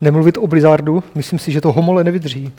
Nemluvit 0.00 0.38
o 0.38 0.46
Blizzardu, 0.46 1.02
myslím 1.14 1.38
si, 1.38 1.52
že 1.52 1.60
to 1.60 1.72
homole 1.72 2.04
nevydrží. 2.04 2.52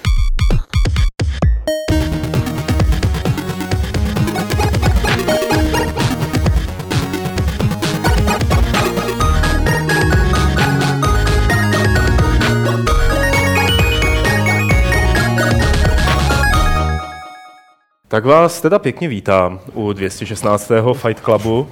Tak 18.08 18.26
vás 18.26 18.62
teda 18.62 18.80
pěkně 18.80 19.08
vítám 19.08 19.60
u 19.74 19.94
216. 19.94 20.72
Fight 20.94 21.24
Clubu. 21.24 21.68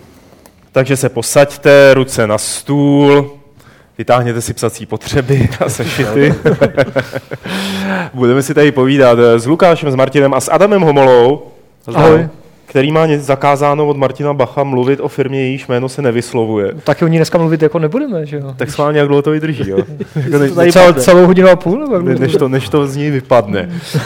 Takže 0.71 0.97
se 0.97 1.09
posaďte, 1.09 1.93
ruce 1.93 2.27
na 2.27 2.37
stůl, 2.37 3.36
vytáhněte 3.97 4.41
si 4.41 4.53
psací 4.53 4.85
potřeby 4.85 5.49
a 5.65 5.69
sešity. 5.69 6.35
Budeme 8.13 8.43
si 8.43 8.53
tady 8.53 8.71
povídat 8.71 9.19
s 9.19 9.45
Lukášem, 9.45 9.91
s 9.91 9.95
Martinem 9.95 10.33
a 10.33 10.39
s 10.41 10.51
Adamem 10.51 10.81
Homolou. 10.81 11.41
Ahoj 11.95 12.29
který 12.77 12.91
má 12.91 13.07
zakázáno 13.17 13.87
od 13.87 13.97
Martina 13.97 14.33
Bacha 14.33 14.63
mluvit 14.63 14.99
o 14.99 15.07
firmě, 15.07 15.41
jejíž 15.41 15.67
jméno 15.67 15.89
se 15.89 16.01
nevyslovuje. 16.01 16.73
Tak 16.83 17.01
o 17.01 17.07
ní 17.07 17.17
dneska 17.17 17.37
mluvit 17.37 17.61
jako 17.61 17.79
nebudeme, 17.79 18.25
že 18.25 18.37
jo? 18.37 18.53
Tak 18.57 18.71
schválně, 18.71 18.99
jak 18.99 19.07
dlouho 19.07 19.21
to 19.21 19.31
vydrží, 19.31 19.69
jo? 19.69 19.77
jako 20.15 20.37
ne, 20.37 20.49
ne, 20.49 20.71
celou, 20.71 20.93
celou 20.93 21.25
hodinu 21.25 21.49
a 21.49 21.55
půl? 21.55 21.79
Nebo 21.79 21.99
ne, 21.99 22.15
než, 22.15 22.35
to, 22.35 22.49
než 22.49 22.69
to 22.69 22.87
z 22.87 22.95
ní 22.95 23.11
vypadne. 23.11 23.69
uh, 23.95 24.01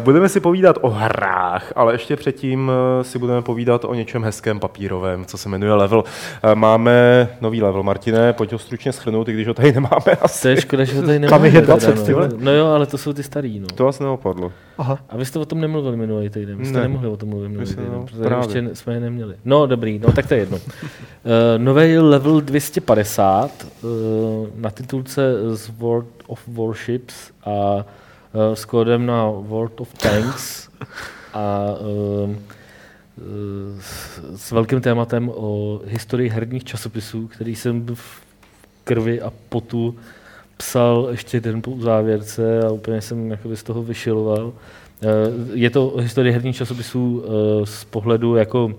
budeme 0.00 0.28
si 0.28 0.40
povídat 0.40 0.78
o 0.80 0.90
hrách, 0.90 1.72
ale 1.76 1.94
ještě 1.94 2.16
předtím 2.16 2.70
uh, 2.98 3.02
si 3.02 3.18
budeme 3.18 3.42
povídat 3.42 3.84
o 3.84 3.94
něčem 3.94 4.24
hezkém 4.24 4.60
papírovém, 4.60 5.24
co 5.24 5.38
se 5.38 5.48
jmenuje 5.48 5.74
level. 5.74 5.98
Uh, 5.98 6.54
máme 6.54 7.28
nový 7.40 7.62
level, 7.62 7.82
Martine, 7.82 8.32
pojď 8.32 8.52
ho 8.52 8.58
stručně 8.58 8.92
schrnout, 8.92 9.28
i 9.28 9.32
když 9.32 9.48
ho 9.48 9.54
tady 9.54 9.72
nemáme 9.74 10.12
asi. 10.20 10.42
To 10.42 10.48
je 10.48 10.60
škoda, 10.60 10.84
že 10.84 10.96
ho 10.96 11.02
tady 11.02 11.18
nemáme. 11.18 11.50
Tam 11.50 11.56
je 11.56 11.60
20, 11.62 12.08
no. 12.08 12.28
no 12.38 12.52
jo, 12.52 12.66
ale 12.66 12.86
to 12.86 12.98
jsou 12.98 13.12
ty 13.12 13.22
starý, 13.22 13.60
no. 13.60 13.66
To 13.74 13.84
vás 13.84 14.00
neopadlo. 14.00 14.52
Aha. 14.78 14.98
A 15.08 15.16
vy 15.16 15.24
jste 15.24 15.38
o 15.38 15.44
tom 15.44 15.60
nemluvili 15.60 15.96
minulý 15.96 16.30
týden, 16.30 16.58
vy 16.58 16.64
jste 16.64 16.78
ne. 16.78 16.82
nemohli 16.82 17.08
o 17.08 17.16
tom 17.16 17.28
mluvit 17.28 17.48
minulý 17.48 17.66
týden, 17.66 17.92
no, 17.92 18.06
právě. 18.24 18.56
ještě 18.56 18.74
jsme 18.74 18.94
je 18.94 19.00
neměli. 19.00 19.34
No 19.44 19.66
dobrý, 19.66 19.98
no 19.98 20.12
tak 20.12 20.26
to 20.26 20.34
je 20.34 20.40
jedno. 20.40 20.56
uh, 20.56 20.62
nový 21.56 21.98
level 21.98 22.40
250 22.40 23.50
uh, 23.64 23.90
eh, 23.90 24.50
na 24.56 24.70
titulce 24.70 25.22
z 25.56 25.70
World 25.78 26.08
of 26.26 26.48
Warships 26.48 27.14
a 27.44 27.74
uh, 27.76 28.54
s 28.54 28.64
kódem 28.64 29.06
na 29.06 29.30
World 29.30 29.80
of 29.80 29.94
Tanks 29.94 30.68
a 31.32 31.74
uh, 32.26 32.34
s 34.36 34.52
velkým 34.52 34.80
tématem 34.80 35.30
o 35.34 35.80
historii 35.84 36.30
herních 36.30 36.64
časopisů, 36.64 37.26
který 37.26 37.56
jsem 37.56 37.86
v 37.94 38.20
krvi 38.84 39.20
a 39.20 39.32
potu 39.48 39.96
psal 40.56 41.08
ještě 41.10 41.40
den 41.40 41.62
po 41.62 41.76
závěrce 41.80 42.60
a 42.62 42.70
úplně 42.70 43.00
jsem 43.00 43.38
z 43.54 43.62
toho 43.62 43.82
vyšiloval. 43.82 44.52
Eh, 45.02 45.06
je 45.54 45.70
to 45.70 45.94
historie 46.00 46.32
herních 46.32 46.56
časopisů 46.56 47.24
eh, 47.24 47.66
z 47.66 47.84
pohledu 47.84 48.36
jako 48.36 48.74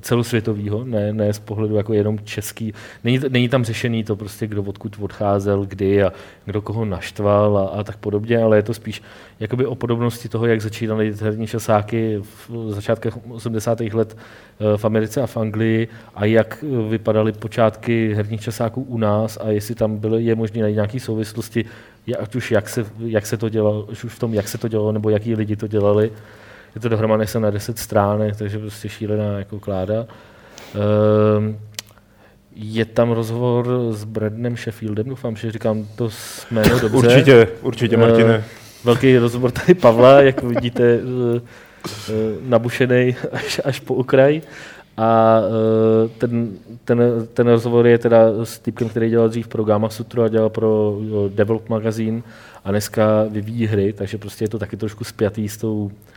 celosvětového, 0.00 0.84
ne, 0.84 1.12
ne 1.12 1.32
z 1.32 1.38
pohledu 1.38 1.76
jako 1.76 1.92
jenom 1.92 2.18
český. 2.24 2.74
Není, 3.04 3.20
není 3.28 3.48
tam 3.48 3.64
řešený 3.64 4.04
to 4.04 4.16
prostě, 4.16 4.46
kdo 4.46 4.62
odkud 4.62 4.96
odcházel, 5.00 5.64
kdy 5.64 6.02
a 6.02 6.12
kdo 6.44 6.62
koho 6.62 6.84
naštval 6.84 7.58
a, 7.58 7.66
a 7.66 7.84
tak 7.84 7.96
podobně, 7.96 8.38
ale 8.38 8.56
je 8.56 8.62
to 8.62 8.74
spíš 8.74 9.02
jakoby 9.40 9.66
o 9.66 9.74
podobnosti 9.74 10.28
toho, 10.28 10.46
jak 10.46 10.60
začínaly 10.60 11.14
herní 11.20 11.46
časáky 11.46 12.18
v 12.48 12.70
začátkách 12.70 13.18
80. 13.30 13.80
let 13.80 14.16
eh, 14.16 14.76
v 14.76 14.84
Americe 14.84 15.22
a 15.22 15.26
v 15.26 15.36
Anglii 15.36 15.88
a 16.14 16.24
jak 16.24 16.64
vypadaly 16.88 17.32
počátky 17.32 18.14
herních 18.14 18.40
časáků 18.40 18.82
u 18.82 18.98
nás 18.98 19.38
a 19.40 19.50
jestli 19.50 19.74
tam 19.74 19.96
bylo, 19.96 20.18
je 20.18 20.34
možné 20.34 20.62
najít 20.62 20.74
nějaké 20.74 21.00
souvislosti, 21.00 21.64
ať 22.18 22.34
už 22.34 22.50
jak 22.50 22.68
se, 22.68 22.86
jak 22.98 23.26
se 23.26 23.36
to 23.36 23.48
dělalo, 23.48 23.82
už 23.82 24.04
v 24.08 24.18
tom, 24.18 24.34
jak 24.34 24.48
se 24.48 24.58
to 24.58 24.68
dělalo, 24.68 24.92
nebo 24.92 25.10
jaký 25.10 25.34
lidi 25.34 25.56
to 25.56 25.66
dělali 25.66 26.10
je 26.74 26.80
to 26.80 26.88
dohromady 26.88 27.26
se 27.26 27.40
na 27.40 27.50
10 27.50 27.78
stránek, 27.78 28.36
takže 28.36 28.58
prostě 28.58 28.88
šílená 28.88 29.38
jako 29.38 29.60
kláda. 29.60 30.06
Um, 31.38 31.58
je 32.56 32.84
tam 32.84 33.10
rozhovor 33.10 33.68
s 33.90 34.04
Bradnem 34.04 34.56
Sheffieldem, 34.56 35.08
doufám, 35.08 35.36
že 35.36 35.52
říkám 35.52 35.86
to 35.96 36.10
jméno 36.50 36.80
dobře. 36.80 36.96
Určitě, 36.96 37.48
určitě, 37.62 37.96
Martine. 37.96 38.38
Uh, 38.38 38.44
velký 38.84 39.18
rozhovor 39.18 39.50
tady 39.50 39.74
Pavla, 39.74 40.20
jak 40.20 40.42
vidíte, 40.42 40.98
uh, 41.02 41.10
uh, 41.10 41.40
nabušený 42.40 43.16
až, 43.32 43.60
až 43.64 43.80
po 43.80 43.94
okraj. 43.94 44.42
A 44.96 45.40
uh, 45.40 46.10
ten, 46.18 46.50
ten, 46.84 47.26
ten 47.34 47.46
rozhovor 47.46 47.86
je 47.86 47.98
teda 47.98 48.18
s 48.44 48.58
typkem, 48.58 48.88
který 48.88 49.10
dělal 49.10 49.28
dřív 49.28 49.48
pro 49.48 49.64
Gamma 49.64 49.88
Sutru 49.88 50.22
a 50.22 50.28
dělal 50.28 50.50
pro 50.50 50.98
Develop 51.28 51.68
Magazine 51.68 52.22
a 52.64 52.70
dneska 52.70 53.24
vyvíjí 53.30 53.66
hry, 53.66 53.92
takže 53.92 54.18
prostě 54.18 54.44
je 54.44 54.48
to 54.48 54.58
taky 54.58 54.76
trošku 54.76 55.04
spjatý 55.04 55.48
s 55.48 55.56
tou 55.56 55.90
Eh, 55.90 56.13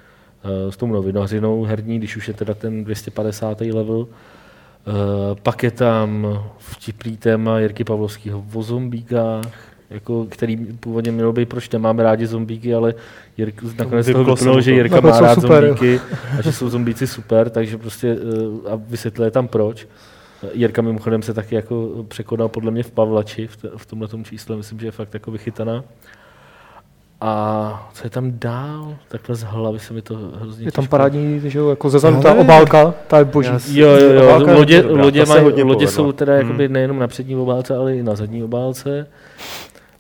s 0.70 0.78
tou 0.78 0.88
novinařinou 0.88 1.64
herní, 1.64 1.98
když 1.98 2.18
už 2.18 2.28
je 2.28 2.34
teda 2.34 2.54
ten 2.54 2.84
250. 2.84 3.62
level. 3.62 4.08
Eh, 4.88 5.36
pak 5.44 5.64
je 5.64 5.72
tam 5.72 6.28
vtipný 6.58 7.18
téma 7.18 7.60
Jirky 7.60 7.84
Pavlovského 7.84 8.46
o 8.54 8.64
zombíkách, 8.64 9.46
jako, 9.90 10.26
který 10.30 10.58
původně 10.58 11.12
mělo 11.12 11.34
být, 11.34 11.50
proč 11.50 11.70
nemáme 11.70 12.04
rádi 12.04 12.28
zombíky, 12.28 12.74
ale 12.74 12.94
Jirk, 13.38 13.64
nakonec 13.78 14.12
toho 14.12 14.24
vypnul, 14.24 14.62
že 14.62 14.72
Jirka 14.72 15.02
má 15.02 15.20
rád 15.20 15.42
super, 15.42 15.66
zombíky 15.66 16.02
a 16.40 16.42
že 16.42 16.52
jsou 16.52 16.70
zombíci 16.70 17.08
super, 17.08 17.50
takže 17.50 17.78
prostě 17.78 18.08
eh, 18.08 18.70
a 18.70 18.76
vysvětluje 18.76 19.32
tam 19.32 19.48
proč. 19.48 19.88
Jirka 20.54 20.82
mimochodem 20.82 21.22
se 21.22 21.34
taky 21.34 21.56
jako 21.56 22.06
překonal 22.08 22.50
podle 22.50 22.72
mě 22.72 22.84
v 22.84 22.92
Pavlači 22.92 23.48
v, 23.48 23.58
v 23.78 23.86
tomhle 23.86 24.08
čísle, 24.24 24.56
myslím, 24.56 24.80
že 24.80 24.88
je 24.88 24.92
fakt 24.92 25.14
jako 25.14 25.32
vychytaná. 25.32 25.84
A 27.22 27.90
co 27.94 28.06
je 28.06 28.10
tam 28.10 28.32
dál? 28.36 28.96
Takhle 29.08 29.36
z 29.36 29.44
hlavy 29.44 29.80
se 29.80 29.94
mi 29.94 30.02
to 30.02 30.16
hrozně 30.36 30.66
Je 30.66 30.72
tam 30.72 30.88
parádní, 30.88 31.42
že 31.50 31.60
jo, 31.60 31.70
jako 31.70 31.90
zezanutá 31.90 32.34
obálka, 32.34 32.94
ta 33.08 33.20
je 33.20 33.26
boží. 33.26 33.80
Jo, 33.80 33.88
jo, 33.88 34.12
jo, 34.14 34.40
lodě, 34.54 34.82
lodě, 34.82 35.26
maj, 35.26 35.64
lodě 35.64 35.88
jsou 35.88 36.12
teda 36.12 36.34
hmm. 36.34 36.42
jakoby 36.42 36.68
nejenom 36.68 37.00
na 37.00 37.08
přední 37.08 37.36
obálce, 37.36 37.76
ale 37.76 37.96
i 37.96 38.04
na 38.04 38.16
zadní 38.16 38.44
obálce. 38.44 39.08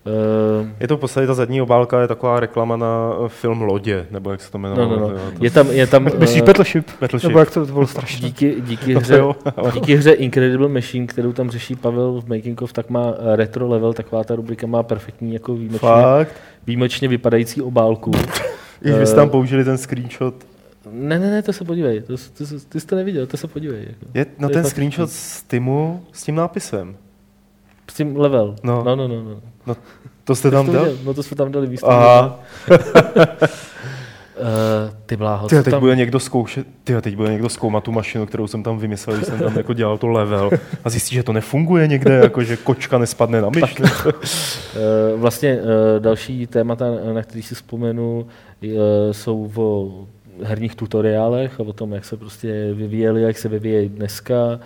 Uh, 0.07 0.67
je 0.79 0.87
to 0.87 0.97
v 0.97 0.99
podstatě 0.99 1.27
ta 1.27 1.33
zadní 1.33 1.61
obálka, 1.61 2.01
je 2.01 2.07
taková 2.07 2.39
reklama 2.39 2.77
na 2.77 3.11
eh, 3.25 3.29
film 3.29 3.61
Lodě, 3.61 4.07
nebo 4.11 4.31
jak 4.31 4.41
se 4.41 4.51
to 4.51 4.57
jmenuje. 4.57 4.87
No, 4.87 4.99
no, 4.99 5.09
no. 5.09 5.17
Je 5.41 5.51
tam, 5.51 5.71
je 5.71 5.87
tam, 5.87 6.07
Myslíš 6.17 6.41
uh, 6.41 6.47
Battleship? 6.47 6.87
Battleship? 7.01 7.27
Nebo 7.27 7.39
jak 7.39 7.51
to, 7.51 7.65
to 7.65 7.73
bylo 7.73 7.87
strašné. 7.87 8.27
Díky, 8.27 8.55
díky, 8.61 8.95
hře, 8.95 9.23
díky 9.73 9.95
hře 9.95 10.11
Incredible 10.11 10.67
Machine, 10.67 11.07
kterou 11.07 11.33
tam 11.33 11.49
řeší 11.49 11.75
Pavel 11.75 12.21
v 12.21 12.29
Making 12.29 12.61
of, 12.61 12.73
tak 12.73 12.89
má 12.89 13.13
retro 13.35 13.67
level, 13.67 13.93
taková 13.93 14.23
ta 14.23 14.35
rubrika 14.35 14.67
má 14.67 14.83
perfektní, 14.83 15.33
jako 15.33 15.53
výjimečně, 15.53 15.79
Fakt? 15.79 16.35
Výjimečně 16.67 17.07
vypadající 17.07 17.61
obálku. 17.61 18.11
I 18.81 18.91
vy 18.91 19.05
jste 19.05 19.15
tam 19.15 19.29
použili 19.29 19.63
ten 19.63 19.77
screenshot. 19.77 20.35
Ne, 20.91 21.19
ne, 21.19 21.31
ne, 21.31 21.41
to 21.41 21.53
se 21.53 21.65
podívej. 21.65 22.01
To, 22.01 22.17
to, 22.17 22.47
to, 22.47 22.59
ty 22.69 22.79
jsi 22.79 22.87
to 22.87 22.95
neviděl, 22.95 23.27
to 23.27 23.37
se 23.37 23.47
podívej. 23.47 23.85
Jako. 23.87 24.05
Je, 24.13 24.25
no 24.39 24.47
to 24.47 24.53
ten 24.53 24.63
je 24.63 24.69
screenshot 24.69 25.09
z 25.09 25.43
Timu 25.43 26.05
s 26.11 26.23
tím 26.23 26.35
nápisem. 26.35 26.97
S 27.91 27.93
tím 27.93 28.17
level. 28.17 28.55
No, 28.63 28.83
no, 28.83 28.95
no. 28.95 29.07
no, 29.07 29.23
no. 29.23 29.41
no 29.67 29.75
to 30.23 30.35
jste 30.35 30.51
tam 30.51 30.71
dal? 30.71 30.87
No 31.03 31.13
to 31.13 31.23
jsme 31.23 31.37
tam 31.37 31.51
dali 31.51 31.67
výstavu. 31.67 32.31
Uh, 34.39 34.93
ty 35.05 35.17
bláho. 35.17 35.47
Tyjo, 35.47 35.63
teď 35.63 35.71
tam... 35.71 35.79
bude 35.79 35.95
někdo 35.95 36.19
zkoušet, 36.19 36.67
tyjo, 36.83 37.01
teď 37.01 37.15
bude 37.15 37.31
někdo 37.31 37.49
zkoumat 37.49 37.83
tu 37.83 37.91
mašinu, 37.91 38.25
kterou 38.25 38.47
jsem 38.47 38.63
tam 38.63 38.79
vymyslel, 38.79 39.15
když 39.15 39.27
jsem 39.27 39.39
tam 39.39 39.57
jako 39.57 39.73
dělal 39.73 39.97
to 39.97 40.07
level 40.07 40.49
a 40.83 40.89
zjistí, 40.89 41.15
že 41.15 41.23
to 41.23 41.33
nefunguje 41.33 41.87
někde, 41.87 42.13
jako 42.13 42.43
že 42.43 42.57
kočka 42.57 42.97
nespadne 42.97 43.41
na 43.41 43.49
myš. 43.49 43.79
uh, 43.79 43.85
vlastně 45.15 45.55
uh, 45.55 45.61
další 45.99 46.47
témata, 46.47 46.85
na 47.13 47.21
který 47.23 47.41
si 47.41 47.55
vzpomenu, 47.55 48.27
uh, 48.63 48.71
jsou 49.11 49.51
o 49.55 49.91
herních 50.43 50.75
tutoriálech 50.75 51.59
a 51.59 51.63
o 51.63 51.73
tom, 51.73 51.93
jak 51.93 52.05
se 52.05 52.17
prostě 52.17 52.73
vyvíjeli, 52.73 53.21
jak 53.21 53.37
se 53.37 53.49
vyvíjejí 53.49 53.89
dneska. 53.89 54.59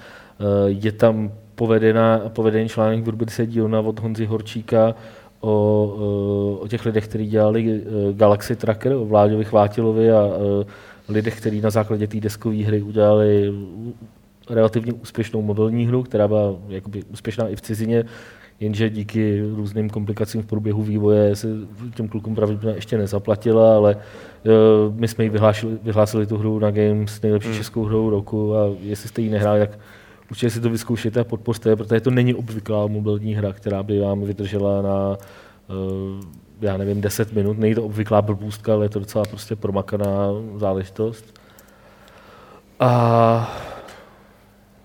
Je 0.66 0.92
tam 0.92 1.32
povedená, 1.56 2.22
povedený 2.28 2.70
článek 2.70 3.04
v 3.04 3.10
rubrice 3.10 3.46
dílna 3.46 3.80
od 3.80 4.00
Honzy 4.00 4.26
Horčíka 4.26 4.96
o, 5.42 6.60
o 6.62 6.68
těch 6.68 6.86
lidech, 6.86 7.08
kteří 7.08 7.28
dělali 7.28 7.82
eh, 7.82 8.14
Galaxy 8.14 8.56
Tracker, 8.56 8.94
o 8.94 9.06
Vláďovi 9.06 9.46
Chvátilovi 9.46 10.12
a 10.12 10.28
eh, 10.28 10.66
lidech, 11.10 11.38
kteří 11.38 11.62
na 11.62 11.70
základě 11.70 12.08
té 12.08 12.20
deskové 12.20 12.64
hry 12.64 12.82
udělali 12.82 13.54
relativně 14.50 14.94
úspěšnou 14.94 15.42
mobilní 15.42 15.88
hru, 15.88 16.04
která 16.04 16.28
byla 16.28 16.56
jakoby 16.70 17.04
úspěšná 17.04 17.48
i 17.48 17.56
v 17.56 17.62
cizině, 17.62 18.04
jenže 18.60 18.90
díky 18.90 19.44
různým 19.56 19.90
komplikacím 19.90 20.42
v 20.42 20.46
průběhu 20.46 20.84
vývoje 20.84 21.36
se 21.36 21.48
těm 21.96 22.08
klukům 22.08 22.36
pravděpodobně 22.36 22.78
ještě 22.78 22.98
nezaplatila, 22.98 23.76
ale 23.76 23.96
uh, 23.96 24.96
my 24.96 25.08
jsme 25.08 25.24
ji 25.24 25.30
vyhlásili, 25.30 25.78
vyhlásili 25.84 26.26
tu 26.26 26.38
hru 26.38 26.60
na 26.60 26.72
Games 26.72 27.22
nejlepší 27.22 27.50
hmm. 27.50 27.58
českou 27.58 27.84
hrou 27.84 28.10
roku 28.10 28.56
a 28.56 28.70
jestli 28.82 29.10
jste 29.10 29.22
ji 29.22 29.30
nehráli, 29.30 29.60
tak 29.60 29.80
určitě 30.32 30.50
si 30.50 30.62
to 30.62 30.70
vyzkoušejte 30.70 31.20
a 31.20 31.24
podpořte, 31.24 31.76
protože 31.76 32.02
to 32.02 32.12
není 32.12 32.34
obvyklá 32.34 32.88
mobilní 32.88 33.36
hra, 33.36 33.54
která 33.54 33.84
by 33.84 34.00
vám 34.00 34.22
vydržela 34.22 34.82
na 34.82 35.18
uh, 35.68 36.22
já 36.62 36.78
nevím, 36.78 37.02
10 37.02 37.34
minut. 37.34 37.58
Není 37.60 37.76
to 37.76 37.84
obvyklá 37.84 38.22
blbůstka, 38.22 38.74
ale 38.74 38.86
je 38.86 38.90
to 38.90 39.00
docela 39.00 39.26
prostě 39.26 39.56
promakaná 39.56 40.28
záležitost. 40.56 41.40
A 42.80 43.62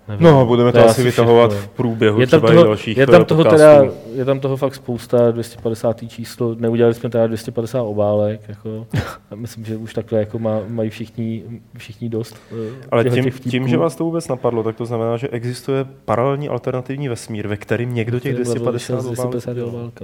Nevím. 0.08 0.24
No, 0.24 0.46
budeme 0.46 0.72
to, 0.72 0.78
je 0.78 0.84
asi 0.84 1.02
vytahovat 1.02 1.50
všechno. 1.50 1.68
v 1.68 1.76
průběhu 1.76 2.20
Je 2.20 2.26
tam, 2.26 2.40
třeba 2.40 2.52
i 2.52 2.54
toho, 2.54 2.64
dalších 2.66 2.96
je 2.96 3.06
tam 3.06 3.22
eh, 3.22 3.24
toho 3.24 3.44
podcastů. 3.44 3.58
teda, 3.58 3.92
je 4.14 4.24
tam 4.24 4.40
toho 4.40 4.56
fakt 4.56 4.74
spousta, 4.74 5.30
250. 5.30 6.08
číslo, 6.08 6.54
neudělali 6.58 6.94
jsme 6.94 7.10
teda 7.10 7.26
250 7.26 7.82
obálek, 7.82 8.40
jako, 8.48 8.86
a 9.30 9.34
myslím, 9.34 9.64
že 9.64 9.76
už 9.76 9.94
takhle 9.94 10.18
jako 10.18 10.38
má, 10.38 10.60
mají 10.68 10.90
všichni, 10.90 11.42
všichni 11.78 12.08
dost. 12.08 12.36
eh, 12.52 12.86
Ale 12.90 13.04
tím, 13.04 13.24
těch 13.24 13.40
tím, 13.40 13.68
že 13.68 13.76
vás 13.76 13.96
to 13.96 14.04
vůbec 14.04 14.28
napadlo, 14.28 14.62
tak 14.62 14.76
to 14.76 14.86
znamená, 14.86 15.16
že 15.16 15.28
existuje 15.28 15.86
paralelní 16.04 16.48
alternativní 16.48 17.08
vesmír, 17.08 17.48
ve 17.48 17.56
kterým 17.56 17.94
někdo 17.94 18.20
těch 18.20 18.32
Který 18.34 18.44
byl 18.44 18.52
250 18.54 19.00
s 19.00 19.04
250 19.04 19.58
obálek. 19.62 19.94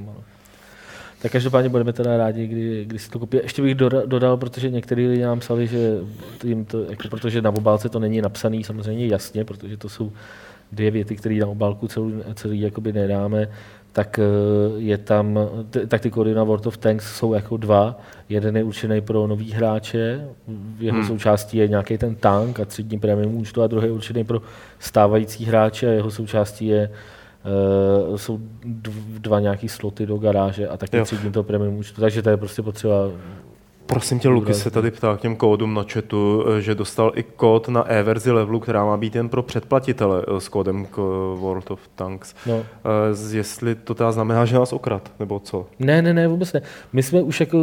Tak 1.23 1.33
každopádně 1.33 1.69
budeme 1.69 1.93
teda 1.93 2.17
rádi, 2.17 2.47
kdy, 2.47 2.85
kdy 2.85 2.99
si 2.99 3.11
to 3.11 3.19
koupí. 3.19 3.37
Ještě 3.43 3.63
bych 3.63 3.75
doda- 3.75 4.07
dodal, 4.07 4.37
protože 4.37 4.71
někteří 4.71 5.07
lidi 5.07 5.23
nám 5.23 5.41
psali, 5.41 5.67
že 5.67 5.99
jim 6.45 6.65
to, 6.65 6.83
jako, 6.83 7.09
protože 7.11 7.43
na 7.43 7.51
obálce 7.51 7.89
to 7.89 7.99
není 7.99 8.21
napsaný 8.23 8.65
samozřejmě 8.65 9.07
jasně, 9.07 9.45
protože 9.45 9.77
to 9.77 9.89
jsou 9.89 10.13
dvě 10.73 10.91
věty, 10.91 11.17
které 11.17 11.35
na 11.35 11.47
obálku 11.47 11.89
celý, 11.89 12.13
celý 12.35 12.61
jakoby 12.61 12.93
nedáme, 12.93 13.49
tak 13.93 14.19
eh, 14.19 14.23
je 14.77 14.99
tam, 14.99 15.39
tak 15.89 16.01
ty 16.01 16.11
kódy 16.11 16.35
na 16.35 16.45
World 16.45 16.67
of 16.67 16.77
Tanks 16.77 17.17
jsou 17.17 17.35
jako 17.35 17.57
dva. 17.57 18.01
Jeden 18.29 18.57
je 18.57 18.65
určený 18.65 19.01
pro 19.01 19.27
nový 19.27 19.53
hráče, 19.53 20.29
v 20.49 20.83
jeho 20.83 20.99
Hmm. 20.99 21.07
součástí 21.07 21.57
je 21.57 21.69
nějaký 21.69 21.99
ten 21.99 22.15
tank 22.15 22.61
a 22.61 22.65
tři 22.65 22.83
dní 22.83 22.99
premium 22.99 23.35
účtu 23.35 23.63
a 23.63 23.67
druhý 23.67 23.87
je 23.87 23.93
určený 23.93 24.25
pro 24.25 24.43
stávající 24.79 25.45
hráče 25.45 25.89
a 25.89 25.93
jeho 25.93 26.11
součástí 26.11 26.67
je 26.67 26.91
Uh, 28.09 28.17
jsou 28.17 28.39
dv- 28.65 29.19
dva 29.19 29.41
nějaký 29.41 29.69
sloty 29.69 30.07
do 30.07 30.19
garáže 30.19 30.69
a 30.69 30.77
taky 30.77 31.03
tři 31.03 31.17
dní 31.17 31.33
to 31.33 31.43
premium 31.43 31.77
účtu, 31.77 32.01
takže 32.01 32.23
to 32.23 32.31
je 32.31 32.37
prostě 32.37 32.63
potřeba. 32.63 32.95
Prosím 33.87 34.19
tě, 34.19 34.29
Luky 34.29 34.55
se 34.55 34.71
tady 34.71 34.91
ptá 34.91 35.17
k 35.17 35.21
těm 35.21 35.37
kódům 35.37 35.75
na 35.75 35.85
chatu, 35.93 36.45
eh, 36.47 36.61
že 36.61 36.75
dostal 36.75 37.13
i 37.15 37.23
kód 37.23 37.69
na 37.69 37.91
e-verzi 37.91 38.31
levelu, 38.31 38.61
která 38.61 38.85
má 38.85 38.97
být 38.97 39.15
jen 39.17 39.29
pro 39.29 39.43
předplatitele 39.43 40.25
eh, 40.29 40.41
s 40.41 40.49
kódem 40.49 40.87
k 40.87 40.97
World 41.41 41.71
of 41.71 41.81
Tanks. 41.95 42.35
No. 42.47 42.65
Jestli 43.33 43.75
to 43.75 43.95
teda 43.95 44.13
znamená, 44.13 44.45
že 44.45 44.59
nás 44.59 44.73
okrad, 44.73 45.13
nebo 45.21 45.41
co? 45.41 45.67
Ne, 45.79 46.03
ne, 46.03 46.15
ne, 46.15 46.29
vůbec 46.29 46.53
ne. 46.53 46.63
My 46.93 47.03
jsme 47.03 47.23
už 47.23 47.41
jako 47.41 47.59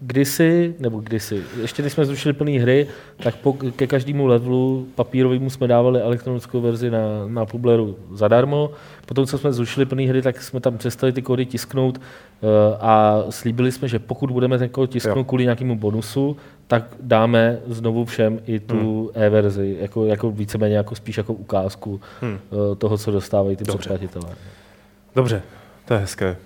kdysi, 0.00 0.74
nebo 0.78 1.00
kdysi, 1.00 1.42
ještě 1.60 1.82
když 1.82 1.92
jsme 1.92 2.04
zrušili 2.04 2.32
plné 2.32 2.50
hry, 2.50 2.86
tak 3.22 3.36
po, 3.36 3.52
ke 3.52 3.86
každému 3.86 4.26
levelu 4.26 4.86
papírovému 4.94 5.50
jsme 5.50 5.68
dávali 5.68 6.00
elektronickou 6.00 6.60
verzi 6.60 6.90
na, 6.90 6.98
na 7.26 7.46
Publeru 7.46 7.96
zadarmo. 8.12 8.70
Potom, 9.06 9.26
co 9.26 9.38
jsme 9.38 9.52
zrušili 9.52 9.86
plné 9.86 10.02
hry, 10.02 10.22
tak 10.22 10.42
jsme 10.42 10.60
tam 10.60 10.78
přestali 10.78 11.12
ty 11.12 11.22
kódy 11.22 11.46
tisknout 11.46 11.98
eh, 12.00 12.46
a 12.80 13.24
slíbili 13.30 13.72
jsme, 13.72 13.88
že 13.88 13.98
pokud 13.98 14.30
budeme 14.30 14.58
ten 14.58 14.68
kód 14.68 14.90
tisknout 14.90 15.16
Jo. 15.16 15.24
kvůli 15.24 15.44
nějakému 15.44 15.78
bonusu, 15.78 16.36
tak 16.66 16.84
dáme 17.00 17.58
znovu 17.66 18.04
všem 18.04 18.40
i 18.46 18.60
tu 18.60 19.10
Hmm. 19.14 19.24
e-verzi, 19.24 19.76
jako, 19.80 20.06
jako 20.06 20.30
víceméně 20.30 20.76
jako 20.76 20.94
spíš 20.94 21.16
jako 21.16 21.32
ukázku 21.32 22.00
Hmm. 22.20 22.38
eh, 22.72 22.76
toho, 22.76 22.98
co 22.98 23.10
dostávají 23.10 23.56
ty 23.56 23.64
Dobře. 23.64 23.78
předplatitelé. 23.78 24.34
Dobře, 25.16 25.42
to 25.84 25.94
je 25.94 26.00
hezké. 26.00 26.36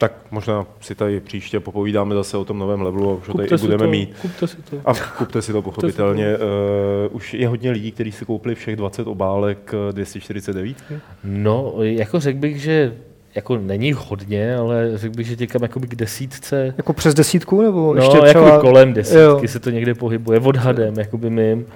Tak 0.00 0.12
možná 0.30 0.66
si 0.80 0.94
tady 0.94 1.20
příště 1.20 1.60
popovídáme 1.60 2.14
zase 2.14 2.36
o 2.36 2.44
tom 2.44 2.58
novém 2.58 2.80
levelu 2.82 3.10
a 3.10 3.14
už 3.14 3.28
ho 3.28 3.34
tady 3.34 3.48
i 3.48 3.58
si 3.58 3.64
budeme 3.64 3.84
to, 3.84 3.90
mít. 3.90 4.16
kupte 4.22 4.46
si 4.46 4.56
to. 4.70 4.76
A 4.84 4.92
kupte 5.18 5.42
si 5.42 5.52
to 5.52 5.62
pochopitelně. 5.62 6.36
Uh, 6.36 7.16
už 7.16 7.34
je 7.34 7.48
hodně 7.48 7.70
lidí, 7.70 7.92
kteří 7.92 8.12
si 8.12 8.24
koupili 8.24 8.54
všech 8.54 8.76
20 8.76 9.06
obálek 9.06 9.74
eh, 9.88 9.92
249. 9.92 10.76
No, 11.24 11.74
jako 11.78 12.20
řekl 12.20 12.38
bych, 12.38 12.60
že 12.62 12.94
jako 13.34 13.56
není 13.58 13.92
hodně, 13.92 14.56
ale 14.56 14.90
řekl 14.94 15.16
bych, 15.16 15.26
že 15.26 15.36
těkam 15.36 15.62
jakoby 15.62 15.86
k 15.86 15.94
desítce. 15.94 16.74
Jako 16.76 16.92
přes 16.92 17.14
desítku, 17.14 17.62
nebo 17.62 17.94
No, 17.94 18.02
ještě 18.02 18.16
jako 18.16 18.28
třeba... 18.28 18.60
kolem 18.60 18.92
desítky 18.92 19.18
jo. 19.20 19.40
se 19.46 19.58
to 19.58 19.70
někde 19.70 19.94
pohybuje, 19.94 20.40
odhadem, 20.40 20.98
jakoby 20.98 21.30
mým. 21.30 21.66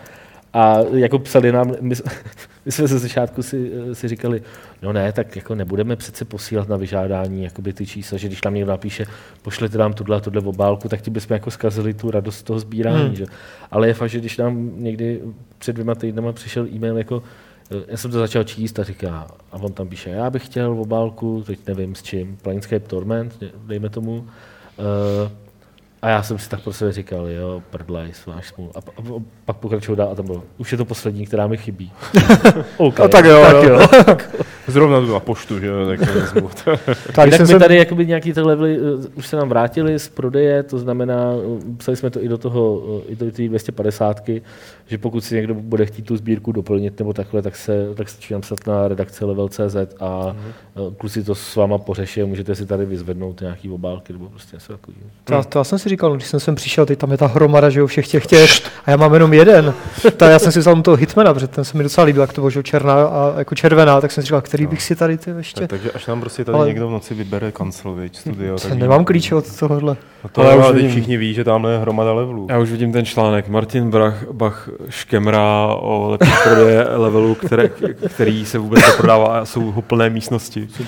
A 0.52 0.76
jako 0.94 1.18
psali 1.18 1.52
nám, 1.52 1.74
my, 1.80 1.94
my 2.64 2.72
jsme 2.72 2.86
ze 2.88 2.98
začátku 2.98 3.42
si, 3.42 3.72
si 3.92 4.08
říkali, 4.08 4.42
no 4.82 4.92
ne, 4.92 5.12
tak 5.12 5.36
jako 5.36 5.54
nebudeme 5.54 5.96
přece 5.96 6.24
posílat 6.24 6.68
na 6.68 6.76
vyžádání 6.76 7.44
jakoby 7.44 7.72
ty 7.72 7.86
čísla, 7.86 8.18
že 8.18 8.26
když 8.26 8.42
nám 8.42 8.54
někdo 8.54 8.70
napíše, 8.70 9.06
pošlete 9.42 9.78
nám 9.78 9.92
tuhle 9.92 10.16
a 10.16 10.20
tuhle 10.20 10.40
obálku, 10.40 10.88
tak 10.88 11.00
ti 11.00 11.10
bychom 11.10 11.34
jako 11.34 11.50
zkazili 11.50 11.94
tu 11.94 12.10
radost 12.10 12.36
z 12.36 12.42
toho 12.42 12.58
sbírání. 12.58 13.06
Hmm. 13.06 13.16
Že? 13.16 13.26
Ale 13.70 13.88
je 13.88 13.94
fakt, 13.94 14.10
že 14.10 14.18
když 14.18 14.36
nám 14.36 14.82
někdy 14.82 15.20
před 15.58 15.72
dvěma 15.72 15.94
týdnama 15.94 16.32
přišel 16.32 16.66
e-mail 16.66 16.98
jako 16.98 17.22
eh, 17.70 17.84
já 17.88 17.96
jsem 17.96 18.10
to 18.10 18.18
začal 18.18 18.44
číst 18.44 18.78
a 18.78 18.84
říká, 18.84 19.26
a 19.52 19.56
on 19.56 19.72
tam 19.72 19.88
píše, 19.88 20.10
já 20.10 20.30
bych 20.30 20.46
chtěl 20.46 20.80
obálku, 20.80 21.44
teď 21.46 21.58
nevím 21.66 21.94
s 21.94 22.02
čím, 22.02 22.36
Planescape 22.42 22.88
Torment, 22.88 23.42
dejme 23.66 23.88
tomu, 23.88 24.18
uh, 24.18 25.41
a 26.02 26.08
já 26.08 26.22
jsem 26.22 26.38
si 26.38 26.48
tak 26.48 26.60
pro 26.60 26.72
sebe 26.72 26.92
říkal, 26.92 27.28
jo, 27.28 27.62
prdlejs, 27.70 28.26
máš 28.26 28.48
smůl. 28.48 28.70
A, 28.74 28.78
a, 28.78 29.00
a 29.16 29.22
pak 29.44 29.56
pokračuju 29.56 29.96
dál 29.96 30.08
a 30.12 30.14
tam 30.14 30.26
bylo, 30.26 30.42
už 30.58 30.72
je 30.72 30.78
to 30.78 30.84
poslední, 30.84 31.26
která 31.26 31.46
mi 31.46 31.56
chybí. 31.56 31.92
okay, 32.76 33.06
A 33.06 33.08
tak 33.08 33.24
jo, 33.24 33.42
tak 33.42 33.64
jo. 33.64 33.80
jo. 33.80 34.16
Zrovna 34.66 35.00
jdu 35.00 35.12
na 35.12 35.20
poštu, 35.20 35.58
že 35.60 35.66
jo, 35.66 35.86
tak 35.86 36.00
to. 36.64 36.70
Tak, 37.14 37.32
jsem 37.32 37.40
my 37.40 37.46
se... 37.46 37.58
tady 37.58 37.76
jakoby 37.76 38.06
nějaký 38.06 38.32
ty 38.32 38.40
levely 38.40 38.80
uh, 38.80 39.04
už 39.14 39.26
se 39.26 39.36
nám 39.36 39.48
vrátili 39.48 39.98
z 39.98 40.08
prodeje, 40.08 40.62
to 40.62 40.78
znamená, 40.78 41.32
uh, 41.34 41.76
psali 41.76 41.96
jsme 41.96 42.10
to 42.10 42.22
i 42.24 42.28
do 42.28 42.38
toho, 42.38 42.74
uh, 42.74 43.00
i 43.06 43.16
do 43.16 43.30
té 43.30 43.48
250, 43.48 44.20
že 44.86 44.98
pokud 44.98 45.20
si 45.24 45.34
někdo 45.34 45.54
bude 45.54 45.86
chtít 45.86 46.02
tu 46.02 46.16
sbírku 46.16 46.52
doplnit 46.52 46.98
nebo 46.98 47.12
takhle, 47.12 47.42
tak 47.42 47.56
se, 47.56 47.94
tak 47.94 48.08
stačí 48.08 48.34
napsat 48.34 48.66
na 48.66 48.88
redakce 48.88 49.24
level.cz 49.24 49.76
a 50.00 50.36
uh, 50.74 50.94
kluci 50.94 51.24
to 51.24 51.34
s 51.34 51.56
váma 51.56 51.78
pořeší 51.78 52.22
a 52.22 52.26
můžete 52.26 52.54
si 52.54 52.66
tady 52.66 52.84
vyzvednout 52.86 53.40
nějaký 53.40 53.70
obálky 53.70 54.12
nebo 54.12 54.28
prostě 54.28 54.56
něco 54.56 54.72
takového. 54.72 55.04
To, 55.24 55.34
já- 55.34 55.42
to, 55.42 55.58
já 55.58 55.64
jsem 55.64 55.78
si 55.78 55.88
říkal, 55.92 56.14
když 56.14 56.26
jsem 56.28 56.40
sem 56.40 56.54
přišel, 56.54 56.86
teď 56.86 56.98
tam 56.98 57.10
je 57.10 57.16
ta 57.16 57.26
hromada, 57.26 57.70
že 57.70 57.80
jo, 57.80 57.86
všech 57.86 58.08
těch 58.08 58.26
těch, 58.26 58.50
a 58.86 58.90
já 58.90 58.96
mám 58.96 59.14
jenom 59.14 59.32
jeden. 59.32 59.74
Ta, 60.16 60.28
já 60.28 60.38
jsem 60.38 60.52
si 60.52 60.58
vzal 60.58 60.82
toho 60.82 60.96
Hitmana, 60.96 61.34
protože 61.34 61.46
ten 61.48 61.64
se 61.64 61.76
mi 61.76 61.82
docela 61.82 62.04
líbil, 62.04 62.22
jak 62.22 62.32
to 62.32 62.40
bylo, 62.40 62.50
že 62.50 62.58
jo, 62.58 62.62
černá 62.62 62.94
a 63.04 63.34
jako 63.38 63.54
červená, 63.54 64.00
tak 64.00 64.12
jsem 64.12 64.22
si 64.22 64.26
říkal, 64.26 64.40
který 64.40 64.66
bych 64.66 64.82
si 64.82 64.96
tady 64.96 65.18
ty 65.18 65.30
ještě... 65.36 65.60
Tak, 65.60 65.70
takže 65.70 65.90
až 65.90 66.06
nám 66.06 66.20
prostě 66.20 66.44
tady 66.44 66.58
Ale- 66.58 66.66
někdo 66.68 66.88
v 66.88 66.90
noci 66.90 67.14
vybere 67.14 67.52
kancel, 67.52 67.94
viď, 67.94 68.16
studio. 68.16 68.58
Tak 68.58 68.72
nemám 68.72 69.04
klíče 69.04 69.34
od 69.34 69.56
tohohle. 69.58 69.96
No 70.24 70.30
to 70.32 70.40
Ale 70.42 70.56
už 70.56 70.74
vidím. 70.74 70.90
všichni 70.90 71.16
ví, 71.16 71.34
že 71.34 71.44
tamhle 71.44 71.72
je 71.72 71.78
hromada 71.78 72.12
levelů. 72.12 72.46
Já 72.50 72.58
už 72.58 72.70
vidím 72.70 72.92
ten 72.92 73.04
článek. 73.04 73.48
Martin 73.48 73.90
Brach, 73.90 74.24
Bach 74.32 74.68
škemrá 74.88 75.66
o 75.66 76.08
lepší 76.10 76.32
prodeje 76.44 76.86
levelu, 76.96 77.34
které, 77.34 77.70
který 78.14 78.44
se 78.44 78.58
vůbec 78.58 78.86
neprodává 78.86 79.38
a 79.38 79.44
jsou 79.44 79.70
ho 79.72 79.82
plné 79.82 80.10
místnosti. 80.10 80.68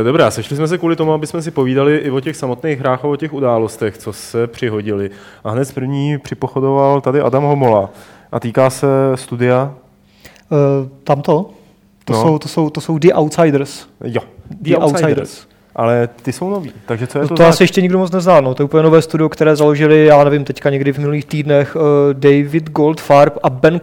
Eh, 0.00 0.04
Dobrá, 0.04 0.30
sešli 0.30 0.56
jsme 0.56 0.68
se 0.68 0.78
kvůli 0.78 0.96
tomu, 0.96 1.12
aby 1.12 1.26
jsme 1.26 1.42
si 1.42 1.50
povídali 1.50 1.96
i 1.96 2.10
o 2.10 2.20
těch 2.20 2.36
samotných 2.36 2.78
hrách 2.80 3.04
a 3.04 3.08
o 3.08 3.16
těch 3.16 3.32
událostech, 3.32 3.98
co 3.98 4.12
se 4.12 4.46
přihodili. 4.46 5.10
A 5.44 5.50
hned 5.50 5.74
první 5.74 6.18
připochodoval 6.18 7.00
tady 7.00 7.20
Adam 7.20 7.44
Homola. 7.44 7.90
A 8.32 8.40
týká 8.40 8.70
se 8.70 8.86
studia, 9.14 9.74
Uh, 10.50 10.88
tamto? 11.04 11.50
To, 12.04 12.12
No. 12.12 12.22
jsou, 12.22 12.38
to, 12.38 12.48
jsou, 12.48 12.70
to 12.70 12.80
jsou 12.80 12.98
The 12.98 13.08
Outsiders. 13.14 13.86
jo, 14.04 14.20
The, 14.60 14.76
Outsiders. 14.76 15.46
Ale 15.76 16.08
ty 16.22 16.32
jsou 16.32 16.50
noví, 16.50 16.72
takže 16.86 17.06
co 17.06 17.18
je 17.18 17.22
No 17.22 17.28
to, 17.28 17.34
to 17.34 17.46
asi 17.46 17.62
ještě 17.62 17.82
nikdo 17.82 17.98
moc 17.98 18.10
nezná, 18.10 18.40
no. 18.40 18.54
to 18.54 18.62
je 18.62 18.64
úplně 18.64 18.82
nové 18.82 19.02
studio, 19.02 19.28
které 19.28 19.56
založili, 19.56 20.06
já 20.06 20.24
nevím, 20.24 20.44
teďka 20.44 20.70
někdy 20.70 20.92
v 20.92 20.98
minulých 20.98 21.24
týdnech, 21.24 21.76
uh, 21.76 21.82
David 22.12 22.70
Goldfarb 22.70 23.38
a 23.42 23.50
Ben, 23.50 23.80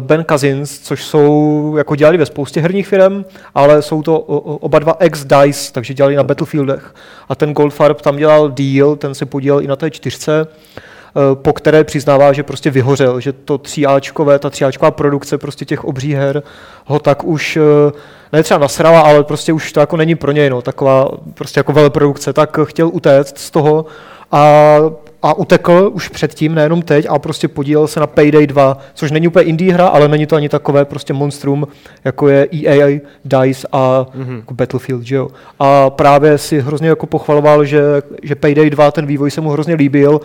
ben 0.00 0.24
Cousins, 0.28 0.78
což 0.78 1.04
jsou, 1.04 1.74
jako 1.78 1.96
dělali 1.96 2.18
ve 2.18 2.26
spoustě 2.26 2.60
herních 2.60 2.88
firm, 2.88 3.24
ale 3.54 3.82
jsou 3.82 4.02
to 4.02 4.20
o, 4.20 4.38
o, 4.38 4.56
oba 4.56 4.78
dva 4.78 4.96
ex-DICE, 4.98 5.72
takže 5.72 5.94
dělali 5.94 6.16
na 6.16 6.22
Battlefieldech. 6.22 6.94
A 7.28 7.34
ten 7.34 7.52
Goldfarb 7.52 8.00
tam 8.00 8.16
dělal 8.16 8.50
deal, 8.50 8.96
ten 8.96 9.14
se 9.14 9.26
podílel 9.26 9.60
i 9.60 9.66
na 9.66 9.76
té 9.76 9.90
čtyřce, 9.90 10.46
eh, 10.46 11.34
po 11.34 11.52
které 11.52 11.84
přiznává, 11.84 12.32
že 12.32 12.42
prostě 12.42 12.70
vyhořel, 12.70 13.20
že 13.20 13.32
to 13.32 13.58
tříáčkové, 13.58 14.38
ta 14.38 14.50
tříáčková 14.50 14.90
produkce 14.90 15.38
prostě 15.38 15.64
těch 15.64 15.84
obří 15.84 16.14
her 16.14 16.42
ho 16.86 16.98
tak 16.98 17.24
už 17.24 17.56
eh, 17.56 17.92
ne 18.32 18.42
třeba 18.42 18.60
nasrala, 18.60 19.00
ale 19.00 19.24
prostě 19.24 19.52
už 19.52 19.72
to 19.72 19.80
jako 19.80 19.96
není 19.96 20.14
pro 20.14 20.32
něj, 20.32 20.50
no, 20.50 20.62
taková 20.62 21.08
prostě 21.34 21.60
jako 21.60 21.72
veleprodukce, 21.72 22.32
tak 22.32 22.58
chtěl 22.64 22.90
utéct 22.92 23.38
z 23.38 23.50
toho 23.50 23.86
a, 24.32 24.76
a 25.22 25.34
utekl 25.34 25.90
už 25.94 26.08
předtím, 26.08 26.54
nejenom 26.54 26.82
teď, 26.82 27.06
a 27.08 27.18
prostě 27.18 27.48
podílel 27.48 27.86
se 27.86 28.00
na 28.00 28.06
Payday 28.06 28.46
2, 28.46 28.78
což 28.94 29.10
není 29.10 29.28
úplně 29.28 29.44
indie 29.44 29.74
hra, 29.74 29.86
ale 29.86 30.08
není 30.08 30.26
to 30.26 30.36
ani 30.36 30.48
takové 30.48 30.84
prostě 30.84 31.12
monstrum, 31.12 31.68
jako 32.04 32.28
je 32.28 32.48
EA, 32.52 33.00
DICE 33.24 33.68
a 33.72 34.06
mm-hmm. 34.14 34.36
jako 34.36 34.54
Battlefield, 34.54 35.02
že 35.02 35.16
jo. 35.16 35.28
A 35.58 35.90
právě 35.90 36.38
si 36.38 36.60
hrozně 36.60 36.88
jako 36.88 37.06
pochvaloval, 37.06 37.64
že, 37.64 37.82
že 38.22 38.34
Payday 38.34 38.70
2, 38.70 38.90
ten 38.90 39.06
vývoj 39.06 39.30
se 39.30 39.40
mu 39.40 39.50
hrozně 39.50 39.74
líbil, 39.74 40.20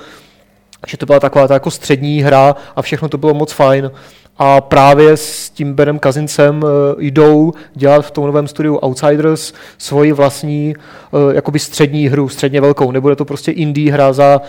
že 0.88 0.98
to 0.98 1.06
byla 1.06 1.20
taková 1.20 1.48
ta 1.48 1.54
jako 1.54 1.72
střední 1.72 2.22
hra 2.22 2.56
a 2.76 2.82
všechno 2.82 3.10
to 3.10 3.18
bylo 3.18 3.34
moc 3.34 3.52
fajn. 3.52 3.92
A 4.38 4.62
právě 4.62 5.18
s 5.18 5.50
tím 5.50 5.74
Benem 5.74 6.00
Kazincem 6.00 6.64
uh, 6.64 6.70
jdou 6.98 7.54
dělat 7.74 8.06
v 8.06 8.12
tom 8.12 8.26
novém 8.26 8.48
studiu 8.48 8.76
Outsiders 8.76 9.54
svoji 9.78 10.12
vlastní 10.12 10.76
uh, 11.12 11.36
jakoby 11.36 11.60
střední 11.60 12.08
hru, 12.08 12.30
středně 12.30 12.62
velkou. 12.62 12.92
Nebude 12.92 13.16
to 13.16 13.26
prostě 13.26 13.52
indie 13.52 13.94
hra 13.94 14.14
za 14.14 14.42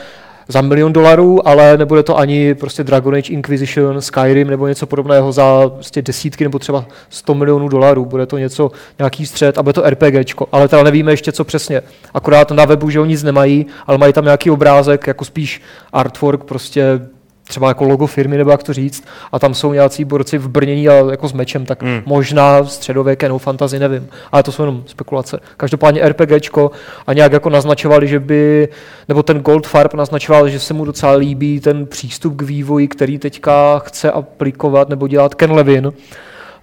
za 0.49 0.61
milion 0.61 0.93
dolarů, 0.93 1.49
ale 1.49 1.78
nebude 1.78 2.02
to 2.02 2.19
ani 2.19 2.55
prostě 2.55 2.85
Dragon 2.85 3.14
Age 3.14 3.33
Inquisition, 3.33 4.00
Skyrim 4.00 4.50
nebo 4.50 4.66
něco 4.66 4.87
podobného 4.87 5.33
za 5.33 5.69
prostě 5.69 6.02
desítky 6.02 6.45
nebo 6.45 6.59
třeba 6.59 6.85
100 7.09 7.35
milionů 7.35 7.69
dolarů. 7.69 8.05
Bude 8.05 8.26
to 8.26 8.38
něco, 8.38 8.71
nějaký 8.99 9.26
střed 9.26 9.59
a 9.59 9.62
bude 9.62 9.73
to 9.73 9.90
RPGčko, 9.90 10.49
ale 10.52 10.69
teda 10.69 10.83
nevíme 10.83 11.12
ještě 11.12 11.33
co 11.33 11.45
přesně. 11.45 11.83
Akorát 12.14 12.50
na 12.50 12.64
webu, 12.64 12.90
že 12.90 13.00
oni 13.00 13.09
nic 13.09 13.23
nemají, 13.23 13.66
ale 13.87 13.99
mají 13.99 14.12
tam 14.12 14.25
nějaký 14.25 14.50
obrázek, 14.50 15.07
jako 15.07 15.25
spíš 15.25 15.62
artwork, 15.93 16.45
prostě 16.45 17.00
třeba 17.48 17.68
jako 17.68 17.84
logo 17.84 18.06
firmy, 18.06 18.36
nebo 18.36 18.50
jak 18.50 18.62
to 18.62 18.72
říct, 18.72 19.04
a 19.32 19.38
tam 19.38 19.54
jsou 19.54 19.72
nějací 19.72 20.04
borci 20.04 20.38
v 20.38 20.48
brnění 20.48 20.88
a 20.88 20.92
jako 21.10 21.28
s 21.28 21.32
mečem, 21.32 21.66
tak 21.66 21.82
hmm. 21.82 22.02
možná 22.06 22.64
středověké 22.64 23.28
no 23.28 23.38
fantasy, 23.38 23.78
nevím. 23.78 24.08
Ale 24.32 24.42
to 24.42 24.52
jsou 24.52 24.62
jenom 24.62 24.82
spekulace. 24.86 25.40
Každopádně 25.56 26.08
RPGčko 26.08 26.70
a 27.06 27.12
nějak 27.12 27.32
jako 27.32 27.50
naznačovali, 27.50 28.08
že 28.08 28.20
by, 28.20 28.68
nebo 29.08 29.22
ten 29.22 29.40
Goldfarb 29.40 29.94
naznačoval, 29.94 30.48
že 30.48 30.60
se 30.60 30.74
mu 30.74 30.84
docela 30.84 31.12
líbí 31.12 31.60
ten 31.60 31.86
přístup 31.86 32.36
k 32.36 32.42
vývoji, 32.42 32.88
který 32.88 33.18
teďka 33.18 33.78
chce 33.78 34.10
aplikovat 34.10 34.88
nebo 34.88 35.08
dělat 35.08 35.34
Ken 35.34 35.52
Levin. 35.52 35.92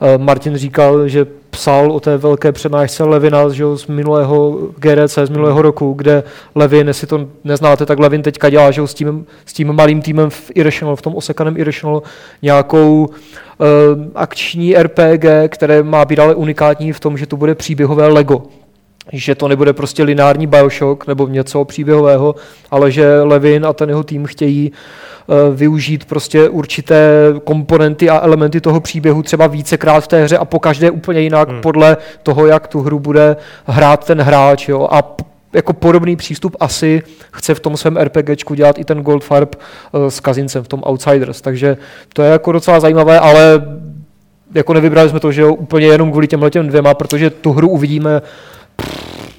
Eh, 0.01 0.17
Martin 0.17 0.57
říkal, 0.57 1.07
že 1.07 1.25
psal 1.49 1.91
o 1.91 1.99
té 1.99 2.17
velké 2.17 2.51
přednášce 2.51 3.03
Levina 3.03 3.49
že 3.49 3.63
z 3.75 3.87
minulého 3.87 4.57
GRC, 4.77 5.17
z 5.25 5.29
minulého 5.29 5.61
roku, 5.61 5.93
kde 5.93 6.23
Levin, 6.55 6.87
jestli 6.87 7.07
to 7.07 7.27
neznáte, 7.43 7.85
tak 7.85 7.99
Levin 7.99 8.21
teďka 8.21 8.49
dělá 8.49 8.71
že 8.71 8.87
s, 8.87 8.93
tím, 8.93 9.25
s 9.45 9.53
tím 9.53 9.73
malým 9.73 10.01
týmem 10.01 10.29
v 10.29 10.51
Irrational, 10.55 10.95
v 10.95 11.01
tom 11.01 11.15
osekaném 11.15 11.57
Irrational, 11.57 12.01
nějakou 12.41 13.05
uh, 13.05 13.07
akční 14.15 14.75
RPG, 14.75 15.25
které 15.47 15.83
má 15.83 16.05
být 16.05 16.19
ale 16.19 16.35
unikátní 16.35 16.93
v 16.93 16.99
tom, 16.99 17.17
že 17.17 17.25
to 17.25 17.37
bude 17.37 17.55
příběhové 17.55 18.07
Lego 18.07 18.43
že 19.11 19.35
to 19.35 19.47
nebude 19.47 19.73
prostě 19.73 20.03
lineární 20.03 20.47
Bioshock 20.47 21.07
nebo 21.07 21.27
něco 21.27 21.65
příběhového, 21.65 22.35
ale 22.71 22.91
že 22.91 23.21
Levin 23.21 23.65
a 23.65 23.73
ten 23.73 23.89
jeho 23.89 24.03
tým 24.03 24.25
chtějí 24.25 24.71
uh, 24.71 25.55
využít 25.55 26.05
prostě 26.05 26.49
určité 26.49 27.09
komponenty 27.43 28.09
a 28.09 28.19
elementy 28.19 28.61
toho 28.61 28.79
příběhu 28.79 29.23
třeba 29.23 29.47
vícekrát 29.47 30.03
v 30.03 30.07
té 30.07 30.23
hře 30.23 30.37
a 30.37 30.45
po 30.45 30.59
každé 30.59 30.91
úplně 30.91 31.21
jinak 31.21 31.49
hmm. 31.49 31.61
podle 31.61 31.97
toho, 32.23 32.45
jak 32.45 32.67
tu 32.67 32.81
hru 32.81 32.99
bude 32.99 33.35
hrát 33.65 34.05
ten 34.05 34.21
hráč. 34.21 34.69
Jo? 34.69 34.87
A 34.91 35.01
p- 35.01 35.23
jako 35.53 35.73
podobný 35.73 36.15
přístup 36.15 36.55
asi 36.59 37.01
chce 37.31 37.55
v 37.55 37.59
tom 37.59 37.77
svém 37.77 37.97
RPGčku 37.97 38.53
dělat 38.53 38.79
i 38.79 38.85
ten 38.85 39.01
Goldfarb 39.01 39.55
uh, 39.91 40.07
s 40.07 40.19
Kazincem 40.19 40.63
v 40.63 40.67
tom 40.67 40.83
Outsiders, 40.89 41.41
takže 41.41 41.77
to 42.13 42.21
je 42.21 42.31
jako 42.31 42.51
docela 42.51 42.79
zajímavé, 42.79 43.19
ale 43.19 43.61
jako 44.53 44.73
nevybrali 44.73 45.09
jsme 45.09 45.19
to, 45.19 45.31
že 45.31 45.41
jo, 45.41 45.53
úplně 45.53 45.87
jenom 45.87 46.11
kvůli 46.11 46.27
těmhle 46.27 46.49
těm 46.49 46.67
dvěma, 46.67 46.93
protože 46.93 47.29
tu 47.29 47.51
hru 47.51 47.69
uvidíme 47.69 48.21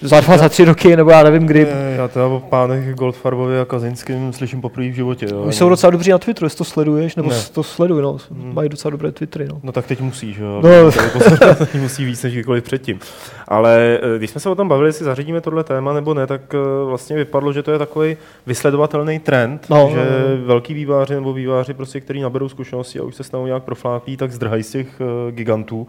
za 0.04 0.20
dva, 0.20 0.38
za 0.38 0.48
tři 0.48 0.64
roky, 0.64 0.96
nebo 0.96 1.10
já 1.10 1.22
nevím 1.22 1.46
kdy. 1.46 1.66
Já 1.96 2.08
teda 2.08 2.26
o 2.26 2.40
pánech 2.40 2.94
Goldfarbovi 2.94 3.60
a 3.60 3.64
Kazinským 3.64 4.32
slyším 4.32 4.60
poprvé 4.60 4.88
v 4.88 4.94
životě. 4.94 5.26
Jo. 5.30 5.42
Oni 5.42 5.52
jsou 5.52 5.68
docela 5.68 5.90
dobří 5.90 6.10
na 6.10 6.18
Twitteru, 6.18 6.46
jestli 6.46 6.58
to 6.58 6.64
sleduješ, 6.64 7.16
nebo 7.16 7.30
ne. 7.30 7.36
to 7.52 7.62
sleduj, 7.62 8.02
no. 8.02 8.18
Hmm. 8.30 8.54
Mají 8.54 8.68
docela 8.68 8.90
dobré 8.90 9.12
Twittery, 9.12 9.48
no. 9.48 9.60
No 9.62 9.72
tak 9.72 9.86
teď 9.86 10.00
musíš, 10.00 10.36
jo. 10.36 10.60
No. 10.62 10.92
Teď 11.56 11.74
musí 11.80 12.04
víc 12.04 12.22
než 12.22 12.32
kdykoliv 12.32 12.64
předtím. 12.64 12.98
Ale 13.48 13.98
eh, 14.02 14.18
když 14.18 14.30
jsme 14.30 14.40
se 14.40 14.50
o 14.50 14.54
tom 14.54 14.68
bavili, 14.68 14.88
jestli 14.88 15.04
zařídíme 15.04 15.40
tohle 15.40 15.64
téma 15.64 15.92
nebo 15.92 16.14
ne, 16.14 16.26
tak 16.26 16.54
eh, 16.54 16.84
vlastně 16.84 17.16
vypadlo, 17.16 17.52
že 17.52 17.62
to 17.62 17.70
je 17.70 17.78
takový 17.78 18.16
vysledovatelný 18.46 19.18
trend, 19.18 19.66
no, 19.70 19.88
že 19.90 19.96
no, 19.96 20.36
no. 20.38 20.46
velký 20.46 20.74
výváři 20.74 21.14
nebo 21.14 21.32
výváři, 21.32 21.74
prostě, 21.74 22.00
který 22.00 22.20
naberou 22.20 22.48
zkušenosti 22.48 22.98
a 22.98 23.02
už 23.02 23.14
se 23.14 23.24
stanou 23.24 23.46
nějak 23.46 23.62
proflápí, 23.62 24.16
tak 24.16 24.32
zdrhají 24.32 24.62
z 24.62 24.70
těch 24.70 25.00
eh, 25.00 25.32
gigantů. 25.32 25.86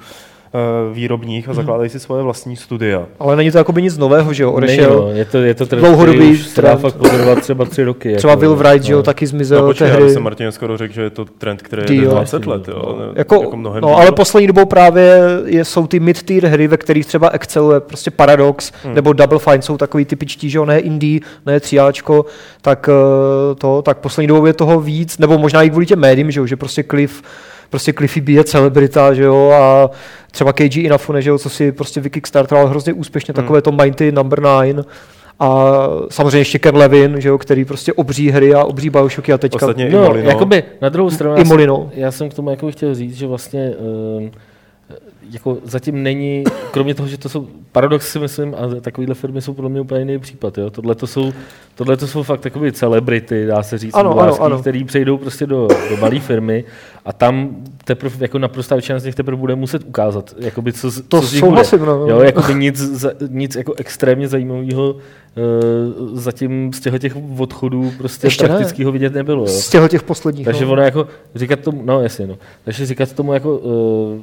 Eh, 0.55 0.93
výrobních 0.93 1.47
a 1.47 1.51
mhm. 1.51 1.55
zakládají 1.55 1.89
si 1.89 2.00
svoje 2.00 2.24
vlastní 2.24 2.55
studia. 2.55 3.05
Ale 3.19 3.35
není 3.35 3.51
to 3.51 3.57
jako 3.57 3.71
by 3.71 3.81
nic 3.81 3.97
nového, 3.97 4.33
že 4.33 4.43
jo? 4.43 4.51
Odešel 4.51 4.95
no, 4.95 5.12
je 5.12 5.25
to, 5.25 5.38
je 5.38 5.53
to 5.53 5.65
trend, 5.65 5.81
dlouhodobý 5.81 6.31
už 6.31 6.53
dá 6.62 6.75
fakt 6.75 6.95
pozorovat 6.95 7.41
třeba 7.41 7.65
tři 7.65 7.83
roky. 7.83 8.15
Třeba 8.15 8.31
jako, 8.31 8.41
Will 8.41 8.55
Wright, 8.55 8.81
no. 8.81 8.88
že 8.88 8.93
jo, 8.93 9.03
taky 9.03 9.27
zmizel 9.27 9.62
no, 9.62 9.67
počkej, 9.67 9.91
tehdy. 9.91 10.09
jsem 10.09 10.24
Martin 10.24 10.51
skoro 10.51 10.77
řekl, 10.77 10.93
že 10.93 11.01
je 11.01 11.09
to 11.09 11.25
trend, 11.25 11.62
který 11.62 11.97
je 11.97 12.07
20 12.07 12.45
let, 12.45 12.67
jo. 12.67 12.95
No, 13.00 13.12
jako, 13.15 13.35
jako 13.35 13.57
mnohem 13.57 13.81
no, 13.81 13.97
ale 13.97 14.12
poslední 14.12 14.47
dobou 14.47 14.65
právě 14.65 15.19
je, 15.45 15.65
jsou 15.65 15.88
ty 15.88 16.00
mid-tier 16.00 16.47
hry, 16.47 16.67
ve 16.67 16.77
kterých 16.77 17.05
třeba 17.05 17.29
exceluje 17.29 17.79
prostě 17.79 18.12
Paradox 18.12 18.71
hmm. 18.83 18.95
nebo 18.95 19.13
Double 19.13 19.39
Fine, 19.39 19.62
jsou 19.62 19.77
takový 19.77 20.05
typičtí, 20.05 20.50
že 20.50 20.57
jo, 20.57 20.65
ne 20.65 20.79
indie, 20.79 21.19
ne 21.45 21.59
tříáčko, 21.59 22.25
tak 22.62 22.89
eh, 22.89 23.55
to, 23.55 23.81
tak 23.81 23.97
poslední 23.97 24.27
dobou 24.27 24.45
je 24.45 24.53
toho 24.53 24.79
víc, 24.79 25.17
nebo 25.17 25.38
možná 25.38 25.63
i 25.63 25.69
kvůli 25.69 25.85
těm 25.85 26.00
médiím, 26.00 26.31
že 26.31 26.39
jo, 26.39 26.45
že 26.45 26.55
prostě 26.55 26.83
Cliff 26.83 27.24
prostě 27.75 27.94
Cliffy 27.94 28.22
B 28.22 28.32
je 28.32 28.44
celebrita, 28.44 29.13
že 29.13 29.24
jo, 29.24 29.51
a 29.51 29.89
třeba 30.32 30.53
KG 30.53 30.77
Inafune, 30.77 31.22
že 31.22 31.29
jo, 31.29 31.38
co 31.38 31.50
si 31.50 31.72
prostě 31.72 32.01
vykickstartoval 32.01 32.67
hrozně 32.67 32.94
úspěšně, 32.94 33.34
hmm. 33.36 33.44
takové 33.44 33.62
to 33.62 33.72
Mighty 33.72 34.12
Number 34.12 34.41
9, 34.41 34.88
a 35.39 35.77
samozřejmě 36.10 36.38
ještě 36.38 36.60
Ken 36.60 36.75
Levin, 36.75 37.22
že 37.22 37.29
jo, 37.29 37.38
který 37.38 37.65
prostě 37.65 37.94
obří 37.94 38.29
hry 38.29 38.53
a 38.53 38.63
obří 38.63 38.89
Bioshocky 38.89 39.34
a 39.34 39.38
teďka... 39.38 39.65
Ostatně 39.65 39.89
no, 39.89 40.03
i 40.03 40.08
Molino. 40.08 40.29
Jakoby, 40.29 40.63
na 40.82 40.89
druhou 40.89 41.10
stranu, 41.10 41.36
I 41.36 41.39
já, 41.39 41.46
jsem, 41.46 41.89
já 41.94 42.12
jsem 42.12 42.29
k 42.29 42.34
tomu 42.34 42.50
jako 42.50 42.72
chtěl 42.72 42.96
říct, 42.96 43.15
že 43.15 43.27
vlastně 43.27 43.74
uh, 44.20 44.29
jako 45.32 45.58
zatím 45.63 46.03
není, 46.03 46.44
kromě 46.72 46.96
toho, 46.96 47.08
že 47.08 47.17
to 47.17 47.29
jsou, 47.29 47.48
paradox 47.72 48.12
si 48.12 48.20
myslím, 48.20 48.55
a 48.55 48.82
takovéhle 48.82 49.15
firmy 49.15 49.41
jsou 49.41 49.53
podle 49.53 49.70
mě 49.70 49.82
úplně 49.82 50.00
jiný 50.00 50.20
případ. 50.20 50.58
Jo? 50.58 50.70
Tohle 50.70 50.96
to 50.96 51.08
jsou, 51.08 51.34
tohle 51.75 51.98
to 51.98 52.08
jsou 52.08 52.24
fakt 52.24 52.41
takové 52.41 52.72
celebrity, 52.72 53.46
dá 53.46 53.63
se 53.63 53.77
říct, 53.77 53.94
ano, 53.94 54.20
ano, 54.20 54.41
ano. 54.41 54.60
který 54.60 54.84
přejdou 54.84 55.17
prostě 55.17 55.46
do, 55.46 55.67
do 55.89 55.98
malé 55.98 56.20
firmy 56.20 56.63
a 57.05 57.13
tam 57.13 57.50
teprve 57.86 58.15
jako 58.20 58.39
naprostá 58.39 58.75
většina 58.75 59.00
z 59.00 59.05
nich 59.05 59.15
teprve 59.15 59.38
bude 59.38 59.55
muset 59.55 59.84
ukázat, 59.88 60.36
jakoby 60.39 60.74
co, 60.74 60.91
to 61.01 61.22
co 61.22 61.27
z 61.27 61.34
nich 61.34 61.44
bude. 61.44 61.63
No. 61.86 62.08
Jo, 62.10 62.20
jakoby 62.20 62.53
nic, 62.55 63.05
nic 63.29 63.55
jako 63.55 63.74
extrémně 63.77 64.27
zajímavého 64.27 64.91
uh, 64.91 65.00
zatím 66.20 66.74
z 66.74 66.79
těchto 66.79 66.98
těch 66.98 67.17
odchodů 67.38 67.91
prostě 67.98 68.27
Ještě 68.27 68.48
praktického 68.48 68.91
vidět 68.91 69.13
nebylo. 69.13 69.41
Jo. 69.41 69.48
Z 69.48 69.70
těchto 69.70 69.88
těch 69.88 70.03
posledních. 70.03 70.46
Takže 70.46 70.65
no. 70.65 70.72
ono 70.72 70.82
jako 70.82 71.08
říkat 71.36 71.60
tomu, 71.60 71.82
no 71.86 72.01
jasně, 72.01 72.27
no. 72.27 72.38
Takže 72.63 72.86
říkat 72.86 73.13
tomu 73.13 73.34
jako 73.34 73.58
uh, 73.58 74.20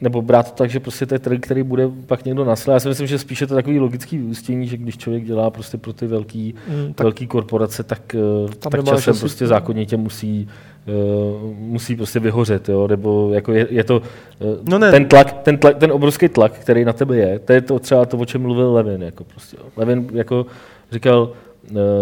nebo 0.00 0.22
brát 0.22 0.50
to 0.50 0.56
tak, 0.56 0.70
že 0.70 0.80
prostě 0.80 1.06
to 1.06 1.14
je 1.14 1.18
trh, 1.18 1.40
který 1.40 1.62
bude 1.62 1.88
pak 2.06 2.24
někdo 2.24 2.44
nasle. 2.44 2.74
Já 2.74 2.80
si 2.80 2.88
myslím, 2.88 3.06
že 3.06 3.18
spíše 3.18 3.46
to 3.46 3.54
takový 3.54 3.80
logický 3.80 4.18
vyústění, 4.18 4.66
že 4.66 4.76
když 4.76 4.98
člověk 4.98 5.24
dělá 5.24 5.50
prostě 5.50 5.78
pro 5.78 5.92
ty 5.92 6.06
velký, 6.06 6.54
mm, 6.68 6.94
tak 6.94 7.04
velký 7.04 7.26
korporace, 7.26 7.82
tak, 7.82 8.14
eh, 8.14 8.54
tak 8.58 8.84
časem 8.84 9.10
asi... 9.10 9.20
prostě 9.20 9.46
zákonitě 9.46 9.96
musí, 9.96 10.48
uh, 10.86 11.54
musí 11.56 11.96
prostě 11.96 12.20
vyhořet, 12.20 12.68
jo? 12.68 12.88
nebo 12.88 13.30
jako 13.34 13.52
je, 13.52 13.66
je 13.70 13.84
to 13.84 13.96
uh, 13.96 14.56
no 14.68 14.78
ne. 14.78 14.90
ten 14.90 15.06
tlak, 15.06 15.32
ten 15.32 15.58
tlak, 15.58 15.76
ten 15.76 15.92
obrovský 15.92 16.28
tlak, 16.28 16.52
který 16.52 16.84
na 16.84 16.92
tebe 16.92 17.16
je, 17.16 17.38
to 17.38 17.52
je 17.52 17.60
to 17.60 17.78
třeba 17.78 18.04
to, 18.04 18.18
o 18.18 18.24
čem 18.24 18.42
mluvil 18.42 18.72
Levin, 18.72 19.02
jako 19.02 19.24
prostě, 19.24 19.56
jo. 19.60 19.66
Levin 19.76 20.08
jako 20.12 20.46
říkal, 20.92 21.32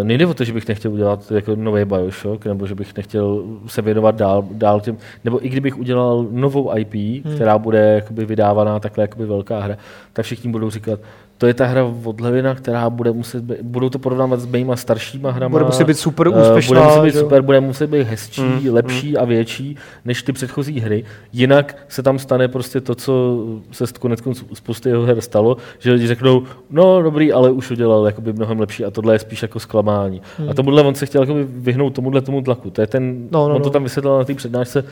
nejde 0.02 0.26
o 0.26 0.34
to, 0.34 0.44
že 0.44 0.52
bych 0.52 0.68
nechtěl 0.68 0.92
udělat 0.92 1.32
jako 1.32 1.56
nový 1.56 1.84
Bioshock, 1.84 2.46
nebo 2.46 2.66
že 2.66 2.74
bych 2.74 2.96
nechtěl 2.96 3.44
se 3.66 3.82
věnovat 3.82 4.14
dál, 4.14 4.44
dál 4.50 4.80
těm, 4.80 4.96
nebo 5.24 5.46
i 5.46 5.48
kdybych 5.48 5.78
udělal 5.78 6.26
novou 6.30 6.76
IP, 6.76 6.94
hmm. 6.94 7.34
která 7.34 7.58
bude 7.58 7.78
jakoby 7.78 8.24
vydávaná 8.24 8.80
takhle 8.80 9.04
jakoby 9.04 9.26
velká 9.26 9.60
hra, 9.60 9.76
tak 10.12 10.24
všichni 10.24 10.50
budou 10.50 10.70
říkat, 10.70 11.00
to 11.38 11.46
je 11.46 11.54
ta 11.54 11.66
hra 11.66 11.84
od 12.04 12.20
Levina, 12.20 12.54
která 12.54 12.90
bude 12.90 13.12
muset 13.12 13.44
být, 13.44 13.62
budou 13.62 13.88
to 13.88 13.98
porovnávat 13.98 14.40
s 14.40 14.46
mýma 14.46 14.76
staršíma 14.76 15.30
hrama. 15.30 15.52
Bude 15.52 15.64
muset 15.64 15.84
být 15.84 15.98
super 15.98 16.28
úspěšná. 16.28 16.80
Bude 16.80 16.86
muset 16.86 17.02
být 17.02 17.20
super, 17.20 17.42
bude 17.42 17.60
muset 17.60 17.90
být 17.90 18.02
hezčí, 18.02 18.42
mm, 18.42 18.74
lepší 18.74 19.10
mm. 19.10 19.16
a 19.18 19.24
větší 19.24 19.76
než 20.04 20.22
ty 20.22 20.32
předchozí 20.32 20.80
hry. 20.80 21.04
Jinak 21.32 21.76
se 21.88 22.02
tam 22.02 22.18
stane 22.18 22.48
prostě 22.48 22.80
to, 22.80 22.94
co 22.94 23.38
se 23.72 23.84
konec 23.98 24.20
spousty 24.54 24.88
jeho 24.88 25.02
her 25.02 25.20
stalo, 25.20 25.56
že 25.78 25.92
lidi 25.92 26.06
řeknou, 26.06 26.42
no 26.70 27.02
dobrý, 27.02 27.32
ale 27.32 27.50
už 27.50 27.70
udělal 27.70 28.06
jakoby 28.06 28.32
mnohem 28.32 28.60
lepší 28.60 28.84
a 28.84 28.90
tohle 28.90 29.14
je 29.14 29.18
spíš 29.18 29.42
jako 29.42 29.60
zklamání. 29.60 30.22
Mm. 30.38 30.50
A 30.50 30.54
tomuhle 30.54 30.82
on 30.82 30.94
se 30.94 31.06
chtěl 31.06 31.22
jakoby 31.22 31.44
vyhnout 31.44 31.94
tomuhle 31.94 32.20
tomu 32.20 32.42
tlaku. 32.42 32.70
To 32.70 32.80
je 32.80 32.86
ten, 32.86 33.28
no, 33.30 33.48
no, 33.48 33.54
on 33.54 33.62
to 33.62 33.68
no. 33.68 33.72
tam 33.72 33.82
vysvětlil 33.82 34.18
na 34.18 34.24
té 34.24 34.34
přednášce, 34.34 34.84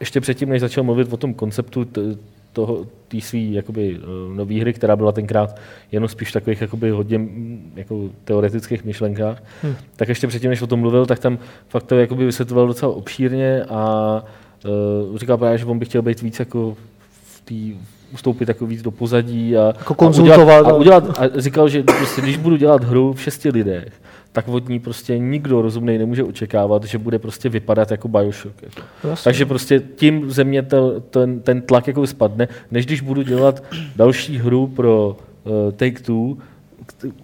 ještě 0.00 0.20
předtím, 0.20 0.48
než 0.48 0.60
začal 0.60 0.84
mluvit 0.84 1.12
o 1.12 1.16
tom 1.16 1.34
konceptu 1.34 1.86
té 3.08 3.20
svý 3.20 3.52
jakoby, 3.54 3.98
eh, 4.02 4.36
nový 4.36 4.60
hry, 4.60 4.72
která 4.72 4.96
byla 4.96 5.12
tenkrát 5.12 5.56
jenom 5.92 6.08
spíš 6.08 6.32
takových 6.32 6.60
jakoby, 6.60 6.90
hodně 6.90 7.20
jako, 7.76 8.10
teoretických 8.24 8.84
myšlenkách, 8.84 9.42
hmm. 9.62 9.74
tak 9.96 10.08
ještě 10.08 10.26
předtím, 10.26 10.50
než 10.50 10.62
o 10.62 10.66
tom 10.66 10.80
mluvil, 10.80 11.06
tak 11.06 11.18
tam 11.18 11.38
fakt 11.68 11.82
to 11.82 11.98
jakoby 11.98 12.26
vysvětloval 12.26 12.66
docela 12.66 12.92
obšírně 12.92 13.64
a 13.64 14.22
uh, 15.10 15.18
říkal 15.18 15.38
právě, 15.38 15.58
že 15.58 15.64
on 15.64 15.78
by 15.78 15.84
chtěl 15.84 16.02
být 16.02 16.22
víc 16.22 16.38
jako 16.38 16.76
v 17.10 17.40
té 17.40 17.78
ustoupit 18.14 18.48
jako 18.48 18.66
víc 18.66 18.82
do 18.82 18.90
pozadí 18.90 19.56
a, 19.56 19.66
jako 19.66 19.94
konzultovat, 19.94 20.66
a, 20.66 20.74
udělat, 20.74 21.04
a, 21.08 21.20
udělat, 21.20 21.34
a 21.36 21.40
říkal, 21.40 21.68
že 21.68 21.82
prostě, 21.82 22.20
když 22.20 22.36
budu 22.36 22.56
dělat 22.56 22.84
hru 22.84 23.12
v 23.12 23.22
šesti 23.22 23.50
lidech, 23.50 23.92
tak 24.36 24.48
od 24.48 24.68
ní 24.68 24.80
prostě 24.80 25.18
nikdo 25.18 25.62
rozumný 25.62 25.98
nemůže 25.98 26.24
očekávat, 26.24 26.84
že 26.84 26.98
bude 26.98 27.18
prostě 27.18 27.48
vypadat 27.48 27.90
jako 27.90 28.08
Bioshock. 28.08 28.62
Jako. 28.62 28.80
Takže 29.24 29.46
prostě 29.46 29.80
tím 29.80 30.30
země 30.30 30.62
to, 30.62 31.00
ten, 31.00 31.40
ten 31.40 31.62
tlak 31.62 31.86
jako 31.86 32.06
spadne, 32.06 32.48
než 32.70 32.86
když 32.86 33.00
budu 33.00 33.22
dělat 33.22 33.64
další 33.96 34.38
hru 34.38 34.66
pro 34.66 35.16
uh, 35.44 35.72
Take-Two, 35.72 36.36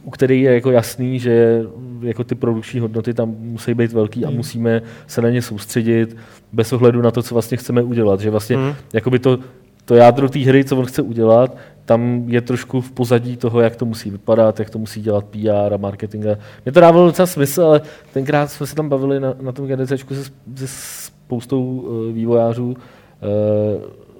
u 0.04 0.10
který 0.10 0.40
je 0.42 0.54
jako 0.54 0.70
jasný, 0.70 1.18
že 1.18 1.62
jako 2.00 2.24
ty 2.24 2.34
produkční 2.34 2.80
hodnoty 2.80 3.14
tam 3.14 3.34
musí 3.38 3.74
být 3.74 3.92
velký 3.92 4.24
a 4.24 4.28
hmm. 4.28 4.36
musíme 4.36 4.82
se 5.06 5.22
na 5.22 5.30
ně 5.30 5.42
soustředit 5.42 6.16
bez 6.52 6.72
ohledu 6.72 7.02
na 7.02 7.10
to, 7.10 7.22
co 7.22 7.34
vlastně 7.34 7.56
chceme 7.56 7.82
udělat. 7.82 8.20
Že 8.20 8.30
vlastně 8.30 8.56
hmm. 8.56 8.74
jakoby 8.92 9.18
to, 9.18 9.38
to 9.84 9.94
jádro 9.94 10.28
té 10.28 10.38
hry, 10.38 10.64
co 10.64 10.76
on 10.76 10.86
chce 10.86 11.02
udělat, 11.02 11.56
tam 11.84 12.24
je 12.26 12.40
trošku 12.40 12.80
v 12.80 12.92
pozadí 12.92 13.36
toho, 13.36 13.60
jak 13.60 13.76
to 13.76 13.84
musí 13.84 14.10
vypadat, 14.10 14.58
jak 14.58 14.70
to 14.70 14.78
musí 14.78 15.00
dělat 15.00 15.24
PR 15.24 15.74
a 15.74 15.76
marketing. 15.76 16.24
Mně 16.64 16.72
to 16.72 16.80
dávalo 16.80 17.06
docela 17.06 17.26
smysl, 17.26 17.62
ale 17.62 17.80
tenkrát 18.12 18.50
jsme 18.50 18.66
se 18.66 18.74
tam 18.74 18.88
bavili 18.88 19.20
na, 19.20 19.34
na 19.40 19.52
tom 19.52 19.66
GDC 19.66 19.88
se, 19.88 20.24
se 20.54 20.66
spoustou 20.66 21.64
uh, 21.64 22.12
vývojářů, 22.12 22.66
uh, 22.66 22.76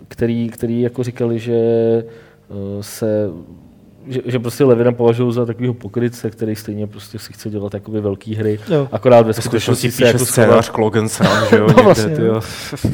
který, 0.08 0.48
který 0.48 0.80
jako 0.80 1.02
říkali, 1.02 1.38
že 1.38 1.54
uh, 2.48 2.56
se 2.80 3.30
že, 4.08 4.20
že 4.24 4.38
prostě 4.38 4.64
Levina 4.64 4.92
považují 4.92 5.32
za 5.32 5.46
takového 5.46 5.74
pokrytce, 5.74 6.30
který 6.30 6.56
stejně 6.56 6.86
prostě 6.86 7.18
si 7.18 7.32
chce 7.32 7.50
dělat 7.50 7.74
jakoby 7.74 8.00
velký 8.00 8.34
hry, 8.34 8.58
Jo. 8.70 8.88
akorát 8.92 9.26
ve 9.26 9.32
skutečnosti 9.32 9.90
se 9.90 9.96
píše 9.96 10.04
jako 10.06 10.24
scénář. 10.26 10.68
Klogen 10.70 11.08
sám, 11.08 11.46
že 11.50 11.56
jo? 11.56 11.62
No 11.66 11.68
někde, 11.68 11.82
vlastně, 11.82 12.16
ty 12.16 12.22
jo. 12.22 12.40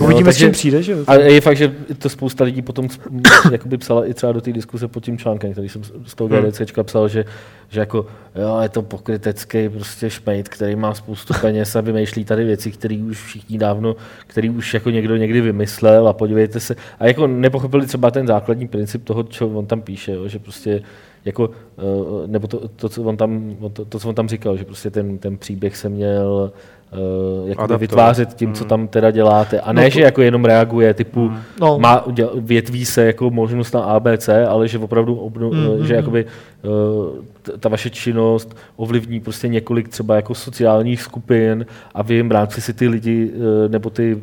Uvidíme, 0.05 0.33
s 0.33 0.35
takže- 0.35 0.45
čím 0.45 0.53
přijde, 0.53 0.83
že 0.83 0.93
jo? 0.93 0.99
A 1.07 1.15
je 1.15 1.41
fakt, 1.41 1.57
že 1.57 1.75
to 1.99 2.09
spousta 2.09 2.45
lidí 2.45 2.63
potom 2.63 2.89
jakoby 3.53 3.79
psala 3.79 4.07
i 4.07 4.15
třeba 4.15 4.33
do 4.33 4.41
té 4.41 4.53
diskuse 4.53 4.89
pod 4.89 5.05
tím 5.05 5.19
článkem, 5.19 5.53
který 5.53 5.69
jsem 5.69 5.83
z 6.07 6.15
toho 6.15 6.29
Hmm. 6.29 6.43
GDCčka 6.51 6.83
psal, 6.83 7.09
že, 7.09 7.25
že 7.69 7.81
jako, 7.81 8.07
jo, 8.37 8.59
je 8.63 8.69
to 8.69 8.83
pokrytecký 8.83 9.69
prostě 9.69 10.11
šmejt, 10.11 10.49
který 10.49 10.77
má 10.77 10.95
spoustu 10.95 11.35
peněz 11.41 11.77
a 11.77 11.81
vymýšlí 11.81 12.25
tady 12.25 12.45
věci, 12.45 12.71
které 12.73 13.05
už 13.11 13.23
všichni 13.25 13.59
dávno, 13.59 13.97
který 14.27 14.51
už 14.51 14.75
jako 14.75 14.91
někdo 14.91 15.17
někdy 15.17 15.41
vymyslel 15.41 16.09
a 16.09 16.13
podívejte 16.13 16.61
se. 16.61 16.77
A 16.99 17.07
jako 17.07 17.27
nepochopili 17.27 17.87
třeba 17.87 18.11
ten 18.11 18.27
základní 18.27 18.69
princip 18.69 19.05
toho, 19.05 19.23
co 19.25 19.49
on 19.49 19.67
tam 19.67 19.81
píše, 19.83 20.13
jo, 20.13 20.29
že 20.29 20.39
prostě 20.39 20.83
jako, 21.25 21.51
eh, 21.79 21.83
nebo 22.27 22.47
to, 22.47 22.69
to, 22.69 22.89
co 22.89 23.03
on 23.03 23.17
tam, 23.17 23.57
to, 23.73 23.85
to, 23.85 23.99
co 23.99 24.09
on 24.09 24.15
tam 24.15 24.29
říkal, 24.29 24.57
že 24.57 24.65
prostě 24.65 24.91
ten, 24.91 25.19
ten 25.19 25.37
příběh 25.37 25.77
se 25.77 25.89
měl 25.89 26.53
uh, 26.93 27.51
Adaptovat. 27.51 27.81
vytvářet 27.81 28.35
tím, 28.35 28.53
co 28.55 28.65
tam 28.65 28.89
teda 28.89 29.11
děláte. 29.11 29.61
A 29.61 29.73
ne, 29.73 29.83
No 29.83 29.89
to- 29.89 29.95
že 29.95 30.01
jako 30.01 30.23
jenom 30.23 30.45
reaguje, 30.45 30.95
typu 30.95 31.31
No. 31.61 31.79
má, 31.79 32.07
uděl- 32.07 32.31
větví 32.35 32.85
se 32.85 33.05
jako 33.07 33.31
možnost 33.31 33.73
na 33.75 33.81
ABC, 33.83 34.29
ale 34.49 34.69
že 34.69 34.79
opravdu 34.79 35.15
obno, 35.15 35.51
Mm, 35.51 35.87
že 35.87 35.93
mm, 35.95 35.97
jakoby 35.99 36.25
uh, 36.25 37.51
ta 37.61 37.69
vaše 37.69 37.91
činnost 37.91 38.57
ovlivní 38.77 39.21
prostě 39.21 39.49
několik 39.49 39.89
třeba 39.89 40.17
jako 40.17 40.35
sociálních 40.35 41.03
skupin 41.03 41.67
a 41.95 42.03
vy 42.03 42.15
jim 42.15 42.29
v 42.29 42.33
rámci 42.33 42.61
si 42.61 42.73
ty 42.75 42.89
lidi 42.89 43.31
uh, 43.31 43.71
nebo 43.71 43.91
ty 43.91 44.19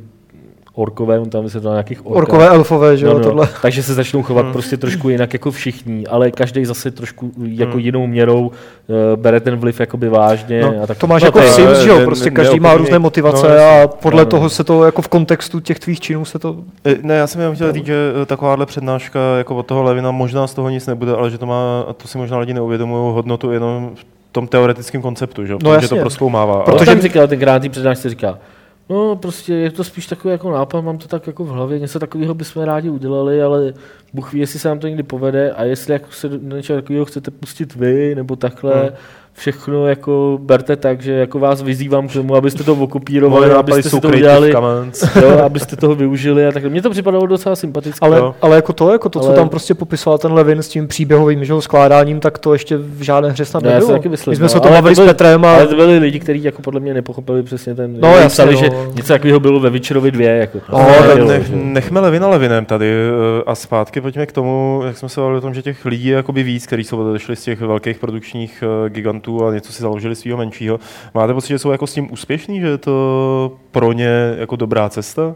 orkové, 0.76 1.20
on 1.20 1.30
tam 1.30 1.44
vysvětlil 1.44 1.72
nějakých 1.74 2.06
orkách. 2.06 2.18
Orkové, 2.18 2.48
elfové, 2.50 2.98
že 2.98 3.06
jo, 3.06 3.14
No, 3.14 3.18
no, 3.20 3.24
tohle. 3.26 3.48
takže 3.62 3.84
se 3.84 3.94
začnou 3.94 4.24
chovat 4.24 4.46
prostě 4.52 4.78
trošku 4.78 5.10
jinak 5.10 5.34
jako 5.34 5.52
všichni, 5.52 6.08
ale 6.08 6.32
každý 6.32 6.66
zase 6.66 6.92
trošku 6.92 7.32
jako 7.44 7.78
jinou 7.78 8.08
měrou 8.08 8.48
uh, 8.48 8.96
bere 9.16 9.40
ten 9.40 9.56
vliv 9.56 9.80
jakoby 9.80 10.10
vážně. 10.10 10.62
No, 10.62 10.74
a 10.84 10.88
tak, 10.88 10.98
to 10.98 11.08
máš 11.08 11.22
no, 11.22 11.28
jako 11.28 11.40
v 11.40 11.50
Sims, 11.50 11.78
že 11.80 11.90
jo, 11.90 12.00
prostě 12.06 12.26
ne- 12.26 12.32
každý 12.36 12.60
má 12.60 12.74
různé 12.74 13.00
motivace 13.00 13.48
no, 13.48 13.84
a 13.84 13.88
podle 13.88 14.22
No, 14.22 14.26
no. 14.26 14.30
toho 14.32 14.50
se 14.50 14.64
to 14.64 14.84
jako 14.84 15.02
v 15.02 15.08
kontextu 15.08 15.60
těch 15.60 15.80
tvých 15.80 16.00
činů 16.00 16.26
se 16.26 16.40
to... 16.40 16.56
E, 16.86 16.96
Ne, 17.04 17.16
já 17.16 17.28
jsem 17.28 17.42
jenom 17.42 17.56
chtěl 17.56 17.72
říct, 17.74 17.86
že 17.86 17.96
e, 18.22 18.26
takováhle 18.26 18.66
přednáška 18.66 19.20
jako 19.38 19.56
od 19.56 19.66
toho 19.66 19.84
Levina 19.84 20.12
možná 20.12 20.48
z 20.48 20.54
toho 20.54 20.70
nic 20.70 20.88
nebude, 20.88 21.12
ale 21.14 21.30
že 21.30 21.38
to 21.38 21.46
má, 21.46 21.86
a 21.88 21.94
to 21.94 22.08
si 22.08 22.18
možná 22.18 22.38
lidi 22.38 22.54
neuvědomují, 22.54 23.14
hodnotu 23.14 23.52
jenom 23.52 23.92
v 23.96 24.06
tom 24.32 24.48
teoretickém 24.48 25.02
konceptu, 25.02 25.46
že, 25.46 25.54
jo, 25.54 25.60
No 25.64 25.70
protože 25.72 25.88
to 25.88 25.96
jasně. 25.96 26.02
proskoumává. 26.02 26.54
ale- 26.54 26.64
Protože 26.64 26.86
tam 26.86 27.02
říkal 27.02 27.28
tenkrát 27.28 27.62
tý 27.62 27.70
přednášce 27.70 28.10
říká, 28.10 28.38
no 28.90 29.16
prostě 29.16 29.54
je 29.54 29.72
to 29.72 29.84
spíš 29.84 30.08
takový 30.08 30.32
jako 30.32 30.52
nápad, 30.52 30.82
mám 30.82 30.98
to 30.98 31.08
tak 31.08 31.28
jako 31.28 31.44
v 31.44 31.50
hlavě, 31.50 31.80
něco 31.80 32.00
takového 32.00 32.34
bychom 32.34 32.64
rádi 32.64 32.90
udělali, 32.90 33.42
ale 33.42 33.74
Bůh 34.14 34.34
ví, 34.34 34.40
jestli 34.40 34.60
se 34.60 34.68
nám 34.68 34.80
to 34.80 34.88
někdy 34.88 35.04
povede 35.04 35.52
a 35.52 35.64
jestli 35.64 35.94
jako 35.94 36.12
se 36.12 36.30
do 36.30 36.56
něčeho 36.56 36.82
takového 36.82 37.06
chcete 37.06 37.32
pustit 37.32 37.76
vy, 37.76 38.16
nebo 38.16 38.36
takhle, 38.36 38.82
Hmm. 38.82 38.90
Všechno 39.38 39.88
jako 39.88 40.40
berte 40.42 40.76
tak, 40.76 41.02
že 41.02 41.12
jako 41.14 41.40
vás 41.40 41.62
vyzývám 41.62 42.08
k 42.08 42.14
tomu, 42.14 42.36
abyste 42.36 42.64
to 42.64 42.74
okopírovali, 42.74 43.50
nápady 43.50 43.72
abyste 43.74 43.90
si 43.90 44.02
to 44.02 44.08
udělali, 44.08 44.52
jo, 45.22 45.40
abyste 45.46 45.76
toho 45.76 45.96
využili 45.96 46.48
a 46.48 46.52
takhle. 46.52 46.70
Mně 46.72 46.82
to 46.82 46.90
připadalo 46.90 47.28
docela 47.28 47.56
sympatické. 47.56 48.00
Ale, 48.06 48.18
Jo. 48.18 48.36
ale 48.42 48.56
jako 48.56 48.74
to, 48.74 48.92
jako 48.92 49.10
to, 49.10 49.20
co 49.20 49.26
Ale- 49.28 49.36
tam 49.36 49.50
prostě 49.50 49.74
popisoval 49.74 50.18
ten 50.18 50.34
Levin 50.34 50.60
s 50.64 50.68
tím 50.68 50.88
příběhovým 50.88 51.46
že 51.46 51.54
jo, 51.54 51.62
skládáním, 51.62 52.20
tak 52.20 52.38
to 52.38 52.54
ještě 52.54 52.78
v 52.78 53.02
žádné 53.02 53.30
hře 53.30 53.46
snad 53.46 53.64
No, 53.64 53.70
já 53.70 53.76
si 53.76 53.80
nebylo. 53.82 53.98
taky 54.00 54.10
myslím, 54.10 54.32
My 54.32 54.36
jsme 54.36 54.44
no, 54.44 54.50
se 54.50 54.58
o 54.58 54.60
tom 54.60 54.72
ale 54.72 54.78
bavili 54.82 54.96
to 54.96 55.02
s 55.04 55.06
Petrem 55.06 55.46
a... 55.46 55.54
Ale 55.56 55.68
to 55.68 55.76
byli 55.76 55.98
lidi, 56.00 56.20
kteří 56.20 56.44
jako 56.44 56.62
podle 56.62 56.80
mě 56.80 56.94
nepochopili 56.94 57.44
přesně 57.44 57.76
ten. 57.76 57.98
No, 58.02 58.08
oni 58.14 58.22
jasně, 58.22 58.30
psali, 58.30 58.54
no. 58.54 58.60
že 58.60 58.70
něco 58.96 59.08
takového 59.14 59.40
bylo 59.40 59.60
ve 59.60 59.70
Witcherovi 59.70 60.12
2. 60.12 60.24
Jako, 60.30 60.60
No, 60.72 60.88
No, 61.18 61.26
nech, 61.26 61.48
že- 61.48 61.56
nechme 61.56 62.00
Levina 62.00 62.28
Levinem 62.28 62.66
tady 62.66 62.86
eh, 62.94 63.44
a 63.46 63.56
zpátky 63.56 64.02
pojďme 64.02 64.26
k 64.26 64.32
tomu, 64.32 64.82
jak 64.86 64.98
jsme 64.98 65.10
se 65.10 65.22
bavili 65.22 65.38
o 65.38 65.42
tom, 65.42 65.54
že 65.54 65.62
těch 65.62 65.86
lidí 65.86 66.08
je 66.08 66.16
jakoby 66.16 66.44
víc, 66.44 66.66
kteří 66.68 66.84
jsou 66.84 67.10
odešli 67.10 67.36
z 67.36 67.44
těch 67.44 67.62
velkých 67.62 68.00
produkčních 68.00 68.64
eh, 68.86 68.90
gigantů 69.26 69.46
a 69.46 69.54
něco 69.54 69.74
si 69.74 69.82
založili 69.82 70.16
svého 70.16 70.38
menšího. 70.38 70.80
Máte 71.14 71.34
pocit, 71.34 71.48
že 71.48 71.60
jsou 71.60 71.72
jako 71.72 71.88
s 71.88 71.94
tím 71.94 72.12
úspěšní, 72.12 72.60
že 72.60 72.68
je 72.68 72.78
to 72.78 73.58
pro 73.72 73.92
ně 73.92 74.36
jako 74.38 74.56
dobrá 74.56 74.90
cesta? 74.90 75.36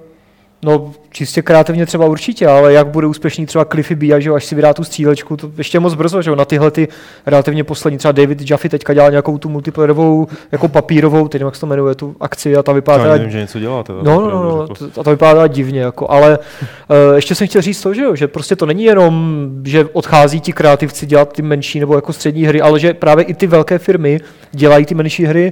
No, 0.64 0.92
čistě 1.12 1.42
kreativně 1.42 1.86
třeba 1.86 2.06
určitě, 2.06 2.48
ale 2.48 2.74
jak 2.74 2.88
bude 2.88 3.08
úspěšný 3.08 3.46
třeba 3.46 3.66
Cliffy 3.66 3.96
B, 3.96 4.22
že 4.22 4.30
jo, 4.30 4.36
až 4.36 4.46
si 4.46 4.56
vydá 4.56 4.74
tu 4.74 4.84
střílečku, 4.84 5.38
to 5.38 5.52
ještě 5.58 5.76
je 5.76 5.80
moc 5.80 5.94
brzo, 5.94 6.22
že 6.22 6.30
jo, 6.30 6.36
na 6.36 6.46
tyhle 6.46 6.72
ty 6.72 6.88
relativně 7.26 7.64
poslední, 7.64 7.98
třeba 7.98 8.12
David 8.12 8.50
Jaffe 8.50 8.70
teďka 8.70 8.94
dělá 8.94 9.10
nějakou 9.10 9.38
tu 9.38 9.50
multiplayerovou, 9.50 10.28
jako 10.52 10.68
papírovou, 10.68 11.28
teď 11.28 11.42
jak 11.42 11.56
se 11.56 11.62
to 11.62 11.68
jmenuje, 11.68 11.96
tu 11.96 12.16
akci 12.20 12.56
a 12.58 12.64
ta 12.64 12.72
vypadá 12.74 13.06
Já 13.06 13.14
nevím, 13.14 13.32
že 13.32 13.40
něco 13.40 13.60
dělá. 13.60 13.84
Teda, 13.84 14.00
No, 14.04 14.22
no, 14.22 14.44
no, 14.44 14.62
jako. 14.62 15.00
a 15.02 15.04
to 15.04 15.10
vypadá 15.10 15.48
divně, 15.48 15.82
jako, 15.82 16.12
ale 16.12 16.40
uh, 16.40 16.96
ještě 17.16 17.36
jsem 17.36 17.48
chtěl 17.48 17.62
říct 17.62 17.82
to, 17.82 17.94
že, 17.94 18.02
jo, 18.02 18.16
že 18.16 18.28
prostě 18.28 18.56
to 18.56 18.66
není 18.66 18.84
jenom, 18.84 19.46
že 19.66 19.86
odchází 19.94 20.40
ti 20.42 20.54
kreativci 20.54 21.06
dělat 21.06 21.34
ty 21.34 21.42
menší 21.42 21.80
nebo 21.80 21.96
jako 21.96 22.14
střední 22.14 22.46
hry, 22.46 22.62
ale 22.62 22.80
že 22.80 22.94
právě 22.94 23.26
i 23.26 23.34
ty 23.34 23.48
velké 23.48 23.78
firmy 23.78 24.20
dělají 24.52 24.86
ty 24.86 24.96
menší 24.96 25.26
hry. 25.26 25.52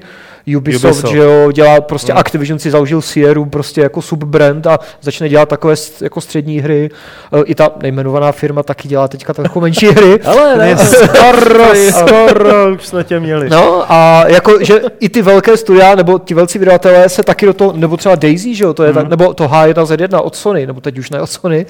Ubisoft, 0.58 0.84
Ubisoft. 0.86 1.12
že 1.14 1.18
jo, 1.18 1.52
dělá 1.52 1.82
prostě 1.82 2.12
Hmm. 2.12 2.20
Activision 2.20 2.60
si 2.60 2.72
založil 2.72 3.02
Sierra 3.02 3.46
prostě 3.46 3.82
jako 3.82 4.02
subbrand 4.02 4.68
a 4.68 4.80
začne 5.02 5.30
dělat 5.30 5.50
takové 5.50 5.76
jako 6.02 6.22
střední 6.22 6.60
hry. 6.60 6.90
Uh, 7.32 7.42
I 7.46 7.56
ta 7.56 7.72
nejmenovaná 7.82 8.32
firma 8.32 8.64
taky 8.64 8.88
dělá 8.88 9.08
teďka 9.08 9.34
takové 9.34 9.64
menší 9.64 9.88
hry. 9.92 10.20
Ale 10.20 10.58
ne, 10.58 10.78
Skoro, 10.88 11.66
skoro, 11.92 12.74
už 12.74 12.88
jsme 12.88 13.04
tě 13.04 13.20
měli. 13.20 13.50
No 13.50 13.92
a 13.92 14.24
jako, 14.28 14.64
že 14.64 14.82
i 15.00 15.10
ty 15.10 15.22
velké 15.22 15.58
studia, 15.58 15.96
nebo 15.96 16.20
ti 16.20 16.34
velcí 16.34 16.60
vydavatelé 16.60 17.10
se 17.10 17.24
taky 17.24 17.46
do 17.46 17.54
toho, 17.54 17.74
nebo 17.76 17.98
třeba 17.98 18.16
Daisy, 18.16 18.56
že 18.56 18.64
jo, 18.64 18.74
to 18.74 18.84
je 18.84 18.94
tak, 18.94 19.10
nebo 19.10 19.34
to 19.34 19.48
H1Z1 19.48 20.20
od 20.24 20.36
Sony, 20.36 20.68
nebo 20.68 20.82
teď 20.82 20.98
už 20.98 21.10
ne 21.10 21.22
od 21.22 21.28
Sony, 21.28 21.66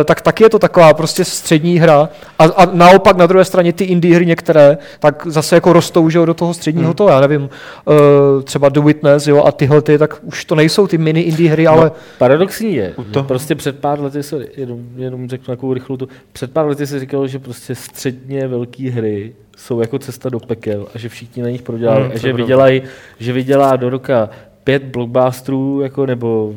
eh, 0.00 0.04
tak 0.04 0.20
taky 0.20 0.44
je 0.44 0.50
to 0.50 0.58
taková 0.58 0.94
prostě 0.94 1.24
střední 1.24 1.78
hra. 1.78 2.08
A, 2.38 2.44
a 2.44 2.66
naopak 2.72 3.16
na 3.16 3.26
druhé 3.26 3.44
straně 3.44 3.72
ty 3.72 3.84
indie 3.84 4.16
hry 4.16 4.26
některé, 4.26 4.78
tak 4.98 5.26
zase 5.26 5.54
jako 5.54 5.72
rostou, 5.72 6.10
že 6.10 6.18
jo, 6.18 6.24
do 6.24 6.34
toho 6.34 6.54
středního 6.54 6.94
toho, 6.94 7.10
já 7.10 7.20
nevím, 7.20 7.48
eh, 7.88 8.42
třeba 8.42 8.68
The 8.68 8.80
Witness, 8.80 9.26
jo, 9.26 9.44
a 9.44 9.52
tyhle 9.52 9.82
ty, 9.82 9.98
tak 9.98 10.16
už 10.22 10.44
to 10.44 10.54
nejsou 10.54 10.86
ty 10.86 10.98
mini 10.98 11.20
indie 11.20 11.50
hry, 11.50 11.66
ale 11.66 11.90
Paradoxní 12.18 12.65
U 12.96 13.04
že 13.04 13.10
toho- 13.10 13.28
prostě 13.28 13.54
před 13.54 13.78
pár 13.78 14.00
lety, 14.00 14.22
sorry, 14.22 14.48
jenom, 14.56 14.80
jenom 14.96 15.28
řeknu 15.28 15.46
takovou 15.46 15.74
rychlou 15.74 15.96
tu, 15.96 16.08
před 16.32 16.52
pár 16.52 16.66
lety 16.66 16.86
se 16.86 17.00
říkalo, 17.00 17.26
že 17.26 17.38
prostě 17.38 17.74
středně 17.74 18.48
velké 18.48 18.90
hry 18.90 19.34
jsou 19.56 19.80
jako 19.80 19.98
cesta 19.98 20.28
do 20.28 20.40
pekel 20.40 20.86
a 20.94 20.98
že 20.98 21.08
všichni 21.08 21.42
na 21.42 21.50
nich 21.50 21.62
prodělali 21.62 22.00
Hmm, 22.00 22.10
a 22.10 22.12
to 22.12 22.18
že 22.18 22.28
je 22.28 22.32
vydělají, 22.32 22.82
že 23.18 23.32
vydělá 23.32 23.76
do 23.76 23.90
roka 23.90 24.30
pět 24.64 24.82
blockbusterů, 24.82 25.80
jako 25.80 26.06
nebo 26.06 26.54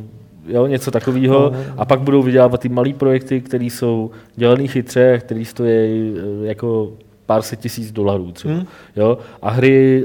jo, 0.48 0.68
něco 0.68 0.92
takového 0.92 1.54
a 1.78 1.86
pak 1.86 2.00
budou 2.00 2.24
vydělávat 2.24 2.62
ty 2.62 2.70
malé 2.70 2.94
projekty, 2.94 3.42
které 3.42 3.66
jsou 3.66 4.12
dělané 4.36 4.68
chytře, 4.68 5.18
které 5.26 5.46
stojí 5.46 5.72
eh, 6.18 6.48
jako 6.48 6.92
pár 7.26 7.42
set 7.42 7.60
tisíc 7.60 7.92
dolarů 7.92 8.32
třeba. 8.32 8.54
Hmm. 8.54 8.66
Jo? 8.96 9.18
A 9.42 9.50
hry, 9.50 10.04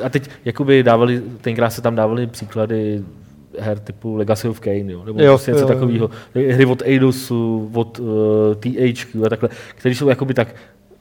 eh, 0.00 0.04
a 0.04 0.08
teď 0.08 0.30
jakoby 0.44 0.82
dávali, 0.82 1.22
tenkrát 1.40 1.70
se 1.70 1.82
tam 1.82 1.94
dávali 1.94 2.26
příklady 2.26 3.02
her 3.58 3.78
typu 3.78 4.16
Legacy 4.16 4.48
of 4.48 4.60
Kane, 4.60 4.92
jo? 4.92 5.02
nebo 5.04 5.22
Jo, 5.22 5.32
prostě 5.32 5.50
něco 5.52 5.66
takového. 5.66 6.10
Hry 6.34 6.66
od 6.66 6.82
Eidosu, 6.82 7.70
od 7.74 7.98
uh, 7.98 8.06
THQ 8.60 9.24
a 9.26 9.28
takhle, 9.28 9.48
které 9.74 9.94
jsou 9.94 10.08
jakoby 10.08 10.34
tak 10.34 10.48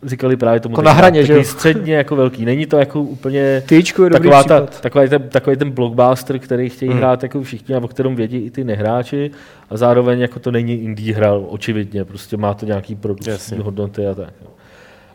říkali 0.05 0.35
právě 0.37 0.59
tomu 0.59 0.73
Jako 0.73 0.81
na 0.81 0.91
hraně, 0.91 1.25
že 1.25 1.33
jo? 1.33 1.43
středně 1.43 1.95
jako 1.95 2.15
velký. 2.15 2.45
Není 2.45 2.65
to 2.65 2.77
jako 2.77 3.01
úplně 3.01 3.63
tyčku 3.67 4.03
je 4.03 4.09
dobrý 4.09 4.29
taková 4.29 4.43
ta, 4.43 4.61
takový, 4.81 5.09
ten, 5.09 5.21
takový 5.29 5.55
ten 5.57 5.71
blockbuster, 5.71 6.39
který 6.39 6.69
chtějí 6.69 6.91
Hmm. 6.91 6.99
hrát 6.99 7.23
jako 7.23 7.43
všichni 7.43 7.75
a 7.75 7.79
o 7.79 7.87
kterém 7.87 8.15
vědí 8.15 8.37
i 8.37 8.51
ty 8.51 8.63
nehráči 8.63 9.31
a 9.69 9.77
zároveň 9.77 10.19
jako 10.19 10.39
to 10.39 10.51
není 10.51 10.73
indie 10.73 11.15
hra, 11.15 11.33
očividně, 11.33 12.05
prostě 12.05 12.37
má 12.37 12.53
to 12.53 12.65
nějaký 12.65 12.95
produkční 12.95 13.57
hodnoty 13.57 14.07
a 14.07 14.15
tak. 14.15 14.33
Jo. 14.41 14.47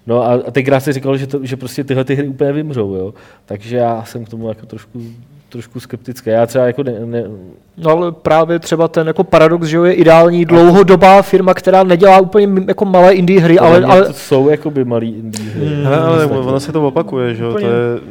No 0.07 0.23
a, 0.23 0.35
a 0.35 0.51
tenkrát 0.51 0.81
si 0.81 0.93
říkal, 0.93 1.17
že, 1.17 1.27
to, 1.27 1.41
že 1.43 1.57
prostě 1.57 1.85
tyhle 1.85 2.05
ty 2.05 2.15
hry 2.15 2.29
úplně 2.29 2.53
vymřou, 2.53 2.95
jo. 2.95 3.15
Takže 3.47 3.77
já 3.77 4.05
jsem 4.05 4.25
k 4.25 4.29
tomu 4.29 4.49
jako 4.49 4.67
trošku, 4.67 5.03
trošku 5.49 5.81
skeptický. 5.81 6.31
Já 6.31 6.47
třeba 6.47 6.67
jako 6.67 6.83
ne, 6.83 6.93
ne, 7.05 7.25
No 7.81 7.91
ale 7.91 8.13
právě 8.13 8.59
třeba 8.59 8.89
ten 8.89 9.07
jako 9.07 9.25
paradox, 9.25 9.67
že 9.67 9.77
jo, 9.77 9.85
je 9.85 9.93
ideální 9.93 10.45
dlouhodobá 10.45 11.23
firma, 11.23 11.55
která 11.55 11.83
nedělá 11.83 12.21
úplně 12.21 12.49
jako 12.69 12.85
malé 12.85 13.13
indie 13.13 13.41
hry, 13.41 13.59
ale, 13.59 13.77
ale, 13.77 13.85
ale 13.85 14.05
to 14.07 14.13
jsou 14.13 14.49
jakoby 14.49 14.85
malý 14.85 15.15
indie 15.15 15.51
hry. 15.51 15.67
Hmm. 15.67 15.87
Ale 15.87 16.25
Ostatně. 16.25 16.37
ono 16.49 16.61
se 16.61 16.73
to 16.73 16.87
opakuje, 16.87 17.35
že 17.35 17.45
jo? 17.45 17.53
To 17.53 17.59
je, 17.59 17.67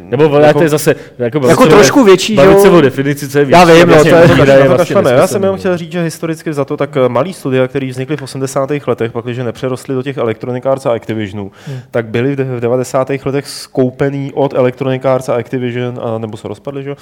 Nebo 0.10 0.24
jako, 0.40 0.58
to 0.60 0.64
je 0.64 0.70
zase... 0.70 0.96
Jako, 1.20 1.48
jako 1.48 1.66
trošku 1.66 2.04
větší, 2.04 2.36
že 2.36 2.42
Bavit 2.42 2.60
se 2.60 2.70
o 2.70 2.76
jo. 2.76 2.82
definici, 2.82 3.30
co 3.30 3.40
je 3.40 3.46
Já 3.50 3.64
větší, 3.66 3.82
vím, 3.84 3.90
no, 3.90 4.04
to 4.04 4.08
je- 4.10 4.28
to 4.64 4.68
vlastně. 4.68 4.96
Já 5.12 5.28
jsem 5.28 5.44
jenom 5.44 5.56
no. 5.56 5.60
chtěl 5.60 5.78
říct, 5.78 5.92
že 5.92 6.04
historicky 6.04 6.54
za 6.54 6.66
to 6.66 6.78
tak 6.78 6.98
eh, 6.98 7.10
malý 7.10 7.34
studia, 7.34 7.68
které 7.68 7.88
vznikly 7.88 8.18
v 8.18 8.22
80. 8.22 8.70
letech, 8.88 9.12
pak 9.12 9.26
když 9.26 9.38
nepřerostly 9.38 9.96
do 9.96 10.04
těch 10.04 10.18
Electronic 10.18 10.66
Arts 10.66 10.86
a 10.86 10.92
Activisionů, 10.92 11.52
Hmm. 11.68 11.78
tak 11.92 12.06
byly 12.06 12.36
v 12.36 12.60
90. 12.60 13.10
letech 13.26 13.48
skoupený 13.48 14.32
od 14.34 14.54
Electronic 14.54 15.06
Arts 15.06 15.30
a 15.30 15.34
Activision, 15.36 16.00
a, 16.04 16.18
nebo 16.18 16.38
se 16.38 16.48
rozpadly, 16.48 16.84
že 16.84 16.90
jo? 16.90 16.96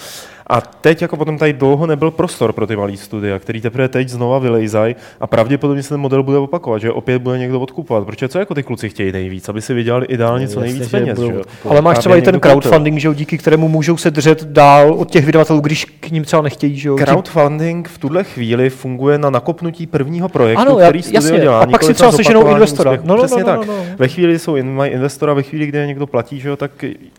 A 0.47 0.61
teď 0.61 1.01
jako 1.01 1.17
potom 1.17 1.37
tady 1.37 1.53
dlouho 1.53 1.85
nebyl 1.85 2.11
prostor 2.11 2.53
pro 2.53 2.67
ty 2.67 2.75
malý 2.75 2.97
studia, 2.97 3.39
který 3.39 3.61
teprve 3.61 3.87
teď 3.87 4.09
znova 4.09 4.39
vylejzají 4.39 4.95
a 5.21 5.27
pravděpodobně 5.27 5.83
se 5.83 5.89
ten 5.89 5.99
model 5.99 6.23
bude 6.23 6.37
opakovat, 6.37 6.77
že 6.77 6.91
opět 6.91 7.19
bude 7.21 7.37
někdo 7.37 7.59
odkupovat. 7.61 8.05
Protože 8.05 8.27
co 8.27 8.39
jako 8.39 8.55
ty 8.55 8.63
kluci 8.63 8.89
chtějí 8.89 9.11
nejvíc, 9.11 9.49
aby 9.49 9.61
si 9.61 9.73
vydělali 9.73 10.05
ideálně 10.05 10.47
co 10.47 10.59
Jasně, 10.59 10.61
nejvíc 10.73 10.83
že 10.83 10.97
peněz, 10.97 11.15
budou 11.19 11.31
že 11.31 11.35
jo? 11.35 11.41
Ale 11.69 11.81
máš 11.81 11.97
třeba 11.97 12.15
i 12.15 12.21
ten 12.21 12.39
crowdfunding, 12.39 12.99
že 12.99 13.07
jo, 13.07 13.13
díky 13.13 13.37
kterému 13.37 13.67
můžou 13.67 13.97
se 13.97 14.11
držet 14.11 14.43
dál 14.43 14.93
od 14.93 15.11
těch 15.11 15.25
vydavatelů, 15.25 15.59
když 15.59 15.85
k 15.85 16.11
ním 16.11 16.23
třeba 16.23 16.41
nechtějí, 16.41 16.77
že 16.77 16.89
jo. 16.89 16.95
Crowdfunding 16.97 17.87
v 17.87 17.97
tuhle 17.97 18.23
chvíli 18.23 18.69
funguje 18.69 19.17
na 19.17 19.29
nakopnutí 19.29 19.87
prvního 19.87 20.29
projektu, 20.29 20.61
Ano, 20.61 20.79
já- 20.79 20.85
který 20.85 21.03
studio 21.03 21.21
jasně. 21.23 21.39
dělá. 21.39 21.59
A 21.59 21.67
pak 21.67 21.83
si 21.83 21.93
třeba 21.93 22.11
seženou 22.11 22.47
investora. 22.47 22.91
úspěchu. 22.91 23.07
No, 23.07 23.15
no, 23.15 23.23
Přesně 23.23 23.43
no, 23.43 23.49
no, 23.53 23.57
tak. 23.57 23.67
no, 23.67 23.73
no. 23.77 23.83
Ve 23.97 24.07
chvíli 24.07 24.39
jsou 24.39 24.55
in, 24.55 24.73
mají 24.75 24.91
investora 24.91 25.33
ve 25.33 25.43
chvíli, 25.43 25.65
kdy 25.67 25.77
je 25.77 25.87
někdo 25.87 26.07
platí, 26.07 26.39
že 26.39 26.49
jo, 26.49 26.55
tak 26.55 26.71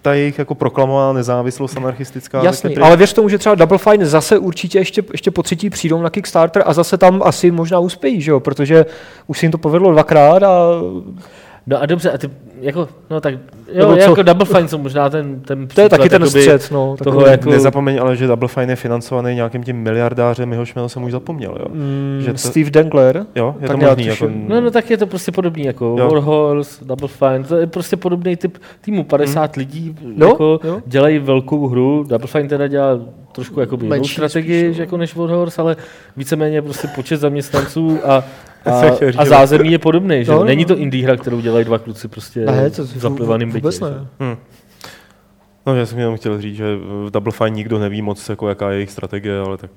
ta 0.03 0.15
jejich 0.15 0.39
jako 0.39 0.55
proklamovaná 0.55 1.13
nezávislost 1.13 1.77
anarchistická. 1.77 2.43
Jasně, 2.43 2.71
tak 2.71 2.77
je 2.77 2.96
ale 2.97 2.99
věř 2.99 3.13
tomu, 3.13 3.29
že 3.29 3.39
třeba 3.39 3.55
Double 3.55 3.79
Fine 3.79 4.07
zase 4.07 4.39
určitě 4.39 4.79
ještě, 4.79 5.03
ještě 5.13 5.31
po 5.31 5.43
třetí 5.43 5.71
přijdou 5.71 6.03
na 6.03 6.11
Kickstarter 6.11 6.63
a 6.67 6.73
zase 6.73 6.99
tam 6.99 7.23
asi 7.25 7.51
možná 7.51 7.79
uspějí, 7.79 8.21
že 8.21 8.31
jo? 8.31 8.41
protože 8.41 8.87
už 9.27 9.39
se 9.39 9.47
jim 9.47 9.53
to 9.53 9.59
povedlo 9.59 9.93
dvakrát 9.93 10.43
a 10.43 10.59
No 11.69 11.83
a 11.83 11.87
dobře, 11.87 12.11
a 12.11 12.19
ty, 12.19 12.31
jako, 12.61 12.89
no 13.11 13.21
tak, 13.21 13.35
Nebo 13.75 13.91
jo, 13.91 13.97
co? 13.97 14.11
jako 14.11 14.23
Double 14.23 14.47
Fine 14.47 14.69
jsou 14.69 14.79
možná 14.79 15.11
ten, 15.11 15.41
ten 15.41 15.67
to 15.69 15.81
je 15.81 15.89
taky 15.89 16.09
ten 16.09 16.27
střed. 16.29 16.71
No, 16.71 16.97
toho 17.05 17.17
takový. 17.21 17.31
jako, 17.31 17.51
Nezapomeň 17.51 17.99
ale, 18.01 18.17
že 18.17 18.27
Double 18.27 18.49
Fine 18.49 18.73
je 18.73 18.77
financovaný 18.77 19.35
nějakým 19.35 19.63
tím 19.65 19.77
miliardářem, 19.77 20.53
jehož 20.53 20.75
jméno 20.75 20.89
jsem 20.89 21.03
už 21.05 21.13
zapomněl. 21.13 21.57
Jo, 21.61 21.67
Mm, 21.69 22.19
že 22.25 22.33
to- 22.33 22.39
Steve 22.39 22.71
Dangler. 22.71 23.27
jo 23.35 23.55
je 23.61 23.69
Tak 23.69 23.81
to 23.81 23.87
možný. 23.87 24.07
Jako. 24.07 24.29
No, 24.49 24.61
no 24.61 24.71
tak 24.71 24.91
je 24.91 24.97
to 24.97 25.07
prostě 25.07 25.33
podobný 25.33 25.65
jako 25.65 25.97
Jo. 25.99 26.09
Warhorse, 26.11 26.85
Double 26.85 27.09
Fine, 27.09 27.45
to 27.49 27.57
je 27.57 27.67
prostě 27.67 27.97
podobný 27.97 28.37
typ 28.37 28.59
týmu, 28.81 29.05
50 29.05 29.57
lidí 29.57 29.97
No, 30.17 30.27
jako 30.27 30.61
jo. 30.65 30.81
dělají 30.87 31.19
velkou 31.19 31.69
hru, 31.69 32.05
Double 32.09 32.29
Fine 32.29 32.49
teda 32.49 32.67
dělá 32.67 33.01
trošku 33.33 33.61
jako 33.61 33.79
jinou 33.83 34.05
strategii 34.05 34.61
spíš, 34.61 34.69
no. 34.69 34.73
že 34.77 34.83
jako 34.83 34.97
než 34.97 35.15
Warhorse, 35.15 35.63
ale 35.63 35.77
víceméně 36.17 36.63
prostě 36.63 36.89
počet 36.95 37.17
zaměstnanců 37.17 37.99
a, 38.05 38.25
a, 38.67 38.97
a 39.17 39.25
zázemí 39.25 39.73
je 39.73 39.79
podobný, 39.79 40.25
že 40.25 40.33
No, 40.33 40.39
no, 40.39 40.45
Není 40.45 40.63
no. 40.65 40.69
to 40.69 40.77
indie 40.77 41.05
hra, 41.05 41.17
kterou 41.17 41.41
dělají 41.41 41.65
dva 41.65 41.79
kluci 41.79 42.09
prostě 42.09 42.41
Ne, 42.41 42.71
to 42.71 42.83
v 42.85 42.87
zaplivaným 42.87 43.49
bytě. 43.49 43.59
vůbec 43.59 43.81
ne. 43.81 44.07
Hm. 44.21 44.37
No, 45.67 45.77
já 45.77 45.87
jsem 45.87 45.99
jenom 45.99 46.17
chtěl 46.17 46.41
říct, 46.41 46.57
že 46.57 46.77
v 46.77 47.11
Double 47.11 47.33
Fine 47.33 47.51
nikdo 47.51 47.79
neví 47.79 48.03
moc, 48.03 48.29
jako, 48.29 48.49
jaká 48.49 48.71
je 48.71 48.77
jejich 48.77 48.91
strategie, 48.91 49.39
ale 49.39 49.57
tak 49.57 49.71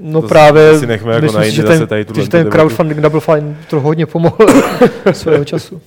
No 0.00 0.22
To 0.22 0.28
právě, 0.28 0.78
si 0.78 0.86
nechme 0.86 1.12
jako 1.14 1.24
myslím 1.26 1.44
že 1.50 1.62
zase 1.62 1.78
ten, 1.78 1.86
tady 1.88 2.04
tuhle 2.04 2.22
že 2.24 2.30
ten 2.30 2.50
crowdfunding 2.50 3.00
Double 3.00 3.20
Fine 3.20 3.56
to 3.70 3.80
hodně 3.80 4.06
pomohl 4.06 4.36
svého 5.12 5.44
času. 5.44 5.80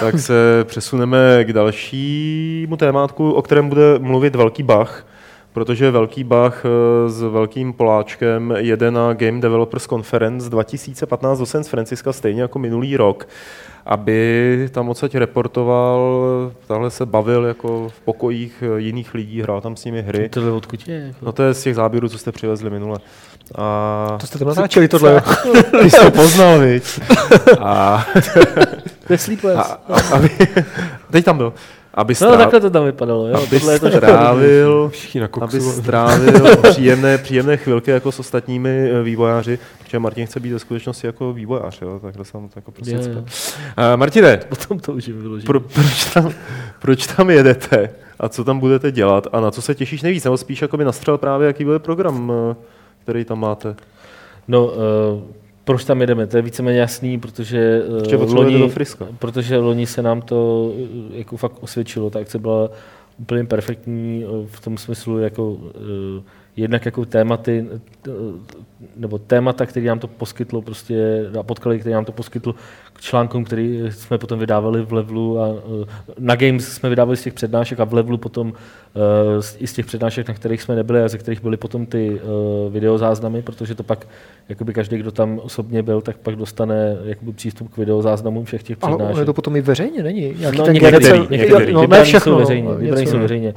tak 0.00 0.18
se 0.18 0.34
přesuneme 0.64 1.44
k 1.44 1.52
dalšímu 1.52 2.76
témátku, 2.76 3.32
o 3.32 3.42
kterém 3.42 3.68
bude 3.68 3.98
mluvit 3.98 4.36
Velký 4.36 4.62
Bach, 4.62 5.06
protože 5.54 5.90
Velký 5.90 6.24
Bach 6.24 6.64
eh, 6.64 7.08
s 7.08 7.22
Velkým 7.22 7.72
Poláčkem 7.72 8.54
jede 8.58 8.90
na 8.90 9.12
Game 9.12 9.40
Developers 9.40 9.86
Conference 9.86 10.50
2015 10.50 11.38
do 11.38 11.46
San 11.46 11.64
Francisca 11.64 12.12
stejně 12.12 12.42
jako 12.42 12.58
minulý 12.58 12.96
rok, 12.96 13.28
aby 13.86 14.68
tam 14.72 14.88
odsaď 14.88 15.14
reportoval, 15.14 16.20
tahle 16.66 16.90
se 16.90 17.06
bavil 17.06 17.44
jako 17.44 17.88
v 17.88 18.00
pokojích 18.00 18.62
eh, 18.66 18.80
jiných 18.80 19.14
lidí, 19.14 19.42
hrál 19.42 19.60
tam 19.60 19.76
s 19.76 19.84
nimi 19.84 20.02
hry. 20.02 20.28
Tohle 20.28 20.50
odkud 20.50 20.88
je? 20.88 20.96
Jako? 21.06 21.26
No 21.26 21.32
to 21.32 21.42
je 21.42 21.54
z 21.54 21.62
těch 21.62 21.74
záběrů, 21.74 22.08
co 22.08 22.18
jste 22.18 22.32
přivezli 22.32 22.70
minule. 22.70 22.98
A 23.54 24.16
To 24.20 24.26
jste 24.26 24.38
tam 24.38 24.48
natáčeli 24.48 24.88
tohle. 24.88 25.12
jo? 25.12 25.62
ty 25.82 25.90
jsi 25.90 26.00
to 26.04 26.10
poznal, 26.10 26.58
viď? 26.58 27.00
A, 27.60 28.06
To 29.06 29.12
je 29.48 29.54
a, 29.54 29.62
a, 29.62 30.14
aby, 30.14 30.30
teď 31.10 31.24
tam 31.24 31.36
byl. 31.36 31.52
Aby 31.94 32.12
No 32.12 32.16
strávil, 32.16 32.38
takhle 32.38 32.60
to 32.60 32.70
tam 32.70 32.84
vypadalo, 32.84 33.28
jo. 33.28 33.36
aby 33.36 33.60
Tohle 33.60 33.74
je 33.74 33.80
to 33.80 33.90
strávil, 33.90 34.88
Všichni 34.88 35.20
na 35.20 35.28
aby 35.40 35.60
strávil 35.60 36.56
příjemné, 36.70 37.18
příjemné 37.18 37.56
chvilky 37.56 37.90
jako 37.90 38.12
s 38.12 38.20
ostatními 38.20 38.90
eh, 38.90 39.02
vývojáři, 39.02 39.58
protože 39.78 39.98
Martin 39.98 40.26
chce 40.26 40.40
být 40.40 40.52
ve 40.52 40.58
skutečnosti 40.58 41.06
jako 41.06 41.32
vývojář, 41.32 41.82
jo? 41.82 41.98
takhle 42.02 42.24
jsem 42.24 42.48
to 42.48 42.52
jako 42.56 42.70
prostě 42.70 42.94
jo. 42.94 43.00
Uh, 43.20 43.24
Martine, 43.96 44.40
Potom 44.48 44.78
to 44.78 44.92
už 44.92 45.08
je 45.08 45.14
pro, 45.46 45.60
proč, 45.60 46.04
tam, 46.14 46.32
proč 46.78 47.06
tam 47.06 47.30
jedete 47.30 47.90
a 48.20 48.28
co 48.28 48.44
tam 48.44 48.58
budete 48.58 48.92
dělat 48.92 49.26
a 49.32 49.40
na 49.40 49.50
co 49.50 49.62
se 49.62 49.74
těšíš 49.74 50.02
nejvíc, 50.02 50.24
nebo 50.24 50.36
spíš 50.36 50.62
jako 50.62 50.76
by 50.76 50.84
nastřel 50.84 51.18
právě, 51.18 51.46
jaký 51.46 51.64
bude 51.64 51.78
program, 51.78 52.32
eh, 52.50 52.56
který 53.02 53.24
tam 53.24 53.40
máte. 53.40 53.76
No, 54.48 54.66
uh, 54.66 54.72
proč 55.64 55.84
tam 55.84 56.00
jedeme? 56.00 56.26
To 56.26 56.36
je 56.36 56.42
víceméně 56.42 56.78
jasný, 56.78 57.20
protože, 57.20 57.82
do 58.58 58.68
Friska. 58.68 59.06
protože 59.18 59.56
loni 59.56 59.86
se 59.86 60.02
nám 60.02 60.22
to 60.22 60.64
uh, 60.74 61.16
jako 61.16 61.36
fakt 61.36 61.56
osvědčilo. 61.60 62.10
Ta 62.10 62.18
akce 62.18 62.38
byla 62.38 62.70
úplně 63.18 63.44
perfektní 63.44 64.24
uh, 64.24 64.46
v 64.46 64.60
tom 64.60 64.78
smyslu, 64.78 65.18
jako 65.18 65.52
uh, 65.52 65.62
jednak 66.56 66.84
jako 66.84 67.04
tématy, 67.04 67.66
nebo 68.96 69.18
témata, 69.18 69.66
který 69.66 69.86
nám 69.86 69.98
to 69.98 70.06
poskytlo, 70.08 70.62
prostě 70.62 71.24
a 71.40 71.42
podklady, 71.42 71.78
který 71.78 71.92
nám 71.92 72.04
to 72.04 72.12
poskytl 72.12 72.54
k 72.92 73.00
článkům, 73.00 73.44
který 73.44 73.80
jsme 73.90 74.18
potom 74.18 74.38
vydávali 74.38 74.82
v 74.82 74.92
levelu 74.92 75.40
a 75.40 75.48
uh, 75.48 75.58
na 76.18 76.36
Games 76.36 76.68
jsme 76.68 76.88
vydávali 76.88 77.16
z 77.16 77.22
těch 77.22 77.34
přednášek 77.34 77.80
a 77.80 77.84
v 77.84 77.94
levelu 77.94 78.18
potom 78.18 78.52
z- 79.40 79.56
i 79.58 79.66
z 79.66 79.72
těch 79.72 79.86
přednášek, 79.86 80.28
na 80.28 80.34
kterých 80.34 80.62
jsme 80.62 80.76
nebyli 80.76 81.02
a 81.02 81.08
ze 81.08 81.18
kterých 81.18 81.42
byly 81.42 81.56
potom 81.56 81.86
ty 81.86 82.20
uh, 82.66 82.72
videozáznamy, 82.72 83.42
protože 83.42 83.74
to 83.74 83.82
pak 83.82 84.06
jakoby 84.48 84.72
každý, 84.74 84.96
kdo 84.98 85.12
tam 85.12 85.38
osobně 85.38 85.82
byl, 85.82 86.00
tak 86.00 86.16
pak 86.16 86.36
dostane 86.36 86.96
jakoby 87.04 87.32
přístup 87.32 87.74
k 87.74 87.76
videozáznamům 87.76 88.44
všech 88.44 88.62
těch 88.62 88.76
Ale 88.82 88.96
přednášek. 88.96 89.18
je 89.18 89.24
to 89.24 89.32
potom 89.34 89.56
i 89.56 89.60
veřejně, 89.60 90.02
není? 90.02 90.34
Nějaký 90.38 90.58
No, 90.58 90.64
ten 90.64 90.72
některý, 90.74 90.96
GDC 90.96 91.30
některý, 91.30 91.52
některý. 91.52 91.72
No, 91.72 91.86
ne 91.86 92.04
všechno. 92.04 92.20
jsou 92.20 92.30
no, 92.30 92.38
veřejně, 92.38 92.68
něco, 92.68 92.78
vybraný 92.80 93.06
jsou 93.06 93.16
no. 93.16 93.22
veřejně. 93.22 93.54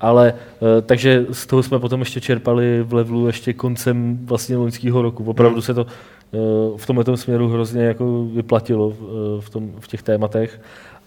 Ale 0.00 0.34
eh, 0.78 0.82
takže 0.82 1.26
z 1.32 1.46
toho 1.46 1.62
jsme 1.62 1.78
potom 1.78 2.00
ještě 2.00 2.20
čerpali 2.20 2.82
v 2.82 2.94
levelu 2.94 3.26
ještě 3.26 3.52
koncem 3.52 4.18
vlastně 4.24 4.56
loňského 4.56 5.02
roku. 5.02 5.24
Opravdu 5.24 5.54
Hmm. 5.54 5.62
se 5.62 5.74
to 5.74 5.86
eh, 5.86 6.36
v 6.76 6.86
tomhle 6.86 7.16
směru 7.16 7.48
hrozně 7.48 7.82
jako 7.84 8.24
vyplatilo 8.34 8.92
eh, 8.92 9.04
v, 9.40 9.50
tom, 9.50 9.70
v 9.80 9.88
těch 9.88 10.02
tématech. 10.02 10.60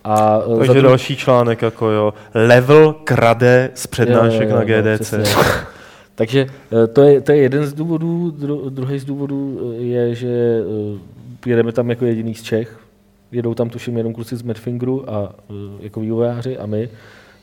A 0.03 0.39
Takže 0.57 0.73
to- 0.73 0.81
další 0.81 1.15
článek, 1.15 1.61
jako 1.61 1.89
jo, 1.89 2.13
level 2.33 2.93
krade 3.03 3.69
z 3.73 3.87
přednášek 3.87 4.41
Jo, 4.41 4.47
jo, 4.49 4.49
jo, 4.49 4.55
na 4.55 4.63
GDC. 4.63 5.01
přesně. 5.01 5.43
Takže 6.15 6.47
to 6.93 7.01
je, 7.01 7.21
to 7.21 7.31
je 7.31 7.37
jeden 7.37 7.65
z 7.65 7.73
důvodů. 7.73 8.31
Dru, 8.31 8.69
druhý 8.69 8.99
z 8.99 9.05
důvodů 9.05 9.59
je, 9.77 10.15
že 10.15 10.61
jedeme 11.45 11.71
tam 11.71 11.89
jako 11.89 12.05
jediný 12.05 12.35
z 12.35 12.43
Čech. 12.43 12.79
Jedou 13.31 13.53
tam 13.53 13.69
tuším 13.69 13.97
jenom 13.97 14.13
kluci 14.13 14.35
z 14.35 14.41
Medfingeru 14.41 15.09
a 15.11 15.33
jako 15.79 15.99
vývojáři 15.99 16.57
a 16.57 16.65
my. 16.65 16.89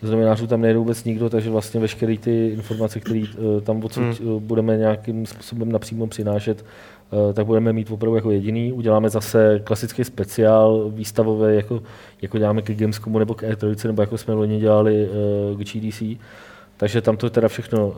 Z 0.02 0.10
novinářů 0.10 0.46
tam 0.46 0.60
nejde 0.60 0.78
vůbec 0.78 1.04
nikdo, 1.04 1.30
takže 1.30 1.50
vlastně 1.50 1.80
veškeré 1.80 2.18
ty 2.18 2.48
informace, 2.48 3.00
které 3.00 3.22
tam 3.62 3.84
odsud 3.84 4.02
hmm. 4.02 4.38
budeme 4.38 4.76
nějakým 4.76 5.26
způsobem 5.26 5.72
napřímo 5.72 6.06
přinášet, 6.06 6.64
eh, 7.12 7.32
tak 7.32 7.46
budeme 7.46 7.72
mít 7.72 7.90
opravdu 7.90 8.16
jako 8.16 8.30
jediný. 8.30 8.72
Uděláme 8.72 9.10
zase 9.10 9.60
klasický 9.64 10.04
speciál 10.04 10.90
výstavové, 10.90 11.54
jako, 11.54 11.82
jako 12.22 12.38
děláme 12.38 12.62
k 12.62 12.76
Gamescomu 12.76 13.18
nebo 13.18 13.34
k 13.34 13.42
E3, 13.42 13.86
nebo 13.86 14.02
jako 14.02 14.18
jsme 14.18 14.34
loni 14.34 14.60
dělali 14.60 15.08
eh, 15.08 15.56
k 15.56 15.58
GDC. 15.58 16.02
Takže 16.76 17.00
tam 17.00 17.16
to 17.16 17.30
teda 17.30 17.48
všechno 17.48 17.94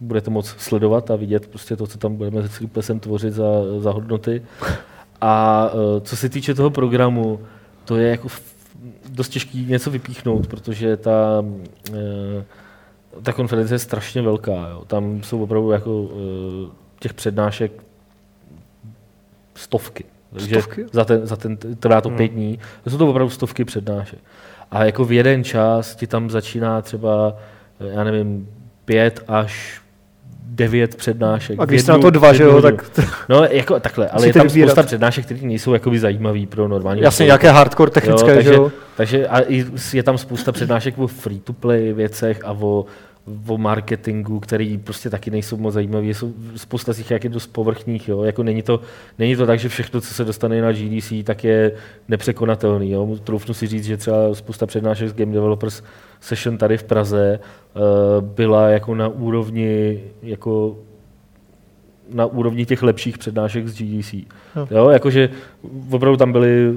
budete 0.00 0.30
moc 0.30 0.46
sledovat 0.46 1.10
a 1.10 1.16
vidět 1.16 1.46
prostě 1.46 1.76
to, 1.76 1.86
co 1.86 1.98
tam 1.98 2.16
budeme 2.16 2.42
se 2.42 2.48
Sleeplessem 2.48 3.00
tvořit 3.00 3.34
za, 3.34 3.44
za 3.78 3.90
hodnoty. 3.90 4.42
A 5.20 5.70
co 6.00 6.16
se 6.16 6.28
týče 6.28 6.54
toho 6.54 6.70
programu, 6.70 7.40
to 7.84 7.96
je 7.96 8.10
jako 8.10 8.28
dost 9.10 9.28
těžký 9.28 9.66
něco 9.66 9.90
vypíchnout, 9.90 10.46
protože 10.46 10.96
ta, 10.96 11.44
uh, 11.90 11.96
ta 13.22 13.32
konference 13.32 13.74
je 13.74 13.78
strašně 13.78 14.22
velká. 14.22 14.68
Jo. 14.68 14.84
Tam 14.86 15.22
jsou 15.22 15.42
opravdu 15.42 15.70
jako 15.70 16.02
uh, 16.02 16.10
těch 17.00 17.14
přednášek 17.14 17.72
stovky. 19.54 20.04
Takže 20.32 20.62
Stovky? 20.62 20.86
Za 20.92 21.04
ten, 21.04 21.26
za 21.26 21.36
ten, 21.36 21.56
trvá 21.56 22.00
to 22.00 22.10
pět 22.10 22.28
dní. 22.28 22.58
To 22.84 22.90
jsou 22.90 22.98
to 22.98 23.08
opravdu 23.08 23.30
stovky 23.30 23.64
přednášek. 23.64 24.18
A 24.70 24.84
jako 24.84 25.04
v 25.04 25.12
jeden 25.12 25.44
čas 25.44 25.96
ti 25.96 26.06
tam 26.06 26.30
začíná 26.30 26.82
třeba, 26.82 27.36
eh, 27.80 27.86
já 27.86 28.04
nevím, 28.04 28.48
pět 28.84 29.24
až 29.28 29.80
devět 30.46 30.94
přednášek. 30.96 31.60
A 31.60 31.64
když 31.64 31.82
jste 31.82 31.92
jednu- 31.92 31.98
na 31.98 32.02
to 32.02 32.10
dva, 32.10 32.32
že 32.32 32.42
jo, 32.44 32.62
tak 32.62 32.90
No, 33.28 33.44
jako 33.44 33.80
takhle, 33.80 34.08
ale 34.08 34.26
je 34.26 34.32
tam 34.32 34.46
vybírat. 34.46 34.68
spousta 34.68 34.82
přednášek, 34.82 35.24
které 35.24 35.40
nejsou 35.42 35.72
jakoby 35.72 35.98
zajímavý 35.98 36.46
pro 36.46 36.68
normální 36.68 37.00
jasně 37.02 37.26
nějaké 37.26 37.50
hardcore 37.50 37.90
technické, 37.90 38.34
takže, 38.34 38.50
že 38.50 38.54
jo? 38.56 38.72
takže 38.96 39.26
a 39.28 39.40
je 39.92 40.02
tam 40.02 40.18
spousta 40.18 40.52
přednášek 40.52 40.98
o 40.98 41.06
free-to-play 41.06 41.92
věcech 41.92 42.40
a 42.44 42.52
o, 42.52 42.84
o 43.46 43.58
marketingu, 43.58 44.40
který 44.40 44.78
prostě 44.78 45.10
taky 45.10 45.30
nejsou 45.30 45.56
moc 45.56 45.74
zajímavý. 45.74 46.14
Jsou 46.14 46.32
spousta 46.56 46.92
z 46.92 46.98
nich 46.98 47.10
jak 47.10 47.24
je 47.24 47.30
dost 47.30 47.46
povrchních. 47.46 48.08
Jo? 48.08 48.22
Jako 48.22 48.42
není, 48.42 48.62
to, 48.62 48.80
není 49.18 49.36
to 49.36 49.46
tak, 49.46 49.58
že 49.58 49.68
všechno, 49.68 50.00
co 50.00 50.14
se 50.14 50.24
dostane 50.24 50.62
na 50.62 50.72
GDC, 50.72 51.12
tak 51.24 51.44
je 51.44 51.72
nepřekonatelný. 52.08 52.90
Jo? 52.90 53.16
Troufnu 53.24 53.54
si 53.54 53.66
říct, 53.66 53.84
že 53.84 53.96
třeba 53.96 54.34
spousta 54.34 54.66
přednášek 54.66 55.08
z 55.08 55.14
Game 55.14 55.32
Developers 55.32 55.82
Session 56.20 56.58
tady 56.58 56.78
v 56.78 56.84
Praze 56.84 57.40
uh, 57.74 57.80
byla 58.24 58.68
jako 58.68 58.94
na 58.94 59.08
úrovni 59.08 60.00
jako 60.22 60.76
na 62.12 62.26
úrovni 62.26 62.66
těch 62.66 62.82
lepších 62.82 63.18
přednášek 63.18 63.68
z 63.68 63.78
GDC. 63.78 64.12
Jo. 64.12 64.68
Jo, 64.70 64.88
jakože 64.90 65.30
opravdu 65.90 66.16
tam 66.16 66.32
byly, 66.32 66.72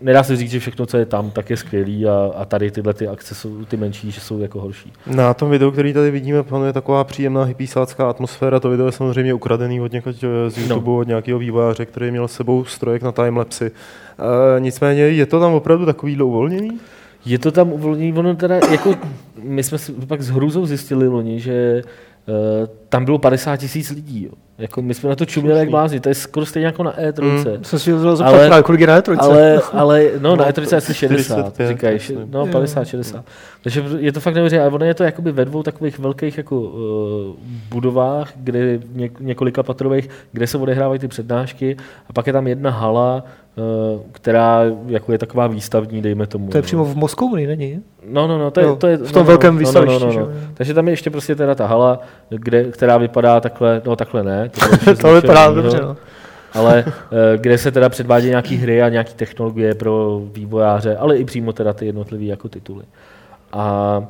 nedá 0.00 0.22
se 0.22 0.36
říct, 0.36 0.50
že 0.50 0.60
všechno, 0.60 0.86
co 0.86 0.96
je 0.96 1.06
tam, 1.06 1.30
tak 1.30 1.50
je 1.50 1.56
skvělý 1.56 2.06
a, 2.06 2.30
a 2.36 2.44
tady 2.44 2.70
tyhle 2.70 2.94
ty 2.94 3.08
akce 3.08 3.34
jsou 3.34 3.64
ty 3.64 3.76
menší, 3.76 4.10
že 4.10 4.20
jsou 4.20 4.38
jako 4.38 4.60
horší. 4.60 4.92
Na 5.06 5.34
tom 5.34 5.50
videu, 5.50 5.70
který 5.70 5.92
tady 5.92 6.10
vidíme, 6.10 6.42
panuje 6.42 6.72
taková 6.72 7.04
příjemná 7.04 7.44
hypísácká 7.44 8.10
atmosféra. 8.10 8.60
To 8.60 8.70
video 8.70 8.86
je 8.86 8.92
samozřejmě 8.92 9.34
ukradený 9.34 9.80
od 9.80 9.92
někoho 9.92 10.12
z 10.48 10.58
YouTube, 10.58 10.90
no. 10.90 10.98
od 10.98 11.08
nějakého 11.08 11.38
vývojáře, 11.38 11.86
který 11.86 12.10
měl 12.10 12.28
s 12.28 12.32
sebou 12.32 12.64
strojek 12.64 13.02
na 13.02 13.12
timelapsy. 13.12 13.66
E, 13.66 14.60
nicméně 14.60 15.02
je 15.02 15.26
to 15.26 15.40
tam 15.40 15.52
opravdu 15.52 15.86
takový 15.86 16.22
uvolněný? 16.22 16.78
Je 17.24 17.38
to 17.38 17.52
tam 17.52 17.72
uvolnění, 17.72 18.12
ono 18.12 18.34
teda, 18.34 18.54
jako, 18.70 18.94
my 19.42 19.62
jsme 19.62 19.78
si 19.78 19.92
pak 19.92 20.22
s 20.22 20.30
hrůzou 20.30 20.66
zjistili 20.66 21.08
loni, 21.08 21.40
že 21.40 21.82
uh, 21.82 22.66
tam 22.88 23.04
bylo 23.04 23.18
50 23.18 23.56
tisíc 23.56 23.90
lidí. 23.90 24.24
Jo. 24.24 24.30
Jako 24.58 24.82
my 24.82 24.94
jsme 24.94 25.08
na 25.08 25.16
to 25.16 25.24
čuměli 25.26 25.58
jak 25.58 25.70
blázni, 25.70 26.00
to 26.00 26.08
je 26.08 26.14
skoro 26.14 26.46
stejně 26.46 26.66
jako 26.66 26.82
na 26.82 26.92
E3. 26.92 27.22
Mm. 27.22 27.64
Jsem 27.64 27.78
si 27.78 27.98
zeptat 27.98 28.20
Ale- 28.26 28.46
právě, 28.46 28.62
kolik 28.62 28.80
je 28.80 28.86
na 28.86 29.00
E3. 29.00 29.16
Ale, 29.18 29.60
ale 29.72 30.10
no, 30.18 30.36
na 30.36 30.44
No, 30.44 30.50
E3 30.50 30.76
asi 30.76 30.94
60, 30.94 31.34
45, 31.34 31.68
říkají, 31.68 31.94
myslím. 31.94 32.18
no 32.30 32.46
50, 32.46 32.84
60. 32.84 33.24
Takže 33.62 33.84
je 33.98 34.12
to 34.12 34.20
fakt 34.20 34.34
neuvěřitelné, 34.34 34.64
ale 34.66 34.74
ono 34.74 34.84
je 34.84 34.94
to 34.94 35.04
jakoby 35.04 35.32
ve 35.32 35.44
dvou 35.44 35.62
takových 35.62 35.98
velkých 35.98 36.38
jako 36.38 36.60
uh, 36.60 36.70
budovách, 37.70 38.32
kde 38.36 38.80
něk, 38.92 39.20
několika 39.20 39.62
patrových, 39.62 40.08
kde 40.32 40.46
se 40.46 40.58
odehrávají 40.58 41.00
ty 41.00 41.08
přednášky 41.08 41.76
a 42.08 42.12
pak 42.12 42.26
je 42.26 42.32
tam 42.32 42.46
jedna 42.46 42.70
hala, 42.70 43.24
uh, 43.56 44.00
která 44.12 44.62
jako 44.86 45.12
je 45.12 45.18
taková 45.18 45.46
výstavní, 45.46 46.02
dejme 46.02 46.26
tomu. 46.26 46.48
To 46.48 46.56
je 46.56 46.62
no. 46.62 46.66
přímo 46.66 46.84
v 46.84 46.96
Moskouni, 46.96 47.46
není? 47.46 47.82
No, 48.10 48.26
no, 48.28 48.38
no, 48.38 48.50
to 48.50 48.60
je, 48.60 48.66
Jo, 48.66 48.76
to 48.76 48.86
je 48.86 48.96
v 48.96 49.12
tom 49.12 49.20
no, 49.22 49.24
velkém 49.26 49.54
no, 49.54 49.60
výstavišti, 49.60 50.00
No, 50.00 50.06
no, 50.06 50.12
no, 50.12 50.20
jo. 50.20 50.28
no. 50.34 50.48
Takže 50.54 50.74
tam 50.74 50.88
je 50.88 50.92
ještě 50.92 51.10
prostě 51.10 51.34
teda 51.34 51.54
ta 51.54 51.66
hala, 51.66 52.00
kde, 52.28 52.64
která 52.78 52.98
vypadá 52.98 53.40
takhle, 53.40 53.82
no 53.84 53.96
takhle 53.96 54.22
ne. 54.22 54.48
To, 54.48 54.96
to 55.00 55.14
vypadá 55.14 55.52
zničený, 55.52 55.62
dobře, 55.62 55.80
no. 55.80 55.88
no. 55.88 55.96
Ale 56.54 56.84
eh, 56.86 57.38
kde 57.38 57.58
se 57.58 57.70
teda 57.70 57.88
předvádí 57.88 58.28
nějaký 58.28 58.56
hry 58.56 58.82
a 58.82 58.88
nějaký 58.88 59.14
technologie 59.14 59.74
pro 59.74 60.22
vývojáře, 60.32 60.96
ale 60.96 61.16
i 61.16 61.24
přímo 61.24 61.52
teda 61.52 61.72
ty 61.72 61.86
jednotlivé 61.86 62.24
jako 62.24 62.48
tituly. 62.48 62.84
A 63.52 64.02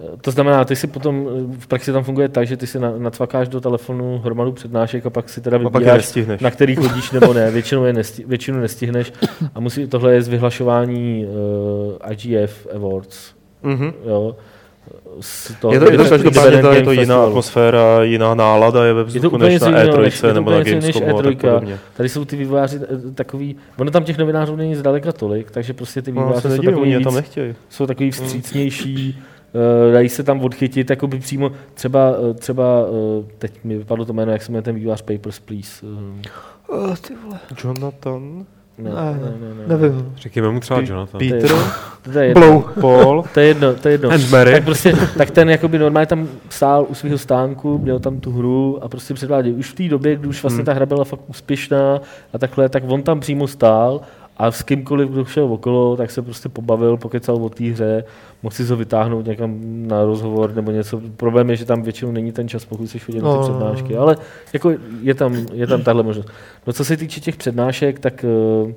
eh, 0.00 0.16
to 0.20 0.30
znamená, 0.30 0.64
ty 0.64 0.76
si 0.76 0.86
potom, 0.86 1.28
eh, 1.28 1.56
v 1.58 1.66
praxi 1.66 1.92
tam 1.92 2.04
funguje 2.04 2.28
tak, 2.28 2.46
že 2.46 2.56
ty 2.56 2.66
si 2.66 2.78
na- 2.78 2.98
nacvakáš 2.98 3.48
do 3.48 3.60
telefonu 3.60 4.18
hromadu 4.24 4.52
přednášek 4.52 5.06
a 5.06 5.10
pak 5.10 5.28
si 5.28 5.40
teda 5.40 5.58
vybíráš, 5.58 6.14
na 6.40 6.50
který 6.50 6.76
chodíš 6.76 7.10
nebo 7.10 7.34
ne. 7.34 7.50
Většinou 7.56 7.84
je 7.84 7.92
nesti, 7.92 8.24
většinu 8.26 8.60
nestihneš 8.60 9.12
a 9.54 9.60
musí, 9.60 9.86
tohle 9.86 10.14
je 10.14 10.22
z 10.22 10.28
vyhlašování 10.28 11.26
uh, 11.26 12.12
IGF 12.12 12.66
Awards. 12.74 13.32
Mhm. 13.62 13.92
Jo. 14.06 14.36
Z 15.20 15.54
toho, 15.60 15.74
Je 15.74 15.80
to, 15.80 15.90
je 15.92 15.98
to 15.98 16.08
každopádně 16.08 16.62
tady 16.62 16.76
je 16.76 16.82
to 16.82 16.92
jiná 16.92 17.24
atmosféra, 17.24 18.02
jiná 18.02 18.34
nálada 18.34 18.84
je 18.84 18.92
ve 18.92 19.04
vzduchu 19.04 19.36
než 19.36 19.60
na 19.60 19.68
jiného, 19.68 20.00
než- 20.00 20.14
je 20.14 20.20
E3 20.20 20.28
to 20.28 20.34
nebo 20.34 20.50
na 20.50 20.58
než 20.58 20.70
Gamescomu 20.70 21.18
a 21.18 21.22
tak 21.22 21.32
E3. 21.32 21.36
podobně. 21.40 21.78
Tady 21.96 22.08
jsou 22.08 22.24
ty 22.24 22.36
vývojáři 22.36 22.80
eh, 22.82 23.12
takový, 23.14 23.56
ono 23.78 23.90
tam 23.90 24.04
těch 24.04 24.18
novinářů 24.18 24.56
není 24.56 24.74
zdaleka 24.74 25.12
tolik, 25.12 25.50
takže 25.50 25.72
prostě 25.74 26.02
ty 26.02 26.12
No, 26.12 26.22
vývojáři 26.22 26.42
se 26.48 26.56
jsou 26.56 26.62
takový 26.62 26.90
je 26.90 26.98
víc, 26.98 27.08
jsou 27.68 27.86
takový 27.86 28.10
vstřícnější, 28.10 29.18
eh, 29.88 29.92
dají 29.92 30.08
se 30.08 30.22
tam 30.22 30.40
odchytit, 30.40 30.90
jako 30.90 31.06
by 31.06 31.18
přímo 31.18 31.50
třeba, 31.74 32.14
eh, 32.30 32.34
třeba 32.34 32.86
teď 33.38 33.52
mi 33.64 33.78
vypadlo 33.78 34.04
to 34.04 34.12
jméno, 34.12 34.32
jak 34.32 34.42
se 34.42 34.52
jmenuje 34.52 34.62
ten 34.62 34.74
vývojář 34.74 35.02
Papers, 35.02 35.38
Please. 35.40 35.86
Oh, 36.68 36.94
ty 36.96 37.14
vole. 37.24 37.38
Jonathan? 37.64 38.44
Ne, 38.78 38.90
Ne, 38.90 38.94
ne, 38.94 39.30
ne, 39.40 39.54
ne. 39.68 39.76
Nevím. 39.76 40.12
Řekněme 40.16 40.50
mu 40.50 40.60
třeba 40.60 40.80
Pe- 40.80 40.88
Jonathan. 40.90 41.18
Peter? 41.18 41.50
To 42.12 42.18
je 42.18 42.26
jedno. 42.28 42.40
Blow. 42.40 42.64
Paul? 42.80 43.24
To 43.34 43.40
je 43.40 43.46
jedno, 43.46 43.74
to 43.74 43.88
je 43.88 43.94
jedno. 43.94 44.10
And 44.10 44.30
Mary. 44.30 44.52
Tak 44.52 44.64
prostě, 44.64 44.92
tak 45.18 45.30
ten 45.30 45.50
jakoby 45.50 45.78
normálně 45.78 46.06
tam 46.06 46.28
stál 46.48 46.86
u 46.88 46.94
svého 46.94 47.18
stánku, 47.18 47.78
měl 47.78 47.98
tam 47.98 48.20
tu 48.20 48.32
hru 48.32 48.78
a 48.84 48.88
prostě 48.88 49.14
předváděl. 49.14 49.52
Už 49.54 49.70
v 49.70 49.74
té 49.74 49.88
době, 49.88 50.16
kdy 50.16 50.28
už 50.28 50.42
vlastně 50.42 50.64
ta 50.64 50.72
hra 50.72 50.86
byla 50.86 51.04
fakt 51.04 51.20
úspěšná 51.26 52.00
a 52.32 52.38
takhle, 52.38 52.68
tak 52.68 52.82
on 52.86 53.02
tam 53.02 53.20
přímo 53.20 53.46
stál 53.48 54.00
a 54.36 54.50
s 54.50 54.62
kýmkoliv, 54.62 55.08
kdo 55.08 55.24
šel 55.24 55.44
okolo, 55.52 55.96
tak 55.96 56.10
se 56.10 56.22
prostě 56.22 56.48
pobavil, 56.48 56.96
pokecal 56.96 57.36
o 57.36 57.48
té 57.48 57.64
hře, 57.64 58.04
mohl 58.42 58.54
si 58.54 58.66
to 58.66 58.76
vytáhnout 58.76 59.26
někam 59.26 59.58
na 59.88 60.04
rozhovor 60.04 60.54
nebo 60.54 60.70
něco. 60.70 61.00
Problém 61.16 61.50
je, 61.50 61.56
že 61.56 61.64
tam 61.64 61.82
většinou 61.82 62.12
není 62.12 62.32
ten 62.32 62.48
čas, 62.48 62.64
pokud 62.64 62.86
jsi 62.90 62.98
chodil 62.98 63.22
na 63.22 63.28
No. 63.28 63.36
ty 63.38 63.42
přednášky, 63.50 63.96
ale 63.96 64.16
jako 64.52 64.72
je 65.02 65.14
tam, 65.14 65.46
je 65.52 65.66
tam 65.66 65.82
tahle 65.82 66.02
možnost. 66.02 66.28
No 66.66 66.72
co 66.72 66.84
se 66.84 66.96
týče 66.96 67.20
těch 67.20 67.36
přednášek, 67.36 67.98
tak 67.98 68.24
uh, 68.64 68.68
uh, 68.70 68.74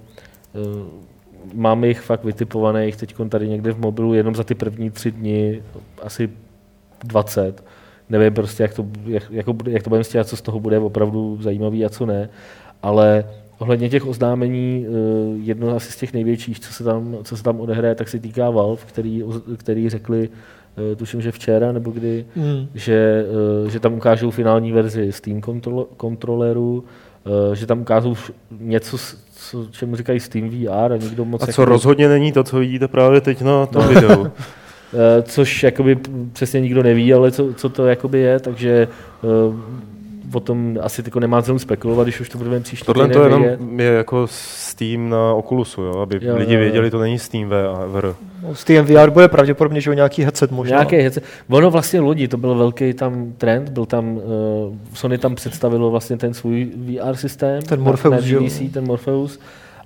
máme 1.54 1.88
jich 1.88 2.00
fakt 2.02 2.24
vytipovaných 2.24 2.96
teď 2.96 3.16
tady 3.30 3.48
někde 3.50 3.72
v 3.72 3.80
mobilu 3.80 4.14
jenom 4.14 4.36
za 4.36 4.44
ty 4.44 4.56
první 4.56 4.90
tři 4.90 5.12
dny, 5.12 5.64
asi 6.02 6.30
20. 7.04 7.64
Nevím 8.10 8.34
prostě, 8.34 8.64
jak 8.64 8.74
to, 8.74 8.86
jak, 9.06 9.24
jako, 9.32 9.54
bude- 9.54 9.72
jak 9.72 9.84
to 9.84 9.90
budeme 9.90 10.04
stěhat, 10.04 10.28
co 10.28 10.38
z 10.38 10.42
toho 10.42 10.60
bude 10.60 10.80
opravdu 10.80 11.38
zajímavý 11.42 11.86
a 11.86 11.90
co 11.90 12.06
ne. 12.06 12.30
Ale 12.84 13.24
ohledně 13.60 13.90
těch 13.90 14.08
oznámení, 14.08 14.86
eh, 14.88 14.92
jedno 15.44 15.76
asi 15.76 15.92
z 15.92 15.96
těch 15.98 16.14
největších, 16.14 16.60
co 16.60 16.74
se 16.74 16.84
tam, 16.84 17.18
co 17.24 17.38
se 17.38 17.44
tam 17.44 17.60
odehraje, 17.60 17.96
tak 17.96 18.10
se 18.10 18.20
týká 18.20 18.50
Valve, 18.50 18.82
který, 18.86 19.24
který 19.58 19.90
řekli, 19.90 20.30
eh, 20.92 20.96
tuším, 20.96 21.22
že 21.22 21.32
včera 21.32 21.72
nebo 21.72 21.92
kdy, 21.92 22.26
Hmm. 22.36 22.68
že, 22.76 23.26
eh, 23.66 23.70
že 23.70 23.80
tam 23.80 23.94
ukážou 23.94 24.32
finální 24.32 24.72
verzi 24.72 25.12
Steam 25.12 25.42
kontrol, 25.42 25.88
kontroleru, 25.98 26.84
eh, 27.52 27.56
že 27.56 27.66
tam 27.66 27.82
ukážou 27.82 28.16
něco, 28.60 28.98
co, 29.36 29.66
čemu 29.72 29.96
říkají 29.96 30.20
Steam 30.20 30.50
VR 30.50 30.94
a 30.94 30.98
nikdo 30.98 31.26
moc... 31.26 31.42
A 31.42 31.44
jako- 31.44 31.52
co 31.54 31.66
rozhodně 31.66 32.10
není 32.10 32.32
to, 32.32 32.44
co 32.44 32.58
vidíte 32.60 32.88
právě 32.88 33.22
teď 33.22 33.42
na 33.42 33.66
tom 33.66 33.88
videu. 33.88 34.28
Eh, 34.94 35.22
což 35.22 35.64
jakoby 35.64 35.98
přesně 36.34 36.62
nikdo 36.62 36.84
neví, 36.84 37.14
ale 37.14 37.32
co, 37.32 37.54
co 37.54 37.70
to 37.70 37.86
jakoby 37.88 38.20
je, 38.20 38.40
takže 38.40 38.88
eh, 39.24 39.28
o 40.34 40.40
tom 40.40 40.78
asi 40.82 41.04
tyko 41.04 41.20
nemá 41.20 41.42
cenu 41.42 41.60
spekulovat, 41.60 42.06
když 42.08 42.20
už 42.20 42.30
to 42.30 42.38
budeme 42.38 42.60
příští 42.60 42.86
Tohle 42.86 43.08
to 43.10 43.24
jenom 43.24 43.42
vědět. 43.42 43.60
je 43.78 43.86
jako 43.92 44.28
Steam 44.30 45.10
na 45.10 45.34
Oculusu, 45.34 45.82
jo? 45.82 46.00
aby 46.00 46.20
Jo, 46.22 46.36
lidi 46.38 46.54
jo, 46.54 46.60
jo. 46.60 46.64
věděli, 46.64 46.92
to 46.92 47.00
není 47.00 47.20
Steam 47.20 47.50
VR. 47.88 48.14
No, 48.44 48.56
S 48.56 48.64
tím 48.64 48.84
VR 48.86 49.10
bude 49.10 49.28
pravděpodobně, 49.28 49.82
že 49.82 49.96
nějaký 49.96 50.22
headset 50.24 50.52
možná. 50.52 50.76
Nějaké 50.76 51.02
hece. 51.02 51.22
Ono 51.50 51.72
vlastně 51.72 52.00
lodi, 52.00 52.28
to 52.28 52.38
byl 52.38 52.56
velký 52.56 52.94
tam 52.94 53.34
trend, 53.38 53.70
byl 53.70 53.86
tam, 53.86 54.10
uh, 54.18 54.22
Sony 54.94 55.18
tam 55.18 55.36
představilo 55.36 55.92
vlastně 55.92 56.18
ten 56.18 56.34
svůj 56.34 56.72
VR 56.76 57.16
systém. 57.16 57.62
Ten 57.62 57.80
na- 57.80 57.86
Morpheus, 57.86 58.12
na 58.26 58.28
jo? 58.28 58.40
GDC, 58.44 58.70
ten 58.74 58.86
Morpheus. 58.88 59.40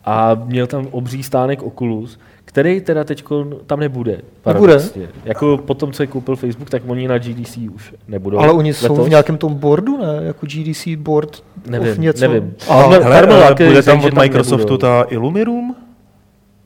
A 0.05 0.41
měl 0.45 0.67
tam 0.67 0.87
obří 0.91 1.23
stánek 1.23 1.63
Oculus, 1.63 2.19
který 2.53 2.81
teda 2.81 3.03
teď 3.03 3.23
tam 3.65 3.79
nebude. 3.79 4.21
paradoxně. 4.41 5.07
Jako 5.25 5.57
po 5.57 5.73
tom, 5.73 5.91
co 5.91 6.03
je 6.03 6.07
koupil 6.07 6.35
Facebook, 6.35 6.69
tak 6.69 6.83
oni 6.87 7.07
na 7.07 7.17
GDC 7.17 7.57
už 7.75 7.93
nebudou. 8.07 8.39
Ale 8.39 8.51
oni 8.51 8.73
jsou 8.73 8.93
letos. 8.93 9.07
v 9.07 9.09
nějakém 9.09 9.37
tom 9.37 9.53
boardu, 9.53 9.97
ne? 9.97 10.19
Jako 10.21 10.45
GDC 10.45 10.87
board 10.97 11.43
Nevím, 11.67 12.01
něco. 12.01 12.21
nevím. 12.27 12.53
A, 12.69 12.81
Hele, 12.81 12.99
Hele, 13.03 13.43
ale 13.45 13.55
bude 13.55 13.83
tam 13.83 14.05
od 14.05 14.13
Microsoftu 14.13 14.57
nebudou. 14.57 14.77
ta 14.77 15.05
Illumirum? 15.09 15.75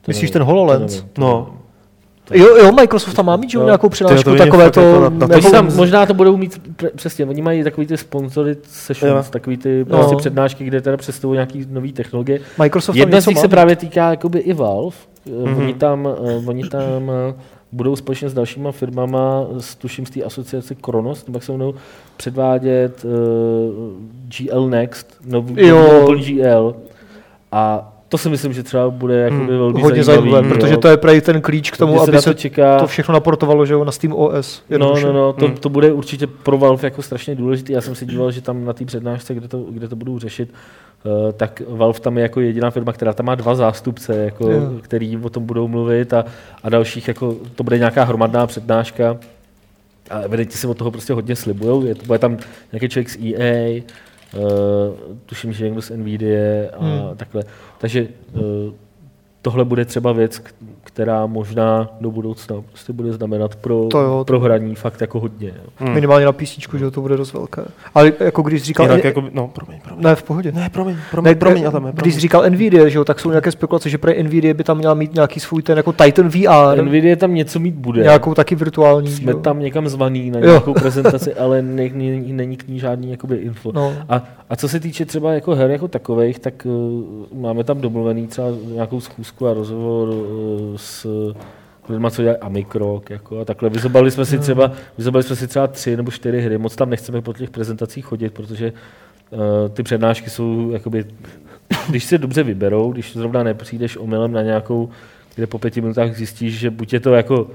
To 0.00 0.08
myslíš 0.10 0.22
nevím, 0.22 0.32
ten 0.32 0.40
to 0.40 0.46
HoloLens? 0.46 0.94
nevím, 0.94 1.08
to 1.12 1.20
No. 1.20 1.54
Jo, 2.34 2.56
jo, 2.56 2.72
Microsoft 2.72 3.14
tam 3.14 3.26
má 3.26 3.36
mít, 3.36 3.54
jo, 3.54 3.60
Jo. 3.60 3.66
nějakou 3.66 3.88
to 3.88 4.04
vidím 4.32 4.36
takové 4.38 4.70
to... 4.70 4.80
jako 4.80 5.00
na- 5.10 5.26
na 5.26 5.36
Oni 5.36 5.50
tam 5.50 5.76
možná 5.76 6.06
to 6.06 6.14
budou 6.14 6.36
mít, 6.36 6.60
přesně, 6.96 7.24
oni 7.26 7.42
mají 7.42 7.64
takový 7.64 7.86
ty 7.86 7.96
sponsored 7.96 8.58
sessions, 8.64 9.26
Jo. 9.26 9.30
takový 9.32 9.56
ty 9.56 9.84
No. 9.88 9.98
prostě 9.98 10.16
přednášky, 10.16 10.64
kde 10.64 10.80
teda 10.80 10.96
představují 10.96 11.36
nějaký 11.36 11.66
nový 11.70 11.92
technologie. 11.92 12.40
Microsoft 12.58 12.94
tam 12.94 12.98
Jedna 13.00 13.20
z 13.20 13.26
nich 13.26 13.38
se 13.38 13.48
právě 13.48 13.76
týká 13.76 14.10
jakoby 14.10 14.38
i 14.38 14.52
Valve. 14.52 14.96
Mm-hmm. 15.28 15.58
Oni 15.58 15.74
tam, 15.74 16.06
uh, 16.20 16.48
oni 16.48 16.68
tam 16.68 17.02
uh, 17.08 17.14
budou 17.72 17.96
společně 17.96 18.28
s 18.28 18.34
dalšíma 18.34 18.72
firmama, 18.72 19.46
s, 19.58 19.74
tuším 19.74 20.06
z 20.06 20.10
té 20.10 20.22
asociace 20.22 20.74
Kronos, 20.74 21.24
jak 21.34 21.42
se 21.42 21.52
mnou, 21.52 21.74
předvádět 22.16 23.04
uh, 23.04 23.10
GL 24.38 24.68
Next, 24.68 25.16
nový, 25.26 25.66
Jo. 25.66 26.00
Apple 26.02 26.16
GL. 26.18 26.76
A 27.52 27.92
to 28.08 28.18
si 28.18 28.28
myslím, 28.28 28.52
že 28.52 28.62
třeba 28.62 28.90
bude 28.90 29.14
jakoby 29.18 29.38
Hmm, 29.40 29.58
velmi 29.58 29.80
Hodně 29.82 30.04
zajímavý. 30.04 30.30
zajímavé, 30.30 30.54
protože 30.54 30.72
jo. 30.74 30.80
to 30.80 30.88
je 30.88 30.96
právě 30.96 31.20
ten 31.20 31.40
klíč 31.40 31.70
k 31.70 31.76
tomu, 31.76 32.00
aby 32.00 32.18
se 32.18 32.24
to 32.30 32.34
čeká. 32.34 32.78
to 32.78 32.86
všechno 32.86 33.12
naportovalo, 33.14 33.66
že 33.66 33.74
jo, 33.74 33.84
na 33.84 33.92
Steam 33.92 34.12
OS. 34.12 34.62
No, 34.70 34.74
jednoduše. 34.74 35.06
no, 35.06 35.12
no, 35.12 35.32
to, 35.32 35.46
Hmm. 35.46 35.56
to 35.56 35.68
bude 35.68 35.92
určitě 35.92 36.26
pro 36.26 36.58
Valve 36.58 36.86
jako 36.86 37.02
strašně 37.02 37.34
důležitý. 37.34 37.72
Já 37.72 37.80
jsem 37.80 37.94
si 37.94 38.06
díval, 38.06 38.30
že 38.30 38.40
tam 38.40 38.64
na 38.64 38.72
té 38.72 38.84
přednášce, 38.84 39.34
kde 39.34 39.48
to, 39.48 39.58
kde 39.70 39.88
to 39.88 39.96
budou 39.96 40.18
řešit, 40.18 40.52
tak 41.36 41.62
Valve 41.68 42.00
tam 42.00 42.16
je 42.16 42.22
jako 42.22 42.40
jediná 42.40 42.70
firma, 42.70 42.92
která 42.92 43.12
tam 43.12 43.26
má 43.26 43.34
dva 43.34 43.54
zástupce, 43.54 44.16
jako, 44.16 44.50
Jo. 44.50 44.60
který 44.82 45.16
o 45.16 45.30
tom 45.30 45.46
budou 45.46 45.68
mluvit 45.68 46.14
a, 46.14 46.24
a 46.62 46.68
dalších, 46.68 47.08
jako, 47.08 47.36
to 47.54 47.64
bude 47.64 47.78
nějaká 47.78 48.04
hromadná 48.04 48.46
přednáška. 48.46 49.16
A 50.10 50.18
evidentně 50.20 50.56
si 50.56 50.66
od 50.66 50.78
toho 50.78 50.90
prostě 50.90 51.12
hodně 51.12 51.36
slibujou. 51.36 51.84
Je, 51.84 51.94
bude 52.06 52.18
tam 52.18 52.38
nějaký 52.72 52.88
člověk 52.88 53.10
z 53.10 53.16
EA, 53.16 53.82
uh, 54.36 54.42
tuším, 55.26 55.52
že 55.52 55.64
někdo 55.64 55.82
z 55.82 55.90
NVIDIA 55.90 56.68
a 56.78 56.84
Hmm. 56.84 57.16
takhle. 57.16 57.44
Takže 57.78 58.08
uh, 58.32 58.40
tohle 59.42 59.64
bude 59.64 59.84
třeba 59.84 60.12
věc, 60.12 60.42
která 60.84 61.26
možná 61.26 61.88
do 62.00 62.10
budoucna 62.10 62.56
prostě 62.68 62.92
bude 62.92 63.12
znamenat 63.12 63.54
pro, 63.56 63.86
To 63.90 64.00
jo, 64.00 64.18
to- 64.18 64.24
pro 64.24 64.40
hraní 64.40 64.74
fakt 64.74 65.00
jako 65.00 65.20
hodně. 65.20 65.48
Jo. 65.48 65.62
Hmm. 65.76 65.94
Minimálně 65.94 66.24
na 66.26 66.32
PC, 66.32 66.58
že 66.78 66.84
jo, 66.84 66.90
to 66.90 67.00
bude 67.00 67.16
dost 67.16 67.32
velké. 67.32 67.62
Ale 67.94 68.12
jako 68.20 68.42
když 68.42 68.62
říkal... 68.62 68.86
Jinak 68.86 69.04
jako, 69.04 69.24
no, 69.32 69.48
promiň, 69.48 69.80
promiň. 69.84 70.04
Ne, 70.04 70.14
v 70.16 70.22
pohodě. 70.22 70.52
Ne, 70.52 70.70
promiň, 70.70 70.96
promiň, 71.10 71.30
Ne, 71.30 71.34
promiň, 71.34 71.62
je, 71.62 71.68
když 71.70 71.92
promiň. 71.94 72.12
říkal 72.20 72.42
Nvidia, 72.50 72.88
že 72.88 72.98
jo, 72.98 73.04
tak 73.04 73.20
jsou 73.20 73.28
nějaké 73.30 73.52
spekulace, 73.52 73.90
že 73.90 73.98
pro 73.98 74.12
Nvidia 74.22 74.54
by 74.54 74.64
tam 74.64 74.78
měla 74.78 74.94
mít 74.94 75.14
nějaký 75.14 75.40
svůj 75.40 75.62
ten 75.62 75.76
jako 75.76 75.92
Titan 75.92 76.28
VR, 76.28 76.82
Nvidia 76.82 77.16
tam 77.16 77.34
něco 77.34 77.58
mít 77.58 77.74
bude. 77.74 78.02
nějakou 78.02 78.34
taky 78.34 78.54
virtuální. 78.54 79.10
Jsme 79.10 79.32
jo. 79.32 79.38
tam 79.38 79.60
někam 79.60 79.88
zvaný 79.88 80.30
na 80.30 80.38
Jo. 80.38 80.46
nějakou 80.46 80.74
prezentaci, 80.80 81.34
ale 81.34 81.62
ne, 81.62 81.88
ne, 81.94 82.20
není 82.32 82.56
k 82.56 82.68
ní 82.68 82.78
žádný 82.80 83.10
jakoby 83.10 83.36
info. 83.36 83.72
No. 83.72 83.92
A, 84.08 84.22
a 84.50 84.56
co 84.56 84.68
se 84.68 84.80
týče 84.80 85.04
třeba 85.06 85.32
jako 85.32 85.54
her 85.54 85.70
jako 85.70 85.88
takových, 85.88 86.38
tak 86.38 86.66
uh, 86.66 87.40
máme 87.40 87.64
tam 87.64 87.80
domluvený 87.80 88.26
třeba 88.26 88.48
nějakou 88.74 89.00
schůzku 89.00 89.37
a 89.46 89.54
rozhovor 89.54 90.08
uh, 90.08 90.76
s 90.76 91.06
lidma, 91.88 92.10
co 92.10 92.22
dělají 92.22 92.38
Amikrok, 92.40 93.10
jako 93.10 93.40
a 93.40 93.44
takhle. 93.44 93.70
Vyzobali 93.70 94.10
jsme 94.10 94.24
si 94.24 94.38
třeba, 94.38 94.72
vyzobali 94.98 95.22
jsme 95.22 95.36
si 95.36 95.46
třeba 95.46 95.66
tři 95.66 95.96
nebo 95.96 96.10
čtyři 96.10 96.40
hry, 96.40 96.58
moc 96.58 96.76
tam 96.76 96.90
nechceme 96.90 97.22
po 97.22 97.32
těch 97.32 97.50
prezentacích 97.50 98.04
chodit, 98.04 98.30
protože 98.30 98.72
uh, 99.30 99.38
ty 99.72 99.82
přednášky 99.82 100.30
jsou 100.30 100.70
jakoby, 100.70 101.04
když 101.88 102.04
si 102.04 102.14
je 102.14 102.18
dobře 102.18 102.42
vyberou, 102.42 102.92
když 102.92 103.12
zrovna 103.12 103.42
nepřijdeš 103.42 103.96
omylem 103.96 104.32
na 104.32 104.42
nějakou, 104.42 104.88
kde 105.34 105.46
po 105.46 105.58
pěti 105.58 105.80
minutách 105.80 106.16
zjistíš, 106.16 106.58
že 106.58 106.70
buď 106.70 106.92
je 106.92 107.00
to 107.00 107.14
jako 107.14 107.46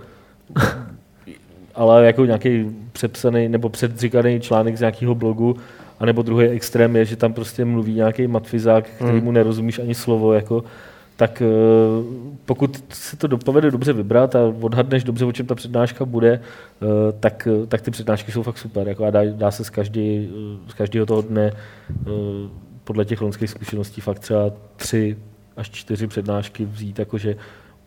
ale 1.76 2.06
jako 2.06 2.26
nějaký 2.26 2.66
přepsaný 2.92 3.50
nebo 3.50 3.70
předříkaný 3.70 4.40
článek 4.40 4.78
z 4.78 4.80
nějakého 4.80 5.16
blogu, 5.16 5.56
anebo 6.00 6.22
druhý 6.22 6.48
extrém 6.48 6.96
je, 6.96 7.06
že 7.06 7.16
tam 7.16 7.34
prostě 7.34 7.66
mluví 7.66 7.94
nějaký 7.94 8.28
matfizák, 8.28 8.86
který 8.86 9.12
Hmm. 9.12 9.24
mu 9.24 9.32
nerozumíš 9.32 9.80
ani 9.80 9.96
slovo, 9.96 10.34
jako, 10.34 10.64
tak 11.16 11.42
eh, 11.42 11.46
pokud 12.46 12.84
se 12.90 13.18
to 13.18 13.28
dopovede 13.28 13.72
dobře 13.72 13.94
vybrat 13.94 14.36
a 14.36 14.40
odhadneš 14.62 15.04
dobře, 15.04 15.26
o 15.26 15.32
čem 15.32 15.46
ta 15.46 15.56
přednáška 15.56 16.06
bude, 16.06 16.42
eh, 16.82 16.86
tak, 17.20 17.48
tak 17.68 17.82
ty 17.82 17.92
přednášky 17.92 18.32
jsou 18.32 18.44
fakt 18.44 18.58
super. 18.58 18.88
Jako 18.88 19.06
a 19.06 19.10
dá, 19.10 19.20
dá 19.32 19.52
se 19.52 19.64
z, 19.64 19.70
každý, 19.70 20.30
eh, 20.32 20.72
z 20.72 20.74
každého 20.74 21.06
toho 21.06 21.22
dne 21.22 21.52
eh, 21.52 22.10
podle 22.84 23.06
těch 23.06 23.22
loňských 23.22 23.50
zkušeností 23.50 24.02
fakt 24.02 24.20
třeba 24.20 24.52
tři 24.76 25.18
až 25.58 25.70
čtyři 25.70 26.08
přednášky 26.08 26.66
vzít, 26.66 27.00
jakože 27.00 27.36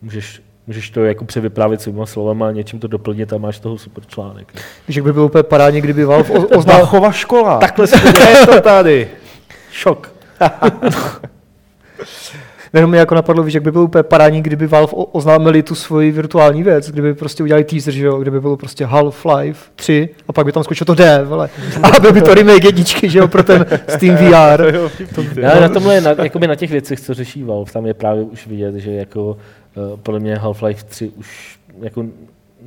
můžeš, 0.01 0.41
můžeš 0.67 0.89
to 0.89 1.05
jako 1.05 1.25
převyprávět 1.25 1.81
svýma 1.81 2.05
slovama 2.05 2.47
a 2.47 2.51
něčím 2.51 2.79
to 2.79 2.87
doplnit 2.87 3.33
a 3.33 3.37
máš 3.37 3.57
z 3.57 3.59
toho 3.59 3.77
super 3.77 4.05
článek. 4.05 4.53
Víš, 4.87 4.95
jak 4.95 5.05
by 5.05 5.13
byl 5.13 5.23
úplně 5.23 5.43
parádně, 5.43 5.81
kdyby 5.81 6.05
Valve 6.05 6.29
o- 6.29 6.57
oznámil... 6.57 6.85
Bachova 6.85 7.11
škola. 7.11 7.59
Takhle 7.59 7.87
se 7.87 7.95
je 8.29 8.45
to 8.45 8.61
tady. 8.61 9.09
Šok. 9.71 10.13
Jenom 12.77 12.91
mi 12.91 12.97
jako 12.97 13.15
napadlo, 13.15 13.43
víš, 13.43 13.53
jak 13.53 13.63
by 13.63 13.71
bylo 13.71 13.83
úplně 13.83 14.03
parádní, 14.03 14.41
kdyby 14.41 14.67
Valve 14.67 14.93
oznámili 14.93 15.63
tu 15.63 15.75
svoji 15.75 16.11
virtuální 16.11 16.63
věc, 16.63 16.91
kdyby 16.91 17.13
prostě 17.13 17.43
udělali 17.43 17.63
teaser, 17.63 17.93
že 17.93 18.05
jo, 18.05 18.17
kdyby 18.17 18.41
bylo 18.41 18.57
prostě 18.57 18.85
Half-Life 18.85 19.55
3 19.75 20.09
a 20.27 20.33
pak 20.33 20.45
by 20.45 20.51
tam 20.51 20.63
skočilo 20.63 20.85
to 20.85 20.95
D, 20.95 21.23
vole. 21.23 21.49
A 21.83 21.99
byl 21.99 22.13
by 22.13 22.21
to 22.21 22.33
remake 22.33 22.63
jedničky, 22.63 23.09
že 23.09 23.19
jo, 23.19 23.27
pro 23.27 23.43
ten 23.43 23.65
Steam 23.87 24.15
VR. 24.15 24.89
Ty. 25.33 25.45
Ale 25.45 25.61
na 25.61 25.69
tomhle, 25.69 26.01
na, 26.01 26.15
jakoby 26.23 26.47
na 26.47 26.55
těch 26.55 26.71
věcech, 26.71 26.99
co 26.99 27.13
řeší 27.13 27.43
Valve, 27.43 27.71
tam 27.71 27.85
je 27.85 27.93
právě 27.93 28.23
už 28.23 28.47
vidět, 28.47 28.75
že 28.75 28.91
jako 28.91 29.25
uh, 29.25 29.37
podle 30.03 30.19
mě 30.19 30.35
Half-Life 30.35 30.83
3 30.87 31.09
už 31.09 31.57
jako 31.81 32.05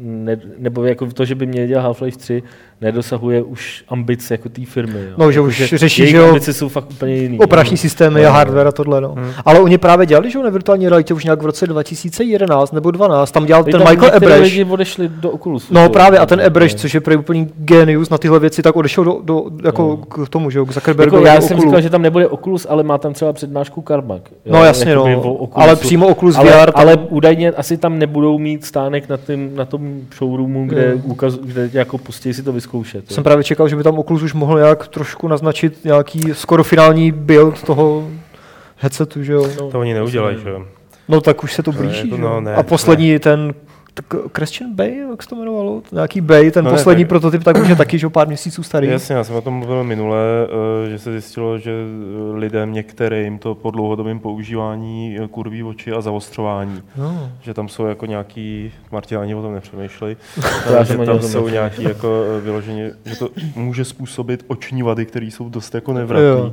ne, 0.01 0.41
nebo 0.59 0.85
jako 0.85 1.07
to, 1.07 1.25
že 1.25 1.35
by 1.35 1.47
měl 1.47 1.67
dělat 1.67 1.83
Half-Life 1.85 2.17
3, 2.17 2.43
nedosahuje 2.81 3.43
už 3.43 3.85
ambice 3.89 4.35
jako 4.35 4.49
té 4.49 4.65
firmy. 4.67 5.01
Jo. 5.09 5.15
No, 5.19 5.33
že 5.33 5.39
jako, 5.39 5.49
už 5.49 5.63
řeší, 5.75 6.03
jejich 6.03 6.15
že 6.15 6.21
jo, 6.21 6.29
ambice 6.29 6.53
jsou 6.53 6.69
fakt 6.69 6.91
úplně 6.91 7.15
jiný. 7.15 7.39
Operační 7.39 7.75
jo. 7.75 7.79
systémy 7.79 8.21
No, 8.23 8.27
a 8.29 8.31
no. 8.31 8.37
hardware 8.37 8.67
a 8.69 8.73
tohle, 8.73 9.01
no. 9.01 9.09
Hmm. 9.19 9.31
Ale 9.45 9.61
oni 9.61 9.79
právě 9.79 10.07
dělali, 10.07 10.31
že 10.31 10.39
jo, 10.39 10.45
na 10.45 10.51
virtuální 10.51 10.89
realitě 10.89 11.15
už 11.15 11.25
nějak 11.25 11.43
v 11.43 11.47
roce 11.47 11.67
2011 11.67 12.73
nebo 12.73 12.91
12, 12.91 13.31
tam 13.33 13.47
dělal 13.47 13.65
Teď 13.65 13.73
ten 13.75 13.83
tam 13.83 13.91
Michael 13.93 14.17
Ebreš. 14.17 14.41
lidi 14.41 14.65
odešli 14.65 15.09
do 15.09 15.31
Oculusu. 15.31 15.75
No 15.75 15.83
že 15.83 15.89
právě 15.89 16.19
a 16.19 16.27
ten 16.27 16.39
No, 16.39 16.45
Ebreš, 16.45 16.73
no. 16.73 16.79
což 16.79 16.95
je 16.95 17.01
úplný 17.19 17.49
genius 17.57 18.11
na 18.11 18.19
tyhle 18.19 18.39
věci, 18.41 18.63
tak 18.63 18.77
odešel 18.77 19.05
do, 19.05 19.21
do 19.25 19.45
jako 19.65 19.83
No. 19.83 19.97
k 20.25 20.29
tomu, 20.29 20.51
že 20.51 20.59
jo, 20.59 20.67
k 20.67 20.73
Zuckerbergovi. 20.73 21.17
Jako 21.23 21.27
já 21.35 21.41
do 21.41 21.47
jsem 21.47 21.61
říkal, 21.61 21.81
že 21.81 21.91
tam 21.91 22.03
nebude 22.03 22.27
Oculus, 22.29 22.67
ale 22.71 22.83
má 22.83 22.99
tam 22.99 23.13
třeba 23.13 23.33
přednášku 23.33 23.85
Carmack. 23.89 24.23
jo, 24.45 24.53
No 24.53 24.65
jasně, 24.65 24.95
no. 24.95 25.49
Ale 25.53 25.77
přímo 25.77 26.09
Oculus 26.09 26.37
VR 26.37 26.71
ale 26.75 26.97
údajně 26.97 27.51
asi 27.51 27.77
tam 27.77 27.99
nebudou 27.99 28.39
mít 28.39 28.65
stánek 28.65 29.09
na, 29.09 29.17
tým, 29.17 29.51
na 29.57 29.65
tom 29.65 30.01
showroomu, 30.19 30.67
kde, 30.67 30.91
Jo. 30.93 30.99
ukaz, 31.05 31.35
kde 31.35 31.71
jako 31.73 31.99
pustí 31.99 32.35
si 32.35 32.43
to 32.43 32.53
vyzkoušet. 32.53 32.70
Jo. 33.11 33.15
Jsem 33.15 33.25
právě 33.25 33.45
čekal, 33.45 33.69
že 33.69 33.77
by 33.77 33.83
tam 33.83 33.99
Oculus 33.99 34.23
už 34.23 34.35
mohl 34.35 34.59
nějak 34.59 34.89
trošku 34.89 35.29
naznačit 35.29 35.85
nějaký 35.85 36.23
skoro 36.33 36.65
finální 36.65 37.13
build 37.13 37.63
toho 37.63 38.09
headsetu, 38.77 39.23
že 39.23 39.33
jo. 39.33 39.47
No, 39.61 39.71
To 39.71 39.81
oni 39.81 39.95
neudělají, 39.95 40.39
že 40.43 40.49
jo. 40.51 40.65
No 41.09 41.21
tak 41.21 41.45
už 41.45 41.53
se 41.55 41.63
to 41.63 41.73
No, 41.73 41.79
blíží, 41.79 41.99
jako 41.99 42.17
že 42.17 42.23
no, 42.23 42.41
ne, 42.41 42.55
A 42.55 42.63
poslední 42.63 43.19
ten 43.19 43.55
tak 43.95 44.07
Christian 44.37 44.75
Bay, 44.75 44.97
jak 45.11 45.23
se 45.23 45.29
to 45.29 45.37
jmenovalo? 45.37 45.83
Nějaký 45.93 46.21
Bay, 46.21 46.51
ten 46.51 46.65
No 46.65 46.71
ne, 46.71 46.77
poslední 46.77 47.05
tak- 47.05 47.09
prototyp, 47.09 47.45
tak 47.45 47.59
už 47.59 47.69
je 47.69 47.77
taky, 47.77 47.99
že 47.99 48.07
jo, 48.07 48.11
pár 48.11 48.27
měsíců 48.29 48.63
starý. 48.63 48.89
Jasně, 48.89 49.15
já 49.15 49.25
jsem 49.25 49.37
o 49.37 49.41
tom 49.41 49.55
mluvil 49.55 49.85
minule, 49.85 50.19
eh, 50.87 50.91
že 50.91 50.99
se 50.99 51.13
zjistilo, 51.13 51.59
že 51.59 51.71
eh, 51.71 52.39
lidem 52.39 52.73
některým 52.73 53.39
to 53.39 53.55
po 53.55 53.71
dlouhodobém 53.71 54.19
používání 54.19 55.19
eh, 55.21 55.29
kurví 55.29 55.63
oči 55.63 55.93
a 55.93 56.01
zaostřování. 56.01 56.83
No. 56.97 57.33
Že 57.43 57.55
tam 57.55 57.69
jsou 57.69 57.87
jako 57.87 58.07
nějaký, 58.07 58.73
Martin 58.93 59.19
ani 59.19 59.35
o 59.35 59.43
tom 59.43 59.55
nepřemýšlej, 59.55 60.17
jsem 60.85 60.97
že 60.97 60.99
o 60.99 61.07
tam 61.07 61.23
jsou 61.23 61.49
nějaký 61.49 61.83
jako 61.83 62.25
eh, 62.39 62.41
vyloženě, 62.41 62.91
že 63.05 63.17
to 63.17 63.29
může 63.57 63.85
způsobit 63.85 64.45
oční 64.47 64.83
vady, 64.83 65.07
které 65.07 65.27
jsou 65.27 65.49
dost 65.49 65.75
jako 65.75 65.93
Jo. 65.99 66.53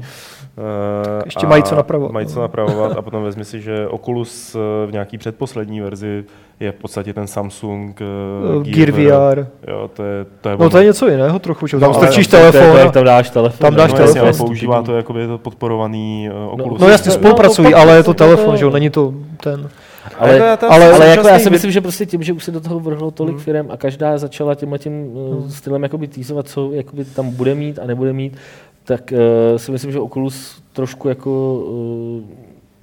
Nevratný. 0.57 1.19
Eh, 1.19 1.21
Ještě 1.25 1.45
a 1.45 1.49
mají 1.49 1.63
co 1.63 1.75
napravovat, 1.75 2.11
Mají 2.11 2.25
no. 2.25 2.33
co 2.33 2.41
napravovat 2.41 2.97
a 2.97 3.01
potom 3.01 3.23
vezmi 3.23 3.45
si, 3.45 3.61
že 3.61 3.87
Oculus 3.87 4.55
eh, 4.55 4.87
v 4.87 4.91
nějaký 4.91 5.17
předposlední 5.17 5.81
verzi 5.81 6.23
je 6.59 6.71
v 6.71 6.75
podstatě 6.75 7.13
ten 7.13 7.27
Samsung 7.27 8.01
Uh, 8.01 8.67
eh, 8.67 8.69
Gear 8.71 8.91
VR. 8.91 9.47
Jo, 9.67 9.89
to 9.93 10.03
je, 10.03 10.25
to 10.41 10.49
je 10.49 10.57
No 10.59 10.69
to 10.69 10.77
je 10.77 10.85
něco 10.85 11.07
jiného 11.09 11.39
trochu, 11.39 11.67
že. 11.67 11.77
Tam 11.79 11.91
No, 11.91 11.93
strčíš 11.93 12.27
telefon. 12.27 12.91
tam 12.91 13.03
dáš 13.03 13.29
telefon. 13.29 13.57
Tam 13.59 13.75
dáš 13.75 13.91
no, 13.91 13.97
telefon. 13.97 14.07
jasně, 14.07 14.19
ale 14.21 14.29
Jasně, 14.29 14.45
používá 14.45 14.81
to 14.81 14.95
jako 14.95 15.13
by 15.13 15.19
je 15.21 15.27
to 15.27 15.37
podporovaný 15.37 16.29
uh, 16.47 16.53
Oculus. 16.53 16.81
No 16.81 16.87
jasně, 16.89 17.09
No, 17.09 17.13
spolupracují, 17.15 17.67
to 17.67 17.71
pak 17.71 17.81
ale 17.81 17.95
je 17.97 18.03
to 18.03 18.13
telefon, 18.13 18.57
že 18.57 18.65
jo, 18.65 18.71
není 18.71 18.89
to 18.89 19.13
ten. 19.43 19.69
Ale, 20.19 20.39
Ale 20.39 20.57
ale, 20.69 20.93
ale, 20.93 21.07
jako 21.07 21.27
já 21.27 21.39
si 21.39 21.49
myslím, 21.49 21.71
že 21.71 21.81
prostě 21.81 22.05
tím, 22.05 22.23
že 22.23 22.33
už 22.33 22.43
se 22.43 22.51
do 22.51 22.59
toho 22.61 22.79
vrhlo 22.79 23.11
tolik 23.11 23.35
Hmm. 23.35 23.43
firm 23.43 23.71
a 23.71 23.77
každá 23.77 24.17
začala 24.17 24.55
tímhle 24.55 24.79
tím 24.79 25.07
uh, 25.15 25.49
stylem 25.49 25.83
jakoby 25.83 26.07
týzovat, 26.07 26.47
co 26.47 26.71
jakoby 26.73 27.05
tam 27.05 27.29
bude 27.31 27.55
mít 27.55 27.79
a 27.79 27.85
nebude 27.85 28.13
mít, 28.13 28.37
tak 28.87 29.13
uh, 29.51 29.57
si 29.57 29.71
myslím, 29.71 29.91
že 29.91 29.99
Oculus 29.99 30.61
trošku 30.73 31.09
jako 31.09 31.53
uh, 31.55 32.23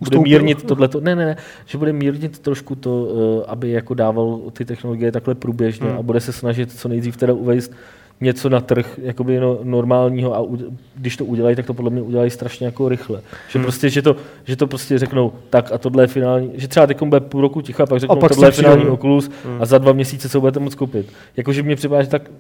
bude 0.01 0.19
mírnit 0.19 0.63
tohleto, 0.63 1.01
ne, 1.01 1.17
ne, 1.17 1.27
ne, 1.27 1.37
že 1.67 1.79
bude 1.79 1.93
mírnit 1.93 2.39
trošku 2.39 2.75
to, 2.75 3.03
uh, 3.05 3.45
aby 3.47 3.71
jako 3.71 3.95
dával 3.95 4.41
ty 4.53 4.65
technologie 4.65 5.13
takhle 5.13 5.35
průběžně 5.35 5.89
Hmm. 5.89 5.99
a 5.99 6.03
bude 6.03 6.21
se 6.21 6.33
snažit 6.33 6.73
co 6.73 6.89
nejdřív 6.89 7.17
teda 7.17 7.33
uvést 7.33 7.73
něco 8.21 8.49
na 8.49 8.61
trh 8.61 8.99
jakoby 9.03 9.41
no, 9.41 9.59
normálního 9.63 10.35
a 10.35 10.41
u, 10.41 10.59
když 10.97 11.17
to 11.17 11.25
udělají, 11.25 11.57
tak 11.57 11.67
to 11.67 11.75
podle 11.75 11.91
mě 11.91 12.03
udělají 12.03 12.31
strašně 12.31 12.67
jako 12.67 12.89
rychle. 12.89 13.21
Že 13.49 13.59
Hmm. 13.59 13.65
prostě, 13.65 13.91
že 13.91 14.03
to, 14.03 14.17
že 14.45 14.57
to 14.57 14.67
prostě 14.67 14.99
řeknou, 14.99 15.33
tak 15.51 15.73
a 15.73 15.79
tohle 15.79 16.03
je 16.03 16.07
finální, 16.07 16.51
že 16.55 16.69
třeba 16.69 16.87
teď 16.87 17.03
bude 17.03 17.21
půl 17.21 17.41
roku 17.41 17.61
ticha, 17.61 17.87
pak 17.87 18.01
řeknou, 18.01 18.17
pak 18.17 18.33
tohle 18.33 18.49
je 18.49 18.53
finální. 18.53 18.85
Oculus 18.85 19.31
Hmm. 19.45 19.63
a 19.63 19.65
za 19.67 19.79
dva 19.79 19.93
měsíce 19.93 20.29
se 20.29 20.41
budete 20.41 20.61
moct 20.61 20.75
koupit. 20.75 21.07
Jakože 21.37 21.63
mě 21.63 21.77
připadá, 21.77 22.03
že 22.03 22.09
tak 22.09 22.31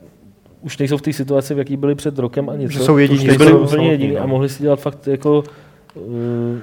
už 0.64 0.79
nejsou 0.79 0.96
v 0.96 1.03
té 1.03 1.12
situaci, 1.12 1.55
v 1.55 1.59
jaký 1.59 1.77
byli 1.77 1.94
před 1.94 2.18
rokem 2.18 2.48
a 2.48 2.57
něco. 2.57 2.72
Že 2.72 2.79
jsou 2.79 2.98
jediní, 2.98 3.29
Už 3.29 3.37
byli 3.37 3.50
jsou 3.50 3.59
úplně 3.59 3.90
jediní 3.90 4.14
no. 4.14 4.22
a 4.22 4.27
mohli 4.27 4.48
si 4.48 4.62
dělat 4.62 4.81
fakt 4.81 5.09
jako 5.09 5.44
uh, 5.94 6.59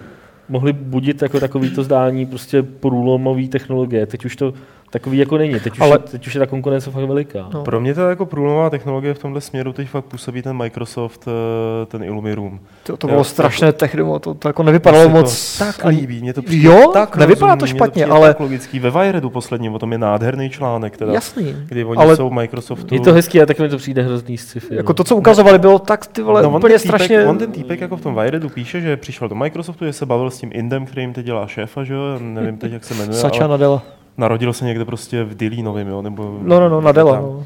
mohli 0.50 0.74
budit 0.74 1.22
jako 1.22 1.40
takový 1.40 1.70
to 1.70 1.84
zdání 1.84 2.26
prostě 2.26 2.64
průlomový 2.64 3.48
technologie. 3.50 4.06
Teď 4.06 4.26
už 4.26 4.36
to 4.36 4.54
takový 4.92 5.18
jako 5.18 5.38
není. 5.38 5.60
Teď 5.60 5.74
už, 5.74 5.80
Ale- 5.82 5.90
Ale... 5.92 6.00
je, 6.06 6.12
teď 6.12 6.28
už 6.28 6.36
je 6.36 6.40
ta 6.40 6.46
konkurence 6.46 6.92
fakt 6.92 7.04
veliká. 7.04 7.50
No. 7.54 7.64
Pro 7.64 7.80
mě 7.80 7.94
to 7.94 8.02
je 8.02 8.10
jako 8.10 8.26
průlomová 8.26 8.70
technologie 8.70 9.14
v 9.14 9.20
tomhle 9.20 9.42
směru, 9.42 9.74
teď 9.74 9.88
fakt 9.88 10.06
působí 10.06 10.42
ten 10.42 10.58
Microsoft, 10.58 11.28
eh, 11.28 11.86
ten 11.86 12.04
Illumiroom. 12.04 12.60
To, 12.84 12.98
to 12.98 13.08
Jo, 13.08 13.12
bylo 13.12 13.24
strašné 13.24 13.74
techno, 13.74 14.20
to, 14.20 14.34
to 14.34 14.50
jako 14.50 14.64
nevypadalo 14.64 15.10
moc. 15.10 15.58
To 15.58 15.66
tak 15.66 15.86
líbí, 15.86 16.22
mě 16.22 16.34
to 16.34 16.42
přijde 16.42 16.70
Jo, 16.70 16.90
tak 16.94 17.16
nevypadá 17.18 17.56
to 17.56 17.60
rozumný, 17.60 17.74
mně 17.74 17.78
špatně, 17.80 18.04
přijde 18.04 18.18
ale 18.18 18.28
tak 18.28 18.40
logický. 18.40 18.80
Ve 18.80 18.92
Wiredu 18.92 19.30
posledně, 19.30 19.72
o 19.72 19.80
tom 19.80 19.92
je 19.92 19.98
nádherný 19.98 20.50
článek, 20.50 20.98
teda, 20.98 21.14
jasný. 21.14 21.56
kdy 21.66 21.84
oni 21.84 21.98
ale 21.98 22.16
jsou 22.16 22.30
Microsoftu. 22.30 22.96
Je 22.96 23.02
to 23.02 23.14
hezký, 23.14 23.42
a 23.42 23.46
tak 23.46 23.60
mi 23.60 23.70
to 23.70 23.78
přijde 23.78 24.02
hrozný 24.02 24.38
sci-fi. 24.38 24.76
Jako 24.76 24.90
no. 24.90 24.94
to, 24.94 25.04
co 25.04 25.16
ukazovali, 25.16 25.60
bylo 25.60 25.80
tak 25.80 26.08
ty 26.08 26.22
vole, 26.22 26.42
No, 26.42 26.50
on 26.50 26.56
úplně 26.56 26.74
ten 26.74 26.82
týpek, 26.82 26.96
strašně... 26.96 27.26
On 27.26 27.38
ten 27.38 27.52
týpek 27.52 27.82
jako 27.82 27.98
v 27.98 28.02
tom 28.02 28.16
Wiredu 28.16 28.50
píše, 28.50 28.82
že 28.82 28.98
přišel 28.98 29.30
do 29.30 29.36
Microsoftu, 29.36 29.86
že 29.86 29.94
se 29.94 30.06
bavil 30.06 30.30
s 30.32 30.38
tím 30.38 30.50
Indem, 30.54 30.86
který 30.86 31.02
jim 31.02 31.14
teď 31.14 31.26
dělá 31.26 31.48
šéfa, 31.48 31.84
že 31.84 31.94
jo, 31.94 32.02
nevím 32.20 32.58
teď, 32.58 32.72
jak 32.72 32.84
se 32.84 32.94
jmenuje, 32.94 33.18
Sača 33.20 33.44
ale 33.44 33.52
Nadella. 33.52 33.84
Narodil 34.22 34.54
se 34.54 34.66
někde 34.66 34.86
prostě 34.86 35.24
v 35.24 35.36
Dilínovým, 35.36 35.88
jo, 35.88 36.02
nebo... 36.02 36.38
No, 36.42 36.60
no, 36.60 36.70
no, 36.70 36.82
Nadella. 36.82 37.14
tam. 37.14 37.24
No. 37.24 37.44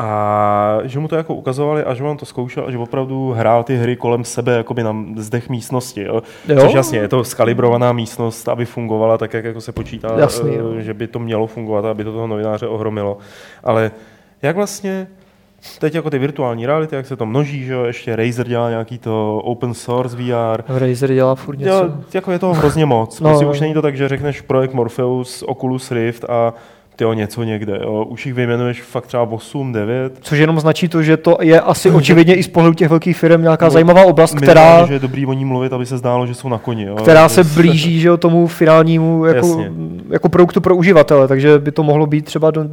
A 0.00 0.78
že 0.82 0.98
mu 0.98 1.08
to 1.08 1.16
jako 1.16 1.34
ukazovali 1.34 1.84
a 1.84 1.94
že 1.94 2.04
on 2.04 2.16
to 2.16 2.26
zkoušel 2.26 2.64
a 2.66 2.70
že 2.70 2.78
opravdu 2.78 3.32
hrál 3.32 3.64
ty 3.64 3.76
hry 3.76 3.96
kolem 3.96 4.24
sebe 4.24 4.52
jakoby 4.56 4.82
na 4.82 4.96
zdech 5.16 5.48
místnosti. 5.48 6.02
Jo? 6.02 6.22
Jo? 6.48 6.60
Což 6.60 6.72
jasně, 6.72 6.98
je 6.98 7.08
to 7.08 7.24
skalibrovaná 7.24 7.92
místnost, 7.92 8.48
aby 8.48 8.64
fungovala 8.64 9.18
tak, 9.18 9.34
jak 9.34 9.44
jako 9.44 9.60
se 9.60 9.72
počítá, 9.72 10.08
Jasný, 10.18 10.54
eh, 10.54 10.58
jo. 10.58 10.80
že 10.80 10.94
by 10.94 11.06
to 11.06 11.18
mělo 11.18 11.46
fungovat, 11.46 11.84
aby 11.84 12.04
to 12.04 12.12
toho 12.12 12.26
novináře 12.26 12.66
ohromilo. 12.66 13.18
Ale 13.64 13.90
jak 14.42 14.56
vlastně 14.56 15.06
teď 15.78 15.94
jako 15.94 16.10
ty 16.10 16.18
virtuální 16.18 16.66
reality, 16.66 16.96
jak 16.96 17.06
se 17.06 17.16
to 17.16 17.26
množí, 17.26 17.64
že 17.64 17.72
jo? 17.72 17.84
ještě 17.84 18.16
Razer 18.16 18.48
dělá 18.48 18.70
nějaký 18.70 18.98
to 18.98 19.36
open 19.44 19.74
source 19.74 20.16
VR, 20.16 20.62
Razer 20.68 21.14
dělá 21.14 21.34
furt 21.34 21.58
něco. 21.58 21.70
Jo, 21.70 21.90
jako 22.14 22.32
je 22.32 22.38
toho 22.38 22.54
hrozně 22.54 22.86
moc. 22.86 23.20
No, 23.20 23.30
Prostě 23.30 23.44
no. 23.44 23.50
už 23.50 23.60
není 23.60 23.74
to 23.74 23.82
tak, 23.82 23.96
že 23.96 24.08
řekneš 24.08 24.40
projekt 24.40 24.74
Morpheus, 24.74 25.44
Oculus 25.46 25.90
Rift 25.90 26.24
a 26.24 26.54
ty 26.98 27.04
něco 27.14 27.42
někde. 27.42 27.80
Jo. 27.82 28.04
Už 28.04 28.26
jich 28.26 28.34
vyjmenuješ 28.34 28.82
fakt 28.82 29.06
třeba 29.06 29.22
8, 29.22 29.72
9. 29.72 30.18
Což 30.20 30.38
jenom 30.38 30.60
značí 30.60 30.88
to, 30.88 31.02
že 31.02 31.16
to 31.16 31.38
je 31.40 31.60
asi 31.60 31.90
očividně 31.90 32.34
i 32.34 32.42
z 32.42 32.48
pohledu 32.48 32.74
těch 32.74 32.88
velkých 32.88 33.16
firm 33.16 33.42
nějaká 33.42 33.64
No, 33.64 33.70
zajímavá 33.70 34.04
oblast, 34.04 34.34
která, 34.34 34.86
že 34.86 34.92
je 34.92 34.98
dobrý 34.98 35.26
o 35.26 35.32
ní 35.32 35.44
mluvit, 35.44 35.72
aby 35.72 35.86
se 35.86 35.98
zdálo, 35.98 36.26
že 36.26 36.34
jsou 36.34 36.48
na 36.48 36.58
koni. 36.58 36.84
Jo. 36.84 36.96
která 36.96 37.28
se 37.28 37.44
blíží 37.44 38.00
že 38.00 38.08
jo, 38.08 38.16
tomu 38.16 38.46
finálnímu 38.46 39.24
jako, 39.24 39.46
Jasně. 39.46 39.72
jako 40.10 40.28
produktu 40.28 40.60
pro 40.60 40.76
uživatele, 40.76 41.28
takže 41.28 41.58
by 41.58 41.72
to 41.72 41.82
mohlo 41.82 42.06
být 42.06 42.24
třeba 42.24 42.50
do 42.50 42.64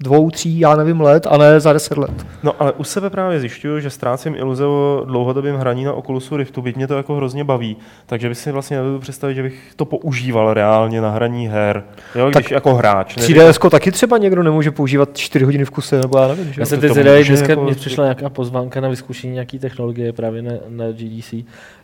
dvou, 0.00 0.30
tří, 0.30 0.58
já 0.60 0.76
nevím, 0.76 1.00
let, 1.00 1.26
a 1.30 1.36
ne 1.36 1.60
za 1.60 1.72
deset 1.72 1.98
let. 1.98 2.26
No 2.42 2.52
ale 2.58 2.72
u 2.72 2.84
sebe 2.84 3.10
právě 3.10 3.40
zjišťuju, 3.40 3.80
že 3.80 3.90
ztrácím 3.90 4.34
iluze 4.34 4.64
o 4.64 5.02
dlouhodobém 5.06 5.56
hraní 5.56 5.84
na 5.84 5.92
Oculusu 5.92 6.36
Riftu, 6.36 6.62
byť 6.62 6.76
mě 6.76 6.86
to 6.86 6.96
jako 6.96 7.14
hrozně 7.16 7.44
baví, 7.44 7.76
takže 8.06 8.28
bych 8.28 8.38
si 8.38 8.52
vlastně 8.52 8.76
nedovedu 8.76 9.00
představit, 9.00 9.34
že 9.34 9.42
bych 9.42 9.72
to 9.76 9.84
používal 9.84 10.54
reálně 10.54 11.00
na 11.00 11.10
hraní 11.10 11.48
her, 11.48 11.84
jo, 12.14 12.26
když 12.30 12.34
Tak 12.44 12.50
jako 12.50 12.74
hráč. 12.74 13.16
ne- 13.16 13.22
3DS 13.22 13.70
taky 13.70 13.92
třeba 13.92 14.18
někdo 14.18 14.42
nemůže 14.42 14.70
používat 14.70 15.16
4 15.16 15.44
hodiny 15.44 15.64
v 15.64 15.70
kuse, 15.70 16.00
nebo 16.00 16.18
já 16.18 16.28
nevím. 16.28 16.52
Že? 16.52 16.60
Já 16.60 16.66
jsem 16.66 16.80
teď 16.80 16.90
zvědavý, 16.92 17.24
dneska 17.24 17.48
jako- 17.48 17.64
mě 17.64 17.74
přišla 17.74 18.04
nějaká 18.04 18.28
pozvánka 18.28 18.80
na 18.80 18.88
vyzkoušení 18.88 19.32
nějaký 19.32 19.58
technologie 19.58 20.12
právě 20.12 20.42
na, 20.42 20.52
na 20.68 20.84
GDC. 20.92 21.34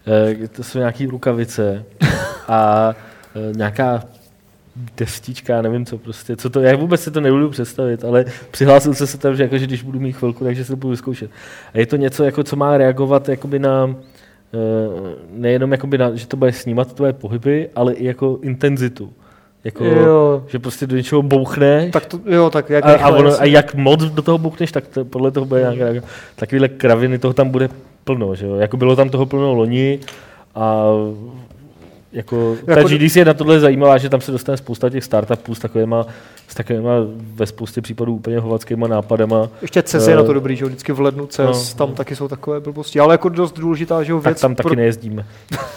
Eh, 0.06 0.48
To 0.48 0.62
jsou 0.62 0.78
nějaké 0.78 1.06
rukavice 1.06 1.84
a 2.48 2.90
eh, 3.36 3.52
nějaká 3.56 4.02
destička, 4.96 5.62
nevím 5.62 5.86
co 5.86 5.98
prostě, 5.98 6.36
co 6.36 6.50
to, 6.50 6.60
já 6.60 6.76
vůbec 6.76 7.00
si 7.00 7.10
to 7.10 7.20
nebudu 7.20 7.50
představit, 7.50 8.04
ale 8.04 8.24
přihlásil 8.50 8.94
jsem 8.94 9.06
se 9.06 9.18
tam, 9.18 9.36
že, 9.36 9.42
jako, 9.42 9.58
že 9.58 9.66
když 9.66 9.82
budu 9.82 10.00
mít 10.00 10.12
chvilku, 10.12 10.44
takže 10.44 10.64
se 10.64 10.72
to 10.72 10.76
budu 10.76 10.90
vyzkoušet. 10.90 11.30
A 11.74 11.78
je 11.78 11.86
to 11.86 11.96
něco, 11.96 12.24
jako, 12.24 12.44
co 12.44 12.56
má 12.56 12.78
reagovat 12.78 13.28
jakoby 13.28 13.58
na, 13.58 13.96
eh, 14.54 14.58
nejenom 15.32 15.72
jakoby 15.72 15.98
na, 15.98 16.14
že 16.14 16.26
to 16.26 16.36
bude 16.36 16.52
snímat 16.52 16.92
tvoje 16.92 17.12
pohyby, 17.12 17.68
ale 17.74 17.92
i 17.92 18.04
jako 18.06 18.38
intenzitu. 18.42 19.12
Jako, 19.64 19.84
Jo. 19.84 20.44
že 20.48 20.58
prostě 20.58 20.86
do 20.86 20.96
něčeho 20.96 21.22
bouchneš 21.22 21.92
Tak 21.92 22.06
to, 22.06 22.20
jo, 22.26 22.50
tak 22.50 22.70
jak 22.70 22.84
a, 22.84 22.96
a, 22.96 23.08
ono, 23.08 23.40
a 23.40 23.44
jak 23.44 23.74
moc 23.74 24.02
do 24.02 24.22
toho 24.22 24.38
bouchneš, 24.38 24.72
tak 24.72 24.86
to, 24.86 25.04
podle 25.04 25.30
toho 25.30 25.46
bude 25.46 25.60
nějak 25.60 25.78
reagovat. 25.78 26.10
Takovýhle 26.36 26.68
kraviny, 26.68 27.18
toho 27.18 27.34
tam 27.34 27.48
bude 27.48 27.68
plno, 28.04 28.34
že 28.34 28.46
jo? 28.46 28.54
Jako 28.54 28.76
bylo 28.76 28.96
tam 28.96 29.08
toho 29.08 29.26
plno 29.26 29.54
loni 29.54 29.98
a 30.54 30.86
jako, 32.12 32.56
ta 32.66 32.72
Jako- 32.78 32.88
GDC 32.88 33.16
je 33.16 33.24
na 33.24 33.34
tohle 33.34 33.60
zajímavá, 33.60 33.98
že 33.98 34.08
tam 34.08 34.20
se 34.20 34.32
dostane 34.32 34.56
spousta 34.56 34.90
těch 34.90 35.04
startupů 35.04 35.54
s 35.54 35.58
takovýma, 35.58 36.06
s 36.52 36.54
takovýma 36.54 36.90
ve 37.34 37.46
spoustě 37.46 37.80
případů 37.80 38.14
úplně 38.14 38.38
hovackýma 38.38 38.88
nápadama. 38.88 39.48
Ještě 39.62 39.82
CES 39.82 40.06
je 40.06 40.12
Eh, 40.12 40.16
na 40.16 40.22
to 40.22 40.32
dobrý, 40.32 40.56
že 40.56 40.64
jo, 40.64 40.68
vždycky 40.68 40.92
v 40.92 41.00
lednu 41.00 41.26
CES, 41.26 41.74
no. 41.74 41.86
tam 41.86 41.94
taky 41.94 42.16
jsou 42.16 42.28
takové 42.28 42.60
blbosti, 42.60 43.00
ale 43.00 43.14
jako 43.14 43.28
dost 43.28 43.58
důležitá, 43.58 44.02
že 44.02 44.12
jo, 44.12 44.18
Tak 44.18 44.24
věc, 44.24 44.40
tam 44.40 44.54
taky 44.54 44.68
pro, 44.68 44.76
nejezdíme. 44.76 45.26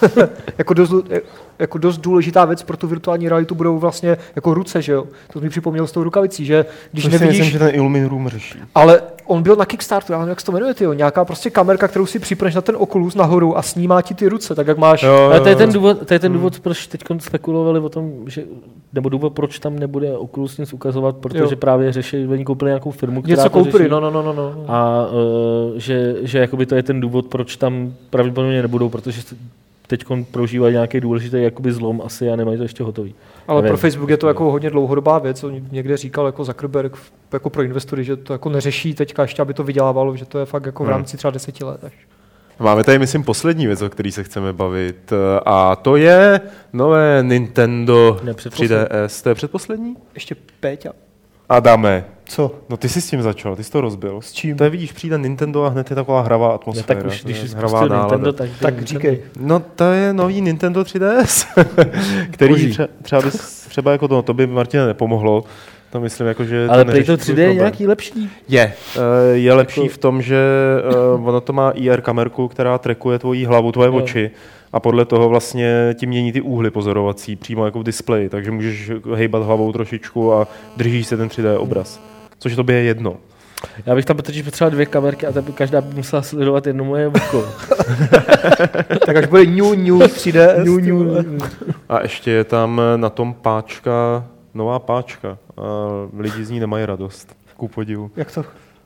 jako, 0.57 0.73
dost, 0.73 0.93
jako 1.59 1.78
dost 1.78 1.97
důležitá 1.97 2.45
věc 2.45 2.63
pro 2.63 2.78
tu 2.78 2.88
virtuální 2.88 3.30
realitu 3.30 3.55
budou 3.55 3.80
vlastně 3.80 4.17
jako 4.36 4.53
ruce, 4.53 4.82
že 4.82 4.91
jo, 4.91 5.05
to 5.34 5.39
mi 5.39 5.49
připomněl 5.49 5.88
s 5.88 5.91
tou 5.91 6.03
rukavicí, 6.03 6.45
že 6.45 6.65
když 6.91 7.05
si 7.05 7.11
nevidíš, 7.11 7.39
myslím, 7.39 7.51
že 7.51 7.59
ten 7.59 7.76
Illumin 7.76 8.05
Room 8.05 8.30
řeší. 8.30 8.59
ale 8.76 9.01
on 9.26 9.43
byl 9.43 9.55
na 9.55 9.65
Kickstarteru, 9.65 10.13
já 10.13 10.19
nevím, 10.19 10.30
jak 10.30 10.39
se 10.39 10.45
to 10.45 10.51
jmenuje, 10.51 10.73
tyjo, 10.73 10.93
nějaká 10.93 11.26
prostě 11.26 11.49
kamerka, 11.49 11.88
kterou 11.88 12.05
si 12.05 12.19
připneš 12.19 12.55
na 12.55 12.61
ten 12.61 12.76
Oculus 12.80 13.15
nahoru 13.15 13.57
a 13.57 13.61
snímá 13.61 14.01
ti 14.01 14.13
ty 14.13 14.28
ruce, 14.28 14.55
tak 14.55 14.67
jak 14.67 14.78
máš, 14.78 15.03
Jo, 15.03 15.13
Ale 15.13 15.39
to 15.39 15.47
je 15.47 15.53
jo, 15.53 15.57
ten 15.57 15.69
jo. 15.69 15.73
důvod, 15.73 16.07
to 16.07 16.13
je 16.13 16.19
ten 16.19 16.34
důvod 16.34 16.59
proč 16.59 16.88
teď 16.88 17.03
spekulovali 17.19 17.80
o 17.80 17.89
tom, 17.89 18.11
že, 18.28 18.43
nebo 18.93 19.09
důvod, 19.09 19.34
proč 19.34 19.59
tam 19.59 19.80
nebude 19.80 20.17
Oculus 20.17 20.57
nic 20.66 20.74
ukazovat, 20.74 21.18
protože 21.18 21.39
Jo. 21.43 21.55
právě 21.55 21.91
řeší, 21.91 22.28
oni 22.28 22.45
koupili 22.45 22.70
nějakou 22.70 22.91
firmu, 22.91 23.22
která 23.22 23.36
něco 23.43 23.49
koupili, 23.49 23.78
řeší. 23.78 23.89
no, 23.89 23.99
no, 23.99 24.11
no, 24.11 24.24
no, 24.24 24.34
no. 24.34 24.66
A 24.68 25.07
uh, 25.07 25.78
že, 25.78 26.16
že 26.22 26.39
jakoby 26.39 26.66
to 26.66 26.76
je 26.76 26.84
ten 26.84 27.01
důvod, 27.01 27.26
proč 27.28 27.55
tam 27.55 27.93
pravděpodobně 28.09 28.61
nebudou, 28.61 28.89
protože 28.89 29.22
teď 29.88 30.05
prožívají 30.32 30.74
nějaký 30.74 30.99
důležitý 31.01 31.43
jakoby 31.43 31.72
zlom 31.72 32.01
asi 32.05 32.30
a 32.32 32.36
nemají 32.36 32.57
to 32.57 32.63
ještě 32.63 32.84
hotový. 32.84 33.16
Ale 33.47 33.61
nevím. 33.61 33.70
pro 33.72 33.78
Facebook 33.78 34.09
je 34.09 34.18
to 34.18 34.28
jako 34.28 34.51
hodně 34.51 34.70
dlouhodobá 34.70 35.20
věc. 35.20 35.43
On 35.43 35.53
někde 35.72 35.97
říkal 35.97 36.26
jako 36.26 36.43
Zuckerberg 36.43 36.97
jako 37.34 37.49
pro 37.49 37.63
investory, 37.63 38.03
že 38.03 38.16
to 38.16 38.34
jako 38.34 38.49
neřeší 38.49 38.93
teďka 38.93 39.22
ještě, 39.22 39.41
aby 39.41 39.53
to 39.53 39.63
vydělávalo, 39.63 40.16
že 40.16 40.26
to 40.26 40.39
je 40.39 40.45
fakt 40.45 40.66
jako 40.66 40.84
v 40.84 40.88
Hmm. 40.88 40.95
rámci 40.95 41.18
třeba 41.18 41.32
deseti 41.32 41.63
let. 41.63 41.84
Až. 41.84 41.93
Máme 42.59 42.83
tady, 42.83 42.99
myslím, 42.99 43.23
poslední 43.23 43.67
věc, 43.67 43.81
o 43.81 43.89
který 43.89 44.11
se 44.11 44.23
chceme 44.23 44.53
bavit. 44.53 45.11
eh, 45.11 45.39
A 45.45 45.75
to 45.75 45.95
je 45.95 46.41
nové 46.73 47.19
Nintendo 47.23 48.19
Ne, 48.23 48.33
předposlední. 48.33 48.75
3DS. 48.77 49.23
To 49.23 49.29
je 49.29 49.35
předposlední? 49.35 49.95
Ještě 50.13 50.35
Péťa. 50.59 50.91
Adame, 51.49 52.05
Co? 52.25 52.55
no 52.69 52.77
ty 52.77 52.89
jsi 52.89 53.01
s 53.01 53.09
tím 53.09 53.21
začal, 53.21 53.55
ty 53.55 53.63
jsi 53.63 53.71
to 53.71 53.81
rozbil. 53.81 54.21
S 54.21 54.31
čím? 54.33 54.57
To 54.57 54.63
je, 54.63 54.69
vidíš, 54.69 54.91
přijde 54.91 55.17
Nintendo 55.17 55.63
a 55.63 55.69
hned 55.69 55.89
je 55.89 55.95
taková 55.95 56.21
hravá 56.21 56.47
Ne, 56.47 56.53
atmosféra. 56.53 57.01
tak 57.01 57.11
už, 57.11 57.23
když 57.23 57.37
jsi 57.39 57.47
hravá 57.55 57.79
spustil 57.79 57.89
nálada. 57.97 58.15
Nintendo, 58.15 58.33
tak, 58.33 58.49
Tak 58.61 58.73
Nintendo. 58.75 58.87
říkej. 58.87 59.21
No 59.39 59.59
to 59.59 59.83
je 59.83 60.13
nový 60.13 60.41
Nintendo 60.41 60.81
3DS, 60.83 61.45
který 62.31 62.53
Boží. 62.53 62.71
tře- 62.71 62.87
třeba, 63.01 63.21
bys, 63.21 63.65
třeba 63.69 63.91
jako 63.91 64.07
to, 64.07 64.21
to 64.21 64.33
by 64.33 64.47
Martine 64.47 64.85
nepomohlo. 64.87 65.43
To 65.95 66.01
myslím, 66.01 66.27
jako, 66.27 66.43
že 66.45 66.67
Ale 66.69 66.85
to 66.85 66.91
to 66.91 66.97
neřeší 66.97 67.11
3D 67.11 67.33
tvůj 67.33 67.43
je 67.45 67.53
nějaký 67.53 67.87
lepší. 67.87 68.29
Je. 68.47 68.73
Eh, 68.95 68.99
Je 69.37 69.53
lepší 69.53 69.81
Jako- 69.81 69.93
v 69.93 69.97
tom, 69.97 70.21
že 70.21 70.37
eh, 70.91 70.95
ono 71.23 71.41
to 71.41 71.53
má 71.53 71.71
IR 71.71 72.01
kamerku, 72.01 72.47
která 72.47 72.77
trekuje 72.77 73.19
tvoji 73.19 73.45
hlavu, 73.45 73.71
tvoje 73.71 73.87
Jo. 73.87 73.95
oči 73.95 74.31
a 74.73 74.79
podle 74.79 75.05
toho 75.05 75.29
vlastně 75.29 75.95
ti 75.99 76.05
mění 76.05 76.31
ty 76.31 76.41
úhly 76.41 76.69
pozorovací 76.71 77.35
přímo 77.35 77.65
jako 77.65 77.79
v 77.79 77.83
displeji, 77.83 78.29
takže 78.29 78.51
můžeš 78.51 78.91
hejbat 79.15 79.43
hlavou 79.43 79.71
trošičku 79.71 80.33
a 80.33 80.47
držíš 80.77 81.07
se 81.07 81.17
ten 81.17 81.27
3D 81.27 81.57
obraz. 81.59 81.99
Což 82.39 82.55
tobě 82.55 82.75
je 82.75 82.83
jedno. 82.83 83.15
Já 83.85 83.95
bych 83.95 84.05
tam 84.05 84.17
totiž 84.17 84.41
potřeboval 84.41 84.71
dvě 84.71 84.85
kamerky 84.85 85.27
a 85.27 85.31
ta 85.31 85.41
by 85.41 85.51
každá 85.51 85.81
by 85.81 85.95
musela 85.95 86.21
sledovat 86.21 86.67
jedno 86.67 86.83
moje 86.83 87.07
oko. 87.07 87.45
Tak 89.05 89.15
až 89.15 89.25
bude 89.25 89.45
new, 89.45 89.75
new 89.75 89.95
3DS. 90.01 90.63
Ňu, 90.65 90.75
ty 90.79 90.81
ňu, 90.87 91.03
vole. 91.03 91.23
ňu. 91.27 91.37
A 91.89 92.01
ještě 92.01 92.31
je 92.31 92.43
tam 92.43 92.81
na 92.95 93.09
tom 93.09 93.33
páčka, 93.33 94.25
nová 94.53 94.79
páčka. 94.79 95.37
A 95.57 95.61
lidi 96.17 96.45
z 96.45 96.49
ní 96.49 96.59
nemají 96.59 96.85
radost. 96.85 97.35
Ku 97.57 97.67
podivu. 97.67 98.11
Jak 98.15 98.31
to? 98.33 98.45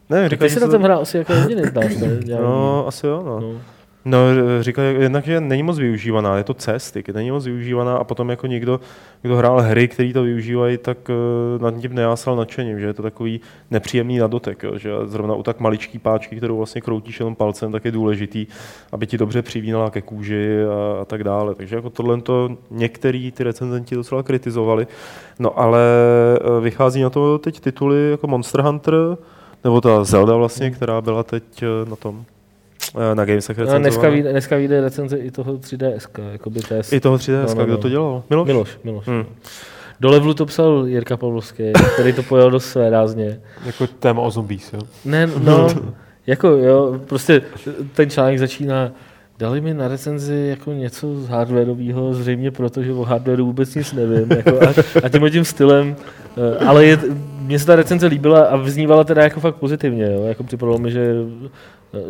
Ne, 0.09 0.30
říkají, 0.30 0.49
ty 0.49 0.53
že 0.53 0.59
si 0.59 0.65
na 0.65 0.72
tom 0.72 0.82
hrál 0.84 1.01
asi 1.01 1.17
jako 1.17 1.34
jediný 1.34 1.61
z 1.63 1.74
nás, 1.74 1.97
ne? 1.97 2.07
Já 2.26 2.41
No, 2.41 2.88
asi 2.88 3.07
jo, 3.07 3.24
no. 3.26 3.39
no. 3.39 3.61
No, 4.10 4.18
říkají 4.60 5.01
jednak, 5.01 5.26
že 5.26 5.41
není 5.41 5.64
moc 5.64 5.78
využívaná, 5.78 6.38
je 6.38 6.43
to 6.43 6.53
C-stick, 6.53 7.10
není 7.10 7.32
moc 7.32 7.45
využívaná 7.45 7.97
a 7.97 8.03
potom 8.03 8.30
jako 8.30 8.47
někdo, 8.47 8.80
kdo 9.22 9.36
hrál 9.36 9.62
hry, 9.62 9.88
který 9.88 10.14
to 10.14 10.24
využívají, 10.24 10.78
tak 10.78 10.97
uh, 11.10 11.62
nad 11.62 11.82
tím 11.82 11.95
nejásal 11.95 12.36
nadšením, 12.36 12.80
že 12.80 12.86
je 12.86 12.93
to 12.93 13.03
takový 13.03 13.41
nepříjemný 13.72 14.18
na 14.18 14.28
dotek, 14.28 14.64
jo, 14.64 14.78
že 14.78 14.91
zrovna 15.05 15.36
u 15.36 15.43
tak 15.43 15.60
maličký 15.60 15.99
páčky, 15.99 16.36
kterou 16.36 16.57
vlastně 16.57 16.82
kroutíš 16.82 17.20
jenom 17.20 17.36
palcem, 17.36 17.72
tak 17.72 17.86
je 17.86 17.91
důležitý, 17.91 18.47
aby 18.91 19.07
ti 19.07 19.18
dobře 19.18 19.41
přivínala 19.41 19.89
ke 19.89 20.01
kůži 20.01 20.64
a, 20.64 21.01
a 21.01 21.05
tak 21.05 21.24
dále. 21.24 21.55
Takže 21.55 21.76
jako 21.76 21.89
tohle 21.89 22.22
to 22.22 22.57
některý 22.72 23.32
ty 23.32 23.43
recenzenti 23.43 23.95
docela 23.95 24.24
kritizovali, 24.24 24.88
no 25.39 25.60
ale 25.60 25.80
eh, 25.80 26.62
vychází 26.62 27.01
na 27.01 27.10
to 27.10 27.38
teď 27.38 27.60
tituly 27.60 28.12
jako 28.12 28.28
Monster 28.28 28.62
Hunter, 28.62 29.18
nebo 29.64 29.82
ta 29.82 30.03
Zelda 30.03 30.36
vlastně, 30.36 30.72
která 30.72 31.01
byla 31.01 31.24
teď 31.24 31.43
eh, 31.64 31.89
na 31.89 31.95
tom 31.95 32.24
eh, 32.28 32.39
na 33.14 33.26
Gamesech 33.26 33.58
No, 33.58 33.80
dneska, 33.80 34.10
vyjde, 34.10 34.32
dneska 34.32 34.56
vyjde 34.56 34.82
recenze 34.82 35.18
i 35.18 35.32
toho 35.32 35.54
3DS, 35.54 36.08
jakoby 36.32 36.60
to 36.60 36.74
je 36.74 36.82
I 36.92 37.00
toho 37.00 37.18
3DS, 37.18 37.48
No, 37.48 37.56
no, 37.56 37.64
kdo 37.64 37.74
no. 37.74 37.78
to 37.78 37.90
dělal? 37.90 38.24
Miloš? 38.30 38.48
Miloš, 38.48 38.70
Miloš. 38.84 39.08
Hmm. 39.08 39.26
Do 40.00 40.10
levelu 40.10 40.34
to 40.34 40.46
psal 40.46 40.84
Jirka 40.88 41.18
Pavlovský, 41.18 41.64
který 41.94 42.14
to 42.14 42.24
pojel 42.24 42.52
dost 42.52 42.66
své 42.66 42.90
rázně. 42.90 43.40
Jako 43.66 43.88
téma 43.88 44.22
o 44.22 44.32
zombies, 44.32 44.74
jo? 44.74 44.80
Ne, 45.06 45.28
no, 45.44 45.68
jako 46.28 46.48
jo, 46.48 47.00
prostě 47.06 47.42
ten 47.94 48.10
článek 48.10 48.40
začíná, 48.40 48.92
dali 49.40 49.62
mi 49.62 49.74
na 49.74 49.88
recenzi 49.88 50.48
jako 50.50 50.74
něco 50.74 51.16
z 51.16 51.28
hardwareového, 51.28 52.14
zřejmě 52.14 52.52
proto, 52.52 52.84
že 52.84 52.94
o 52.94 53.04
hardwareu 53.04 53.46
vůbec 53.46 53.76
nic 53.76 53.94
nevím. 53.94 54.32
Jako 54.32 54.62
a, 54.62 54.74
a 55.04 55.10
tím 55.10 55.30
tím 55.30 55.46
stylem, 55.46 55.96
eh, 56.38 56.66
ale 56.66 56.86
je, 56.86 57.00
mně 57.42 57.60
se 57.60 57.66
ta 57.66 57.76
recenze 57.76 58.08
líbila 58.08 58.42
a 58.42 58.56
vyznívala 58.56 59.04
teda 59.04 59.24
jako 59.24 59.40
fakt 59.40 59.56
pozitivně. 59.56 60.12
Jo, 60.14 60.24
jako 60.24 60.44
připadalo 60.44 60.78
mi, 60.78 60.92
že 60.92 61.14
eh, 61.46 61.50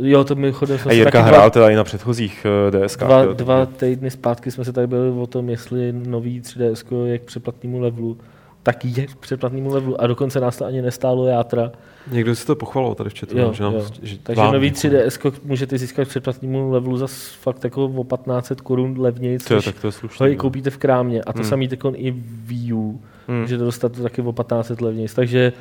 jo, 0.02 0.24
to 0.24 0.36
mi 0.36 0.52
chodil 0.52 0.78
A 0.86 0.92
Jirka 0.94 1.22
hrál 1.22 1.50
teda 1.52 1.70
i 1.70 1.76
na 1.76 1.84
předchozích 1.84 2.46
uh, 2.74 2.86
DSK. 2.86 3.00
dva, 3.00 3.26
dva 3.26 3.66
týdny 3.66 4.12
zpátky 4.12 4.52
jsme 4.52 4.66
se 4.66 4.74
tady 4.74 4.88
byli 4.88 5.10
o 5.12 5.28
tom, 5.28 5.50
jestli 5.50 5.94
nový 5.94 6.42
3DS 6.42 7.06
je 7.06 7.20
k 7.20 7.24
přeplatnému 7.24 7.80
levelu, 7.80 8.18
tak 8.64 8.86
je 8.86 9.08
k 9.08 9.16
přeplatnému 9.16 9.74
levelu 9.74 10.02
a 10.02 10.08
dokonce 10.08 10.40
nás 10.40 10.58
to 10.58 10.66
ani 10.66 10.82
nestálo 10.82 11.26
játra. 11.26 11.72
Někdo 12.12 12.36
si 12.36 12.46
to 12.48 12.56
pochvaloval 12.56 12.96
tady 12.96 13.10
v 13.10 13.20
chatu, 13.20 13.38
Jo, 13.38 13.54
že 13.54 13.64
nám, 13.64 13.74
jo. 13.74 13.86
že 14.04 14.18
Takže 14.24 14.42
vám- 14.42 14.54
nový 14.54 14.72
3DS 14.72 15.32
můžete 15.44 15.78
získat 15.78 16.06
k 16.06 16.08
předplatnému 16.10 16.72
levelu 16.72 16.98
za 16.98 17.08
fakt 17.42 17.64
jako 17.64 17.86
o 17.86 18.04
1500 18.04 18.62
korun 18.62 18.96
levněji, 19.00 19.38
To 19.38 19.54
je, 19.54 19.58
což 19.62 19.66
tak 19.66 19.76
to 19.82 19.88
je 19.88 19.90
ho 19.90 19.92
slušný. 19.92 20.28
i 20.28 20.32
no. 20.32 20.38
koupíte 20.38 20.70
v 20.70 20.78
krámě. 20.78 21.22
A 21.22 21.34
to 21.34 21.40
Hmm. 21.40 21.50
samý 21.50 21.68
teď 21.68 21.80
i 21.94 22.12
Wii 22.46 22.74
U, 22.74 23.02
Hmm. 23.28 23.42
můžete 23.42 23.64
dostat 23.64 23.92
to 23.92 24.04
taky 24.04 24.22
o 24.22 24.32
1500 24.34 24.82
levněji. 24.82 25.08
Takže 25.16 25.54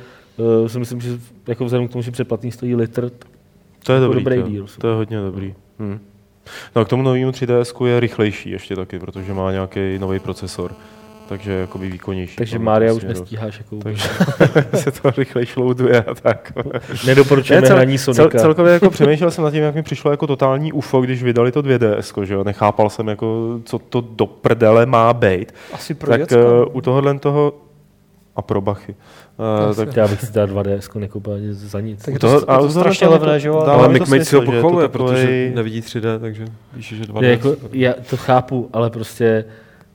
uh, 0.61 0.67
si 0.67 0.79
myslím, 0.79 1.01
že 1.01 1.09
jako 1.47 1.65
vzhledem 1.65 1.87
k 1.87 1.91
tomu, 1.91 2.01
že 2.01 2.11
předplatný 2.11 2.51
stojí 2.51 2.75
litr, 2.75 3.11
To 3.83 3.93
je 3.93 4.01
jako 4.01 4.13
dobrý, 4.13 4.23
dobrý 4.23 4.43
to, 4.43 4.49
deal. 4.49 4.67
to 4.79 4.87
je 4.87 4.93
hodně 4.95 5.17
dobrý. 5.17 5.55
Hmm. 5.79 5.99
No 6.75 6.81
a 6.81 6.85
k 6.85 6.87
tomu 6.87 7.03
novému 7.03 7.31
3DS 7.31 7.85
je 7.85 7.99
rychlejší 7.99 8.49
ještě 8.49 8.75
taky, 8.75 8.99
protože 8.99 9.33
má 9.33 9.51
nějaký 9.51 9.99
nový 9.99 10.19
procesor. 10.19 10.71
Takže 11.29 11.51
jakoby 11.51 11.89
výkonnější. 11.89 12.35
takže 12.35 12.59
Mária 12.59 12.93
už 12.93 13.03
nestíháš. 13.03 13.57
Jako 13.57 13.75
Takže 13.75 14.03
se 14.75 14.91
to 14.91 15.11
rychleji 15.17 15.47
loaduje 15.57 16.03
a 16.03 16.15
tak. 16.15 16.53
Nedoporučujeme 17.07 17.67
cel- 17.67 17.75
hraní 17.75 17.99
Cel, 17.99 18.13
Sonika. 18.13 18.39
celkově 18.39 18.73
jako 18.73 18.89
přemýšlel 18.89 19.31
jsem 19.31 19.43
nad 19.43 19.51
tím, 19.51 19.63
jak 19.63 19.75
mi 19.75 19.83
přišlo 19.83 20.11
jako 20.11 20.27
totální 20.27 20.71
UFO, 20.73 21.01
když 21.01 21.23
vydali 21.23 21.51
to 21.51 21.61
2DS, 21.61 22.23
že 22.23 22.33
jo? 22.33 22.43
Nechápal 22.43 22.89
jsem, 22.89 23.07
jako, 23.07 23.59
co 23.65 23.79
to 23.79 24.01
do 24.01 24.25
prdele 24.25 24.85
má 24.85 25.13
být. 25.13 25.53
Asi 25.73 25.93
pro 25.93 26.09
tak 26.11 26.19
děcka. 26.19 26.37
uh, 26.37 26.65
u 26.75 26.81
tohohle 26.81 27.19
toho 27.19 27.53
a 28.35 28.41
pro 28.41 28.61
bachy. 28.61 28.95
Uh, 29.69 29.75
tak 29.75 29.95
Já 29.95 30.07
bych 30.07 30.21
si 30.21 30.33
dal 30.33 30.47
2DS 30.47 30.99
nekoupil 30.99 31.33
ani 31.33 31.53
za 31.53 31.79
nic. 31.79 32.05
Tak 32.05 32.19
to, 32.19 32.19
to 32.19 32.41
u 32.41 32.45
tohohle 32.45 32.69
strašně 32.69 33.07
to 33.07 33.13
levné, 33.13 33.39
že 33.39 33.47
jo? 33.47 33.55
ale- 33.59 33.67
mi 33.67 33.73
Ale 33.73 33.87
to 33.87 33.93
Mick 33.93 34.07
Mate 34.07 34.25
si 34.25 34.35
ho 34.35 34.41
to 34.41 34.51
pochvaluje, 34.51 34.87
protože 34.87 35.51
nevidí 35.55 35.81
3D, 35.81 36.19
takže 36.19 36.45
píše, 36.75 36.95
že 36.95 37.03
2D. 37.03 37.23
Je 37.23 37.29
jako, 37.29 37.55
já 37.71 37.93
to 38.09 38.17
chápu, 38.17 38.69
ale 38.73 38.89
prostě 38.89 39.45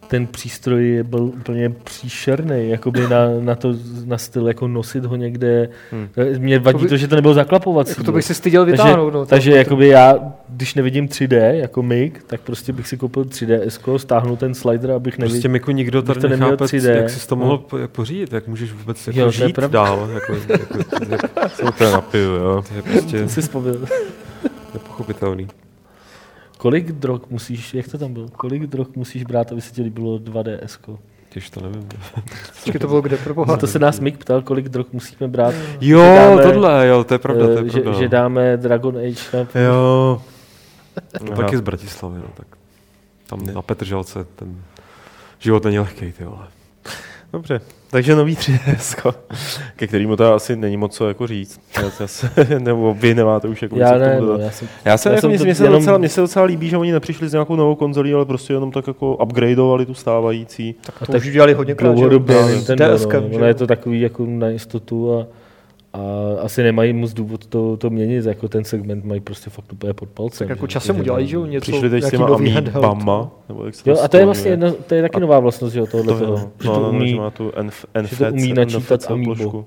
ten 0.09 0.27
přístroj 0.27 1.03
byl 1.03 1.23
úplně 1.25 1.71
příšerný, 1.71 2.69
jakoby 2.69 3.01
na, 3.01 3.27
na, 3.41 3.55
to, 3.55 3.75
na 4.05 4.19
styl 4.19 4.49
jako 4.49 4.69
nosit 4.69 5.05
ho 5.05 5.17
někde. 5.17 5.69
Hmm. 5.93 6.09
Mě 6.39 6.59
vadí 6.59 6.79
To 6.79 6.83
by- 6.83 6.89
to, 6.89 6.97
že 6.97 7.09
to 7.09 7.15
nebylo 7.17 7.35
zaklapovací. 7.35 7.91
Jako 7.91 8.03
to 8.05 8.13
bych 8.13 8.25
si 8.25 8.35
styděl 8.35 8.63
takže, 8.65 8.73
vytáhnout. 8.73 9.15
No, 9.15 9.27
takže 9.27 9.51
to, 9.51 9.57
jakoby 9.57 9.89
já, 9.89 10.15
když 10.49 10.75
nevidím 10.75 11.09
3D 11.09 11.51
jako 11.55 11.83
Mig, 11.83 12.23
tak 12.27 12.41
prostě 12.41 12.73
bych 12.73 12.89
si 12.89 12.97
koupil 12.97 13.25
3DS, 13.25 13.97
stáhnul 13.99 14.37
ten 14.37 14.55
slider, 14.55 14.91
abych 14.91 15.19
neviděl. 15.19 15.35
Prostě 15.35 15.49
Miku 15.49 15.71
nikdo 15.71 16.03
tady 16.03 16.21
to 16.21 16.29
neměl 16.29 16.49
nechápe, 16.51 16.65
3D. 16.65 16.95
jak 16.97 17.11
jsi 17.11 17.29
to 17.29 17.37
mohl 17.37 17.59
po- 17.59 17.79
jak 17.79 17.91
pořídit, 17.91 18.33
jak 18.33 18.49
můžeš 18.49 18.73
vůbec 18.73 19.07
jako 19.07 19.19
Jo, 19.21 19.33
to 19.33 19.43
je 19.43 19.47
žít 19.49 19.53
pravda. 19.55 19.85
dál. 19.85 20.09
Jako, 20.15 20.33
jako, 20.53 20.79
jak, 21.11 21.53
Co 21.57 21.73
to 21.73 21.85
je 21.85 21.91
na 21.93 22.01
pivu, 22.01 22.33
jo? 22.35 22.65
to 22.69 22.75
je 22.75 22.83
prostě 22.83 23.29
si 23.35 23.43
vzpomněl. 23.43 23.77
Kolik 26.65 26.93
drog 26.93 27.21
musíš, 27.31 27.75
jak 27.75 27.89
to 27.89 27.99
tam 27.99 28.13
bylo, 28.13 28.29
kolik 28.29 28.63
drog 28.63 28.87
musíš 28.97 29.25
brát, 29.25 29.53
aby 29.53 29.61
se 29.61 29.73
ti 29.73 29.83
líbilo 29.83 30.19
2DS? 30.19 30.99
Když 31.33 31.51
to 31.51 31.61
nevím. 31.61 31.89
Počkej, 32.65 32.81
to 32.81 32.87
bylo 32.89 33.01
kde 33.01 33.17
pro 33.17 33.35
boha? 33.35 33.57
To 33.57 33.67
se 33.67 33.79
nás 33.79 34.01
Mik 34.01 34.19
ptal, 34.19 34.43
kolik 34.43 34.69
drog 34.69 34.87
musíme 34.93 35.29
brát. 35.29 35.55
Jo, 35.81 36.01
Že 36.01 36.15
dáme, 36.15 36.43
tohle, 36.43 36.87
jo, 36.87 37.05
to 37.05 37.15
je 37.15 37.19
pravda, 37.19 37.47
to 37.47 37.51
je 37.51 37.59
eh, 37.59 37.69
že, 37.69 37.81
pravda. 37.81 38.01
že 38.01 38.09
dáme 38.09 38.57
Dragon 38.57 38.97
Age 38.97 39.47
na 39.55 39.61
Jo. 39.61 40.23
To 41.19 41.33
pak 41.35 41.53
je 41.53 41.59
z 41.59 41.61
Bratislavy, 41.61 42.19
no, 42.19 42.29
tak 42.37 42.47
tam 43.27 43.47
na 43.55 43.63
Petržalce 43.63 44.25
ten 44.37 44.63
život 45.39 45.65
není 45.65 45.79
lehký, 45.79 46.13
ty 46.13 46.25
vole. 46.25 46.47
Dobře, 47.33 47.61
takže 47.95 48.17
nový 48.17 48.35
3DS, 48.37 49.15
ke 49.77 49.87
kterému 49.87 50.17
to 50.17 50.35
asi 50.35 50.57
není 50.57 50.77
moc 50.77 50.97
co 50.97 51.09
jako 51.09 51.27
říct. 51.27 51.61
Já, 51.77 51.83
já 52.01 52.07
se, 52.07 52.31
nebo 52.59 52.95
vy 52.95 53.15
nemáte 53.15 53.49
už 53.49 53.63
jako 53.63 53.77
Já 53.77 53.99
ne, 53.99 54.21
no, 54.21 54.39
já 54.39 54.51
jsem, 54.51 54.69
Já 54.85 54.99
se, 54.99 55.09
Já 55.09 55.15
jako, 55.15 55.21
jsem 55.21 55.31
mně, 55.31 55.39
to 55.39 55.55
se 55.55 55.65
jenom- 55.65 55.81
docela, 55.81 55.99
mně 55.99 56.09
se 56.09 56.21
docela 56.21 56.45
líbí, 56.45 56.69
že 56.69 56.77
oni 56.77 56.93
nepřišli 56.93 57.29
s 57.29 57.33
nějakou 57.33 57.57
novou 57.57 57.75
konzolí, 57.75 58.15
ale 58.15 58.25
prostě 58.25 58.53
jenom 58.53 58.73
tak 58.73 58.87
jako 58.87 59.17
upgradeovali 59.17 59.87
tu 59.87 59.95
stávající. 59.95 60.75
Tak 60.87 61.07
to 61.07 61.17
už 61.17 61.27
udělali 61.27 61.53
hodně 61.53 61.75
krát, 61.75 61.89
že 61.89 61.93
dlouhodobě 61.95 62.37
S 62.45 62.55
Nintendo, 62.55 62.85
no. 63.13 63.19
Ono 63.19 63.39
jo? 63.39 63.45
je 63.45 63.55
to 63.55 63.67
takový 63.67 64.01
jako 64.01 64.27
na 64.29 64.49
jistotu 64.49 65.19
a, 65.19 65.27
a 65.95 65.99
asi 66.41 66.63
nemají 66.63 66.93
moc 66.93 67.13
důvod 67.13 67.47
to, 67.47 67.77
to 67.77 67.91
měnit, 67.91 68.25
jako 68.25 68.49
ten 68.49 68.65
segment 68.65 69.05
mají 69.05 69.21
prostě 69.21 69.51
fakt 69.51 69.73
úplně 69.73 69.93
pod 69.93 70.09
palcem. 70.09 70.49
Tak 70.49 70.57
jako 70.57 70.67
časem 70.67 71.01
udělají, 71.01 71.27
že 71.27 71.37
jo, 71.37 71.47
něco, 71.47 71.71
Přišli 71.73 71.91
teď 71.91 72.05
s 72.05 72.11
těma. 72.11 72.27
Amiibama, 72.27 73.31
nebo 73.49 73.65
jak 73.65 73.75
se 73.75 73.85
to 73.85 73.91
Jo, 73.91 73.97
a 74.03 74.09
to 74.09 74.17
je 74.17 74.25
vlastně 74.25 74.51
jedna, 74.51 74.73
to 74.87 74.95
je 74.95 75.03
taky 75.03 75.21
nová 75.21 75.41
vlastnost, 75.41 75.75
že 75.75 75.81
jo, 75.81 75.87
tohle 75.87 76.13
to, 76.13 76.19
toho, 76.19 76.33
jo. 76.33 76.51
že 76.63 76.69
no, 76.69 76.75
to 76.75 76.81
no, 76.81 76.93
no, 76.93 76.99
umí, 76.99 77.11
že 77.11 77.17
má 77.17 77.31
tu 77.31 77.53
NF, 77.63 77.87
že 78.05 78.17
to 78.17 78.33
umí 78.33 78.53
načítat 78.53 79.11
Amiibo. 79.11 79.35
plošku. 79.35 79.65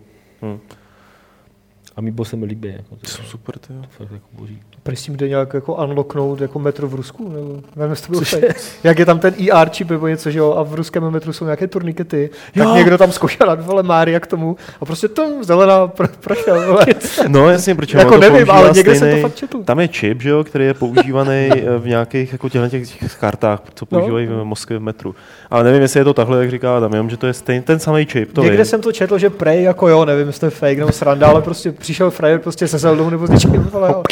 Hm. 1.98 2.00
Amiibo 2.00 2.26
se 2.26 2.36
mi 2.36 2.46
líbí, 2.46 2.68
jako 2.68 2.96
to, 2.96 3.08
Jsou 3.08 3.24
super, 3.24 3.56
to 3.60 3.74
jo. 3.74 3.80
to 3.82 3.88
fakt 4.04 4.12
jako 4.12 4.26
boží. 4.32 4.60
Tím 4.96 5.16
jde 5.18 5.28
nějak 5.30 5.54
jako 5.54 5.74
unlocknout 5.76 6.42
jako 6.42 6.60
metro 6.60 6.88
v 6.88 6.96
Rusku, 6.96 7.30
nebo 7.30 7.62
nevím, 7.76 7.90
jestli 7.92 8.06
to 8.08 8.12
bylo. 8.40 8.52
Jak 8.84 9.00
je 9.00 9.06
tam 9.06 9.20
ten 9.20 9.34
ER 9.54 9.70
čip 9.70 9.90
nebo 9.90 10.08
něco, 10.08 10.32
že 10.32 10.40
jo, 10.40 10.54
a 10.54 10.64
v 10.64 10.74
ruském 10.74 11.10
metru 11.12 11.34
jsou 11.34 11.46
nějaké 11.46 11.68
turnikety, 11.68 12.30
tak 12.54 12.64
Jo. 12.68 12.76
někdo 12.76 12.98
tam 12.98 13.12
zkoušel 13.12 13.48
nad 13.48 13.66
vole 13.66 13.84
Mária 13.84 14.20
k 14.20 14.28
tomu 14.28 14.56
a 14.82 14.86
prostě 14.86 15.08
tom 15.08 15.44
zelená 15.44 15.88
pro, 15.88 16.08
prošel, 16.20 16.68
vole. 16.68 16.86
No 17.28 17.50
jasně, 17.50 17.76
proč 17.76 17.94
Jako 17.94 18.18
nevím, 18.18 18.52
ale 18.52 18.72
někde 18.76 18.92
jsem 18.92 19.00
to 19.00 19.06
stejnej- 19.06 19.22
fakt 19.22 19.36
četl. 19.36 19.64
Tam 19.64 19.80
je 19.80 19.88
čip, 19.88 20.22
že 20.22 20.30
jo, 20.30 20.44
který 20.44 20.66
je 20.66 20.74
používaný 20.74 21.50
eh, 21.56 21.78
v 21.80 21.88
nějakých 21.88 22.32
jako 22.32 22.50
těchto 22.50 22.70
těch 22.70 23.18
kartách, 23.20 23.62
co 23.76 23.86
No. 23.92 24.00
používají 24.00 24.28
v 24.28 24.44
Moskvě 24.44 24.78
v 24.80 24.82
metru. 24.82 25.16
Ale 25.50 25.64
nevím, 25.64 25.82
jestli 25.82 26.00
je 26.00 26.04
to 26.04 26.14
takhle, 26.14 26.40
jak 26.42 26.52
říká 26.52 26.78
Adam, 26.78 26.94
jenom, 26.94 27.10
že 27.10 27.18
to 27.18 27.28
je 27.28 27.34
stejný, 27.34 27.62
ten 27.64 27.80
samý 27.80 28.06
čip, 28.06 28.34
to 28.34 28.42
Někde 28.42 28.58
vím. 28.58 28.66
jsem 28.66 28.82
to 28.82 28.92
četl, 28.92 29.18
že 29.18 29.30
Prey 29.30 29.64
jako 29.64 29.88
jo, 29.88 30.06
nevím, 30.06 30.28
jestli 30.28 30.40
to 30.40 30.46
je 30.46 30.50
fake 30.50 30.78
nebo 30.80 30.92
sranda, 30.92 31.28
ale 31.28 31.42
prostě 31.42 31.72
přišel 31.88 32.12
frajer 32.12 32.40
prostě 32.40 32.68
se 32.68 32.78
Zeldou 32.78 33.10
nebo 33.10 33.28
s 33.28 33.30
něčím, 33.30 33.52
vole, 33.64 33.90
jo. 33.94 34.04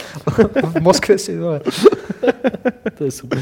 v 0.63 0.81
Moskvě 0.81 1.17
si, 1.17 1.37
vole. 1.39 1.61
To 2.97 3.03
je 3.03 3.11
super. 3.11 3.39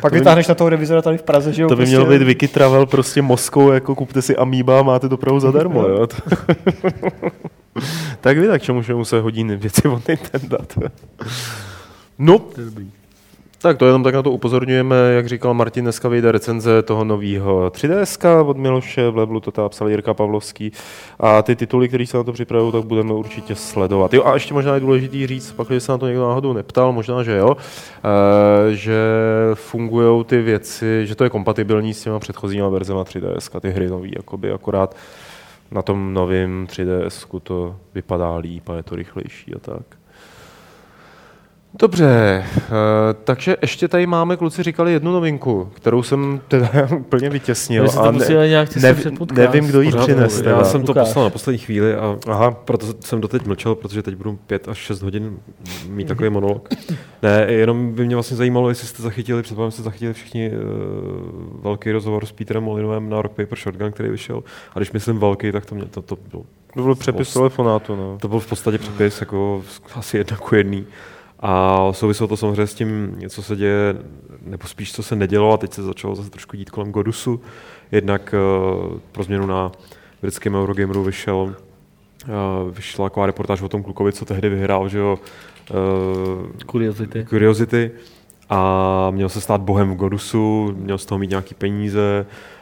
Pak 0.00 0.12
by- 0.12 0.18
vytáhneš 0.18 0.46
na 0.46 0.54
toho 0.54 0.70
revizora 0.70 1.02
tady 1.02 1.18
v 1.18 1.22
Praze, 1.22 1.52
že 1.52 1.62
jo. 1.62 1.68
To 1.68 1.74
by 1.74 1.76
prostě, 1.76 1.96
mělo 1.96 2.10
být 2.10 2.22
Wiki 2.22 2.48
Travel 2.48 2.86
prostě 2.86 3.22
Moskou, 3.22 3.70
jako 3.72 3.94
kupte 3.94 4.22
si 4.22 4.36
Amiiba 4.36 4.80
a 4.80 4.82
máte 4.82 5.08
dopravu 5.08 5.40
zadarmo, 5.40 5.82
jo. 5.88 6.06
tak 8.20 8.38
vy 8.38 8.46
tak 8.48 8.62
čemu 8.62 8.82
všemu 8.82 9.04
se 9.04 9.20
hodí 9.20 9.44
věci 9.44 9.88
od 9.88 10.08
Nintendo. 10.08 10.58
to 10.74 10.80
je. 10.84 10.90
No, 12.18 12.38
To 12.38 12.60
je 12.60 12.64
dobrý. 12.66 12.90
Tak 13.58 13.78
to 13.78 13.86
jenom 13.86 14.02
tak 14.02 14.14
na 14.14 14.22
to 14.22 14.30
upozorňujeme, 14.30 14.96
jak 14.96 15.26
říkal 15.26 15.54
Martin, 15.54 15.84
dneska 15.84 16.08
vyjde 16.08 16.32
recenze 16.32 16.82
toho 16.82 17.04
nového 17.04 17.70
3DS 17.70 18.48
od 18.48 18.56
Miloše, 18.56 19.10
v 19.10 19.16
Leblu 19.16 19.40
to 19.40 19.50
teda 19.50 19.68
psal 19.68 19.88
Jirka 19.88 20.14
Pavlovský 20.14 20.72
a 21.20 21.42
ty 21.42 21.56
tituly, 21.56 21.88
které 21.88 22.06
se 22.06 22.16
na 22.16 22.22
to 22.22 22.32
připravují, 22.32 22.72
tak 22.72 22.84
budeme 22.84 23.12
určitě 23.12 23.54
sledovat. 23.54 24.14
Jo 24.14 24.24
a 24.24 24.34
ještě 24.34 24.54
možná 24.54 24.74
je 24.74 24.80
důležitý 24.80 25.26
říct, 25.26 25.52
pak 25.52 25.68
když 25.68 25.82
se 25.82 25.92
na 25.92 25.98
to 25.98 26.06
někdo 26.06 26.28
náhodou 26.28 26.52
neptal, 26.52 26.92
možná, 26.92 27.22
že 27.22 27.36
jo, 27.36 27.56
eh, 27.56 28.74
že 28.74 28.98
fungují 29.54 30.24
ty 30.24 30.42
věci, 30.42 31.06
že 31.06 31.14
to 31.14 31.24
je 31.24 31.30
kompatibilní 31.30 31.94
s 31.94 32.02
těma 32.02 32.18
předchozíma 32.18 32.68
verzema 32.68 33.04
3DS, 33.04 33.60
ty 33.60 33.70
hry 33.70 33.88
nový, 33.88 34.12
jakoby 34.16 34.52
akorát 34.52 34.96
na 35.70 35.82
tom 35.82 36.14
novém 36.14 36.66
3DS 36.66 37.40
to 37.42 37.76
vypadá 37.94 38.36
líp 38.36 38.68
a 38.68 38.74
je 38.74 38.82
to 38.82 38.96
rychlejší 38.96 39.54
a 39.54 39.58
tak. 39.58 40.05
Dobře, 41.78 42.44
eh, 42.56 42.70
takže 43.24 43.56
ještě 43.62 43.88
tady 43.88 44.06
máme, 44.06 44.36
kluci 44.36 44.62
říkali 44.62 44.92
jednu 44.92 45.12
novinku, 45.12 45.70
kterou 45.74 46.02
jsem 46.02 46.40
teda 46.48 46.70
úplně 46.98 47.30
vytěsnil. 47.30 47.86
A 48.00 48.10
musíme 48.10 48.48
nějak 48.48 48.70
nev- 48.76 49.32
nevím, 49.32 49.66
kdo 49.66 49.80
ji 49.80 49.92
nevím. 49.92 50.44
Já 50.44 50.64
jsem 50.64 50.82
to 50.82 50.94
poslal 50.94 51.24
na 51.24 51.30
poslední 51.30 51.58
chvíli 51.58 51.94
a 51.94 52.16
Aha, 52.26 52.50
proto 52.50 52.86
jsem 53.00 53.20
doteď 53.20 53.46
mlčel, 53.46 53.74
protože 53.74 54.02
teď 54.02 54.14
budu 54.14 54.38
5 54.46 54.68
až 54.68 54.78
6 54.78 55.02
hodin 55.02 55.38
mít 55.88 56.08
takový 56.08 56.30
monolog. 56.36 56.68
Ne, 57.22 57.46
jenom 57.48 57.92
by 57.92 58.06
mě 58.06 58.16
vlastně 58.16 58.36
zajímalo, 58.36 58.68
jestli 58.68 58.86
jste 58.86 59.02
zachytili, 59.02 59.42
předpokládám, 59.42 59.70
jste 59.70 59.82
zachytili 59.82 60.12
všichni 60.12 60.50
uh, 60.50 61.62
velký 61.62 61.92
rozhovor 61.92 62.26
s 62.26 62.32
Peterem 62.32 62.64
Molinovem 62.64 63.10
na 63.10 63.22
Rock 63.22 63.32
Paper 63.32 63.58
Shotgun, 63.58 63.92
který 63.92 64.08
vyšel. 64.08 64.42
A 64.74 64.78
když 64.78 64.92
myslím 64.92 65.18
velký, 65.18 65.52
tak 65.52 65.66
to, 65.66 65.74
mě, 65.74 65.84
to, 65.84 66.02
to 66.02 66.16
bylo 66.30 66.42
to 66.76 66.82
byl 66.82 66.94
přepis 66.94 67.32
telefonátu, 67.32 67.96
no. 67.96 68.18
To 68.20 68.28
byl 68.28 68.40
v 68.40 68.46
podstatě 68.46 68.78
přepis 68.78 69.20
jako 69.20 69.62
asi 69.94 70.18
jedna 70.18 70.36
ku 70.36 70.54
jedný. 70.54 70.86
A 71.40 71.88
souviselo 71.92 72.28
to 72.28 72.36
samozřejmě 72.36 72.66
s 72.66 72.74
tím, 72.74 73.18
co 73.28 73.42
se 73.42 73.56
děje, 73.56 73.96
nebo 74.46 74.66
spíš 74.66 74.92
co 74.92 75.02
se 75.02 75.16
nedělo 75.16 75.52
a 75.52 75.56
teď 75.56 75.72
se 75.72 75.82
začalo 75.82 76.14
zase 76.14 76.30
trošku 76.30 76.56
dít 76.56 76.70
kolem 76.70 76.92
Godusu. 76.92 77.40
Jednak 77.92 78.34
uh, 78.34 78.98
pro 79.12 79.22
změnu 79.22 79.46
na 79.46 79.72
britském 80.22 80.54
Eurogameru 80.54 81.04
vyšel, 81.04 81.36
uh, 81.36 81.54
vyšla 82.70 83.08
taková 83.08 83.26
reportáž 83.26 83.62
o 83.62 83.68
tom 83.68 83.82
klukovi, 83.82 84.12
co 84.12 84.24
tehdy 84.24 84.48
vyhrál, 84.48 84.88
že 84.88 84.98
jo, 84.98 85.18
uh, 85.70 86.46
Kuriozity. 86.66 87.26
Curiosity 87.28 87.90
a 88.48 89.10
měl 89.10 89.28
se 89.28 89.40
stát 89.40 89.60
bohem 89.60 89.90
v 89.90 89.96
Godusu, 89.96 90.74
měl 90.76 90.98
z 90.98 91.06
toho 91.06 91.18
mít 91.18 91.30
nějaký 91.30 91.54
peníze, 91.54 92.26
Uh, 92.28 92.55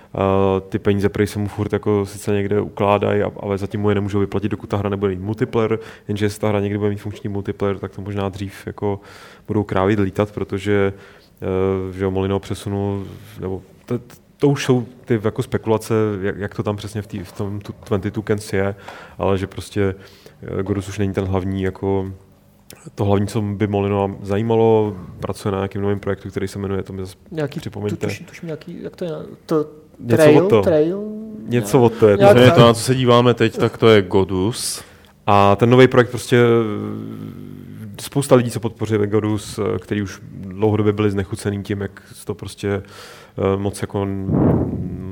ty 0.69 0.79
peníze 0.79 1.09
prý 1.09 1.27
se 1.27 1.39
mu 1.39 1.49
furt 1.49 1.73
jako 1.73 2.07
sice 2.07 2.33
někde 2.33 2.61
ukládají, 2.61 3.23
ale 3.23 3.59
zatím 3.59 3.81
mu 3.81 3.89
je 3.89 3.95
nemůžou 3.95 4.19
vyplatit, 4.19 4.49
dokud 4.49 4.69
ta 4.69 4.77
hra 4.77 4.89
nebude 4.89 5.11
mít 5.11 5.23
multiplayer, 5.23 5.79
jenže 6.09 6.25
jestli 6.27 6.41
ta 6.41 6.49
hra 6.49 6.61
někdy 6.61 6.79
bude 6.79 6.91
mít 6.91 6.97
funkční 6.99 7.31
multiplayer, 7.31 7.79
tak 7.79 7.93
to 7.93 8.03
možná 8.03 8.29
dřív 8.29 8.67
jako 8.67 9.01
budou 9.47 9.63
krávit 9.63 9.99
lítat, 9.99 10.33
protože 10.33 10.93
uh, 11.89 11.95
že 11.95 12.09
Molino 12.09 12.39
přesunul, 12.39 13.07
nebo 13.41 13.63
to, 13.87 14.01
to 14.37 14.49
už 14.49 14.65
jsou 14.65 14.87
ty 15.05 15.21
jako 15.25 15.43
spekulace, 15.43 15.95
jak, 16.23 16.39
jak 16.39 16.55
to 16.55 16.63
tam 16.63 16.77
přesně 16.77 17.03
v, 17.03 17.07
tý, 17.07 17.19
v 17.25 17.33
tom 17.33 17.61
tu 17.61 17.75
22 17.87 18.23
Cans 18.27 18.53
je, 18.53 18.75
ale 19.19 19.39
že 19.39 19.47
prostě 19.47 19.95
uh, 20.53 20.63
Godus 20.63 20.89
už 20.89 20.99
není 20.99 21.13
ten 21.13 21.25
hlavní 21.25 21.63
jako 21.63 22.13
to 22.95 23.05
hlavní, 23.05 23.27
co 23.27 23.43
by 23.43 23.67
Molino 23.67 24.17
zajímalo, 24.23 24.97
pracuje 25.21 25.53
na 25.53 25.59
nějakém 25.59 25.83
novém 25.83 26.01
projektu, 26.01 26.31
který 26.31 26.49
se 26.49 26.59
jmenuje, 26.59 26.83
to 26.83 26.93
mi 26.93 27.01
zase 27.01 27.17
Nějaký, 27.31 27.61
Připomeňte. 27.61 28.07
tuším, 28.07 28.27
tuším 28.27 28.47
nějaký, 28.47 28.83
jak 28.83 28.97
to 28.97 29.05
je, 29.05 29.11
to, 29.47 29.67
Něco 29.99 30.17
trail, 30.17 30.45
od 30.45 30.49
toho. 30.49 30.63
trail, 30.63 31.03
něco 31.49 31.83
od 31.83 31.93
to 31.93 32.09
je. 32.09 32.17
Nějak- 32.17 32.33
To 32.37 32.43
je 32.43 32.51
to, 32.51 32.61
na 32.61 32.75
co 32.75 32.81
se 32.81 32.95
díváme 32.95 33.35
teď, 33.35 33.57
tak 33.59 33.79
to 33.79 33.89
je 33.89 34.03
Godus. 34.03 34.83
A 35.27 35.57
ten 35.57 35.71
nový 35.71 35.89
projekt 35.89 36.11
prostě 36.11 36.39
spousta 38.01 38.35
lidí, 38.35 38.51
co 38.51 38.61
podpořili 38.61 39.07
Godus, 39.07 39.59
eh, 39.59 39.79
který 39.79 40.03
už 40.03 40.21
dlouhodobě 40.33 40.93
byli 40.93 41.11
znechucený 41.11 41.63
tím, 41.63 41.81
jak 41.81 42.03
to 42.25 42.35
prostě 42.35 42.83
moc 43.57 43.83
jako 43.83 44.07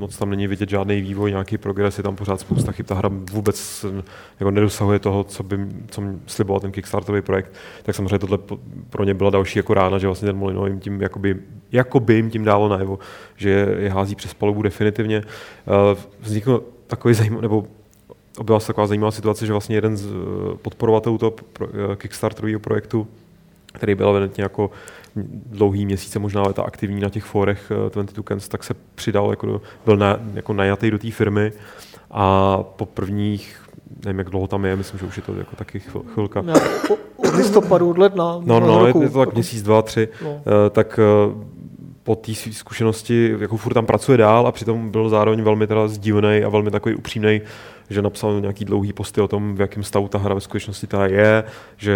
moc 0.03 0.17
tam 0.17 0.29
není 0.29 0.47
vidět 0.47 0.69
žádný 0.69 1.01
vývoj, 1.01 1.31
nějaký 1.31 1.57
progres, 1.57 1.97
je 1.97 2.03
tam 2.03 2.15
pořád 2.15 2.39
spousta 2.39 2.71
chyb, 2.71 2.85
ta 2.85 2.95
hra 2.95 3.09
vůbec 3.31 3.85
eh, 3.89 4.03
jako 4.39 4.51
nedosahuje 4.51 4.99
toho, 4.99 5.23
co 5.23 5.43
by 5.43 5.57
co 5.87 6.01
sliboval 6.27 6.59
ten 6.59 6.71
Kickstarterový 6.71 7.21
projekt, 7.21 7.53
tak 7.83 7.95
samozřejmě 7.95 8.19
tohle 8.19 8.37
pro 8.89 9.03
ně 9.03 9.13
byla 9.13 9.29
další 9.29 9.59
jako 9.59 9.73
rána, 9.73 9.97
že 9.97 10.07
vlastně 10.07 10.25
ten 10.25 10.35
Molino 10.35 10.65
jim 10.67 10.79
tím 10.79 11.01
jakoby, 11.01 11.35
jakoby 11.71 12.13
jim 12.13 12.29
tím 12.29 12.43
dalo 12.43 12.69
najevo, 12.69 12.99
že 13.35 13.49
je, 13.79 13.89
hází 13.89 14.15
přes 14.15 14.33
palubu 14.33 14.61
definitivně. 14.61 15.17
Eh, 15.23 15.97
Vznikl 16.19 16.63
takový 16.87 17.13
zajímavý, 17.13 17.41
nebo 17.41 17.65
byla 18.43 18.59
se 18.59 18.67
taková 18.67 18.87
zajímavá 18.87 19.11
situace, 19.11 19.45
že 19.45 19.53
vlastně 19.53 19.75
jeden 19.75 19.97
z 19.97 20.05
eh, 20.05 20.57
podporovatelů 20.61 21.17
toho 21.17 21.33
eh, 21.61 21.95
Kickstarterového 21.95 22.59
projektu, 22.59 23.07
který 23.73 23.95
byl 23.95 24.09
evidentně 24.09 24.43
jako 24.43 24.71
dlouhý 25.45 25.85
měsíce, 25.85 26.19
možná 26.19 26.41
léta 26.41 26.63
aktivní 26.63 27.01
na 27.01 27.09
těch 27.09 27.23
fórech 27.23 27.71
eh, 27.87 27.89
22 27.89 28.23
Cans, 28.27 28.47
tak 28.47 28.63
se 28.63 28.73
přidal, 28.95 29.29
jako, 29.29 29.45
do- 29.47 29.61
byl 29.85 29.97
na, 29.97 30.17
jako 30.33 30.53
najatý 30.53 30.91
do 30.91 30.97
té 30.99 31.11
firmy 31.11 31.51
a 32.11 32.57
po 32.75 32.85
prvních, 32.85 33.61
nevím, 34.05 34.19
jak 34.19 34.29
dlouho 34.29 34.47
tam 34.47 34.65
je, 34.65 34.75
myslím, 34.75 34.99
že 34.99 35.05
už 35.05 35.17
je 35.17 35.23
to 35.23 35.35
jako 35.35 35.55
taky 35.55 35.79
chvil, 35.79 36.03
chvilka. 36.13 36.41
po- 36.87 36.97
od 37.17 37.35
listopadu, 37.35 37.89
od 37.89 37.97
ledna. 37.97 38.39
No, 38.45 38.59
no, 38.59 38.79
je, 38.79 38.87
roku, 38.87 39.01
je 39.01 39.09
to 39.09 39.19
tak 39.19 39.33
měsíc, 39.33 39.61
dva, 39.63 39.81
tři, 39.81 40.07
No. 40.23 40.29
Eh, 40.39 40.69
tak 40.69 40.99
eh, 40.99 41.35
po 42.03 42.15
té 42.15 42.33
zkušenosti 42.51 43.35
jako 43.39 43.57
furt 43.57 43.73
tam 43.73 43.85
pracuje 43.85 44.17
dál 44.17 44.47
a 44.47 44.51
přitom 44.51 44.89
byl 44.91 45.09
zároveň 45.09 45.41
velmi 45.41 45.67
teda 45.67 45.87
a 46.45 46.49
velmi 46.49 46.71
takový 46.71 46.95
upřímný, 46.95 47.41
že 47.89 48.01
napsal 48.01 48.41
nějaký 48.41 48.65
dlouhý 48.65 48.93
posty 48.93 49.21
o 49.21 49.27
tom, 49.27 49.55
v 49.55 49.61
jakém 49.61 49.83
stavu 49.83 50.07
ta 50.07 50.17
hra 50.17 50.35
ve 50.35 50.41
skutečnosti 50.41 50.87
teda 50.87 51.05
je, 51.05 51.43
že 51.77 51.95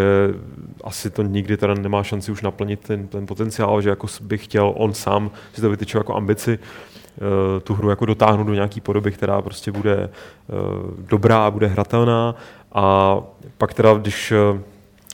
asi 0.83 1.09
to 1.09 1.23
nikdy 1.23 1.57
teda 1.57 1.73
nemá 1.73 2.03
šanci 2.03 2.31
už 2.31 2.41
naplnit 2.41 2.79
ten, 2.79 3.07
ten 3.07 3.25
potenciál, 3.25 3.81
že 3.81 3.89
jako 3.89 4.07
by 4.21 4.38
chtěl 4.38 4.73
on 4.75 4.93
sám 4.93 5.31
si 5.53 5.61
to 5.61 5.69
vytyčil 5.69 5.99
jako 5.99 6.15
ambici, 6.15 6.59
eh, 6.59 7.59
tu 7.59 7.73
hru 7.73 7.89
jako 7.89 8.05
dotáhnout 8.05 8.47
do 8.47 8.53
nějaké 8.53 8.81
podoby, 8.81 9.11
která 9.11 9.41
prostě 9.41 9.71
bude 9.71 9.97
eh, 9.97 10.53
dobrá 11.09 11.45
a 11.45 11.51
bude 11.51 11.67
hratelná. 11.67 12.35
A 12.73 13.17
pak 13.57 13.73
teda, 13.73 13.93
když 13.93 14.31
eh, 14.31 14.61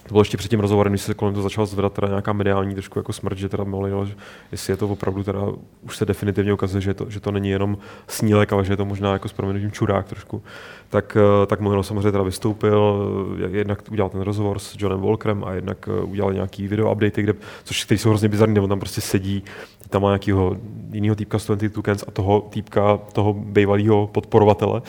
to 0.08 0.14
bylo 0.14 0.22
ještě 0.22 0.38
před 0.38 0.50
tím 0.50 0.60
rozhovorem, 0.60 0.94
když 0.94 1.02
se 1.02 1.14
kolem 1.14 1.34
toho 1.34 1.44
začala 1.44 1.66
zvedat 1.66 1.94
teda 1.94 2.08
nějaká 2.08 2.34
mediální 2.34 2.74
trošku 2.74 3.00
jako 3.00 3.14
smrt, 3.14 3.38
že 3.38 3.50
teda 3.50 3.64
Molino, 3.64 4.06
že 4.06 4.16
jestli 4.52 4.74
je 4.74 4.78
to 4.78 4.88
opravdu 4.88 5.24
teda, 5.24 5.40
už 5.82 5.98
se 5.98 6.06
definitivně 6.06 6.54
ukazuje, 6.54 6.82
že 6.82 6.94
to, 6.94 7.10
že 7.10 7.20
to 7.20 7.32
není 7.32 7.50
jenom 7.50 7.78
snílek, 8.08 8.54
ale 8.54 8.66
že 8.66 8.74
je 8.74 8.78
to 8.78 8.86
možná 8.86 9.14
jako 9.14 9.30
s 9.30 9.34
proměnutím 9.34 9.72
čurák 9.72 10.06
trošku, 10.06 10.44
tak, 10.90 11.18
eh, 11.18 11.46
tak 11.46 11.60
Molino 11.60 11.84
samozřejmě 11.84 12.12
teda 12.12 12.24
vystoupil, 12.24 13.10
eh, 13.46 13.58
jednak 13.58 13.82
udělal 13.92 14.10
ten 14.10 14.22
rozhovor 14.22 14.60
s 14.60 14.76
Johnem 14.80 15.02
Walkerem 15.02 15.44
a 15.44 15.54
jednak 15.54 15.90
eh, 15.92 16.04
udělal 16.04 16.34
nějaký 16.34 16.68
video 16.68 16.92
updaty, 16.92 17.22
kde, 17.22 17.34
což 17.64 17.86
který 17.86 17.98
jsou 17.98 18.10
hrozně 18.10 18.30
bizarní, 18.30 18.54
nebo 18.54 18.68
tam 18.68 18.80
prostě 18.80 19.02
sedí, 19.02 19.44
tam 19.90 20.02
má 20.02 20.10
nějakého 20.10 20.58
jiného 20.92 21.16
týpka 21.16 21.40
z 21.40 21.46
22 21.46 21.84
Cans 21.84 22.04
a 22.08 22.12
toho 22.12 22.42
týpka, 22.50 23.00
toho 23.14 23.34
bývalého 23.34 24.08
podporovatele 24.08 24.82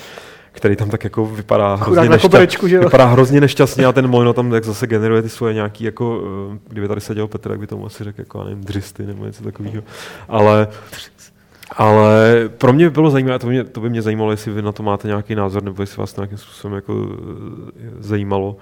který 0.55 0.77
tam 0.77 0.91
tak 0.91 1.05
jako 1.05 1.27
vypadá 1.27 1.75
hrozně, 1.75 2.19
koberečku, 2.19 2.69
že 2.69 2.77
jo? 2.77 2.83
vypadá 2.83 3.07
hrozně 3.07 3.41
nešťastně 3.41 3.87
a 3.87 3.93
ten 3.93 4.09
Molino 4.09 4.33
tam 4.33 4.51
tak 4.51 4.65
zase 4.65 4.87
generuje 4.87 5.23
ty 5.23 5.29
svoje 5.29 5.55
nějaký, 5.55 5.85
jako, 5.85 6.23
eh, 6.55 6.59
kdyby 6.69 6.89
tady 6.89 7.01
seděl 7.01 7.29
Petr, 7.29 7.49
tak 7.49 7.59
by 7.59 7.67
tomu 7.67 7.87
asi 7.87 8.05
řekl, 8.05 8.21
jako, 8.21 8.45
nevím, 8.45 8.65
dřisty 8.65 9.07
nebo 9.07 9.25
něco 9.25 9.45
takového. 9.45 9.83
Ale, 10.29 10.69
ale 11.77 12.35
pro 12.59 12.73
mě 12.73 12.91
bylo 12.91 13.11
zajímavé, 13.11 13.39
to, 13.39 13.47
mě, 13.47 13.65
to 13.65 13.81
by 13.81 13.91
mě 13.91 14.03
zajímalo, 14.03 14.31
jestli 14.31 14.53
vy 14.53 14.63
na 14.63 14.73
to 14.73 14.83
máte 14.83 15.09
nějaký 15.09 15.35
názor, 15.35 15.63
nebo 15.63 15.83
jestli 15.83 16.01
vás 16.01 16.13
to 16.13 16.21
nějakým 16.21 16.39
způsobem 16.39 16.75
jako 16.75 17.09
eh, 17.09 17.91
zajímalo 17.99 18.57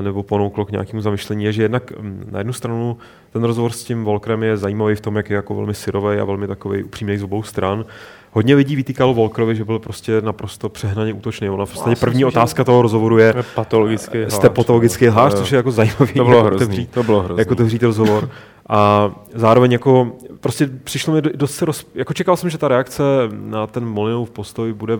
nebo 0.00 0.22
ponouklo 0.22 0.64
k 0.64 0.70
nějakému 0.70 1.02
zamyšlení, 1.02 1.44
je, 1.44 1.52
že 1.52 1.62
jednak 1.62 1.92
hm, 1.98 2.28
na 2.30 2.38
jednu 2.38 2.52
stranu 2.52 2.96
ten 3.32 3.44
rozhovor 3.44 3.72
s 3.72 3.84
tím 3.84 4.04
Volkrem 4.04 4.42
je 4.42 4.56
zajímavý 4.56 4.94
v 4.94 5.00
tom, 5.00 5.16
jak 5.16 5.30
je 5.30 5.36
jako 5.36 5.54
velmi 5.54 5.74
syrový 5.74 6.18
a 6.18 6.24
velmi 6.24 6.46
takový 6.46 6.82
upřímný 6.82 7.18
z 7.18 7.22
obou 7.22 7.42
stran. 7.42 7.84
Hodně 8.32 8.54
lidí 8.54 8.76
vytýkalo 8.76 9.14
Volkerovi, 9.14 9.56
že 9.56 9.64
byl 9.64 9.78
prostě 9.78 10.20
naprosto 10.20 10.68
přehnaně 10.68 11.12
útočný. 11.12 11.50
Ona 11.50 11.64
vlastně 11.64 11.96
první 11.96 12.24
otázka 12.24 12.64
toho 12.64 12.82
rozhovoru 12.82 13.18
je, 13.18 13.34
patologický 13.54 14.18
jste 14.28 14.50
patologický 14.50 15.06
hlář, 15.06 15.34
což 15.34 15.52
je 15.52 15.56
jako 15.56 15.70
zajímavý. 15.70 16.12
To 16.14 16.24
bylo 16.24 16.36
jako 16.36 16.46
hrozný, 16.46 16.64
otevřít, 16.66 16.90
to 16.90 17.02
bylo 17.02 17.22
hrozný. 17.22 17.40
Jako 17.40 17.52
otevřít 17.52 17.82
rozhovor. 17.82 18.30
A 18.68 19.10
zároveň 19.34 19.72
jako, 19.72 20.12
prostě 20.40 20.70
přišlo 20.84 21.14
mi 21.14 21.22
dost 21.22 21.54
se 21.54 21.64
roz, 21.64 21.86
jako 21.94 22.12
čekal 22.12 22.36
jsem, 22.36 22.50
že 22.50 22.58
ta 22.58 22.68
reakce 22.68 23.02
na 23.32 23.66
ten 23.66 23.84
Molinův 23.84 24.30
postoj 24.30 24.72
bude 24.72 24.98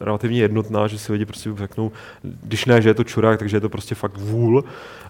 relativně 0.00 0.40
jednotná, 0.40 0.86
že 0.86 0.98
si 0.98 1.12
lidi 1.12 1.24
prostě 1.24 1.50
řeknou, 1.56 1.92
když 2.22 2.64
ne, 2.64 2.82
že 2.82 2.88
je 2.88 2.94
to 2.94 3.04
čurák, 3.04 3.38
takže 3.38 3.56
je 3.56 3.60
to 3.60 3.68
prostě 3.68 3.94
fakt 3.94 4.16
vůl, 4.16 4.64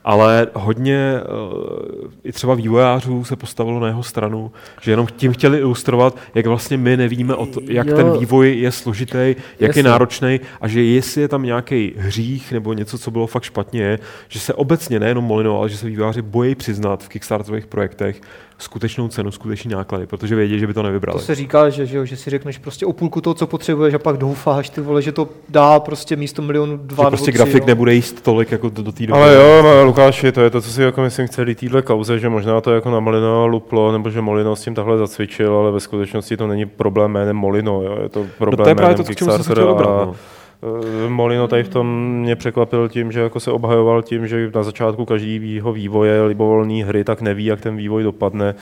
ale 0.07 0.47
hodně 0.55 1.21
uh, 1.21 2.11
i 2.25 2.33
třeba 2.33 2.55
vývojářů 2.55 3.25
se 3.25 3.37
postavilo 3.37 3.81
na 3.81 3.87
jeho 3.87 4.03
stranu, 4.03 4.53
že 4.81 4.91
jenom 4.91 5.07
tím 5.17 5.33
chtěli 5.33 5.59
ilustrovat, 5.59 6.17
jak 6.35 6.47
vlastně 6.47 6.77
my 6.77 6.97
nevíme, 6.97 7.35
o 7.35 7.47
to, 7.47 7.61
jak 7.69 7.87
Jo. 7.87 7.97
ten 7.97 8.19
vývoj 8.19 8.59
je 8.59 8.73
složitý, 8.73 9.19
jak 9.19 9.37
Jasně. 9.61 9.79
je 9.79 9.85
náročný 9.85 10.41
a 10.61 10.69
že 10.69 10.83
jestli 10.83 11.21
je 11.21 11.29
tam 11.29 11.43
nějaký 11.43 11.93
hřích 11.97 12.53
nebo 12.53 12.73
něco, 12.73 12.99
co 12.99 13.11
bylo 13.11 13.27
fakt 13.27 13.43
špatně, 13.43 13.83
je, 13.83 13.99
že 14.29 14.41
se 14.41 14.55
obecně 14.55 15.01
nejenom 15.01 15.25
Molino, 15.25 15.59
ale 15.59 15.69
že 15.69 15.77
se 15.77 15.87
vývojáři 15.87 16.23
bojí 16.23 16.55
přiznat 16.55 17.05
v 17.05 17.09
Kickstarterových 17.09 17.67
projektech 17.67 18.21
skutečnou 18.59 19.09
cenu, 19.09 19.31
skutečný 19.31 19.71
náklady, 19.71 20.07
protože 20.07 20.37
vědí, 20.37 20.59
že 20.59 20.67
by 20.67 20.75
to 20.75 20.83
nevybrali. 20.83 21.19
To 21.19 21.25
se 21.25 21.35
říká, 21.35 21.69
že, 21.69 21.87
že, 21.87 21.97
jo, 21.97 22.05
že 22.05 22.17
si 22.17 22.31
řekneš 22.31 22.59
prostě 22.59 22.87
o 22.87 22.93
půlku 22.93 23.21
toho, 23.21 23.35
co 23.35 23.47
potřebuješ 23.47 23.95
a 23.95 23.99
pak 23.99 24.17
doufáš, 24.17 24.71
ty 24.71 24.81
vole, 24.81 25.03
že 25.03 25.13
to 25.13 25.29
dá 25.49 25.81
prostě 25.81 26.17
místo 26.17 26.43
milionu 26.43 26.77
dva 26.77 27.05
že 27.05 27.09
prostě 27.09 27.31
tři, 27.31 27.33
grafik 27.33 27.61
no. 27.61 27.67
nebude 27.67 27.95
jíst 27.95 28.23
tolik 28.23 28.53
jako 28.53 28.69
do, 28.69 28.83
do 28.83 28.93
té 28.93 29.07
doby. 29.07 29.21
Ale 29.21 29.35
jo, 29.35 29.63
no, 29.63 29.85
Lukáši, 29.97 30.33
to 30.33 30.41
je 30.41 30.51
to, 30.51 30.61
co 30.61 30.71
si 30.71 30.83
jako 30.83 31.01
myslím 31.01 31.29
celý 31.29 31.55
týhle 31.55 31.83
kauze, 31.83 32.19
že 32.19 32.29
možná 32.29 32.61
to 32.61 32.73
jako 32.73 32.91
na 32.91 33.01
Molino 33.01 33.47
luplo, 33.47 33.93
nebo 33.93 34.11
že 34.11 34.21
Molino 34.21 34.57
s 34.57 34.63
tím 34.63 34.75
takhle 34.75 34.99
zacvičil, 34.99 35.57
ale 35.57 35.71
ve 35.71 35.81
skutečnosti 35.81 36.37
to 36.37 36.47
není 36.47 36.67
problém 36.67 37.11
jménem 37.11 37.37
Molino, 37.37 37.83
jo? 37.83 37.99
je 38.03 38.09
to 38.09 38.21
no 38.21 38.29
problém 38.39 38.65
to 38.65 38.69
je 38.69 38.75
právě 38.75 38.97
to, 38.97 39.05
k 39.05 39.17
čemu 39.17 39.31
jsem 39.31 39.45
se 39.45 39.53
chtěl 39.53 39.75
No. 39.75 40.15
Eh, 40.63 41.09
Molino 41.09 41.49
tady 41.49 41.63
v 41.63 41.69
tom 41.69 42.13
mě 42.13 42.37
překvapil 42.37 42.89
tím, 42.89 43.13
že 43.13 43.21
jako 43.21 43.41
se 43.41 43.51
obhajoval 43.51 44.03
tím, 44.03 44.27
že 44.27 44.51
na 44.55 44.63
začátku 44.63 45.05
každého 45.05 45.73
vývoje 45.73 46.23
libovolné 46.23 46.85
hry 46.85 47.05
tak 47.05 47.21
neví, 47.21 47.45
jak 47.45 47.61
ten 47.61 47.77
vývoj 47.77 48.03
dopadne 48.03 48.55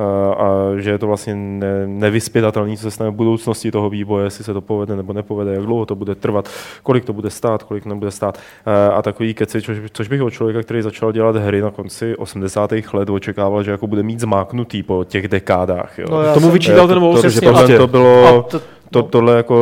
a, 0.00 0.34
a 0.34 0.76
že 0.76 0.90
je 0.90 0.98
to 0.98 1.06
vlastně 1.06 1.34
ne, 1.34 1.86
nevyspětatelný, 1.86 2.76
co 2.76 2.82
se 2.82 2.90
stane 2.90 3.10
v 3.10 3.14
budoucnosti 3.14 3.70
toho 3.70 3.90
vývoje, 3.90 4.26
jestli 4.26 4.44
se 4.44 4.54
to 4.54 4.60
povede 4.60 4.96
nebo 4.96 5.12
nepovede, 5.12 5.54
jak 5.54 5.62
dlouho 5.62 5.86
to 5.86 5.94
bude 5.94 6.14
trvat, 6.14 6.48
kolik 6.82 7.04
to 7.04 7.12
bude 7.12 7.30
stát, 7.30 7.62
kolik 7.62 7.86
nebude 7.86 8.10
stát 8.10 8.38
a, 8.66 8.86
a 8.88 9.02
takový 9.02 9.34
keci, 9.34 9.62
což, 9.62 9.78
což 9.92 10.08
bych 10.08 10.22
od 10.22 10.30
člověka, 10.30 10.62
který 10.62 10.82
začal 10.82 11.12
dělat 11.12 11.36
hry 11.36 11.60
na 11.60 11.70
konci 11.70 12.16
80. 12.16 12.70
let, 12.92 13.10
očekával, 13.10 13.62
že 13.62 13.70
jako 13.70 13.86
bude 13.86 14.02
mít 14.02 14.20
zmáknutý 14.20 14.82
po 14.82 15.04
těch 15.08 15.28
dekádách. 15.28 15.98
Jo. 15.98 16.06
No, 16.10 16.22
já 16.22 16.34
Tomu 16.34 16.50
vyčítal 16.50 16.88
to- 16.88 16.94
ten 16.94 17.02
to- 17.02 17.12
to- 17.12 17.22
že 17.22 17.28
přesně, 17.28 17.48
prostě... 17.48 17.78
to 17.78 17.86
bylo... 17.86 18.42
To, 18.50 18.60
To, 18.92 18.98
no. 18.98 19.08
tohle 19.08 19.36
jako, 19.36 19.54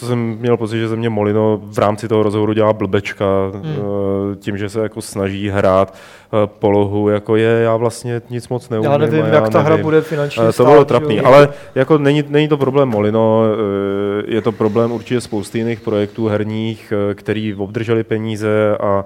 to 0.00 0.06
jsem 0.06 0.18
měl 0.18 0.56
pocit, 0.56 0.78
že 0.78 0.88
ze 0.88 0.96
mě 0.96 1.08
Molino 1.08 1.60
v 1.62 1.78
rámci 1.78 2.08
toho 2.08 2.22
rozhovoru 2.22 2.52
dělá 2.52 2.72
blbečka 2.72 3.24
hmm. 3.54 4.36
tím, 4.36 4.58
že 4.58 4.68
se 4.68 4.80
jako 4.82 5.02
snaží 5.02 5.48
hrát 5.48 5.94
eh, 5.94 6.27
polohu, 6.46 7.08
jako 7.08 7.36
je, 7.36 7.60
já 7.62 7.76
vlastně 7.76 8.22
nic 8.30 8.48
moc 8.48 8.68
neumím. 8.68 8.90
já 8.90 8.98
nevím, 8.98 9.24
a 9.24 9.28
jak 9.28 9.48
ta 9.48 9.60
hra 9.60 9.70
nevím. 9.70 9.84
bude 9.84 10.00
finančně 10.00 10.42
Eh, 10.48 10.52
stát. 10.52 10.64
To 10.64 10.70
bylo 10.70 10.84
trapný, 10.84 11.16
jo. 11.16 11.22
ale 11.26 11.48
jako 11.74 11.98
není, 11.98 12.24
není 12.28 12.48
to 12.48 12.56
problém 12.56 12.88
Molino, 12.88 13.42
eh, 13.44 14.24
je 14.34 14.40
to 14.42 14.52
problém 14.52 14.92
určitě 14.92 15.20
spousty 15.20 15.58
jiných 15.58 15.80
projektů 15.80 16.26
herních, 16.28 16.92
eh, 17.10 17.14
který 17.14 17.54
obdrželi 17.54 18.04
peníze 18.04 18.76
a 18.80 19.04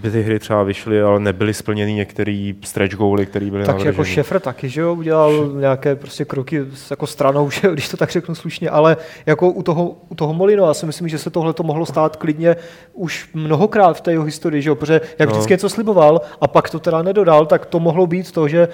by 0.00 0.10
ty 0.10 0.22
hry 0.22 0.38
třeba 0.38 0.62
vyšly, 0.62 1.02
ale 1.02 1.20
nebyly 1.20 1.54
splněny 1.54 1.92
některé 1.94 2.52
stretch 2.64 2.94
goaly, 2.96 3.26
které 3.26 3.50
byly 3.50 3.64
Tak 3.64 3.84
jako. 3.84 4.04
Šefr 4.04 4.40
taky, 4.40 4.68
že 4.68 4.80
jo, 4.80 4.94
udělal 4.94 5.32
nějaké 5.60 5.96
prostě 5.96 6.24
kroky 6.24 6.64
s 6.74 6.90
jako 6.90 7.06
stranou, 7.06 7.50
že 7.60 7.60
jo, 7.66 7.72
když 7.72 7.88
to 7.88 7.96
tak 7.96 8.10
řeknu 8.10 8.34
slušně, 8.34 8.70
ale 8.70 8.96
jako 9.26 9.50
u 9.50 9.62
toho, 9.62 9.94
u 10.08 10.14
toho 10.14 10.34
Molino, 10.34 10.66
já 10.66 10.74
si 10.74 10.86
myslím, 10.86 11.08
že 11.08 11.18
se 11.18 11.30
tohle 11.30 11.52
to 11.52 11.62
mohlo 11.62 11.86
stát 11.86 12.16
klidně 12.16 12.56
už 12.92 13.28
mnohokrát 13.34 13.96
v 13.96 14.00
té 14.00 14.10
jeho 14.12 14.24
historii, 14.24 14.62
že 14.62 14.68
jo, 14.70 14.74
protože 14.74 15.00
jak 15.18 15.28
No. 15.28 15.32
vždycky 15.34 15.52
něco 15.54 15.68
sliboval 15.68 16.20
a 16.40 16.48
pak 16.48 16.59
to 16.68 16.80
teda 16.80 17.02
nedodal, 17.02 17.46
tak 17.46 17.66
to 17.66 17.80
mohlo 17.80 18.06
být 18.06 18.32
to, 18.32 18.48
že 18.48 18.68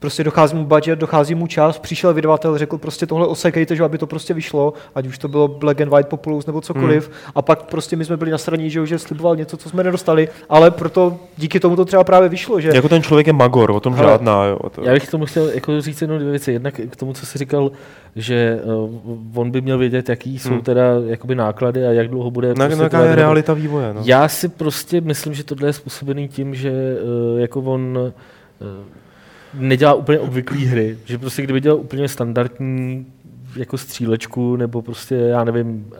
prostě 0.00 0.24
dochází 0.24 0.56
mu 0.56 0.64
budget, 0.64 0.98
dochází 0.98 1.34
mu 1.34 1.46
čas, 1.46 1.78
přišel 1.78 2.14
vydavatel, 2.14 2.58
řekl 2.58 2.78
prostě 2.78 3.06
tohle 3.06 3.26
osekejte, 3.26 3.76
že 3.76 3.84
aby 3.84 3.98
to 3.98 4.06
prostě 4.06 4.34
vyšlo, 4.34 4.72
ať 4.94 5.06
už 5.06 5.18
to 5.18 5.28
bylo 5.28 5.48
Black 5.48 5.80
and 5.80 5.88
White 5.88 6.08
Populous 6.08 6.46
nebo 6.46 6.60
cokoliv, 6.60 7.06
hmm. 7.06 7.32
a 7.34 7.42
pak 7.42 7.62
prostě 7.62 7.96
my 7.96 8.04
jsme 8.04 8.16
byli 8.16 8.30
na 8.30 8.38
straně, 8.38 8.70
že, 8.70 8.86
že 8.86 8.98
sliboval 8.98 9.36
něco, 9.36 9.56
co 9.56 9.68
jsme 9.68 9.84
nedostali, 9.84 10.28
ale 10.48 10.70
proto 10.70 11.16
díky 11.36 11.60
tomu 11.60 11.76
to 11.76 11.84
třeba 11.84 12.04
právě 12.04 12.28
vyšlo, 12.28 12.60
že 12.60 12.70
Jako 12.74 12.88
ten 12.88 13.02
člověk 13.02 13.26
je 13.26 13.32
magor, 13.32 13.70
o 13.70 13.80
tom 13.80 13.94
Hele, 13.94 14.12
žádná. 14.12 14.44
Jo, 14.44 14.58
to... 14.70 14.82
Já 14.84 14.92
bych 14.92 15.08
k 15.08 15.10
tomu 15.10 15.26
chtěl 15.26 15.48
jako 15.48 15.80
říct 15.80 16.02
jenom 16.02 16.18
dvě 16.18 16.30
věci. 16.30 16.52
Jednak 16.52 16.80
k 16.90 16.96
tomu, 16.96 17.12
co 17.12 17.26
jsi 17.26 17.38
říkal, 17.38 17.70
že 18.16 18.60
uh, 18.64 19.18
on 19.34 19.50
by 19.50 19.60
měl 19.60 19.78
vědět, 19.78 20.08
jaký 20.08 20.38
jsou 20.38 20.50
Hmm. 20.50 20.60
teda 20.60 20.82
jakoby 21.06 21.34
náklady 21.34 21.86
a 21.86 21.90
jak 21.90 22.08
dlouho 22.08 22.30
bude 22.30 22.48
Na, 22.48 22.54
prostě 22.54 22.76
na 22.76 22.82
jaká 22.82 22.98
trvat 22.98 23.10
je 23.10 23.16
realita 23.16 23.54
vývoje. 23.54 23.94
No. 23.94 24.00
Já 24.04 24.28
si 24.28 24.48
prostě 24.48 25.00
myslím, 25.00 25.34
že 25.34 25.44
tohle 25.44 25.68
je 25.68 25.72
způsobený 25.72 26.28
tím, 26.28 26.54
že 26.54 26.70
uh, 27.32 27.40
jako 27.40 27.60
on 27.60 27.98
uh, 27.98 28.68
nedělá 29.54 29.94
úplně 29.94 30.18
obvyklý 30.18 30.66
hry. 30.66 30.98
Že 31.04 31.18
prostě 31.18 31.42
kdyby 31.42 31.60
dělal 31.60 31.78
úplně 31.78 32.08
standardní 32.08 33.06
jako 33.56 33.78
střílečku 33.78 34.56
nebo 34.56 34.82
prostě, 34.82 35.14
já 35.14 35.44
nevím, 35.44 35.92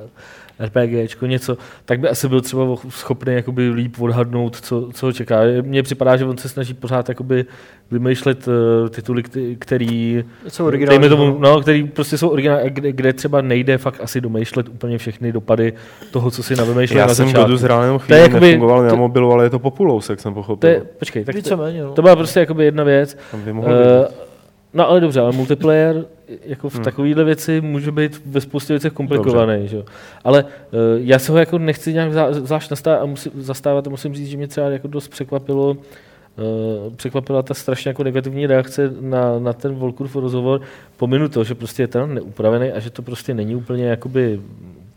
RPGčko, 0.61 1.27
něco, 1.27 1.57
tak 1.85 2.01
by 2.01 2.09
asi 2.09 2.29
byl 2.29 2.41
třeba 2.41 2.77
schopný 2.89 3.35
jakoby 3.35 3.71
líp 3.71 3.97
odhadnout, 4.01 4.57
co, 4.61 4.89
co 4.93 5.07
ho 5.07 5.13
čeká. 5.13 5.41
Mně 5.63 5.83
připadá, 5.83 6.17
že 6.17 6.25
on 6.25 6.37
se 6.37 6.49
snaží 6.49 6.75
pořád 6.75 7.09
jakoby 7.09 7.45
vymýšlet 7.91 8.49
uh, 8.49 8.89
tituly, 8.89 9.23
kte- 9.23 9.57
který, 9.59 10.25
jsou 10.49 10.67
originální. 10.67 11.09
tomu, 11.09 11.39
no, 11.39 11.61
který 11.61 11.85
prostě 11.85 12.19
jsou 12.19 12.29
originální, 12.29 12.71
kde, 12.71 12.93
kde 12.93 13.13
třeba 13.13 13.41
nejde 13.41 13.79
fakt 13.79 14.01
asi 14.03 14.21
domýšlet 14.21 14.69
úplně 14.69 14.99
všechny 14.99 15.33
dopady 15.33 15.73
toho, 16.11 16.31
co 16.31 16.43
si 16.43 16.57
navymýšlel 16.57 16.99
Já 17.01 17.07
na 17.07 17.15
jsem 17.15 17.27
začátku. 17.27 17.45
Godu 17.47 17.57
zhrál 17.57 17.83
jenom 17.83 17.99
To 17.99 18.15
je 18.15 18.21
chvíli, 18.21 18.21
jakoby- 18.35 18.47
nefungoval 18.47 18.83
na 18.83 18.95
mobilu, 18.95 19.33
ale 19.33 19.45
je 19.45 19.51
to 19.51 19.59
populous, 19.59 20.11
jak 20.11 20.21
jsem 20.21 20.35
pochopil. 20.35 20.71
je, 20.71 20.83
počkej, 20.99 21.25
tak 21.25 21.35
to, 21.35 21.39
Víceméně, 21.39 21.83
no. 21.83 21.93
to 21.93 22.03
byla 22.03 22.17
prostě 22.17 22.41
jakoby 22.41 22.65
jedna 22.65 22.85
věc. 22.85 23.17
Uh, 23.53 23.65
no 24.75 24.89
ale 24.89 25.01
dobře, 25.01 25.21
ale 25.21 25.33
multiplayer 25.33 26.05
jako 26.45 26.69
v 26.69 26.75
Hmm. 26.75 26.85
takovéhle 26.85 27.25
věci 27.25 27.61
může 27.61 27.93
být 27.93 28.23
ve 28.27 28.41
spoustě 28.41 28.73
věcech 28.73 28.93
komplikovaný. 28.93 29.69
Že? 29.69 29.83
Ale 30.25 30.45
uh, 30.45 30.49
já 30.97 31.19
se 31.19 31.33
ho 31.33 31.39
jako 31.39 31.59
nechci 31.59 31.93
nějak 31.93 32.13
zá- 32.13 32.33
zvlášť 32.33 32.71
nastávat 32.71 33.03
a 33.03 33.07
musím, 33.07 33.33
zastávat 33.35 33.87
a 33.87 33.91
musím 33.91 34.15
říct, 34.15 34.29
že 34.29 34.37
mě 34.37 34.49
třeba 34.49 34.67
jako 34.71 34.89
dost 34.89 35.09
překvapilo, 35.09 35.77
Uh, 36.87 36.95
překvapila 36.97 37.43
ta 37.43 37.55
strašně 37.55 37.89
jako 37.89 38.05
negativní 38.05 38.47
reakce 38.47 38.93
na, 39.01 39.39
na 39.39 39.53
ten 39.53 39.75
Volkurf 39.75 40.17
rozhovor. 40.17 40.61
Pominu 40.97 41.29
to, 41.29 41.45
že 41.45 41.55
prostě 41.55 41.83
je 41.83 41.87
ten 41.89 42.15
neupravený 42.15 42.73
a 42.73 42.81
že 42.81 42.91
to 42.91 43.03
prostě 43.03 43.35
není 43.35 43.55
úplně 43.55 43.85
jakoby 43.85 44.41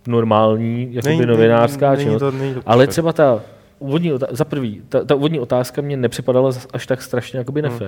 normální 0.07 0.88
jakoby 0.93 1.15
Není- 1.15 1.25
novinářská 1.25 1.91
není 1.91 2.03
činnost. 2.03 2.19
to, 2.19 2.31
není 2.31 2.53
to 2.53 2.61
Ale 2.65 2.88
třeba 2.88 3.13
ta 3.13 3.41
úvodní 3.79 4.11
za 4.29 4.45
prvý, 4.45 4.81
ta, 4.89 5.03
ta 5.03 5.15
úvodní 5.15 5.39
otázka 5.39 5.81
mě 5.81 5.97
nepřipadala 5.97 6.51
až 6.73 6.88
tak 6.88 7.01
strašně 7.01 7.39
jakoby 7.39 7.61
Hmm. 7.61 7.79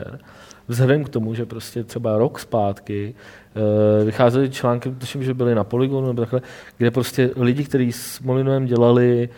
Vzhledem 0.68 1.03
k 1.03 1.09
tomu, 1.09 1.34
že 1.34 1.45
prostě 1.45 1.84
třeba 1.84 2.18
rok 2.18 2.39
zpátky 2.39 3.16
uh, 3.55 4.05
vycházely 4.05 4.49
články, 4.49 4.91
tuším, 4.91 5.24
že 5.24 5.34
byly 5.34 5.55
na 5.55 5.63
Polygonu 5.63 6.07
nebo 6.07 6.22
takhle, 6.22 6.41
kde 6.78 6.91
prostě 6.91 7.30
lidi, 7.36 7.63
kteří 7.63 7.91
s 7.91 8.20
Molinoem 8.20 8.66
dělali 8.66 9.30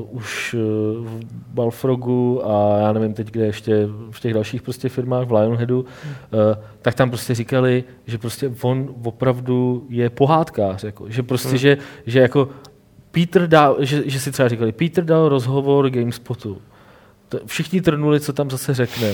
uh, 0.00 0.16
už 0.16 0.54
uh, 0.54 0.60
v 1.06 1.20
Balfrogu 1.54 2.48
a 2.50 2.78
já 2.78 2.92
nevím 2.92 3.14
teď, 3.14 3.30
kde 3.30 3.46
ještě 3.46 3.88
v 4.10 4.20
těch 4.20 4.34
dalších 4.34 4.62
prostě 4.62 4.88
firmách, 4.88 5.26
v 5.26 5.32
Lionheadu, 5.32 5.80
uh, 5.80 5.86
tak 6.82 6.94
tam 6.94 7.10
prostě 7.10 7.34
říkali, 7.34 7.84
že 8.06 8.18
prostě 8.18 8.52
on 8.62 8.94
opravdu 9.04 9.86
je 9.88 10.10
pohádkář, 10.10 10.84
jako, 10.84 11.10
že 11.10 11.22
prostě, 11.22 11.48
Hmm. 11.48 11.58
že, 11.58 11.78
že 12.06 12.20
jako 12.20 12.48
Peter 13.10 13.46
dal, 13.46 13.76
že, 13.80 14.02
že 14.06 14.20
si 14.20 14.32
třeba 14.32 14.48
říkali, 14.48 14.72
Peter 14.72 15.04
dal 15.04 15.28
rozhovor 15.28 15.90
GameSpotu. 15.90 16.58
To, 17.28 17.38
všichni 17.46 17.80
trnuli, 17.80 18.20
co 18.20 18.32
tam 18.32 18.50
zase 18.50 18.74
řekne. 18.74 19.12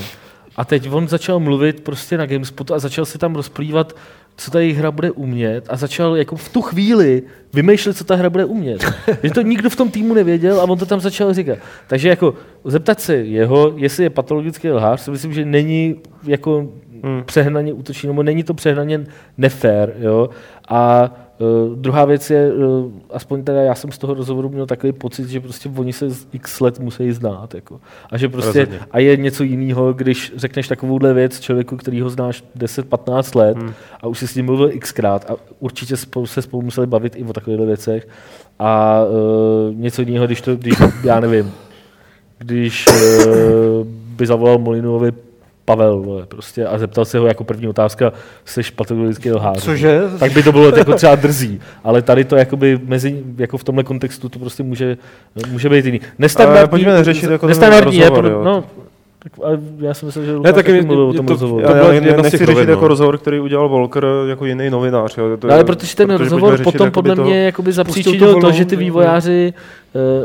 A 0.57 0.64
teď 0.64 0.88
on 0.90 1.09
začal 1.09 1.40
mluvit 1.40 1.80
prostě 1.80 2.18
na 2.18 2.26
GameSpotu 2.26 2.74
a 2.74 2.78
začal 2.78 3.04
si 3.04 3.18
tam 3.18 3.34
rozplývat, 3.34 3.96
co 4.36 4.50
ta 4.50 4.59
hra 4.59 4.90
bude 4.90 5.11
umět 5.11 5.66
a 5.68 5.76
začal 5.76 6.16
jako 6.16 6.36
v 6.36 6.48
tu 6.48 6.62
chvíli 6.62 7.22
vymýšlet, 7.52 7.96
co 7.96 8.04
ta 8.04 8.14
hra 8.14 8.30
bude 8.30 8.44
umět. 8.44 8.84
že 9.22 9.30
to 9.30 9.42
nikdo 9.42 9.70
v 9.70 9.76
tom 9.76 9.90
týmu 9.90 10.14
nevěděl 10.14 10.61
a 10.61 10.64
on 10.64 10.78
to 10.78 10.86
tam 10.86 11.00
začal 11.00 11.34
říkat. 11.34 11.59
Takže 11.86 12.09
jako 12.09 12.34
zeptat 12.64 13.00
se 13.00 13.16
jeho, 13.16 13.72
jestli 13.76 14.04
je 14.04 14.11
patologický 14.11 14.70
lhář, 14.70 15.00
si 15.00 15.11
myslím, 15.11 15.32
že 15.32 15.44
není 15.44 15.96
jako 16.24 16.68
hmm. 17.02 17.22
přehnaně 17.26 17.72
útočný, 17.72 18.07
nebo 18.07 18.22
není 18.22 18.44
to 18.44 18.54
přehnaně 18.54 19.04
nefér. 19.38 19.94
Jo? 19.98 20.30
A 20.68 21.11
Uh, 21.39 21.76
druhá 21.76 22.05
věc 22.05 22.30
je, 22.30 22.53
uh, 22.53 22.93
aspoň 23.11 23.45
teda 23.45 23.62
já 23.62 23.74
jsem 23.74 23.93
z 23.93 23.99
toho 23.99 24.14
rozhovoru 24.14 24.49
měl 24.49 24.66
takový 24.66 24.93
pocit, 24.93 25.28
že 25.28 25.41
prostě 25.41 25.70
oni 25.76 25.93
se 25.93 26.11
z 26.11 26.26
x 26.32 26.61
let 26.61 26.80
musí 26.80 27.12
znát. 27.12 27.55
Jako. 27.55 27.80
A 28.11 28.18
že 28.18 28.28
prostě, 28.28 28.59
Rozhodně. 28.59 28.80
a 28.91 28.99
je 28.99 29.16
něco 29.16 29.45
jiného, 29.45 29.93
když 29.93 30.32
řekneš 30.37 30.68
takovouhle 30.68 31.14
věc 31.14 31.41
člověku, 31.41 31.76
který 31.76 32.01
ho 32.01 32.11
znáš 32.11 32.45
10-15 32.59 33.39
let 33.39 33.57
hmm. 33.57 33.72
a 34.01 34.07
už 34.07 34.18
si 34.18 34.28
s 34.28 34.34
ním 34.34 34.45
mluvil 34.45 34.70
xkrát 34.78 35.30
a 35.30 35.37
určitě 35.61 35.97
spolu, 35.97 36.26
se 36.26 36.43
spolu 36.43 36.62
museli 36.62 36.87
bavit 36.87 37.16
i 37.16 37.24
o 37.24 37.32
takových 37.32 37.61
věcech. 37.61 38.09
A 38.59 39.03
uh, 39.05 39.74
něco 39.74 40.03
jiného, 40.03 40.26
když 40.26 40.41
to, 40.41 40.57
když, 40.57 40.74
já 41.05 41.20
nevím, 41.20 41.53
když 42.39 42.87
uh, 42.89 43.87
by 44.16 44.26
zavolal 44.26 44.59
Molinovi 44.59 45.12
Pavel, 45.66 46.02
vole, 46.02 46.26
prostě, 46.26 46.66
a 46.66 46.78
zeptal 46.78 47.04
se 47.04 47.18
ho 47.18 47.26
jako 47.26 47.44
první 47.44 47.68
otázka, 47.68 48.12
jsi 48.44 48.60
patologický 48.76 49.32
lhář. 49.32 49.64
Cože? 49.64 50.00
Tak 50.18 50.32
by 50.32 50.42
to 50.42 50.52
bylo 50.52 50.76
jako 50.76 50.94
třeba 50.94 51.14
drzí, 51.14 51.60
ale 51.84 52.02
tady 52.02 52.24
to 52.24 52.36
jakoby 52.36 52.80
mezi, 52.84 53.22
jako 53.38 53.58
v 53.58 53.64
tomhle 53.64 53.84
kontextu 53.84 54.28
to 54.28 54.38
prostě 54.38 54.62
může, 54.62 54.96
může 55.50 55.68
být 55.68 55.84
jiný. 55.84 56.00
Nestandardní, 56.18 56.70
pojďme 56.70 56.92
neřešit 56.92 57.30
jako 57.30 57.46
nestandardní 57.46 57.96
je, 57.96 58.10
pro, 58.10 58.44
no, 58.44 58.64
tak, 59.31 59.45
ale 59.45 59.59
já 59.79 59.95
jsem 59.95 60.07
myslel, 60.07 60.24
že 60.24 60.33
Lukáš 60.33 60.53
ne, 60.53 60.62
taky 60.62 60.83
mluvil 60.83 61.09
o 61.09 61.12
tom 61.12 61.27
to, 61.27 61.33
rozhovoru. 61.33 61.61
Já, 61.61 61.77
já, 61.77 61.93
já 61.93 62.01
nechci 62.01 62.31
řešit 62.31 62.45
rovin, 62.47 62.68
jako 62.68 62.83
no. 62.83 62.89
rozhovor, 62.89 63.18
který 63.18 63.41
udělal 63.41 63.68
Volker 63.68 64.07
jako 64.29 64.47
jiný 64.47 64.70
novinář. 64.70 65.18
Jo. 65.18 65.37
To, 65.37 65.47
no, 65.47 65.55
ale 65.55 65.64
protože 65.64 65.97
ten 65.97 66.09
protože 66.09 66.18
rozhovor 66.18 66.62
potom 66.62 66.91
podle 66.91 67.14
mě 67.14 67.45
jakoby 67.45 67.72
zapříčinil 67.72 68.35
to, 68.35 68.41
to, 68.41 68.53
že 68.53 68.64
ty 68.64 68.77
vývojáři 68.77 69.55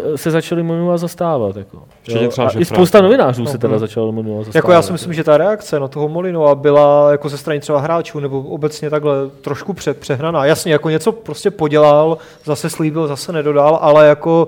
uh, 0.10 0.16
se 0.16 0.32
začali 0.32 0.64
Monua 0.64 0.98
zastávat. 0.98 1.56
Jako. 1.56 1.84
třeba, 2.04 2.48
a 2.48 2.60
I 2.60 2.66
spousta 2.66 3.02
novinářů 3.02 3.44
no, 3.44 3.52
se 3.52 3.58
teda 3.58 3.74
no. 3.74 3.80
začalo 3.80 4.12
Monua 4.12 4.38
zastávat. 4.38 4.56
Jako 4.56 4.72
já 4.72 4.82
si 4.82 4.92
myslím, 4.92 5.14
že 5.14 5.24
ta 5.24 5.38
reakce 5.38 5.80
na 5.80 5.88
toho 5.88 6.10
Molinova 6.10 6.56
byla 6.56 7.12
jako 7.12 7.30
ze 7.30 7.38
strany 7.38 7.60
třeba 7.60 7.80
hráčů 7.80 8.20
nebo 8.20 8.42
obecně 8.42 8.90
takhle 8.90 9.14
trošku 9.42 9.74
pře- 9.74 9.94
přehnaná. 9.94 10.46
Jasně, 10.46 10.72
jako 10.72 10.90
něco 10.90 11.12
prostě 11.12 11.52
podělal, 11.52 12.18
zase 12.46 12.70
slíbil, 12.70 13.08
zase 13.08 13.32
nedodal, 13.32 13.80
ale 13.82 14.08
jako 14.08 14.48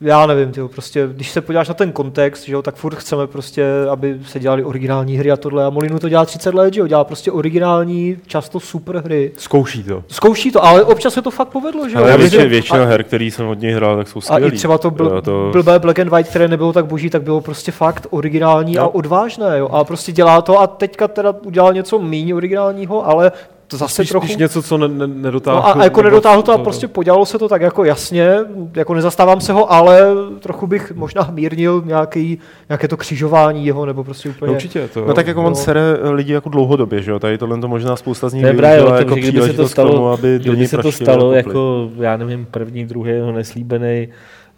já 0.00 0.26
nevím, 0.26 0.52
tyjo, 0.52 0.68
prostě, 0.68 1.08
když 1.12 1.30
se 1.30 1.40
podíváš 1.40 1.68
na 1.68 1.74
ten 1.74 1.92
kontext, 1.92 2.44
že 2.44 2.52
jo, 2.52 2.62
tak 2.62 2.74
furt 2.74 2.94
chceme 2.94 3.26
prostě, 3.26 3.66
aby 3.90 4.18
se 4.26 4.40
dělali 4.40 4.64
originální 4.64 5.16
hry 5.16 5.30
a 5.30 5.36
tohle. 5.36 5.64
A 5.64 5.70
Molinu 5.70 5.98
to 5.98 6.08
dělá 6.08 6.24
30 6.24 6.54
let, 6.54 6.74
že 6.74 6.80
jo, 6.80 6.86
dělá 6.86 7.04
prostě 7.04 7.32
originální, 7.32 8.16
často 8.26 8.60
super 8.60 8.96
hry. 8.96 9.32
Zkouší 9.36 9.82
to. 9.82 10.04
Zkouší 10.08 10.50
to, 10.52 10.64
ale 10.64 10.84
občas 10.84 11.14
se 11.14 11.22
to 11.22 11.30
fakt 11.30 11.48
povedlo, 11.48 11.88
že 11.88 11.96
jo. 11.96 12.02
Ale 12.02 12.18
většina, 12.18 12.44
většina 12.44 12.84
her, 12.84 13.04
který 13.04 13.30
jsem 13.30 13.48
od 13.48 13.60
něj 13.60 13.72
hrál, 13.72 13.96
tak 13.96 14.08
jsou 14.08 14.20
skvělý. 14.20 14.44
A 14.44 14.48
i 14.48 14.56
třeba 14.56 14.78
to, 14.78 14.90
byl, 14.90 15.22
to... 15.22 15.48
blbé 15.52 15.78
Black 15.78 15.98
and 15.98 16.08
White, 16.08 16.28
které 16.28 16.48
nebylo 16.48 16.72
tak 16.72 16.86
boží, 16.86 17.10
tak 17.10 17.22
bylo 17.22 17.40
prostě 17.40 17.72
fakt 17.72 18.06
originální 18.10 18.74
no. 18.74 18.82
a 18.82 18.94
odvážné, 18.94 19.58
jo. 19.58 19.68
A 19.68 19.84
prostě 19.84 20.12
dělá 20.12 20.42
to 20.42 20.60
a 20.60 20.66
teďka 20.66 21.08
teda 21.08 21.34
udělal 21.42 21.72
něco 21.72 21.98
méně 21.98 22.34
originálního, 22.34 23.08
ale 23.08 23.32
to 23.68 23.76
zase 23.76 23.94
spíš, 23.94 24.08
trochu... 24.08 24.26
Spíš 24.26 24.36
něco, 24.36 24.62
co 24.62 24.78
ne, 24.78 24.88
ne, 24.88 25.06
nedotáhl. 25.06 25.58
No 25.58 25.66
a, 25.66 25.72
a 25.72 25.84
jako 25.84 26.02
nedotáhl 26.02 26.42
to 26.42 26.52
a 26.52 26.58
prostě 26.58 26.88
podělalo 26.88 27.26
se 27.26 27.38
to 27.38 27.48
tak 27.48 27.62
jako 27.62 27.84
jasně, 27.84 28.30
jako 28.76 28.94
nezastávám 28.94 29.40
se 29.40 29.52
ho, 29.52 29.72
ale 29.72 30.00
trochu 30.40 30.66
bych 30.66 30.92
možná 30.92 31.28
mírnil 31.32 31.82
nějaký, 31.86 32.38
nějaké 32.68 32.88
to 32.88 32.96
křižování 32.96 33.66
jeho, 33.66 33.86
nebo 33.86 34.04
prostě 34.04 34.28
úplně... 34.28 34.48
No 34.48 34.54
určitě 34.54 34.88
to. 34.88 35.04
No 35.04 35.14
tak 35.14 35.26
jako 35.26 35.42
no. 35.42 35.46
on 35.46 35.54
sere 35.54 35.80
lidi 36.10 36.32
jako 36.32 36.48
dlouhodobě, 36.48 37.02
že 37.02 37.10
jo, 37.10 37.18
tady 37.18 37.38
tohle 37.38 37.60
to 37.60 37.68
možná 37.68 37.96
spousta 37.96 38.28
z 38.28 38.34
nich 38.34 38.44
využila 38.44 38.98
jako 38.98 39.14
kdyby 39.14 39.42
se 39.42 39.52
to 39.52 39.68
stalo, 39.68 39.92
tomu, 39.92 40.08
aby 40.08 40.38
kdyby 40.38 40.68
se 40.68 40.78
to 40.78 40.92
stalo 40.92 41.32
jako, 41.32 41.90
já 41.96 42.16
nevím, 42.16 42.46
první, 42.50 42.86
druhý 42.86 43.10
jeho 43.10 43.32
neslíbený 43.32 44.08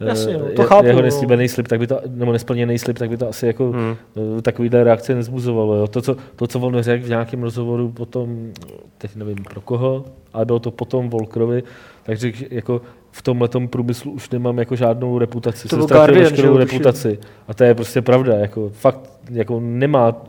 Jasně, 0.00 0.32
no, 0.38 0.44
to 0.56 0.62
chápu, 0.62 0.86
jeho 0.86 0.98
no. 0.98 1.04
neslíbený 1.04 1.48
slib, 1.48 1.68
tak 1.68 1.78
by 1.78 1.86
to, 1.86 2.00
nebo 2.06 2.32
nesplněný 2.32 2.78
slib, 2.78 2.98
tak 2.98 3.10
by 3.10 3.16
to 3.16 3.28
asi 3.28 3.46
jako 3.46 3.70
hmm. 3.70 3.96
Eh, 4.38 4.42
takovýhle 4.42 4.84
reakce 4.84 5.14
nezbuzovalo. 5.14 5.74
Jo. 5.74 5.86
To, 5.86 6.02
co, 6.02 6.16
to, 6.36 6.46
co 6.46 6.60
on 6.60 6.82
řekl 6.82 7.06
v 7.06 7.08
nějakém 7.08 7.42
rozhovoru 7.42 7.90
potom, 7.90 8.52
teď 8.98 9.16
nevím 9.16 9.36
pro 9.44 9.60
koho, 9.60 10.04
ale 10.32 10.44
bylo 10.44 10.58
to 10.58 10.70
potom 10.70 11.10
Volkerovi, 11.10 11.62
tak 12.02 12.18
řekl, 12.18 12.38
jako 12.50 12.82
v 13.10 13.22
tomhle 13.22 13.48
průmyslu 13.66 14.12
už 14.12 14.30
nemám 14.30 14.58
jako 14.58 14.76
žádnou 14.76 15.18
reputaci. 15.18 15.68
To 15.68 15.82
ztratil 15.82 16.14
veškerou 16.14 16.56
reputaci. 16.56 17.18
A 17.48 17.54
to 17.54 17.64
je 17.64 17.74
prostě 17.74 18.02
pravda. 18.02 18.34
Jako, 18.34 18.68
fakt 18.68 19.10
jako 19.30 19.60
nemá, 19.60 20.22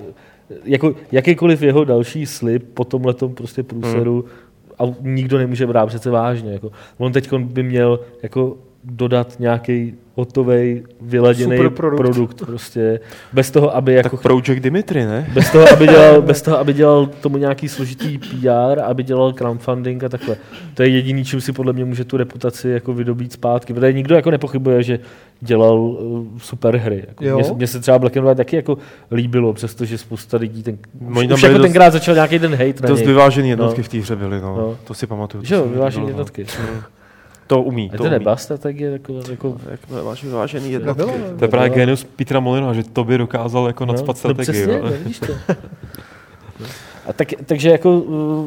jako 0.63 0.95
jakýkoliv 1.11 1.61
jeho 1.61 1.83
další 1.83 2.25
slib 2.25 2.63
po 2.73 2.83
tomhle 2.83 3.13
prostě 3.13 3.63
průseru 3.63 4.25
hmm. 4.79 4.91
a 4.91 4.95
nikdo 5.01 5.37
nemůže 5.37 5.67
brát 5.67 5.85
přece 5.85 6.09
vážně. 6.09 6.51
Jako. 6.51 6.71
On 6.97 7.11
teď 7.11 7.33
by 7.33 7.63
měl 7.63 7.99
jako 8.23 8.57
dodat 8.83 9.39
nějaký 9.39 9.93
hotový, 10.15 10.83
vyladěný 11.01 11.57
produkt. 11.57 11.97
produkt. 11.97 12.45
prostě. 12.45 12.99
Bez 13.33 13.51
toho, 13.51 13.75
aby 13.75 13.93
jako... 13.93 14.09
Tak 14.09 14.21
Project 14.21 14.63
Dimitri, 14.63 15.05
ne? 15.05 15.29
Bez 15.33 15.51
toho, 15.51 15.65
aby 15.71 15.87
dělal, 15.87 16.21
bez 16.21 16.41
toho, 16.41 16.57
aby 16.59 16.73
dělal 16.73 17.09
tomu 17.21 17.37
nějaký 17.37 17.69
složitý 17.69 18.17
PR, 18.17 18.79
aby 18.83 19.03
dělal 19.03 19.33
crowdfunding 19.33 20.03
a 20.03 20.09
takhle. 20.09 20.35
To 20.73 20.83
je 20.83 20.89
jediný, 20.89 21.25
čím 21.25 21.41
si 21.41 21.53
podle 21.53 21.73
mě 21.73 21.85
může 21.85 22.05
tu 22.05 22.17
reputaci 22.17 22.69
jako 22.69 22.93
vydobít 22.93 23.33
zpátky. 23.33 23.73
Protože 23.73 23.93
nikdo 23.93 24.15
jako 24.15 24.31
nepochybuje, 24.31 24.83
že 24.83 24.99
dělal 25.41 25.79
uh, 25.79 26.27
super 26.37 26.77
hry. 26.77 27.03
Jako 27.07 27.23
mně, 27.23 27.43
mně, 27.55 27.67
se 27.67 27.79
třeba 27.79 27.99
Black 27.99 28.17
and 28.17 28.23
White 28.23 28.37
taky 28.37 28.55
jako 28.55 28.77
líbilo, 29.11 29.53
přestože 29.53 29.97
spousta 29.97 30.37
lidí 30.37 30.63
ten, 30.63 30.77
už, 30.99 31.27
už 31.33 31.41
jako 31.43 31.57
dost, 31.57 31.61
tenkrát 31.61 31.93
začal 31.93 32.15
nějaký 32.15 32.39
ten 32.39 32.51
hate 32.51 32.87
Dost 32.87 33.05
vyvážený 33.05 33.49
jednotky 33.49 33.81
no. 33.81 33.83
v 33.83 33.89
té 33.89 33.97
hře 33.97 34.15
byly, 34.15 34.41
no. 34.41 34.55
no. 34.57 34.77
To 34.83 34.93
si 34.93 35.07
pamatuju. 35.07 35.43
Že 35.43 35.55
jo, 35.55 35.65
vyvážený 35.65 36.07
jednotky. 36.07 36.45
No 36.59 36.83
to 37.51 37.61
umí. 37.61 37.89
A 37.93 37.97
to, 37.97 38.03
to 38.03 38.09
nebyla 38.09 38.37
strategie 38.37 38.91
jako, 38.91 39.13
jako, 39.29 39.57
jako 39.71 40.03
váž, 40.03 40.23
vážený 40.23 40.71
jedno. 40.71 40.95
No, 40.97 41.05
to 41.39 41.45
je 41.45 41.47
právě 41.47 41.69
genius 41.69 42.03
Petra 42.03 42.39
Molina, 42.39 42.73
že 42.73 42.83
to 42.83 43.03
by 43.03 43.17
dokázal 43.17 43.67
jako 43.67 43.85
no, 43.85 43.93
nadspat 43.93 44.17
strategii. 44.17 44.67
No, 44.67 44.91
přesně, 45.03 45.27
to. 45.27 45.33
A 47.07 47.13
tak, 47.13 47.27
takže 47.45 47.69
jako 47.69 47.99
uh, 47.99 48.45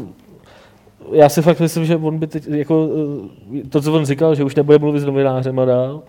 já 1.12 1.28
si 1.28 1.42
fakt 1.42 1.60
myslím, 1.60 1.84
že 1.84 1.96
on 1.96 2.18
by 2.18 2.26
teď, 2.26 2.48
jako, 2.48 2.86
uh, 2.86 3.28
to, 3.68 3.80
co 3.80 3.94
on 3.94 4.04
říkal, 4.06 4.34
že 4.34 4.44
už 4.44 4.54
nebude 4.54 4.78
mluvit 4.78 5.00
s 5.00 5.04
novinářem 5.04 5.58
a 5.58 5.64
dál, 5.64 6.02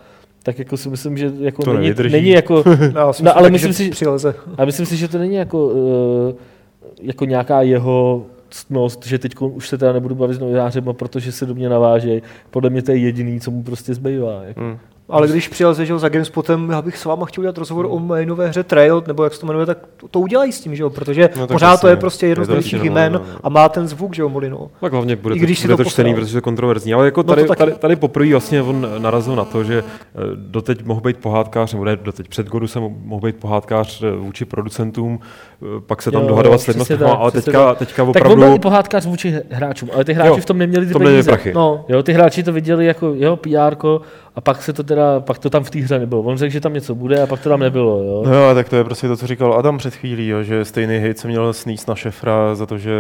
tak 0.44 0.60
jako 0.60 0.78
si 0.78 0.90
myslím, 0.90 1.18
že 1.18 1.32
jako 1.40 1.64
to 1.64 1.74
není, 1.74 1.94
není 2.12 2.30
jako, 2.30 2.64
no, 2.94 3.12
no, 3.22 3.38
ale 3.38 3.50
myslím 3.50 3.74
si, 3.74 3.90
přileze. 3.90 4.36
ale 4.58 4.66
myslím 4.66 4.86
si, 4.86 4.98
že 4.98 5.08
to 5.08 5.18
není 5.18 5.36
jako, 5.36 5.68
uh, 5.68 6.34
jako 7.02 7.26
nějaká 7.26 7.62
jeho 7.62 8.26
ctnost, 8.56 9.06
že 9.06 9.20
teď 9.20 9.36
už 9.40 9.70
se 9.70 9.78
teda 9.78 9.94
nebudu 9.94 10.16
bavit 10.16 10.34
s 10.34 10.40
novinářem, 10.40 10.84
protože 10.92 11.32
se 11.32 11.46
do 11.46 11.56
mě 11.56 11.70
navážejí. 11.70 12.22
Podle 12.52 12.70
mě 12.70 12.82
to 12.82 12.92
je 12.92 12.98
jediný, 12.98 13.40
co 13.40 13.52
mu 13.52 13.64
prostě 13.64 13.94
zbývá. 13.94 14.44
Jako. 14.44 14.60
Hmm. 14.60 14.78
Ale 15.10 15.28
když 15.28 15.48
přijel 15.48 15.74
že 15.74 16.00
za 16.00 16.10
GameSpotem, 16.10 16.70
já 16.70 16.82
bych 16.82 16.98
s 16.98 17.06
váma 17.06 17.26
chtěl 17.26 17.42
udělat 17.42 17.58
rozhovor 17.58 17.88
o 17.90 18.00
mé 18.00 18.26
nové 18.26 18.48
hře 18.48 18.64
Trail, 18.64 19.04
nebo 19.08 19.24
jak 19.24 19.34
se 19.34 19.40
to 19.40 19.48
jmenuje, 19.48 19.66
tak 19.66 19.78
to, 19.98 20.08
to 20.08 20.20
udělají 20.20 20.52
s 20.52 20.60
tím, 20.62 20.76
že 20.76 20.84
jo? 20.84 20.90
protože 20.90 21.30
no, 21.40 21.48
pořád 21.48 21.72
jasně, 21.72 21.82
to 21.82 21.88
je 21.88 21.96
prostě 21.96 22.28
jedno 22.28 22.46
z 22.46 22.48
největších 22.48 22.84
jmén 22.84 23.14
no, 23.14 23.20
no. 23.20 23.26
a 23.44 23.50
má 23.50 23.70
ten 23.70 23.88
zvuk, 23.88 24.16
že 24.16 24.22
jo, 24.22 24.30
Molino. 24.30 24.70
Tak 24.82 24.92
hlavně 24.92 25.16
bude, 25.16 25.36
I 25.36 25.40
když 25.40 25.62
to, 25.62 25.68
bude 25.68 25.78
to, 25.78 25.84
to 25.84 25.90
čtený, 25.90 26.14
protože 26.14 26.38
je 26.38 26.42
kontroverzní. 26.42 26.94
Ale 26.94 27.06
jako 27.06 27.24
tady, 27.24 27.46
no 27.46 27.56
tady, 27.56 27.72
tady, 27.72 27.96
poprvé 27.96 28.32
vlastně 28.32 28.62
on 28.62 28.88
narazil 28.98 29.36
na 29.36 29.46
to, 29.46 29.64
že 29.64 29.80
eh, 29.80 30.20
doteď 30.36 30.86
mohl 30.86 31.02
být 31.02 31.18
pohádkář, 31.18 31.74
nebo 31.74 31.86
ne, 31.86 31.96
doteď 31.96 32.28
před 32.28 32.48
Godu 32.48 32.68
jsem 32.68 32.96
mohl 33.04 33.28
být 33.28 33.36
pohádkář 33.36 34.04
eh, 34.04 34.12
vůči 34.12 34.46
producentům, 34.46 35.20
eh, 35.62 35.66
pak 35.80 36.02
se 36.02 36.12
tam 36.12 36.22
jo, 36.22 36.28
dohadovat 36.28 36.62
s 36.62 36.68
lidmi, 36.68 36.86
ale 37.06 37.32
teďka, 37.32 37.76
teďka 37.76 38.04
opravdu... 38.04 38.36
Tak 38.36 38.44
on 38.44 38.50
byl 38.50 38.60
pohádkář 38.60 39.06
vůči 39.06 39.42
hráčům, 39.50 39.90
ale 39.94 40.06
ty 40.06 40.14
hráči 40.14 40.42
v 40.42 40.46
tom 40.46 40.58
neměli 40.58 40.86
ty 40.86 40.94
peníze. 40.94 41.38
No, 41.54 41.86
jo, 41.88 42.04
ty 42.04 42.14
hráči 42.14 42.44
to 42.44 42.54
viděli 42.54 42.86
jako 42.86 43.14
jeho 43.14 43.38
PR 43.38 43.76
a 44.36 44.42
pak 44.42 44.62
se 44.62 44.74
to 44.74 44.84
teda, 44.84 45.20
pak 45.20 45.38
to 45.38 45.50
tam 45.50 45.64
v 45.64 45.70
té 45.70 45.80
hře 45.80 46.00
nebylo. 46.00 46.22
On 46.22 46.38
řekl, 46.38 46.54
že 46.54 46.60
tam 46.60 46.74
něco 46.74 46.96
bude 46.96 47.22
a 47.22 47.28
pak 47.28 47.40
to 47.40 47.50
tam 47.50 47.60
nebylo. 47.60 48.04
Jo? 48.04 48.24
No 48.26 48.34
jo, 48.34 48.56
tak 48.56 48.70
to 48.70 48.76
je 48.76 48.84
prostě 48.84 49.08
to, 49.08 49.18
co 49.18 49.28
říkal 49.28 49.54
Adam 49.54 49.78
před 49.78 49.96
chvílí, 49.96 50.28
jo, 50.28 50.44
že 50.44 50.66
stejný 50.66 50.98
hejt 50.98 51.20
se 51.20 51.28
měl 51.28 51.54
sníst 51.54 51.88
na 51.88 51.96
šefra 51.96 52.56
za 52.56 52.66
to, 52.66 52.78
že 52.78 52.92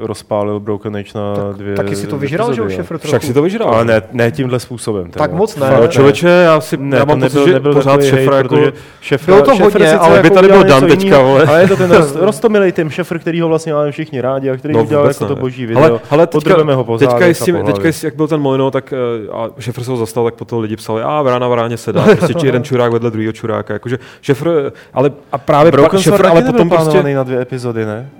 rozpálil 0.00 0.60
Broken 0.60 0.96
Age 0.96 1.10
na 1.14 1.34
tak, 1.34 1.56
dvě 1.56 1.74
Taky 1.74 1.96
si 1.96 2.06
to 2.06 2.18
vyžral, 2.18 2.54
že 2.54 2.62
šefr 2.70 2.98
trochu. 2.98 3.06
Však 3.06 3.22
si 3.22 3.34
to 3.34 3.42
vyžral. 3.42 3.68
Ale 3.68 3.84
ne, 3.84 4.02
ne 4.12 4.30
tímhle 4.30 4.60
způsobem. 4.60 5.10
Teda. 5.10 5.24
Tak 5.24 5.32
moc 5.32 5.56
ne. 5.56 5.70
No, 5.80 5.88
člověče, 5.88 6.28
já 6.28 6.60
si 6.60 6.76
ne, 6.76 6.96
já 6.96 7.04
mám 7.04 7.20
nebyl, 7.20 7.46
že 7.46 7.52
nebyl 7.52 7.72
pořád 7.72 8.02
šefr, 8.02 8.32
jako, 8.32 8.56
šefr, 9.00 9.24
bylo 9.24 9.42
to 9.42 9.56
hodně, 9.56 9.92
ale 9.92 10.22
by 10.22 10.30
tady 10.30 10.48
byl 10.48 10.64
Dan 10.64 10.86
teďka, 10.86 11.18
Ale 11.18 11.60
je 11.60 11.68
to 11.68 11.76
ten 11.76 11.90
rostomilý 12.20 12.72
tým 12.72 12.90
šefr, 12.90 13.18
který 13.18 13.40
ho 13.40 13.48
vlastně 13.48 13.72
máme 13.72 13.92
všichni 13.92 14.20
rádi 14.20 14.50
a 14.50 14.56
který 14.56 14.74
no, 14.74 14.82
udělal 14.82 15.06
jako 15.06 15.26
to 15.26 15.36
boží 15.36 15.66
video. 15.66 16.00
Ale 16.10 16.26
teďka, 16.26 17.18
teďka, 17.64 17.88
jak 18.02 18.16
byl 18.16 18.28
ten 18.28 18.40
Molino, 18.40 18.70
tak 18.70 18.92
eh, 18.92 19.30
a 19.32 19.48
šefr 19.58 19.84
se 19.84 19.90
ho 19.90 19.96
zastal, 19.96 20.24
tak 20.24 20.34
potom 20.34 20.60
lidi 20.60 20.76
psali, 20.80 21.02
a 21.02 21.22
brána 21.22 21.48
bráně 21.48 21.76
se 21.76 21.92
dá, 21.92 22.02
prostě 22.16 22.46
jeden 22.46 22.64
čurák 22.64 22.92
vedle 22.92 23.10
druhého 23.10 23.32
čuráka, 23.32 23.72
jakože 23.72 23.98
šefr, 24.20 24.72
ale 24.94 25.10
a 25.32 25.38
právě 25.38 25.72
Broken 25.72 26.00
Šefr, 26.00 26.26
ale 26.26 26.42
potom 26.42 26.68
prostě... 26.68 27.02
na 27.02 27.22
dvě 27.22 27.40
epizody, 27.40 27.86
ne? 27.86 28.10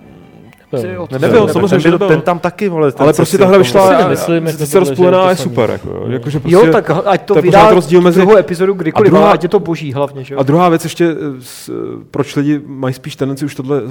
Nebyl, 0.73 1.07
ten- 1.45 1.53
samozřejmě, 1.53 1.69
ten, 1.69 1.81
že 1.93 1.99
byl, 1.99 2.09
ten 2.09 2.21
tam 2.21 2.39
taky, 2.39 2.69
vole. 2.69 2.93
Ten 2.93 3.03
Ale 3.03 3.13
se 3.15 3.17
prostě 3.17 3.39
ta 3.39 3.45
hra 3.45 3.53
jako- 3.55 3.63
vyšla 3.63 3.89
a, 3.97 3.99
nemyslím, 4.03 4.47
a 4.47 4.51
jako 4.51 4.65
že 4.65 4.77
je 4.77 4.81
rozpůlená 4.81 5.23
to 5.25 5.29
je 5.31 5.37
super. 5.37 5.71
Jako, 5.71 6.05
jakože 6.09 6.41
prostě, 6.41 6.55
Jo, 6.67 6.73
tak 6.73 6.91
ať 7.07 7.23
to 7.25 7.35
vydá 7.35 7.71
rozdíl 7.71 8.01
mezi- 8.01 8.21
druhou 8.21 8.37
epizodu 8.37 8.73
kdykoliv, 8.75 9.13
A 9.13 9.17
druhá- 9.17 9.31
ať 9.33 9.43
je 9.43 9.49
to 9.49 9.59
boží 9.61 9.93
hlavně, 9.93 10.25
že 10.25 10.35
jo? 10.35 10.41
A 10.41 10.43
druhá 10.43 10.69
věc 10.69 10.85
ještě, 10.85 11.05
eh, 11.11 11.15
s, 11.41 11.69
eh, 11.69 12.05
proč 12.11 12.37
lidi 12.37 12.61
mají 12.67 12.95
spíš 12.95 13.17
tendenci 13.17 13.45
už 13.45 13.55
tohle 13.55 13.79
eh, 13.79 13.83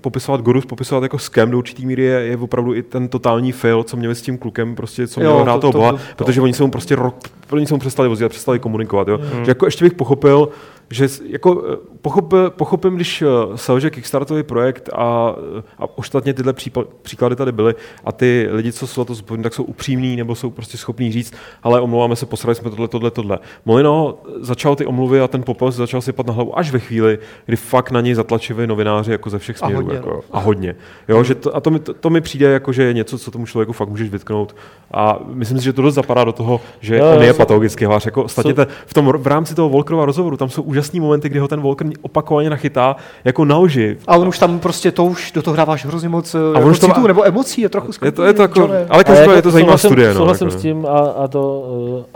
popisovat 0.00 0.40
Gorus, 0.40 0.66
popisovat 0.66 1.02
jako 1.02 1.18
scam 1.18 1.50
do 1.50 1.58
určitý 1.58 1.86
míry, 1.86 2.02
je, 2.02 2.20
je 2.20 2.36
opravdu 2.36 2.74
i 2.74 2.82
ten 2.82 3.08
totální 3.08 3.52
fail, 3.52 3.82
co 3.82 3.96
měli 3.96 4.14
s 4.14 4.22
tím 4.22 4.38
klukem, 4.38 4.74
prostě, 4.74 5.06
co 5.06 5.20
měl 5.20 5.38
hrát 5.38 5.54
to- 5.54 5.60
toho 5.60 5.72
to- 5.72 5.78
boha, 5.78 5.92
to- 5.92 5.98
to- 6.16 6.24
protože 6.24 6.40
oni 6.40 6.52
se 6.52 6.62
mu 6.62 6.70
prostě 6.70 6.96
rok, 6.96 7.14
oni 7.52 7.66
se 7.66 7.74
mu 7.74 7.80
přestali 7.80 8.08
vozit 8.08 8.24
a 8.26 8.28
přestali 8.28 8.58
komunikovat. 8.58 9.08
Jo? 9.08 9.18
Mhm. 9.34 9.44
Že 9.44 9.50
jako 9.50 9.64
ještě 9.66 9.84
bych 9.84 9.92
pochopil, 9.94 10.48
že 10.90 11.08
jako 11.28 11.64
eh, 11.72 11.76
pochop, 12.02 12.34
pochopím, 12.48 12.96
když 12.96 13.22
eh, 13.22 13.26
selže 13.56 13.90
Kickstarterový 13.90 14.42
projekt 14.42 14.88
a, 14.92 15.34
eh, 15.58 15.62
a 15.78 15.98
ostatně 15.98 16.34
tyhle 16.34 16.52
případ, 16.52 16.86
příklady 17.02 17.36
tady 17.36 17.52
byly 17.52 17.74
a 18.04 18.12
ty 18.12 18.48
lidi, 18.50 18.72
co 18.72 18.86
jsou 18.86 19.04
to 19.04 19.14
zodpovědní, 19.14 19.42
tak 19.42 19.54
jsou 19.54 19.62
upřímní 19.62 20.16
nebo 20.16 20.34
jsou 20.34 20.50
prostě 20.50 20.76
schopní 20.76 21.12
říct, 21.12 21.34
ale 21.62 21.80
omlouváme 21.80 22.16
se, 22.16 22.26
posrali 22.26 22.54
jsme 22.54 22.70
tohle, 22.70 22.88
tohle, 22.88 23.10
tohle. 23.10 23.38
Molino 23.64 24.18
začal 24.40 24.76
ty 24.76 24.86
omluvy 24.86 25.20
a 25.20 25.28
ten 25.28 25.42
popel 25.42 25.70
začal 25.70 26.00
sypat 26.00 26.26
na 26.26 26.32
hlavu 26.32 26.58
až 26.58 26.70
ve 26.70 26.78
chvíli, 26.78 27.18
kdy 27.46 27.56
fakt 27.56 27.90
na 27.90 28.00
něj 28.00 28.14
zatlačili 28.14 28.66
novináři 28.66 29.12
jako 29.12 29.30
ze 29.30 29.38
všech 29.38 29.56
A 29.62 29.66
směrů. 29.66 29.76
hodně, 29.76 29.94
jako, 29.94 30.10
no. 30.10 30.20
a 30.32 30.38
hodně. 30.38 30.76
Jo, 31.08 31.24
že 31.24 31.34
to, 31.34 31.56
a 31.56 31.60
to 31.60 31.70
mi, 31.70 31.78
to, 31.78 31.94
to 31.94 32.10
mi 32.10 32.20
přijde 32.20 32.46
jako, 32.46 32.72
že 32.72 32.82
je 32.82 32.92
něco, 32.92 33.18
co 33.18 33.30
tomu 33.30 33.46
člověku 33.46 33.72
fakt 33.72 33.88
můžeš 33.88 34.10
vytknout. 34.10 34.56
A 34.94 35.18
myslím 35.26 35.58
si, 35.58 35.64
že 35.64 35.72
to 35.72 35.82
dost 35.82 35.94
zapadá 35.94 36.24
do 36.24 36.32
toho, 36.32 36.60
že 36.80 36.96
Jo, 36.96 37.12
on 37.16 37.22
je 37.22 37.34
patologický 37.34 37.84
hráč. 37.84 38.06
Jako, 38.06 38.24
ostatně 38.24 38.54
v, 38.86 38.94
tom, 38.94 39.12
v 39.16 39.26
rámci 39.26 39.54
toho 39.54 39.68
Volkerova 39.68 40.04
rozhovoru 40.04 40.36
tam 40.36 40.48
jsou 40.48 40.62
úžasný 40.72 41.00
momenty, 41.00 41.28
kdy 41.28 41.38
ho 41.38 41.48
ten 41.48 41.60
Volker 41.60 41.86
opakovaně 42.00 42.50
nachytá 42.50 42.96
jako 43.24 43.44
na 43.44 43.58
lži. 43.58 43.96
A 44.06 44.16
on 44.16 44.28
už 44.28 44.38
tam 44.38 44.58
prostě 44.60 44.90
to 44.92 45.04
už 45.04 45.32
do 45.32 45.42
toho 45.42 45.54
hráváš 45.54 45.84
hrozně 45.86 46.08
moc 46.08 46.34
a 46.34 46.38
on 46.38 46.56
on 46.64 46.70
už 46.70 46.78
to 46.78 46.88
má- 46.88 47.06
nebo 47.06 47.26
emocí, 47.26 47.60
je 47.60 47.68
trochu 47.68 47.92
Je 48.04 48.12
to, 48.12 48.24
je 48.24 48.32
to 48.32 48.42
jako, 48.42 48.70
ale 48.88 49.04
každopádně 49.04 49.20
jako 49.20 49.32
je 49.32 49.42
to 49.42 49.50
zajímavá 49.50 49.78
souhlasím- 49.78 49.88
studie. 49.90 50.08
No, 50.08 50.14
Souhlasím 50.14 50.46
jako, 50.48 50.58
s 50.58 50.62
tím 50.62 50.86
a, 50.86 50.98
a 50.98 51.28
to, 51.28 51.64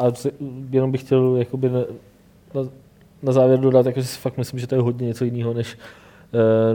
eh, 0.01 0.03
a 0.09 0.13
jenom 0.71 0.93
bych 0.93 1.01
chtěl 1.01 1.37
jakoby 1.39 1.69
na, 1.71 1.79
na, 2.55 2.69
na 3.23 3.33
závěr 3.33 3.59
dodat, 3.61 3.87
jako, 3.87 4.01
že 4.01 4.07
si 4.07 4.19
fakt 4.19 4.39
myslím, 4.39 4.61
že 4.61 4.67
to 4.67 4.75
je 4.75 4.81
hodně 4.81 5.07
něco 5.07 5.25
jiného, 5.25 5.55
než, 5.55 5.79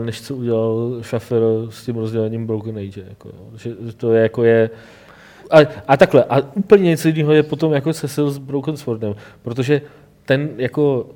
eh, 0.00 0.04
než 0.04 0.20
co 0.22 0.36
udělal 0.36 0.92
Schaffer 1.00 1.42
s 1.70 1.84
tím 1.84 1.96
rozdělením 1.96 2.46
Broken 2.46 2.78
Age. 2.78 3.04
Jako, 3.08 3.28
že 3.56 3.70
že 3.86 3.92
to 3.92 4.12
je 4.12 4.22
jako 4.22 4.44
je 4.44 4.70
a, 5.50 5.58
a 5.88 5.96
takhle, 5.96 6.24
a 6.24 6.38
úplně 6.54 6.84
něco 6.84 7.08
jiného 7.08 7.32
je 7.32 7.42
potom 7.42 7.72
jako 7.72 7.92
Cecil 7.92 8.30
s 8.30 8.38
Broken 8.38 8.76
Swordem, 8.76 9.14
protože 9.42 9.82
ten 10.26 10.48
jako, 10.56 11.06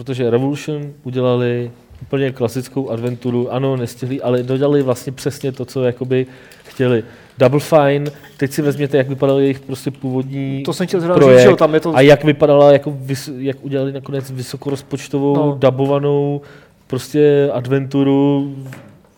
protože 0.00 0.30
Revolution 0.30 0.92
udělali 1.04 1.70
úplně 2.02 2.30
klasickou 2.32 2.90
adventuru, 2.90 3.52
ano, 3.52 3.76
nestihli, 3.76 4.20
ale 4.22 4.42
dodali 4.42 4.82
vlastně 4.82 5.12
přesně 5.12 5.52
to, 5.52 5.64
co 5.64 5.84
jakoby 5.84 6.26
chtěli. 6.64 7.04
Double 7.38 7.60
Fine, 7.60 8.10
teď 8.36 8.52
si 8.52 8.62
vezměte, 8.62 8.96
jak 8.96 9.08
vypadal 9.08 9.38
jejich 9.40 9.60
prostě 9.60 9.90
původní 9.90 10.62
To 10.62 10.72
jsem 10.72 10.86
chtěl 10.86 11.00
zrovna 11.00 11.16
projekt 11.16 11.38
říct, 11.40 11.50
jo, 11.50 11.56
tam 11.56 11.74
je 11.74 11.80
to... 11.80 11.96
a 11.96 12.00
jak 12.00 12.24
vypadala, 12.24 12.72
jako 12.72 12.94
vys, 13.00 13.30
jak 13.38 13.56
udělali 13.62 13.92
nakonec 13.92 14.30
vysokorozpočtovou, 14.30 15.36
No. 15.36 15.46
no. 15.46 15.56
dabovanou 15.58 16.40
prostě 16.86 17.50
adventuru 17.52 18.54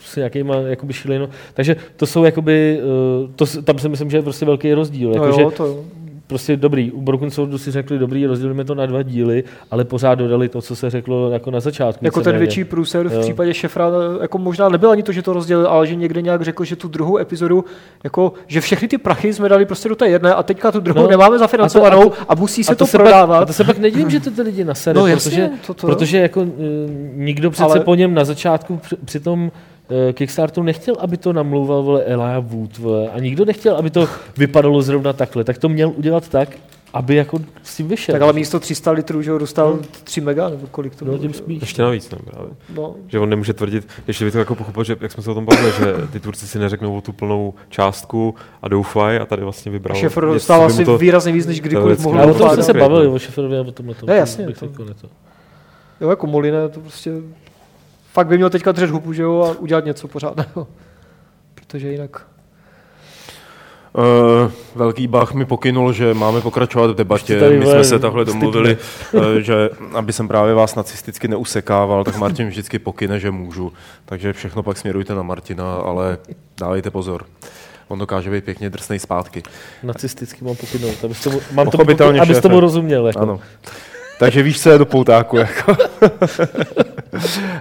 s 0.00 0.16
nějakýma 0.16 0.54
jakoby 0.56 0.92
šilino. 0.92 1.28
Takže 1.54 1.76
to 1.96 2.06
jsou 2.06 2.24
jakoby, 2.24 2.80
eh, 2.80 3.28
to, 3.36 3.62
tam 3.62 3.78
si 3.78 3.88
myslím, 3.88 4.10
že 4.10 4.16
je 4.16 4.22
prostě 4.22 4.46
velký 4.46 4.74
rozdíl. 4.74 5.08
no 5.08 5.14
Jako, 5.14 5.26
jo, 5.26 5.50
že 5.50 5.56
to 5.56 5.66
jo. 5.66 5.84
Prostě 6.32 6.56
dobrý, 6.56 6.90
u 6.92 7.00
Broken 7.00 7.30
Swordu 7.30 7.58
si 7.58 7.70
řekli 7.70 7.98
dobrý, 7.98 8.26
rozdělíme 8.26 8.64
to 8.64 8.74
na 8.74 8.86
dva 8.86 9.02
díly, 9.02 9.44
ale 9.70 9.84
pořád 9.84 10.14
dodali 10.14 10.48
to, 10.48 10.62
co 10.62 10.76
se 10.76 10.90
řeklo 10.90 11.30
jako 11.30 11.50
na 11.50 11.60
začátku. 11.60 12.04
Jako 12.04 12.20
ten 12.20 12.38
větší 12.38 12.64
průser 12.64 13.08
v 13.08 13.12
Jo. 13.12 13.20
případě 13.20 13.54
Šefra, 13.54 13.90
jako 14.22 14.38
možná 14.38 14.68
nebyl 14.68 14.90
ani 14.90 15.02
to, 15.02 15.12
že 15.12 15.22
to 15.22 15.32
rozdělil, 15.32 15.66
ale 15.66 15.86
že 15.86 15.94
někde 15.94 16.22
nějak 16.22 16.42
řekl, 16.42 16.64
že 16.64 16.76
tu 16.76 16.88
druhou 16.88 17.18
epizodu, 17.18 17.64
jako, 18.04 18.32
že 18.46 18.60
všechny 18.60 18.88
ty 18.88 18.98
prachy 18.98 19.32
jsme 19.34 19.48
dali 19.48 19.64
prostě 19.64 19.88
do 19.88 19.96
té 19.96 20.08
jedné 20.08 20.34
a 20.34 20.42
teďka 20.42 20.72
tu 20.72 20.80
druhou 20.80 21.02
No, 21.02 21.08
nemáme 21.08 21.38
zafinancovanou 21.38 22.00
a, 22.12 22.14
a 22.14 22.24
to- 22.24 22.24
a 22.28 22.34
musí 22.34 22.64
se 22.64 22.72
a 22.72 22.74
to, 22.74 22.86
se 22.86 22.98
prodávat. 22.98 23.34
Pak, 23.38 23.42
a 23.42 23.46
to 23.46 23.52
se 23.52 23.64
pak 23.64 23.78
nedivím, 23.78 24.10
že 24.10 24.20
to 24.20 24.30
ty 24.30 24.42
lidi 24.42 24.64
nasere, 24.72 25.00
No 25.00 25.06
jasně, 25.06 25.30
protože, 25.30 25.50
to- 25.66 25.74
to- 25.74 25.86
protože 25.86 26.18
jako 26.18 26.40
uh, 26.40 26.48
nikdo 27.14 27.50
přece 27.50 27.64
Ale- 27.64 27.80
po 27.80 27.94
něm 27.94 28.14
na 28.14 28.24
začátku 28.24 28.76
při, 28.76 28.96
při 29.04 29.20
tom 29.20 29.50
Kickstarteru 30.12 30.64
nechtěl, 30.64 30.94
aby 30.98 31.16
to 31.16 31.32
namlouval 31.32 31.82
vole 31.82 32.02
Elijah 32.04 32.44
Wood 32.44 32.78
vole, 32.78 33.08
a 33.10 33.18
nikdo 33.18 33.44
nechtěl, 33.44 33.76
aby 33.76 33.90
to 33.90 34.08
vypadalo 34.38 34.82
zrovna 34.82 35.12
takhle, 35.12 35.44
tak 35.44 35.58
to 35.58 35.68
měl 35.68 35.92
udělat 35.96 36.28
tak, 36.28 36.48
aby 36.94 37.14
jako 37.14 37.38
s 37.62 37.76
tím 37.76 37.88
vyšel. 37.88 38.12
tak 38.12 38.22
ale 38.22 38.32
místo 38.32 38.60
300 38.60 38.90
litrů, 38.90 39.22
že 39.22 39.30
ho 39.30 39.38
dostal 39.38 39.78
3 40.04 40.20
mega, 40.20 40.48
nebo 40.48 40.66
kolik 40.70 40.94
to 40.94 41.04
no, 41.04 41.10
bylo. 41.10 41.22
tím 41.22 41.32
spíš. 41.34 41.60
ještě 41.60 41.82
navíc, 41.82 42.10
ne, 42.10 42.18
právě. 42.24 42.50
No, 42.74 42.94
Že 43.08 43.18
on 43.18 43.28
nemůže 43.28 43.52
tvrdit, 43.52 43.88
ještě 44.06 44.24
by 44.24 44.30
to 44.30 44.38
jako 44.38 44.54
pochopil, 44.54 44.84
že 44.84 44.96
jak 45.00 45.12
jsme 45.12 45.22
se 45.22 45.30
o 45.30 45.34
tom 45.34 45.44
bavili, 45.44 45.72
že 45.78 45.94
ty 46.12 46.20
Turci 46.20 46.48
si 46.48 46.58
neřeknou 46.58 46.96
o 46.96 47.00
tu 47.00 47.12
plnou 47.12 47.54
částku 47.68 48.34
a 48.62 48.68
doufají 48.68 49.18
a 49.18 49.26
tady 49.26 49.42
vlastně 49.42 49.72
vybral. 49.72 49.96
něco, 50.02 50.20
dostal 50.20 50.62
asi 50.64 50.84
to- 50.84 50.98
výrazně 50.98 51.32
víc, 51.32 51.46
než 51.46 51.60
kdykoliv 51.60 52.00
mohl 52.00 52.20
Ale 52.20 52.32
o 52.32 52.34
tom 52.34 52.50
jsme 52.50 52.62
se 52.62 52.74
bavili, 52.74 53.06
no. 53.06 53.12
o 53.12 53.18
Šeferovi 53.18 53.58
a 53.58 53.60
o 53.60 53.72
tomhle 53.72 53.94
tom. 53.94 54.08
Ne, 54.08 54.16
jasně, 54.16 54.46
bych 54.46 54.58
to- 54.58 54.64
jako. 54.64 54.84
Jo, 56.00 56.10
jako 56.10 56.26
Moline, 56.26 56.68
to 56.68 56.80
prostě 56.80 57.10
fakt 58.12 58.26
by 58.26 58.36
měl 58.36 58.50
teďka 58.50 58.72
dřet 58.72 58.90
hubu, 58.90 59.12
že 59.12 59.22
jo, 59.22 59.42
a 59.42 59.60
udělat 59.60 59.84
něco 59.84 60.08
pořádného. 60.08 60.66
Protože 61.54 61.88
jinak... 61.92 62.26
Uh, 63.98 64.50
velký 64.74 65.06
Bach 65.06 65.34
mi 65.34 65.44
pokynul, 65.44 65.92
že 65.92 66.14
máme 66.14 66.40
pokračovat 66.40 66.90
v 66.90 66.94
debatě. 66.94 67.50
My 67.50 67.66
jsme 67.66 67.84
se 67.84 67.98
takhle 67.98 68.24
domluvili, 68.24 68.78
uh, 69.12 69.22
že 69.38 69.70
aby 69.94 70.12
jsem 70.12 70.28
právě 70.28 70.54
vás 70.54 70.74
nacisticky 70.74 71.28
neusekával, 71.28 72.04
tak 72.04 72.16
Martin 72.16 72.48
vždycky 72.48 72.78
pokyne, 72.78 73.20
že 73.20 73.30
můžu. 73.30 73.72
Takže 74.04 74.32
všechno 74.32 74.62
pak 74.62 74.78
směrujte 74.78 75.14
na 75.14 75.22
Martina, 75.22 75.74
ale 75.74 76.18
dávejte 76.60 76.90
pozor. 76.90 77.24
On 77.88 77.98
dokáže 77.98 78.30
být 78.30 78.44
pěkně 78.44 78.70
drsnej 78.70 78.98
zpátky. 78.98 79.42
Nacisticky 79.82 80.44
mám 80.44 80.56
pokynout, 80.56 81.04
abys 81.04 81.20
tomu, 81.20 81.40
mám 81.52 81.66
to, 81.66 81.70
Pochopitelně, 81.70 82.20
abys 82.20 82.36
šéfe. 82.36 82.40
tomu 82.40 82.60
rozuměl. 82.60 83.06
Jako. 83.06 83.20
Ano. 83.20 83.40
Takže 84.22 84.42
víš, 84.42 84.62
co 84.62 84.70
je 84.70 84.78
do 84.78 84.86
poutáku. 84.86 85.36
Jako. 85.36 85.76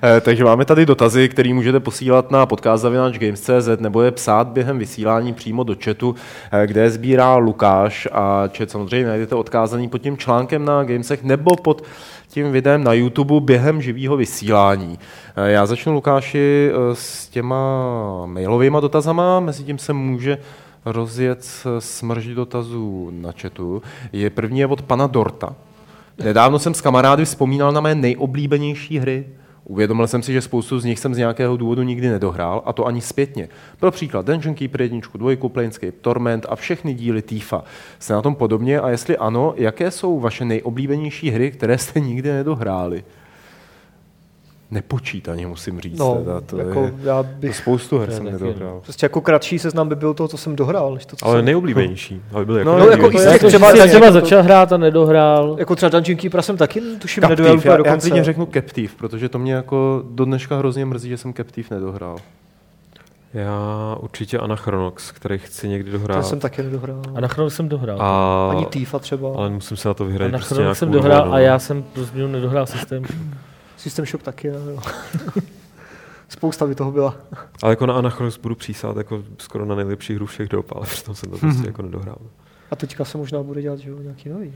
Eh, 0.04 0.22
Takže 0.22 0.44
máme 0.44 0.66
tady 0.66 0.86
dotazy, 0.86 1.30
které 1.30 1.54
můžete 1.54 1.80
posílat 1.80 2.32
na 2.32 2.46
podcast.games.cz 2.46 3.80
nebo 3.80 4.02
je 4.02 4.12
psát 4.12 4.48
během 4.48 4.80
vysílání 4.80 5.34
přímo 5.34 5.64
do 5.64 5.76
chatu, 5.84 6.16
eh, 6.52 6.68
kde 6.68 6.90
sbírá 6.90 7.36
Lukáš 7.36 8.08
a 8.12 8.50
chat 8.58 8.72
samozřejmě 8.72 9.08
najdete 9.08 9.36
odkázaný 9.36 9.90
pod 9.90 9.98
tím 9.98 10.18
článkem 10.18 10.66
na 10.66 10.84
Gamesech 10.84 11.24
nebo 11.24 11.56
pod 11.56 11.84
tím 12.28 12.52
videem 12.52 12.84
na 12.84 12.94
YouTube 12.94 13.40
během 13.40 13.82
živého 13.82 14.18
vysílání. 14.18 15.00
Eh, 15.36 15.52
Já 15.52 15.66
začnu, 15.66 15.94
Lukáši, 15.94 16.72
s 16.94 17.28
těma 17.28 17.56
mailovými 18.26 18.78
dotazama, 18.82 19.40
mezi 19.40 19.64
tím 19.64 19.78
se 19.78 19.94
může 19.94 20.38
rozjet 20.86 21.46
smrž 21.80 22.28
dotazů 22.28 23.10
na 23.14 23.32
chatu. 23.42 23.82
Je 24.14 24.30
první 24.30 24.60
je 24.60 24.68
od 24.68 24.82
pana 24.82 25.08
Dorta. 25.08 25.56
Nedávno 26.24 26.60
jsem 26.60 26.74
s 26.74 26.82
kamarády 26.82 27.26
vzpomínal 27.26 27.72
na 27.72 27.82
mé 27.82 27.96
nejoblíbenější 27.96 29.00
hry. 29.00 29.26
Uvědomil 29.64 30.08
jsem 30.08 30.24
si, 30.24 30.34
že 30.34 30.42
spoustu 30.42 30.80
z 30.80 30.86
nich 30.86 31.00
jsem 31.00 31.16
z 31.16 31.18
nějakého 31.18 31.58
důvodu 31.58 31.84
nikdy 31.84 32.10
nedohrál, 32.10 32.62
a 32.66 32.74
to 32.74 32.86
ani 32.86 33.02
zpětně. 33.02 33.50
Pro 33.80 33.92
příklad 33.92 34.26
Dungeon 34.26 34.56
Keeper 34.56 34.82
1, 34.82 35.00
2, 35.14 35.50
Planescape, 35.50 35.92
Torment 35.92 36.46
a 36.50 36.56
všechny 36.56 36.94
díly 36.94 37.22
TIFA. 37.22 37.64
Jste 38.00 38.14
na 38.14 38.22
tom 38.22 38.36
podobně 38.36 38.80
a 38.80 38.90
jestli 38.90 39.18
ano, 39.18 39.54
jaké 39.58 39.92
jsou 39.92 40.20
vaše 40.20 40.46
nejoblíbenější 40.46 41.30
hry, 41.30 41.52
které 41.52 41.78
jste 41.78 42.00
nikdy 42.00 42.32
nedohráli? 42.32 43.04
Nepočítaně 44.72 45.48
musím 45.48 45.80
říct. 45.80 46.00
No, 46.00 46.16
teda, 46.16 46.42
to 46.42 46.58
jako 46.58 46.80
je, 46.84 46.94
já 47.04 47.24
to 47.24 47.30
bych... 47.40 47.56
spoustu 47.56 47.98
her 47.98 48.08
To 48.08 48.12
je 48.14 48.18
jsem 48.18 48.26
nedohrál. 48.26 48.80
Prostě 48.84 49.06
jako 49.06 49.22
kratší 49.22 49.60
seznam 49.60 49.90
by 49.90 49.96
byl 49.96 50.14
to, 50.14 50.28
co 50.28 50.38
jsem 50.38 50.56
dohrál, 50.56 50.94
než 50.94 51.06
to, 51.06 51.16
co 51.16 51.26
Ale 51.26 51.38
jsem... 51.38 51.46
nejoblíbenější. 51.46 52.22
Ale 52.34 52.46
byly 52.46 52.66
No, 52.66 52.72
jako 52.78 52.86
no, 52.86 52.92
jako 52.92 53.06
jako 53.06 53.18
Jako, 53.22 53.32
těch 53.32 53.42
že 53.42 53.48
třeba, 53.48 53.72
jsi 53.72 53.78
tak, 53.78 53.90
třeba 53.90 54.06
jako, 54.06 54.14
začal 54.20 54.44
hrát 54.44 54.74
a 54.74 54.78
nedohrál. 54.78 55.56
jako 55.60 55.76
třeba 55.76 55.90
Dungeon 55.90 56.18
Keepera 56.18 56.42
jsem 56.44 56.58
taky, 56.58 56.82
tuším, 57.00 57.22
Captive, 57.24 57.54
úplně 57.54 57.72
já, 57.72 57.78
do 57.78 57.84
já 57.86 57.92
konce. 57.92 58.10
klidně 58.10 58.24
řeknu 58.24 58.46
Captive, 58.54 58.94
protože 58.98 59.30
to 59.30 59.40
mě 59.40 59.54
jako 59.54 60.04
do 60.12 60.26
dneška 60.26 60.58
hrozně 60.58 60.86
mrzí, 60.86 61.10
že 61.10 61.18
jsem 61.18 61.34
Captive 61.34 61.68
nedohrál. 61.76 62.16
Já 63.34 63.96
určitě 64.00 64.38
Anachronox, 64.38 65.12
který 65.12 65.38
chci 65.40 65.68
někdy 65.68 65.92
To 65.92 65.98
dohrát. 65.98 66.26
jsem 66.26 66.40
taky 66.40 66.64
nedohrál. 66.64 67.02
A 67.16 67.20
na 67.20 67.28
chrono 67.28 67.50
jsem 67.50 67.70
dohrál. 67.70 68.02
A... 68.02 68.50
Ani 68.52 68.66
Tifa 68.66 69.00
třeba. 69.00 69.30
Ale 69.36 69.50
musím 69.50 69.78
se 69.78 69.88
na 69.88 69.94
to 69.94 70.06
vyhrát 70.06 70.32
na 70.32 70.38
prostě 70.38 70.48
chrono 70.56 70.62
nějakou 70.64 70.76
jsem 70.80 70.92
dohrál 70.92 71.34
a 71.34 71.40
já 71.40 71.60
jsem 71.60 71.84
pro 71.84 72.04
změnu 72.04 72.28
nedohrál 72.28 72.66
systém. 72.66 73.04
System 73.82 74.06
Shock 74.06 74.24
taky, 74.24 74.52
ne, 74.52 74.58
jo. 74.72 74.80
Spousta 76.30 76.66
by 76.68 76.76
toho 76.76 76.92
byla. 76.92 77.16
Ale 77.64 77.72
jako 77.72 77.86
na 77.86 77.94
Anachronox 77.94 78.38
budu 78.38 78.56
přísát 78.56 78.98
jako 78.98 79.24
skoro 79.38 79.66
na 79.66 79.76
nejlepší 79.76 80.16
hru 80.16 80.26
všech 80.26 80.50
dob, 80.50 80.72
ale 80.76 80.86
přitom 80.86 81.16
jsem 81.16 81.32
to 81.32 81.38
prostě 81.38 81.68
jako 81.68 81.82
nedohrál. 81.82 82.18
A 82.72 82.76
teďka 82.76 83.06
se 83.06 83.18
možná 83.18 83.44
bude 83.44 83.62
dělat, 83.62 83.80
že 83.80 83.90
jo, 83.90 83.98
nějaký 84.00 84.30
nový. 84.30 84.54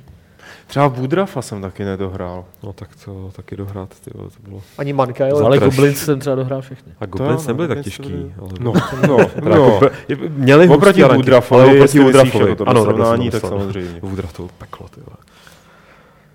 Třeba 0.67 0.87
Woodrafa 0.87 1.41
jsem 1.41 1.61
taky 1.61 1.85
nedohrál. 1.85 2.45
No 2.63 2.73
tak 2.73 2.89
to 3.05 3.31
taky 3.35 3.55
dohrát, 3.55 3.99
ty 3.99 4.11
to 4.11 4.27
bylo. 4.47 4.61
Ani 4.77 4.93
Manka, 4.93 5.27
jo. 5.27 5.45
Ale. 5.45 5.59
Goblins 5.59 5.97
jsem 6.05 6.19
třeba 6.19 6.35
dohrál 6.35 6.61
všechny. 6.61 6.93
A 6.99 7.05
Goblins 7.05 7.41
ano, 7.41 7.47
nebyly 7.47 7.67
tak 7.67 7.77
Goblins 7.77 7.97
těžký. 7.97 8.33
Ale 8.39 8.49
No, 8.59 8.73
no, 9.07 9.17
no. 9.49 9.79
jako, 10.07 10.23
měli 10.29 10.69
Oproti 10.69 11.01
hustý 11.01 11.15
Woodrafovi, 11.15 11.61
ale 11.63 11.73
oproti 11.75 11.99
Woodrafovi. 11.99 12.55
to 12.55 12.69
Ano, 12.69 12.83
srovnání, 12.83 13.31
tak 13.31 13.41
to 13.41 13.47
samozřejmě. 13.47 13.99
Woodraf 14.01 14.33
to 14.33 14.37
bylo 14.43 14.49
peklo, 14.57 14.87
ty. 14.87 15.01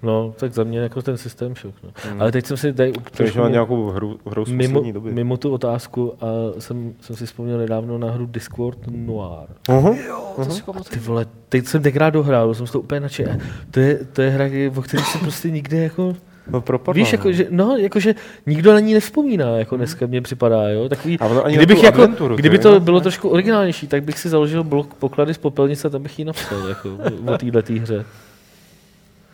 No, 0.03 0.34
tak 0.36 0.53
za 0.53 0.64
mě 0.64 0.78
jako 0.78 1.03
ten 1.03 1.16
systém 1.16 1.55
šok. 1.55 1.74
No. 1.84 1.90
Hmm. 2.05 2.20
Ale 2.20 2.32
teď 2.32 2.46
jsem 2.46 2.57
si 2.57 2.72
tady 2.72 2.92
Takže 3.11 3.40
má 3.40 3.48
nějakou 3.48 3.90
hru, 3.90 4.18
hru 4.26 4.44
z 4.44 4.53
mimo, 4.53 4.92
doby. 4.92 5.12
mimo 5.12 5.36
tu 5.36 5.53
otázku 5.53 6.14
a 6.20 6.26
jsem, 6.59 6.94
jsem 7.01 7.16
si 7.16 7.26
vzpomněl 7.26 7.59
nedávno 7.59 7.98
na 7.98 8.11
hru 8.11 8.26
Discord 8.26 8.78
Noir. 8.86 9.48
Uh-huh. 9.68 9.96
To 10.36 10.44
si 10.44 10.62
A 10.62 10.84
ty 10.90 10.98
vole, 10.98 11.26
teď 11.48 11.66
jsem 11.66 11.82
tenkrát 11.82 12.11
dohrál, 12.11 12.55
jsem 12.55 12.66
z 12.66 12.70
toho 12.70 12.82
úplně 12.82 13.01
nadšen. 13.01 13.40
To 13.70 13.80
je, 13.80 13.98
to 14.12 14.22
je 14.22 14.30
hra, 14.30 14.44
o 14.76 14.82
které 14.82 15.03
se 15.03 15.18
prostě 15.18 15.51
nikde 15.51 15.78
jako... 15.78 16.14
No, 16.51 16.61
propadla, 16.61 16.98
Víš, 16.98 17.12
jako, 17.12 17.28
no. 17.28 17.32
že, 17.32 17.46
no, 17.51 17.76
jakože 17.76 18.14
nikdo 18.46 18.72
na 18.72 18.80
ní 18.80 18.94
nevzpomíná, 18.94 19.48
jako 19.48 19.76
dneska 19.76 20.07
mně 20.07 20.20
připadá, 20.20 20.68
jo. 20.68 20.88
Takový, 20.88 21.18
kdybych 21.46 21.82
jako, 21.82 22.03
adventuru, 22.03 22.36
kdyby 22.36 22.59
to 22.59 22.68
to 22.68 22.74
je, 22.74 22.80
bylo 22.80 22.98
ne? 22.98 23.03
trošku 23.03 23.28
originálnější, 23.28 23.86
tak 23.86 24.03
bych 24.03 24.18
si 24.18 24.28
založil 24.28 24.64
blok 24.64 24.94
poklady 24.94 25.34
z 25.34 25.38
popelnice 25.38 25.88
a 25.88 25.90
tam 25.90 26.03
bych 26.03 26.18
ji 26.18 26.24
napsal, 26.24 26.68
jako, 26.68 26.98
o 27.26 27.38
této 27.38 27.72
hře. 27.72 28.05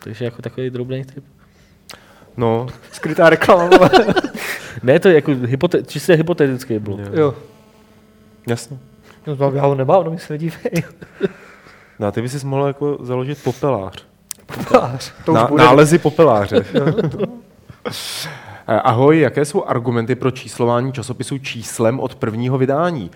Takže 0.01 0.25
jako 0.25 0.43
takový 0.43 0.71
drobný 0.71 1.05
tip. 1.05 1.25
No, 2.37 2.67
Skrytá 2.93 3.31
reklama. 3.31 3.71
Ne, 4.83 5.01
to 5.01 5.09
je 5.09 5.15
jako 5.15 5.31
hypote- 5.31 5.85
čistě 5.87 6.15
hypotetický 6.15 6.79
blok. 6.79 7.01
Jo. 7.01 7.07
jo. 7.13 7.35
jasně. 8.49 8.79
No, 9.27 9.53
já 9.55 9.63
ho 9.67 9.75
nemám, 9.75 10.05
no 10.05 10.11
mi 10.11 10.19
se 10.19 10.33
nedívej. 10.33 10.71
No, 11.99 12.07
a 12.07 12.11
ty 12.11 12.23
bys 12.23 12.41
si 12.41 12.47
mohl 12.47 12.67
jako 12.67 12.99
založit 13.01 13.43
popelář. 13.45 14.05
to 15.25 15.33
už 15.33 15.37
Na, 15.37 15.47
bude. 15.47 15.65
nálezy 15.65 15.99
popeláře. 15.99 16.65
Eh, 18.69 18.81
Ahoj, 18.81 19.21
jaké 19.21 19.45
jsou 19.45 19.65
argumenty 19.65 20.15
pro 20.15 20.31
číslování 20.31 20.93
časopisu 20.93 21.39
číslem 21.39 22.01
od 22.01 22.15
prvního 22.15 22.59
vydání? 22.59 23.11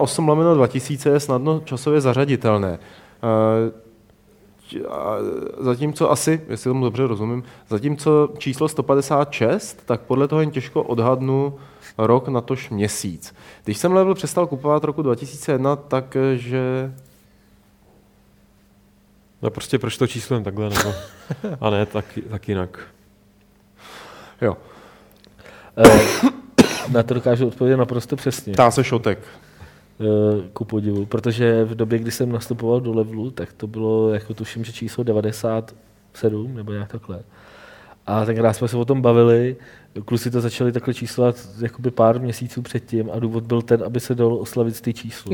08 0.00 0.28
lomeno 0.28 0.54
2000 0.54 1.10
je 1.10 1.20
snadno 1.20 1.60
časově 1.64 2.00
zařaditelné. 2.00 2.78
Eh, 2.78 2.78
č- 3.70 3.89
a 4.88 5.16
Zatímco 5.58 6.10
asi, 6.10 6.40
jestli 6.48 6.70
tomu 6.70 6.84
dobře 6.84 7.06
rozumím, 7.06 7.42
zatímco 7.68 8.28
číslo 8.38 8.68
156, 8.68 9.82
tak 9.86 10.00
podle 10.00 10.28
toho 10.28 10.40
jen 10.40 10.50
těžko 10.50 10.82
odhadnu 10.82 11.58
rok 11.98 12.28
na 12.28 12.40
tož 12.40 12.70
měsíc. 12.70 13.34
Když 13.64 13.78
jsem 13.78 13.92
level 13.92 14.14
přestal 14.14 14.46
kupovat 14.46 14.84
roku 14.84 15.02
2001, 15.02 15.76
takže 15.76 16.92
No 19.42 19.50
prostě 19.50 19.78
proč 19.78 19.96
to 19.98 20.06
číslo 20.06 20.36
jen 20.36 20.44
takhle, 20.44 20.68
nebo... 20.68 20.92
A 21.60 21.70
ne, 21.70 21.86
tak, 21.86 22.04
tak 22.30 22.48
jinak. 22.48 22.80
jo, 24.42 24.56
Eh, 25.76 26.00
na 26.92 27.02
to 27.02 27.14
dokážu 27.14 27.46
odpovědět 27.46 27.76
naprosto 27.76 28.16
přesně. 28.16 28.52
ptá 28.52 28.70
se 28.70 28.84
šotek. 28.84 29.18
Eh, 30.00 30.48
ku 30.52 30.64
podivu, 30.64 31.06
protože 31.06 31.64
v 31.64 31.74
době, 31.74 31.98
kdy 31.98 32.10
jsem 32.10 32.32
nastupoval 32.32 32.80
do 32.80 32.92
levelu, 32.92 33.30
tak 33.30 33.52
to 33.52 33.66
bylo, 33.66 34.10
jako 34.10 34.34
tuším, 34.34 34.64
že 34.64 34.72
číslo 34.72 35.04
97, 35.04 36.54
nebo 36.54 36.72
nějak 36.72 36.92
takhle. 36.92 37.20
A 38.06 38.24
tenkrát 38.24 38.52
jsme 38.52 38.68
se 38.68 38.76
o 38.76 38.84
tom 38.84 39.02
bavili, 39.02 39.56
kluci 40.04 40.30
to 40.30 40.40
začali 40.40 40.72
takhle 40.72 40.94
číslovat 40.94 41.36
jakoby 41.62 41.90
pár 41.90 42.20
měsíců 42.20 42.62
předtím 42.62 43.10
a 43.12 43.18
důvod 43.18 43.44
byl 43.44 43.62
ten, 43.62 43.84
aby 43.84 44.00
se 44.00 44.14
dalo 44.14 44.38
oslavit 44.38 44.80
ty 44.80 44.94
číslo. 44.94 45.32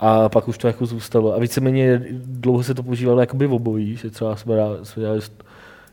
A 0.00 0.28
pak 0.28 0.48
už 0.48 0.58
to 0.58 0.66
jako 0.66 0.86
zůstalo. 0.86 1.34
A 1.34 1.38
víceméně 1.38 2.06
dlouho 2.12 2.62
se 2.62 2.74
to 2.74 2.82
používalo 2.82 3.20
jakoby 3.20 3.46
v 3.46 3.52
obojí, 3.52 3.96
že 3.96 4.10
třeba 4.10 4.36
jsme, 4.36 4.54
dělali, 4.96 5.20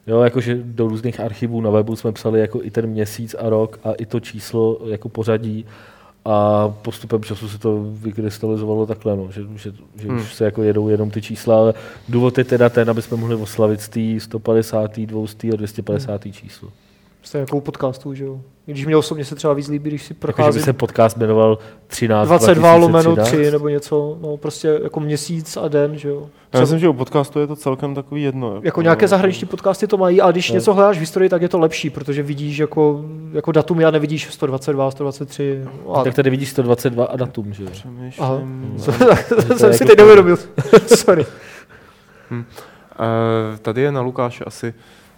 jo, 0.07 0.21
jakože 0.21 0.59
do 0.63 0.87
různých 0.87 1.19
archivů 1.19 1.61
na 1.61 1.69
webu 1.69 1.95
jsme 1.95 2.11
psali 2.11 2.39
jako 2.39 2.63
i 2.63 2.71
ten 2.71 2.87
měsíc 2.87 3.35
a 3.39 3.49
rok 3.49 3.79
a 3.83 3.93
i 3.93 4.05
to 4.05 4.19
číslo 4.19 4.79
jako 4.85 5.09
pořadí 5.09 5.65
a 6.25 6.69
postupem 6.69 7.23
času 7.23 7.49
se 7.49 7.57
to 7.57 7.83
vykrystalizovalo 7.83 8.85
takhle, 8.85 9.15
no, 9.15 9.31
že, 9.31 9.41
že, 9.55 9.73
že 9.95 10.07
hmm. 10.07 10.17
už 10.17 10.33
se 10.33 10.45
jako 10.45 10.63
jedou 10.63 10.89
jenom 10.89 11.11
ty 11.11 11.21
čísla, 11.21 11.57
ale 11.57 11.73
důvod 12.09 12.37
je 12.37 12.43
teda 12.43 12.69
ten, 12.69 12.89
aby 12.89 13.01
jsme 13.01 13.17
mohli 13.17 13.35
oslavit 13.35 13.81
z 13.81 13.89
té 13.89 14.19
150., 14.19 14.99
200. 14.99 15.47
a 15.53 15.55
250. 15.55 16.25
Hmm. 16.25 16.33
číslo. 16.33 16.69
Jste 17.23 17.39
jako 17.39 17.57
u 17.57 17.61
podcastů, 17.61 18.13
že 18.13 18.23
jo? 18.25 18.41
I 18.67 18.71
když 18.71 18.85
mě 18.85 18.97
osobně 18.97 19.25
se 19.25 19.35
třeba 19.35 19.53
víc 19.53 19.67
líbí, 19.67 19.89
když 19.89 20.01
si 20.03 20.13
Jako, 20.13 20.15
že 20.15 20.27
by 20.27 20.33
procházím 20.33 20.63
se 20.63 20.73
podcast 20.73 21.17
jmenoval 21.17 21.57
13 21.87 22.27
22 22.27 22.75
lomeno 22.75 23.15
2013. 23.15 23.43
3 23.45 23.51
nebo 23.51 23.69
něco, 23.69 24.17
no 24.21 24.37
prostě 24.37 24.79
jako 24.83 24.99
měsíc 24.99 25.57
a 25.57 25.67
den, 25.67 25.97
že 25.97 26.09
jo? 26.09 26.29
Já 26.53 26.59
myslím, 26.59 26.79
že 26.79 26.89
u 26.89 26.93
podcastu 26.93 27.39
je 27.39 27.47
to 27.47 27.55
celkem 27.55 27.95
takový 27.95 28.23
jedno. 28.23 28.59
Jako 28.63 28.81
nějaké 28.81 29.07
zahraniční 29.07 29.47
podcasty 29.47 29.87
to 29.87 29.97
mají, 29.97 30.21
ale 30.21 30.31
když 30.31 30.49
No. 30.49 30.55
něco 30.55 30.73
hledáš 30.73 30.97
v 30.97 30.99
historii, 30.99 31.29
tak 31.29 31.41
je 31.41 31.49
to 31.49 31.59
lepší, 31.59 31.89
protože 31.89 32.23
vidíš 32.23 32.57
jako, 32.57 33.05
jako 33.33 33.51
datum, 33.51 33.79
já 33.79 33.91
nevidíš 33.91 34.33
122, 34.33 34.91
123. 34.91 35.63
A, 35.93 36.03
Tak 36.03 36.13
tady 36.15 36.29
vidíš 36.29 36.49
122 36.49 37.05
a 37.05 37.15
datum, 37.15 37.53
že 37.53 37.63
jo? 37.63 37.69
aha, 38.19 38.41
je 38.73 38.81
jsem 39.57 39.73
si 39.73 39.83
jako 39.83 39.85
teď 39.85 39.97
neuvědomil. 39.97 40.37
Sorry. 40.95 41.25
Eh, 42.33 43.57
tady 43.61 43.81
je 43.81 43.91
na 43.91 44.01
Lukáše 44.01 44.43
asi. 44.43 44.73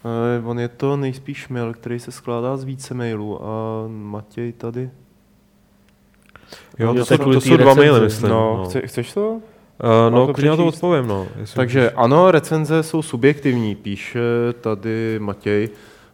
Eh, 0.06 0.42
on 0.46 0.60
je 0.60 0.68
to 0.68 0.98
nejspíš 0.98 1.48
mail, 1.50 1.74
který 1.74 2.00
se 2.00 2.12
skládá 2.12 2.58
z 2.58 2.64
více 2.64 2.94
mailů 2.94 3.46
a 3.46 3.84
Matěj 3.88 4.52
tady. 4.52 4.90
Jo, 6.80 6.94
to, 6.94 7.00
to 7.00 7.06
jsou, 7.06 7.34
to 7.34 7.42
jsou 7.42 7.58
dva 7.58 7.74
maily, 7.74 8.00
myslím. 8.02 8.30
No, 8.30 8.58
No, 8.58 8.66
chce, 8.66 8.82
chceš 8.88 9.14
to? 9.14 9.30
Uh, 9.30 9.40
no 10.10 10.28
to 10.28 10.34
klidně 10.34 10.50
na 10.50 10.56
to 10.56 10.66
odpovím, 10.66 11.08
no. 11.08 11.28
Takže 11.56 11.80
můžeš. 11.80 11.94
ano, 11.96 12.32
recenze 12.32 12.84
jsou 12.84 13.02
subjektivní, 13.02 13.76
píše 13.76 14.20
tady 14.62 15.20
Matěj. 15.20 15.70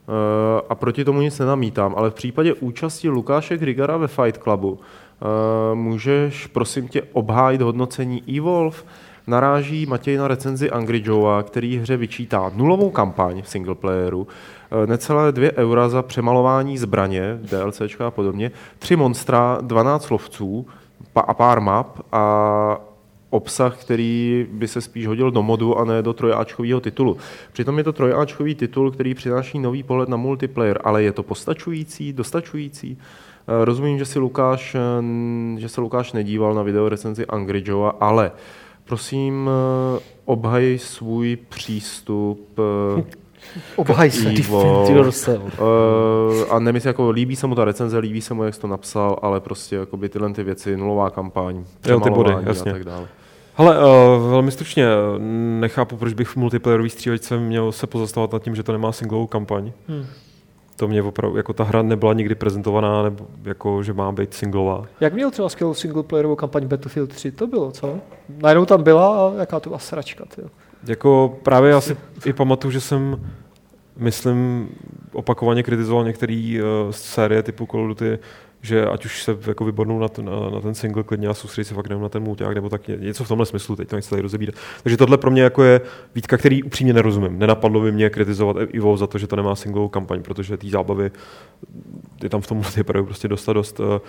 Eh, 0.09 0.61
A 0.69 0.75
proti 0.75 1.05
tomu 1.05 1.21
nic 1.21 1.39
nenamítám, 1.39 1.93
ale 1.97 2.09
v 2.09 2.13
případě 2.13 2.53
účasti 2.53 3.09
Lukáše 3.09 3.57
Grigara 3.57 3.97
ve 3.97 4.07
Fight 4.07 4.43
Clubu 4.43 4.79
eh, 4.81 5.75
můžeš 5.75 6.47
prosím 6.47 6.87
tě 6.87 7.01
obhájit 7.13 7.61
hodnocení 7.61 8.37
Evolve. 8.37 8.77
Naráží 9.29 9.85
Matěj 9.85 10.17
na 10.17 10.27
recenzi 10.27 10.69
Angry 10.69 11.01
Joea, 11.05 11.43
který 11.43 11.77
hře 11.77 11.97
vyčítá 11.97 12.51
nulovou 12.55 12.89
kampaň 12.89 13.41
v 13.41 13.49
singleplayeru, 13.49 14.27
eh, 14.27 14.87
necelé 14.87 15.31
2 15.31 15.51
eura 15.57 15.89
za 15.89 16.01
přemalování 16.01 16.77
zbraně, 16.77 17.39
DLCčka 17.41 18.07
a 18.07 18.11
podobně, 18.11 18.51
tři 18.79 18.95
monstra, 18.95 19.57
12 19.61 20.09
lovců 20.09 20.67
a 21.15 21.33
pár 21.33 21.61
map 21.61 21.99
a 22.11 22.81
obsah, 23.29 23.77
který 23.81 24.47
by 24.51 24.67
se 24.67 24.81
spíš 24.81 25.07
hodil 25.07 25.31
do 25.31 25.43
modu 25.43 25.77
a 25.77 25.85
ne 25.85 26.01
do 26.01 26.13
trojáčkového 26.13 26.79
titulu. 26.79 27.17
Přitom 27.53 27.77
je 27.77 27.83
to 27.83 27.93
trojáčkový 27.93 28.55
titul, 28.55 28.91
který 28.91 29.13
přináší 29.13 29.59
nový 29.59 29.83
pohled 29.83 30.09
na 30.09 30.17
multiplayer, 30.17 30.79
ale 30.83 31.03
je 31.03 31.11
to 31.11 31.23
postačující, 31.23 32.13
dostačující? 32.13 32.97
Eh, 33.47 33.65
Rozumím, 33.65 33.97
že, 33.97 34.05
si 34.05 34.19
Lukáš, 34.19 34.75
eh, 34.75 34.79
že 35.59 35.69
se 35.69 35.81
Lukáš 35.81 36.13
nedíval 36.13 36.53
na 36.53 36.63
video 36.63 36.89
recenzi 36.89 37.25
Angry 37.25 37.63
Joea, 37.65 37.93
ale 37.99 38.31
prosím, 38.89 39.49
eh, 39.97 39.99
obhaj 40.25 40.77
svůj 40.81 41.37
přístup 41.49 42.59
eh, 42.97 43.03
Obhaj 43.75 44.11
se. 44.11 44.29
Evolve. 44.29 44.79
Defend 44.79 45.05
yourself. 45.05 45.59
Uh, 45.59 46.53
a 46.53 46.59
nemyslím, 46.59 46.89
jako 46.89 47.09
líbí 47.09 47.35
se 47.35 47.47
mu 47.47 47.55
ta 47.55 47.65
recenze, 47.65 47.97
líbí 47.97 48.21
se 48.21 48.33
mu, 48.33 48.43
jak 48.43 48.53
jsi 48.53 48.61
to 48.61 48.67
napsal, 48.67 49.19
ale 49.21 49.39
prostě 49.39 49.75
jakoby 49.75 50.09
tyhle 50.09 50.33
ty 50.33 50.43
věci, 50.43 50.77
nulová 50.77 51.09
kampaň, 51.09 51.63
ty 51.81 52.09
body, 52.09 52.33
jasně. 52.41 52.71
a 52.71 52.73
tak 52.73 52.83
dále. 52.83 53.07
Hele, 53.55 53.77
uh, 53.77 54.29
velmi 54.29 54.51
stručně, 54.51 54.85
eh, 54.85 55.19
nechápu, 55.59 55.97
proč 55.97 56.13
bych 56.13 56.27
v 56.27 56.35
multiplayerový 56.35 56.89
střílečce 56.89 57.37
měl 57.37 57.71
se 57.71 57.87
pozastavovat 57.87 58.33
nad 58.33 58.43
tím, 58.43 58.55
že 58.55 58.63
to 58.63 58.71
nemá 58.71 58.91
singlovou 58.91 59.27
kampaň. 59.27 59.71
Hmm. 59.87 60.05
To 60.79 60.87
mě 60.87 61.03
opravdu, 61.03 61.37
jako 61.37 61.53
ta 61.53 61.63
hra 61.63 61.81
nebyla 61.81 62.13
nikdy 62.13 62.35
prezentovaná, 62.35 63.03
nebo 63.03 63.27
jako, 63.43 63.83
že 63.83 63.93
má 63.93 64.11
být 64.11 64.33
singlová. 64.33 64.85
Jak 64.99 65.13
měl 65.13 65.31
třeba 65.31 65.49
skvělou 65.49 65.73
singleplayerovou 65.73 66.35
kampaň 66.35 66.67
Battlefield 66.67 67.09
3, 67.09 67.31
to 67.31 67.47
bylo, 67.47 67.71
co? 67.71 67.99
Najednou 68.29 68.65
tam 68.65 68.83
byla 68.83 69.27
a 69.27 69.33
jaká 69.39 69.59
to 69.59 69.69
byla 69.69 69.79
sračka, 69.79 70.25
tyjo. 70.35 70.47
Jako 70.87 71.37
právě 71.43 71.71
já 71.71 71.81
si 71.81 71.97
i 72.25 72.33
pamatuju, 72.33 72.71
že 72.71 72.81
jsem, 72.81 73.29
myslím, 73.97 74.69
opakovaně 75.13 75.63
kritizoval 75.63 76.03
některé 76.03 76.59
uh, 76.61 76.91
série 76.91 77.43
typu 77.43 77.67
Call 77.71 77.81
of 77.81 77.87
Duty, 77.87 78.19
že 78.61 78.85
ať 78.85 79.05
už 79.05 79.23
se 79.23 79.37
jako 79.47 79.65
vybornou 79.65 79.99
na, 79.99 80.07
ten- 80.07 80.25
na, 80.25 80.49
na 80.49 80.61
ten 80.61 80.75
single 80.75 81.03
klidně 81.03 81.27
a 81.27 81.33
soustředit 81.33 81.65
se 81.65 81.73
fakt 81.75 81.87
na 81.89 82.09
ten 82.09 82.23
mulťák, 82.23 82.55
nebo 82.55 82.69
tak 82.69 82.87
ně- 82.87 82.97
něco 82.97 83.23
v 83.23 83.27
tomhle 83.27 83.45
smyslu, 83.45 83.75
teď 83.75 83.89
to 83.89 83.95
nechci 83.95 84.09
tady 84.09 84.21
rozebírat. 84.21 84.55
Takže 84.83 84.97
tohle 84.97 85.17
pro 85.17 85.31
mě 85.31 85.41
jako 85.41 85.63
je 85.63 85.81
výtka, 86.15 86.37
který 86.37 86.63
upřímně 86.63 86.93
nerozumím. 86.93 87.39
Nenapadlo 87.39 87.81
by 87.81 87.91
mě 87.91 88.09
kritizovat 88.09 88.55
Evo 88.73 88.97
za 88.97 89.07
to, 89.07 89.17
že 89.17 89.27
to 89.27 89.35
nemá 89.35 89.55
singlovou 89.55 89.87
kampaň, 89.87 90.21
protože 90.23 90.57
té 90.57 90.67
zábavy 90.69 91.11
je 92.23 92.29
tam 92.29 92.41
v 92.41 92.47
tom 92.47 92.57
multiplayeru 92.57 93.05
prostě 93.05 93.27
dost 93.27 93.49
a 93.49 93.53
dost. 93.53 93.79
Eh, 93.79 93.99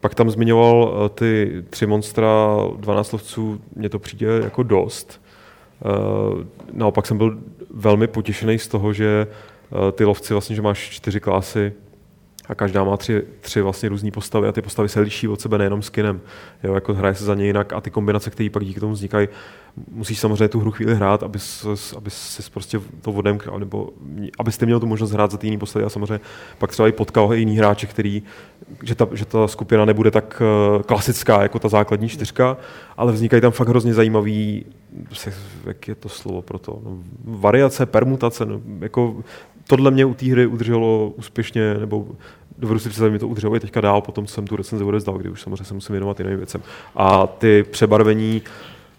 Pak 0.00 0.14
tam 0.14 0.30
zmiňoval 0.30 0.94
eh, 1.06 1.08
ty 1.08 1.62
tři 1.70 1.86
monstra, 1.86 2.56
12 2.76 3.12
lovců, 3.12 3.60
mně 3.76 3.88
to 3.88 3.98
přijde 3.98 4.26
jako 4.44 4.62
dost. 4.62 5.20
Eh, 5.84 6.44
Naopak 6.72 7.06
jsem 7.06 7.18
byl 7.18 7.38
velmi 7.70 8.06
potěšený 8.06 8.58
z 8.58 8.68
toho, 8.68 8.92
že 8.92 9.26
ty 9.92 10.04
lovci 10.04 10.34
vlastně, 10.34 10.56
že 10.56 10.62
máš 10.62 10.78
čtyři 10.90 11.20
klasy, 11.20 11.72
a 12.48 12.54
každá 12.54 12.84
má 12.84 12.96
tři, 12.96 13.22
tři 13.40 13.60
vlastně 13.60 13.88
různé 13.88 14.10
postavy 14.10 14.48
a 14.48 14.52
ty 14.52 14.62
postavy 14.62 14.88
se 14.88 15.00
liší 15.00 15.28
od 15.28 15.40
sebe 15.40 15.58
nejenom 15.58 15.82
skinem. 15.82 16.20
Jo, 16.62 16.74
jako 16.74 16.94
hraje 16.94 17.14
se 17.14 17.24
za 17.24 17.34
ně 17.34 17.46
jinak 17.46 17.72
a 17.72 17.80
ty 17.80 17.90
kombinace, 17.90 18.30
které 18.30 18.50
pak 18.50 18.64
díky 18.64 18.80
tomu 18.80 18.92
vznikají, 18.92 19.28
musíš 19.90 20.18
samozřejmě 20.18 20.48
tu 20.48 20.60
hru 20.60 20.70
chvíli 20.70 20.94
hrát, 20.94 21.22
aby, 21.22 21.38
aby 21.96 22.10
si 22.10 22.50
prostě 22.50 22.80
to 23.02 23.12
odemkal, 23.12 23.58
nebo 23.58 23.90
abyste 24.38 24.66
měl 24.66 24.80
tu 24.80 24.86
možnost 24.86 25.12
hrát 25.12 25.30
za 25.30 25.38
ty 25.38 25.46
jiný 25.46 25.58
postavy 25.58 25.84
a 25.84 25.88
samozřejmě 25.88 26.20
pak 26.58 26.70
třeba 26.70 26.88
i 26.88 26.92
potkal 26.92 27.34
jiný 27.34 27.56
hráče, 27.56 27.86
který, 27.86 28.22
že 28.82 28.94
ta, 28.94 29.08
že 29.12 29.24
ta 29.24 29.48
skupina 29.48 29.84
nebude 29.84 30.10
tak 30.10 30.42
uh, 30.76 30.82
klasická 30.82 31.42
jako 31.42 31.58
ta 31.58 31.68
základní 31.68 32.08
čtyřka, 32.08 32.56
ale 32.96 33.12
vznikají 33.12 33.42
tam 33.42 33.52
fakt 33.52 33.68
hrozně 33.68 33.94
zajímavý, 33.94 34.66
jak 35.66 35.88
je 35.88 35.94
to 35.94 36.08
slovo 36.08 36.42
pro 36.42 36.58
to, 36.58 36.78
no, 36.84 36.98
variace, 37.24 37.86
permutace, 37.86 38.46
no, 38.46 38.60
jako 38.80 39.16
tohle 39.66 39.90
mě 39.90 40.04
u 40.04 40.14
té 40.14 40.26
hry 40.26 40.46
udrželo 40.46 41.12
úspěšně, 41.16 41.74
nebo 41.74 42.06
dovedu 42.58 42.80
si 42.80 42.88
představit, 42.88 43.10
mi 43.10 43.18
to 43.18 43.28
udrželo 43.28 43.56
i 43.56 43.60
teďka 43.60 43.80
dál, 43.80 44.00
potom 44.00 44.26
jsem 44.26 44.46
tu 44.46 44.56
recenzi 44.56 44.84
odezdal, 44.84 45.18
kdy 45.18 45.28
už 45.28 45.42
samozřejmě 45.42 45.64
se 45.64 45.74
musím 45.74 45.92
věnovat 45.92 46.20
jiným 46.20 46.36
věcem. 46.36 46.62
A 46.96 47.26
ty 47.26 47.62
přebarvení, 47.70 48.42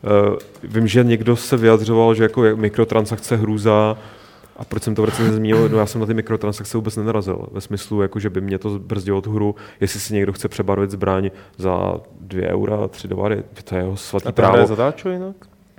uh, 0.03 0.37
vím, 0.63 0.87
že 0.87 1.03
někdo 1.03 1.35
se 1.35 1.57
vyjadřoval, 1.57 2.15
že 2.15 2.23
jako 2.23 2.41
mikrotransakce 2.55 3.35
hrůza, 3.35 3.97
a 4.57 4.65
proč 4.65 4.83
jsem 4.83 4.95
to 4.95 5.01
v 5.01 5.05
recenzi 5.05 5.33
zmínil? 5.33 5.69
No 5.69 5.77
já 5.77 5.85
jsem 5.85 6.01
na 6.01 6.07
ty 6.07 6.13
mikrotransakce 6.13 6.77
vůbec 6.77 6.95
nenarazil. 6.95 7.47
Ve 7.51 7.61
smyslu, 7.61 8.01
jako, 8.01 8.19
že 8.19 8.29
by 8.29 8.41
mě 8.41 8.57
to 8.57 8.79
brzdilo 8.79 9.21
tu 9.21 9.31
hru, 9.31 9.55
jestli 9.79 9.99
si 9.99 10.13
někdo 10.13 10.33
chce 10.33 10.47
přebarvit 10.47 10.91
zbraň 10.91 11.31
za 11.57 11.99
2 12.19 12.47
eura, 12.47 12.87
3 12.87 13.07
dolary, 13.07 13.43
to 13.63 13.75
je 13.75 13.81
jeho 13.81 13.97
svatý 13.97 14.27
A 14.27 14.31
právo. 14.31 14.53
hra 14.53 14.65
zadáčo 14.65 15.09
jinak? 15.09 15.35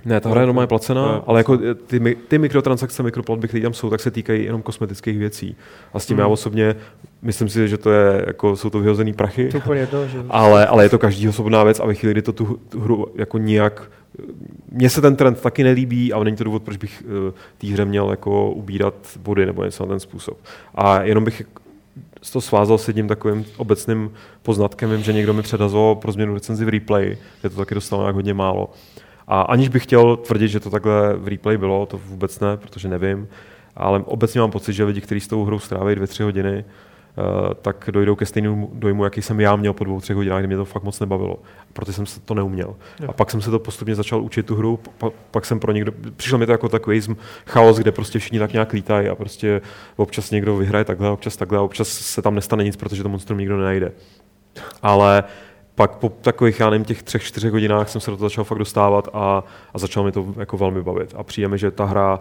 Ne, 0.07 0.19
ta 0.21 0.29
hra 0.29 0.41
je 0.41 0.47
normálně 0.47 0.67
placená, 0.67 1.23
ale 1.27 1.39
jako 1.39 1.57
ty, 1.87 2.17
ty 2.27 2.37
mikrotransakce, 2.37 3.03
mikroplatby, 3.03 3.47
které 3.47 3.63
tam 3.63 3.73
jsou, 3.73 3.89
tak 3.89 3.99
se 3.99 4.11
týkají 4.11 4.45
jenom 4.45 4.61
kosmetických 4.61 5.17
věcí. 5.17 5.55
A 5.93 5.99
s 5.99 6.05
tím 6.05 6.17
Hmm. 6.17 6.21
já 6.21 6.27
osobně 6.27 6.75
myslím 7.21 7.49
si, 7.49 7.67
že 7.67 7.77
to 7.77 7.91
je, 7.91 8.23
jako, 8.27 8.55
jsou 8.55 8.69
to 8.69 8.79
vyhozený 8.79 9.13
prachy, 9.13 9.49
To 9.65 9.73
jedno, 9.73 10.07
že... 10.07 10.17
ale, 10.29 10.67
ale 10.67 10.85
je 10.85 10.89
to 10.89 10.99
každý 10.99 11.29
osobná 11.29 11.63
věc 11.63 11.79
a 11.79 11.85
ve 11.85 11.93
chvíli, 11.93 12.13
kdy 12.13 12.21
to 12.21 12.33
tu, 12.33 12.59
tu 12.69 12.79
hru 12.79 13.07
jako 13.15 13.37
nijak 13.37 13.91
mně 14.71 14.89
se 14.89 15.01
ten 15.01 15.15
trend 15.15 15.41
taky 15.41 15.63
nelíbí 15.63 16.13
a 16.13 16.23
není 16.23 16.37
to 16.37 16.43
důvod, 16.43 16.63
proč 16.63 16.77
bych 16.77 17.03
uh, 17.05 17.33
té 17.57 17.67
hře 17.67 17.85
měl 17.85 18.09
jako 18.09 18.51
ubírat 18.51 18.93
body 19.19 19.45
nebo 19.45 19.63
něco 19.63 19.85
na 19.85 19.89
ten 19.89 19.99
způsob. 19.99 20.37
A 20.75 21.01
jenom 21.01 21.23
bych 21.23 21.43
to 22.31 22.41
svázal 22.41 22.77
s 22.77 22.87
jedním 22.87 23.07
takovým 23.07 23.45
obecným 23.57 24.11
poznatkem. 24.43 24.91
Vím, 24.91 25.03
že 25.03 25.13
někdo 25.13 25.33
mi 25.33 25.41
předazoval 25.41 25.95
pro 25.95 26.11
změnu 26.11 26.33
recenzi 26.33 26.65
v 26.65 26.69
replay, 26.69 27.17
kde 27.41 27.49
to 27.49 27.55
taky 27.55 27.75
dostalo 27.75 28.01
nějak 28.01 28.15
hodně 28.15 28.33
málo. 28.33 28.69
A 29.27 29.41
aniž 29.41 29.69
bych 29.69 29.83
chtěl 29.83 30.17
tvrdit, 30.17 30.47
že 30.47 30.59
to 30.59 30.69
takhle 30.69 31.13
v 31.13 31.27
replay 31.27 31.57
bylo, 31.57 31.85
to 31.85 31.97
vůbec 31.97 32.39
ne, 32.39 32.57
protože 32.57 32.87
nevím, 32.87 33.27
ale 33.75 34.03
obecně 34.05 34.41
mám 34.41 34.51
pocit, 34.51 34.73
že 34.73 34.83
lidi, 34.83 35.01
kteří 35.01 35.19
s 35.19 35.27
tou 35.27 35.45
hrou 35.45 35.59
stráví 35.59 35.95
dvě, 35.95 36.07
tři 36.07 36.23
hodiny, 36.23 36.65
Uh, 37.17 37.53
tak 37.53 37.89
dojdou 37.91 38.15
ke 38.15 38.25
stejnému 38.25 38.69
dojmu, 38.73 39.03
jaký 39.03 39.21
jsem 39.21 39.39
já 39.39 39.55
měl 39.55 39.73
po 39.73 39.83
dvou, 39.83 40.01
třech 40.01 40.15
hodinách, 40.15 40.39
kdy 40.39 40.47
mě 40.47 40.57
to 40.57 40.65
fakt 40.65 40.83
moc 40.83 40.99
nebavilo. 40.99 41.39
Proto 41.73 41.93
jsem 41.93 42.05
se 42.05 42.19
to 42.19 42.33
neuměl. 42.33 42.75
A 43.07 43.13
pak 43.13 43.31
jsem 43.31 43.41
se 43.41 43.51
to 43.51 43.59
postupně 43.59 43.95
začal 43.95 44.21
učit 44.21 44.45
tu 44.45 44.55
hru, 44.55 44.79
pa, 44.97 45.09
pak 45.31 45.45
jsem 45.45 45.59
pro 45.59 45.71
někdo, 45.71 45.91
přišlo 46.15 46.37
mi 46.37 46.45
to 46.45 46.51
jako 46.51 46.69
takový 46.69 47.01
chaos, 47.47 47.77
kde 47.77 47.91
prostě 47.91 48.19
všichni 48.19 48.39
tak 48.39 48.53
nějak 48.53 48.73
lítají 48.73 49.09
a 49.09 49.15
prostě 49.15 49.61
občas 49.95 50.31
někdo 50.31 50.57
vyhraje 50.57 50.85
takhle, 50.85 51.09
občas 51.09 51.37
takhle, 51.37 51.57
a 51.57 51.61
občas 51.61 51.87
se 51.87 52.21
tam 52.21 52.35
nestane 52.35 52.63
nic, 52.63 52.75
protože 52.75 53.03
to 53.03 53.09
monstrum 53.09 53.39
nikdo 53.39 53.57
nenajde. 53.57 53.91
Ale 54.81 55.23
pak 55.77 55.95
po 55.95 56.09
takových, 56.09 56.59
já 56.59 56.69
nevím, 56.69 56.85
těch 56.85 57.03
třech, 57.03 57.23
čtyřech 57.23 57.51
hodinách 57.51 57.89
jsem 57.89 58.01
se 58.01 58.11
do 58.11 58.17
toho 58.17 58.29
začal 58.29 58.43
fakt 58.43 58.57
dostávat 58.57 59.09
a, 59.13 59.43
a 59.73 59.79
začal 59.79 60.03
mi 60.03 60.11
to 60.11 60.33
jako 60.37 60.57
velmi 60.57 60.83
bavit. 60.83 61.13
A 61.17 61.23
přijde 61.23 61.47
mi, 61.47 61.57
že 61.57 61.71
ta 61.71 61.85
hra 61.85 62.19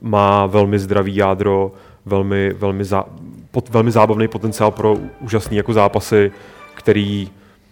má 0.00 0.46
velmi 0.46 0.78
zdravý 0.78 1.16
jádro, 1.16 1.72
velmi, 2.04 2.52
velmi, 2.52 2.84
zá, 2.84 3.04
pot, 3.50 3.68
velmi 3.68 3.90
zábavný 3.90 4.28
potenciál 4.28 4.70
pro 4.70 4.96
úžasný 5.20 5.56
jako 5.56 5.72
zápasy, 5.72 6.32
který 6.74 7.30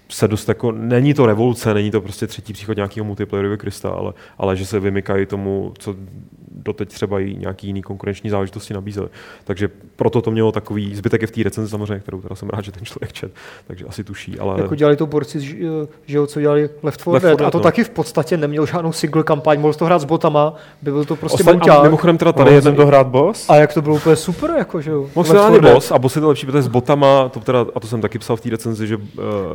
se 0.08 0.28
dost 0.28 0.48
jako, 0.48 0.72
není 0.72 1.14
to 1.14 1.26
revoluce, 1.26 1.74
není 1.74 1.90
to 1.90 2.00
prostě 2.00 2.26
třetí 2.26 2.52
příchod 2.52 2.76
nějakého 2.76 3.04
multiplayerového 3.04 3.58
Krista, 3.58 3.90
ale, 3.90 4.12
ale 4.38 4.56
že 4.56 4.66
se 4.66 4.80
vymykají 4.80 5.26
tomu, 5.26 5.72
co 5.78 5.96
doteď 6.64 6.88
třeba 6.88 7.20
i 7.20 7.34
nějaký 7.34 7.66
jiný 7.66 7.82
konkurenční 7.82 8.30
záležitosti 8.30 8.74
nabízely. 8.74 9.08
Takže 9.44 9.68
proto 9.96 10.22
to 10.22 10.30
mělo 10.30 10.52
takový 10.52 10.94
zbytek 10.94 11.20
je 11.20 11.26
v 11.26 11.30
té 11.30 11.42
recenzi 11.42 11.70
samozřejmě, 11.70 12.00
kterou 12.00 12.20
teda 12.20 12.34
jsem 12.34 12.48
rád, 12.48 12.64
že 12.64 12.72
ten 12.72 12.84
člověk 12.84 13.12
čet, 13.12 13.32
takže 13.66 13.84
asi 13.84 14.04
tuší. 14.04 14.38
Ale... 14.38 14.60
Jako 14.60 14.74
dělali 14.74 14.96
to 14.96 15.06
borci, 15.06 15.40
že 16.06 16.16
jo, 16.16 16.26
co 16.26 16.40
dělali 16.40 16.70
Left 16.82 17.00
4 17.00 17.20
Dead, 17.20 17.40
a 17.40 17.50
to 17.50 17.58
no. 17.58 17.62
taky 17.62 17.84
v 17.84 17.90
podstatě 17.90 18.36
neměl 18.36 18.66
žádnou 18.66 18.92
single 18.92 19.22
kampaň, 19.22 19.60
mohl 19.60 19.74
to 19.74 19.84
hrát 19.84 19.98
s 19.98 20.04
botama, 20.04 20.54
by 20.82 20.90
byl 20.90 21.04
to 21.04 21.16
prostě 21.16 21.44
Ostan- 21.44 21.78
a 21.78 21.82
mimochodem 21.82 22.18
teda 22.18 22.32
tady 22.32 22.54
je 22.54 22.62
jsem 22.62 22.76
to 22.76 22.86
hrát 22.86 23.06
boss. 23.06 23.50
A 23.50 23.56
jak 23.56 23.74
to 23.74 23.82
bylo 23.82 23.96
úplně 23.96 24.16
super, 24.16 24.50
jako, 24.58 24.80
že 24.80 24.90
jo. 24.90 25.06
Mohl 25.14 25.28
se 25.28 25.60
boss 25.60 25.90
a 25.90 25.98
boss 25.98 26.16
je 26.16 26.20
to 26.20 26.28
lepší, 26.28 26.46
protože 26.46 26.62
s 26.62 26.68
botama, 26.68 27.28
to 27.28 27.40
teda, 27.40 27.66
a 27.74 27.80
to 27.80 27.86
jsem 27.86 28.00
taky 28.00 28.18
psal 28.18 28.36
v 28.36 28.40
té 28.40 28.50
recenzi, 28.50 28.86
že 28.86 28.96
uh, 28.96 29.02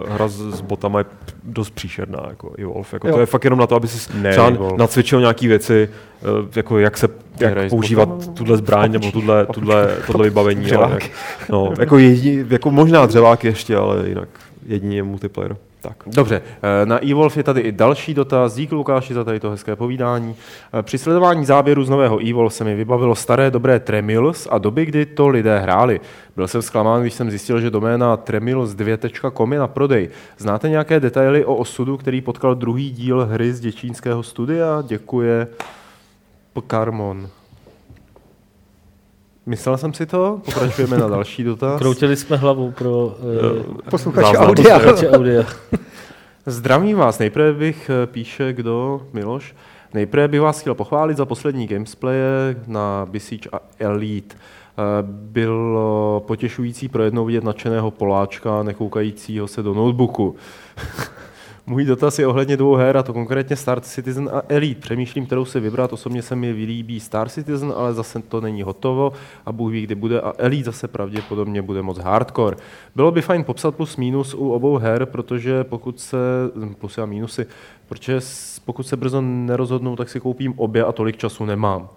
hra 0.08 0.28
s, 0.28 0.38
s 0.38 0.62
botama 0.62 1.00
je 1.00 1.06
dost 1.44 1.70
příšerná, 1.70 2.26
jako 2.30 2.54
Evolve. 2.58 2.88
Jako 2.94 3.12
to 3.12 3.20
je 3.20 3.26
fakt 3.26 3.44
jenom 3.44 3.60
na 3.60 3.68
to, 3.68 3.76
aby 3.76 3.88
si 3.88 4.10
Ne, 4.14 4.32
třeba 4.32 4.52
nacvičil 4.78 5.20
nějaké 5.20 5.48
věci, 5.48 5.90
jako 6.56 6.80
jak 6.80 6.98
se 6.98 7.08
jak 7.40 7.70
používat 7.70 8.34
tuhle 8.34 8.58
zbraň 8.58 8.92
nebo 8.92 9.12
tuhle, 9.12 9.46
tuhle, 9.46 9.98
tohle 10.08 10.24
vybavení. 10.24 10.62
Dřevák. 10.62 10.92
Ale, 10.92 11.00
no, 11.50 11.74
jako, 11.80 11.98
jedi, 11.98 12.46
jako 12.50 12.72
možná 12.72 13.06
dřevák 13.06 13.44
ještě, 13.44 13.76
ale 13.78 14.10
jinak 14.10 14.30
jedině 14.66 15.04
multiplayer. 15.04 15.56
Tak. 15.82 16.04
Dobře, 16.08 16.42
eh, 16.82 16.86
na 16.86 16.98
Evolve 16.98 17.40
je 17.40 17.44
tady 17.44 17.62
i 17.62 17.72
další 17.72 18.14
dotaz. 18.14 18.56
Díky 18.56 18.76
Lukáši 18.76 19.14
za 19.14 19.24
tady 19.24 19.40
to 19.40 19.50
hezké 19.50 19.76
povídání. 19.76 20.36
Eh, 20.80 20.84
Při 20.84 20.98
sledování 20.98 21.46
záběru 21.46 21.84
z 21.84 21.90
nového 21.90 22.30
Evolve 22.30 22.50
se 22.52 22.64
mi 22.64 22.76
vybavilo 22.76 23.16
staré 23.16 23.52
dobré 23.52 23.80
Tremils 23.80 24.48
a 24.52 24.58
doby, 24.58 24.86
kdy 24.86 25.06
to 25.06 25.28
lidé 25.28 25.60
hráli. 25.60 26.00
Byl 26.36 26.48
jsem 26.48 26.62
zklamán, 26.62 27.02
když 27.02 27.14
jsem 27.14 27.30
zjistil, 27.30 27.62
že 27.62 27.70
doména 27.70 28.18
tremils2.com 28.18 29.54
je 29.54 29.60
na 29.60 29.68
prodej. 29.68 30.10
Znáte 30.38 30.70
nějaké 30.70 31.00
detaily 31.00 31.46
o 31.46 31.56
osudu, 31.56 31.98
který 31.98 32.22
potkal 32.22 32.56
druhý 32.56 32.92
díl 32.92 33.26
hry 33.26 33.54
z 33.54 33.60
děčínského 33.60 34.24
studia? 34.24 34.84
Děkuje 34.88 35.48
Karmon. 36.62 37.30
Myslel 39.46 39.78
jsem 39.78 39.94
si 39.94 40.06
to, 40.06 40.42
pokračujeme 40.46 40.98
na 40.98 41.08
další 41.08 41.44
dotaz. 41.44 41.80
Kroutili 41.80 42.16
jsme 42.16 42.38
hlavou 42.38 42.72
pro 42.72 43.06
uh, 43.06 43.14
Posluchači 43.90 44.26
záznam 44.26 44.50
audia. 44.50 44.80
posluchače 44.80 45.10
audia. 45.10 45.44
Zdravím 46.46 46.98
vás. 46.98 47.20
Nejprve 47.20 47.54
bych, 47.54 47.90
eh, 48.04 48.08
píše 48.08 48.54
kdo, 48.54 49.02
Miloš, 49.14 49.56
nejprve 49.94 50.28
bych 50.28 50.42
vás 50.42 50.60
chtěl 50.62 50.76
pochválit 50.76 51.18
za 51.18 51.26
poslední 51.26 51.68
gameplaye 51.68 52.56
na 52.68 53.08
Besiege 53.12 53.50
a 53.54 53.60
Elite. 53.80 54.36
Eh, 54.36 54.82
Bylo 55.08 56.24
potěšující 56.28 56.88
pro 56.88 57.04
jednou 57.04 57.26
vidět 57.26 57.44
nadšeného 57.44 57.92
Poláčka, 57.92 58.64
nekoukajícího 58.64 59.48
se 59.48 59.64
do 59.64 59.74
notebooku. 59.74 60.36
Můj 61.68 61.86
dotaz 61.86 62.20
je 62.20 62.28
ohledně 62.28 62.58
dvou 62.58 62.76
her, 62.76 62.98
a 62.98 63.04
to 63.04 63.14
konkrétně 63.14 63.56
Star 63.56 63.80
Citizen 63.82 64.30
a 64.34 64.42
Elite. 64.50 64.82
Přemýšlím, 64.82 65.26
kterou 65.26 65.46
si 65.46 65.60
vybrat. 65.60 65.94
Osobně 65.94 66.22
se 66.22 66.36
mi 66.36 66.54
vylíbí 66.54 67.00
Star 67.00 67.30
Citizen, 67.30 67.74
ale 67.78 67.94
zase 67.94 68.20
to 68.20 68.42
není 68.42 68.64
hotovo 68.64 69.12
a 69.46 69.52
Bůh 69.52 69.72
ví, 69.72 69.82
kdy 69.84 69.96
bude. 69.96 70.22
A 70.22 70.34
Elite 70.38 70.64
zase 70.66 70.88
pravděpodobně 70.88 71.62
bude 71.62 71.82
moc 71.82 71.98
hardcore. 71.98 72.58
Bylo 72.96 73.12
by 73.12 73.22
fajn 73.22 73.44
popsat 73.44 73.76
plus 73.76 73.98
minus 73.98 74.34
u 74.34 74.52
obou 74.52 74.78
her, 74.78 75.06
protože 75.06 75.64
pokud 75.64 76.00
se, 76.00 76.18
plus 76.80 76.98
a 76.98 77.06
minusy, 77.06 77.46
protože 77.90 78.20
pokud 78.66 78.84
se 78.88 78.96
brzo 78.98 79.22
nerozhodnou, 79.22 79.96
tak 79.96 80.10
si 80.10 80.20
koupím 80.20 80.54
obě 80.58 80.84
a 80.86 80.92
tolik 80.92 81.18
času 81.18 81.46
nemám. 81.46 81.90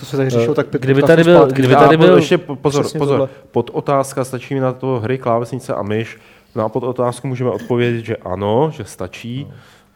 To 0.00 0.06
se 0.06 0.16
tady 0.16 0.30
řešilo 0.30 0.54
tak 0.54 0.66
pět 0.66 0.82
Kdyby 0.82 1.02
tady 1.02 1.24
byl- 1.24 1.46
kdyby 1.46 1.74
tady 1.74 1.96
byl- 1.96 2.16
Ještě 2.16 2.38
po- 2.38 2.56
pozor, 2.56 2.82
pozor. 2.84 2.98
tohle. 3.08 3.28
Pod 3.50 3.70
otázka 3.72 4.24
stačí 4.24 4.54
mi 4.54 4.60
na 4.60 4.72
to 4.72 5.00
hry, 5.00 5.18
klávesnice 5.18 5.74
a 5.74 5.82
myš. 5.82 6.18
Na 6.58 6.68
pod 6.68 6.82
otázku 6.82 7.28
můžeme 7.28 7.50
odpovědět, 7.50 8.04
že 8.04 8.16
ano, 8.16 8.70
že 8.74 8.84
stačí. 8.84 9.46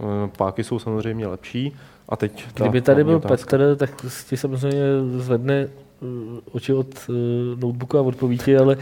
Eh, 0.00 0.30
Páky 0.36 0.64
jsou 0.64 0.78
samozřejmě 0.78 1.26
lepší. 1.26 1.72
A 2.08 2.16
teď 2.16 2.44
ta 2.54 2.64
Kdyby 2.64 2.80
tady 2.80 3.04
byl 3.04 3.16
otázka. 3.16 3.50
Petr, 3.50 3.76
tak 3.76 3.90
ti 4.28 4.36
samozřejmě 4.36 4.82
zvedne 5.16 5.68
uh, 6.00 6.08
oči 6.52 6.72
od 6.72 6.86
uh, 7.08 7.14
notebooku 7.60 7.98
a 7.98 8.02
odpoví 8.02 8.38
ti, 8.38 8.56
ale 8.62 8.76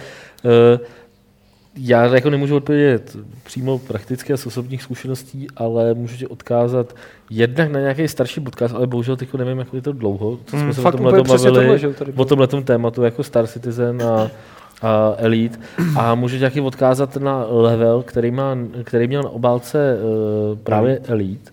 já 1.77 2.05
jako 2.05 2.31
nemůžu 2.31 2.57
odpovědět 2.57 3.17
přímo 3.45 3.79
prakticky 3.79 4.33
a 4.33 4.37
z 4.37 4.47
osobních 4.47 4.83
zkušeností, 4.83 5.47
ale 5.57 5.95
můžu 5.95 6.17
ti 6.17 6.27
odkázat 6.27 6.97
jednak 7.31 7.71
na 7.71 7.81
nějaký 7.81 8.09
starší 8.09 8.41
podcast, 8.41 8.75
ale 8.75 8.87
bohužel 8.87 9.17
teď 9.17 9.35
nevím, 9.35 9.59
jak 9.59 9.75
je 9.75 9.83
to 9.83 9.93
dlouho, 9.93 10.39
co 10.47 10.57
jsme 10.57 10.65
Mm, 10.65 10.73
se 10.73 10.83
o 10.83 10.93
tomhle 10.93 11.23
bavili, 11.23 11.81
tohle, 11.81 12.13
o 12.17 12.25
tomhle 12.25 12.47
tématu 12.47 13.03
jako 13.03 13.23
Star 13.23 13.47
Citizen 13.47 14.03
a, 14.03 14.31
a 14.83 15.15
Elite. 15.17 15.59
A 15.99 16.15
můžu 16.15 16.37
tě 16.37 16.41
taky 16.41 16.61
odkázat 16.61 17.17
na 17.17 17.45
level, 17.49 18.03
který, 18.03 18.31
má, 18.31 18.57
který 18.85 19.07
měl 19.07 19.23
na 19.23 19.31
obálce 19.31 19.99
uh, 19.99 20.59
právě 20.59 21.01
Elite. 21.09 21.51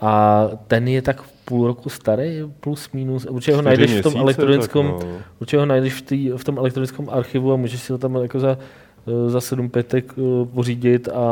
A 0.00 0.48
ten 0.66 0.88
je 0.88 1.02
tak 1.02 1.22
půl 1.50 1.66
roku 1.66 1.88
starý, 1.88 2.42
plus 2.60 2.92
minus. 2.92 3.26
Určitě 3.26 3.56
ho 3.56 3.62
najdeš 3.62 3.90
v 3.90 4.02
tom 4.02 4.16
elektronickém, 4.16 4.86
no. 4.86 5.00
určitě 5.40 5.58
ho 5.58 5.66
najdeš 5.66 5.94
v, 5.94 6.02
tý, 6.02 6.30
v 6.36 6.44
tom 6.44 6.58
elektronickém 6.58 7.10
archivu 7.10 7.52
a 7.52 7.56
můžeš 7.56 7.82
si 7.82 7.92
ho 7.92 7.98
tam 7.98 8.14
jako 8.14 8.40
za, 8.40 8.58
eh, 9.06 9.30
za 9.30 9.40
sedm 9.40 9.70
pětek 9.70 10.14
eh, 10.18 10.46
pořídit 10.54 11.08
a 11.08 11.26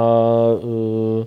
eh, 0.63 1.27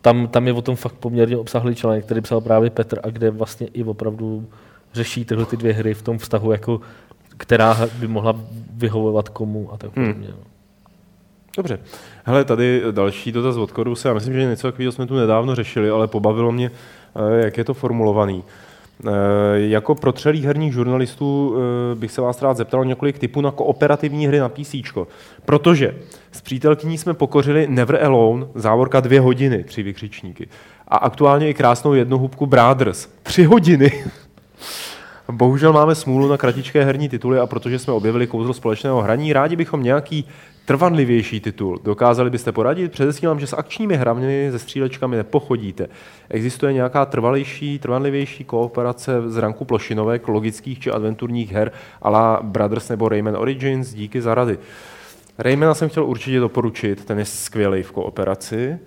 tam, 0.00 0.28
tam 0.28 0.46
je 0.46 0.52
o 0.52 0.62
tom 0.62 0.76
fakt 0.76 0.94
poměrně 0.94 1.36
obsahlý 1.36 1.74
článek, 1.74 2.04
který 2.04 2.20
psal 2.20 2.40
právě 2.40 2.70
Petr 2.70 3.00
a 3.02 3.10
kde 3.10 3.30
vlastně 3.30 3.66
i 3.66 3.84
opravdu 3.84 4.46
řeší 4.94 5.24
tyhle 5.24 5.46
ty 5.46 5.56
dvě 5.56 5.72
hry 5.72 5.94
v 5.94 6.02
tom 6.02 6.18
vztahu, 6.18 6.52
jako 6.52 6.80
která 7.36 7.88
by 7.98 8.08
mohla 8.08 8.36
vyhovovat 8.76 9.28
komu 9.28 9.72
a 9.72 9.76
tak 9.76 9.90
podobně. 9.90 10.28
no. 10.30 10.36
Dobře. 11.56 11.78
Hele, 12.24 12.44
tady 12.44 12.82
další 12.90 13.32
dotaz 13.32 13.56
od 13.56 13.72
Koruse. 13.72 14.08
Já 14.08 14.14
myslím, 14.14 14.34
že 14.34 14.44
něco 14.44 14.68
takového 14.68 14.92
jsme 14.92 15.06
tu 15.06 15.16
nedávno 15.16 15.54
řešili, 15.54 15.90
ale 15.90 16.06
pobavilo 16.06 16.52
mě, 16.52 16.70
eh, 17.16 17.44
jak 17.44 17.58
je 17.58 17.64
to 17.64 17.74
formulovaný. 17.74 18.44
Eh, 19.06 19.10
Jako 19.54 19.94
protřelých 19.94 20.44
herních 20.44 20.72
žurnalistů 20.72 21.56
eh, 21.56 21.94
bych 21.94 22.12
se 22.12 22.20
vás 22.20 22.42
rád 22.42 22.56
zeptal 22.56 22.84
několik 22.84 23.18
typů 23.18 23.40
na 23.40 23.50
kooperativní 23.50 24.26
hry 24.26 24.38
na 24.38 24.48
PC. 24.48 24.74
Protože 25.44 25.94
s 26.32 26.40
přítelkyní 26.40 26.98
jsme 26.98 27.14
pokořili 27.14 27.66
Never 27.70 28.04
Alone, 28.04 28.46
závorka 28.54 29.00
dvě 29.00 29.20
hodiny, 29.20 29.64
tři 29.64 29.82
vykřičníky. 29.82 30.48
A 30.88 30.96
aktuálně 30.96 31.48
i 31.50 31.54
krásnou 31.54 31.94
jednohubku 31.94 32.46
Brothers, 32.46 33.08
tři 33.22 33.44
hodiny. 33.44 34.04
Bohužel 35.32 35.72
máme 35.72 35.94
smůlu 35.94 36.28
na 36.28 36.36
kratičké 36.36 36.84
herní 36.84 37.08
tituly 37.08 37.38
a 37.38 37.46
protože 37.46 37.78
jsme 37.78 37.92
objevili 37.92 38.26
kouzlo 38.26 38.54
společného 38.54 39.02
hraní, 39.02 39.32
rádi 39.32 39.56
bychom 39.56 39.82
nějaký 39.82 40.28
trvanlivější 40.64 41.40
titul. 41.40 41.80
Dokázali 41.84 42.30
byste 42.30 42.52
poradit? 42.52 42.92
Předesílám, 42.92 43.40
že 43.40 43.46
s 43.46 43.56
akčními 43.56 43.96
hrami 43.96 44.48
se 44.50 44.58
střílečkami 44.58 45.16
nepochodíte. 45.16 45.86
Existuje 46.28 46.72
nějaká 46.72 47.06
trvalejší, 47.06 47.78
trvanlivější 47.78 48.44
kooperace 48.44 49.30
z 49.30 49.36
ranku 49.36 49.64
plošinovek, 49.64 50.28
logických 50.28 50.78
či 50.78 50.90
adventurních 50.90 51.52
her 51.52 51.72
a 52.02 52.10
la 52.10 52.40
Brothers 52.42 52.88
nebo 52.88 53.08
Rayman 53.08 53.36
Origins? 53.36 53.94
Díky 53.94 54.22
za 54.22 54.34
rady. 54.34 54.58
Raymana 55.38 55.74
jsem 55.74 55.88
chtěl 55.88 56.04
určitě 56.04 56.40
doporučit, 56.40 57.04
ten 57.04 57.18
je 57.18 57.24
skvělý 57.24 57.82
v 57.82 57.92
kooperaci. 57.92 58.78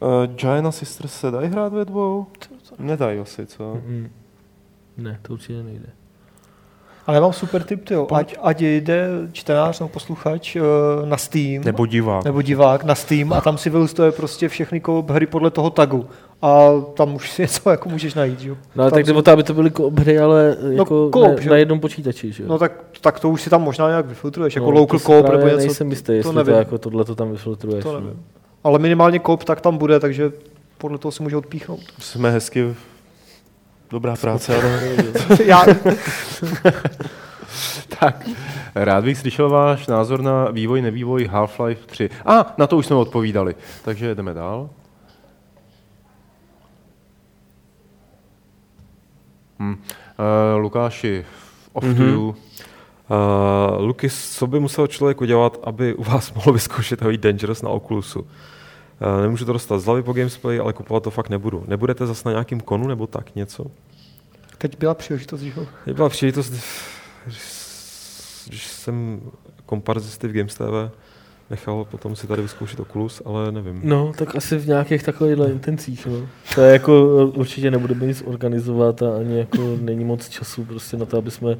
Uh, 0.00 0.34
Giant 0.34 0.74
Sisters 0.74 1.12
se 1.12 1.30
dají 1.30 1.48
hrát 1.48 1.72
ve 1.72 1.84
dvou? 1.84 2.26
Nedají 2.78 3.18
asi, 3.18 3.46
co? 3.46 3.74
Mm. 3.86 4.08
Ne, 4.96 5.18
to 5.22 5.32
určitě 5.32 5.62
nejde. 5.62 5.86
Ale 7.06 7.16
já 7.16 7.20
mám 7.20 7.32
super 7.32 7.62
tip, 7.62 7.84
tyjo. 7.84 8.06
Ať, 8.14 8.36
ať 8.42 8.60
jde 8.60 9.08
čtenář 9.32 9.80
nebo 9.80 9.88
posluchač 9.88 10.56
eh, 10.56 10.60
na 11.06 11.16
Steam, 11.16 11.64
Nebo 11.64 11.86
divák. 11.86 12.24
nebo 12.24 12.42
divák 12.42 12.84
na 12.84 12.94
Steam 12.94 13.32
a 13.32 13.40
tam 13.40 13.58
si 13.58 13.70
vylistuje 13.70 14.12
prostě 14.12 14.48
všechny 14.48 14.80
koop 14.80 15.10
hry 15.10 15.26
podle 15.26 15.50
toho 15.50 15.70
tagu. 15.70 16.06
A 16.42 16.68
tam 16.94 17.14
už 17.14 17.30
si 17.30 17.42
něco 17.46 17.70
jako 17.70 17.88
můžeš 17.88 18.14
najít, 18.14 18.40
že 18.40 18.48
jo. 18.48 18.56
No 18.76 18.84
Tam 18.84 18.90
tak 18.90 19.06
jde 19.06 19.12
o 19.12 19.22
to, 19.22 19.30
aby 19.30 19.42
to 19.42 19.54
byly 19.54 19.70
koop 19.70 19.98
hry, 19.98 20.18
ale 20.18 20.56
jako 20.70 21.10
koop, 21.10 21.36
ne, 21.36 21.42
že 21.42 21.50
na 21.50 21.56
jednom 21.56 21.80
počítači, 21.80 22.32
že 22.32 22.42
jo? 22.42 22.48
No 22.48 22.58
tak, 22.58 22.72
tak 23.00 23.20
to 23.20 23.30
už 23.30 23.42
si 23.42 23.50
tam 23.50 23.62
možná 23.62 23.88
nějak 23.88 24.06
vyfiltruješ, 24.06 24.54
jako 24.56 24.70
No, 24.70 24.80
local 24.80 24.86
to 24.86 24.98
si 24.98 25.04
coop 25.04 25.26
právě 25.26 25.38
nebo 25.38 25.48
něco. 25.48 25.66
nejsem 25.66 25.90
jistý, 25.90 26.12
jestli 26.12 26.32
to, 26.32 26.38
nevím. 26.38 26.54
jako 26.54 26.78
tohle 26.78 27.04
to 27.04 27.14
tam 27.14 27.32
vyfiltruješ. 27.32 27.82
To 27.82 27.92
no. 27.92 28.00
nevím. 28.00 28.22
Ale 28.64 28.78
minimálně 28.78 29.20
coop 29.20 29.44
tak 29.44 29.60
tam 29.60 29.78
bude, 29.78 30.00
takže 30.00 30.32
podle 30.78 30.98
toho 30.98 31.12
si 31.12 31.22
může 31.22 31.36
odpíchnout. 31.36 31.80
Jsme 31.98 32.30
hezky... 32.30 32.74
Dobrá 33.92 34.16
práce, 34.16 34.56
ale... 34.56 34.96
Já, 35.44 35.64
tak, 38.00 38.28
rád 38.74 39.04
bych 39.04 39.18
slyšel 39.18 39.50
váš 39.50 39.86
názor 39.86 40.22
na 40.22 40.50
vývoj, 40.50 40.82
nevývoj 40.82 41.28
Half-Life 41.28 41.86
3. 41.86 42.10
A, 42.24 42.54
na 42.58 42.66
to 42.66 42.76
už 42.76 42.86
jsme 42.86 42.96
odpovídali. 42.96 43.54
Takže 43.84 44.14
jdeme 44.14 44.34
dál. 44.34 44.70
Hm. 49.58 49.72
Uh, 49.72 49.76
Lukáši, 50.56 51.24
off 51.72 51.96
to 51.96 52.02
you. 52.02 52.28
Uh, 52.28 52.34
Lukis, 53.80 54.38
co 54.38 54.46
by 54.46 54.60
musel 54.60 54.86
člověk 54.86 55.20
udělat, 55.20 55.58
aby 55.64 55.94
u 55.94 56.04
vás 56.04 56.32
mohl 56.32 56.52
vyzkoušet 56.52 57.02
Elite 57.02 57.28
Dangerous 57.28 57.62
na 57.62 57.70
Oculusu? 57.70 58.26
Uh, 59.06 59.22
nemůžu 59.22 59.44
to 59.44 59.52
dostat 59.52 59.78
z 59.78 59.84
hlavy 59.84 60.02
po 60.02 60.12
gamesplay, 60.12 60.60
ale 60.60 60.72
kupovat 60.72 61.02
to 61.02 61.10
fakt 61.10 61.28
nebudu. 61.28 61.64
Nebudete 61.68 62.06
zase 62.06 62.28
na 62.28 62.32
nějakým 62.32 62.60
konu 62.60 62.88
nebo 62.88 63.06
tak 63.06 63.34
něco? 63.34 63.66
teď 64.62 64.78
byla 64.78 64.94
příležitost, 64.94 65.40
že 65.40 65.52
jo. 65.56 65.66
Mě 65.86 65.94
byla 65.94 66.08
příležitost, 66.08 66.52
když, 67.24 67.38
když 68.48 68.66
jsem 68.66 69.20
komparzisty 69.66 70.28
v 70.28 70.32
Games 70.32 70.54
TV 70.54 70.96
nechal 71.50 71.84
potom 71.84 72.16
si 72.16 72.26
tady 72.26 72.42
vyzkoušet 72.42 72.80
Oculus, 72.80 73.22
ale 73.24 73.52
nevím. 73.52 73.80
No, 73.84 74.12
tak 74.18 74.36
asi 74.36 74.56
v 74.56 74.66
nějakých 74.66 75.02
takovýchhle 75.02 75.50
intencích, 75.50 76.06
no. 76.06 76.28
To 76.54 76.60
je 76.60 76.72
jako, 76.72 77.26
určitě 77.34 77.70
nebudeme 77.70 78.06
nic 78.06 78.22
organizovat 78.26 79.02
a 79.02 79.16
ani 79.16 79.38
jako 79.38 79.76
není 79.80 80.04
moc 80.04 80.28
času 80.28 80.64
prostě 80.64 80.96
na 80.96 81.06
to, 81.06 81.18
aby 81.18 81.30
jsme 81.30 81.56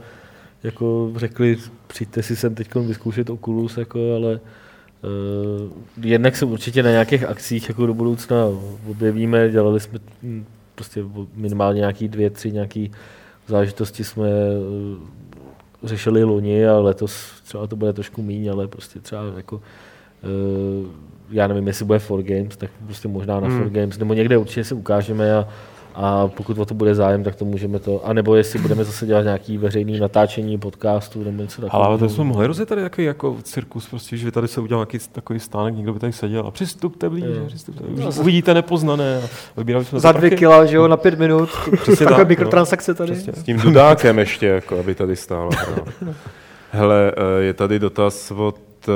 jako 0.63 1.13
řekli, 1.17 1.59
přijďte 1.87 2.23
si 2.23 2.37
sem 2.37 2.55
teď 2.55 2.75
vyzkoušet 2.75 3.31
Oculus, 3.31 3.77
jako, 3.77 4.15
ale 4.17 4.35
uh, 4.35 4.41
jednak 6.03 6.37
se 6.37 6.45
určitě 6.45 6.83
na 6.83 6.91
nějakých 6.91 7.25
akcích 7.25 7.69
jako 7.69 7.87
do 7.87 7.95
budoucna 7.95 8.37
objevíme, 8.91 9.49
dělali 9.51 9.81
jsme 9.81 9.99
hm, 10.23 10.45
prostě 10.75 11.05
minimálně 11.35 11.79
nějaký 11.79 12.09
dvě, 12.09 12.31
tři 12.31 12.53
nějaký 12.53 12.91
zážitosti 13.47 14.05
jsme 14.05 14.29
uh, 14.29 14.99
řešili 15.83 16.25
loni 16.25 16.67
a 16.67 16.79
letos 16.79 17.41
třeba 17.45 17.67
to 17.67 17.77
bude 17.77 17.93
trošku 17.93 18.23
míň, 18.23 18.51
ale 18.51 18.69
prostě 18.69 19.01
třeba 19.01 19.23
jako 19.37 19.57
uh, 19.57 20.89
já 21.31 21.47
nevím, 21.47 21.67
jestli 21.67 21.85
bude 21.85 21.99
for 21.99 22.23
games, 22.23 22.57
tak 22.57 22.71
prostě 22.87 23.09
možná 23.09 23.41
na 23.41 23.49
Hmm. 23.49 23.59
for 23.59 23.71
games, 23.71 23.99
nebo 23.99 24.15
někde 24.15 24.39
určitě 24.39 24.65
se 24.65 24.75
ukážeme 24.75 25.35
a, 25.37 25.49
a 25.95 26.29
pokud 26.29 26.59
o 26.59 26.65
to 26.65 26.75
bude 26.75 26.95
zájem, 26.95 27.25
tak 27.25 27.35
to 27.37 27.45
můžeme 27.45 27.79
to, 27.79 28.07
a 28.07 28.13
nebo 28.13 28.35
jestli 28.35 28.59
budeme 28.59 28.85
zase 28.85 29.07
dělat 29.07 29.23
nějaký 29.23 29.59
veřejný 29.59 30.01
natáčení 30.01 30.59
podcastu 30.59 31.25
nebo 31.25 31.43
něco 31.43 31.61
takového. 31.63 31.89
Ale 31.89 31.99
to 31.99 32.09
jsme 32.09 32.25
mohli 32.25 32.47
rozjet 32.47 32.69
tady 32.69 32.83
takový 32.83 33.05
jako 33.07 33.37
cirkus, 33.43 33.89
prostě, 33.89 34.17
že 34.17 34.31
tady 34.31 34.49
se 34.49 34.61
udělal 34.61 34.81
nějaký 34.81 35.07
takový 35.13 35.41
stánek, 35.41 35.75
někdo 35.75 35.93
by 35.93 35.99
tady 35.99 36.13
seděl 36.13 36.45
a 36.47 36.51
přistupte 36.51 37.09
blíže, 37.11 37.45
přistupte 37.47 37.85
blíže. 37.85 38.21
Uvidíte 38.21 38.55
nepoznané 38.55 39.21
a 39.57 39.61
vybírali 39.61 39.85
jsme 39.85 40.01
Za 40.01 40.13
dvě 40.13 40.31
prachy. 40.31 40.37
kila, 40.39 40.65
že 40.65 40.77
jo, 40.77 40.89
na 40.89 40.97
pět 40.97 41.19
minut. 41.19 41.49
Přesně 41.83 42.07
Takové 42.07 42.21
tak, 42.21 42.29
mikrotransakce 42.29 42.95
tady. 42.95 43.13
Přesně. 43.13 43.33
S 43.33 43.43
tím 43.43 43.59
dudákem 43.61 44.19
ještě, 44.19 44.47
jako, 44.47 44.79
aby 44.79 44.95
tady 44.95 45.17
stála. 45.17 45.51
No. 45.77 46.15
Hele, 46.71 47.13
eh, 47.17 47.43
je 47.43 47.55
tady 47.55 47.79
dotaz 47.79 48.31
od 48.31 48.57
eh, 48.89 48.93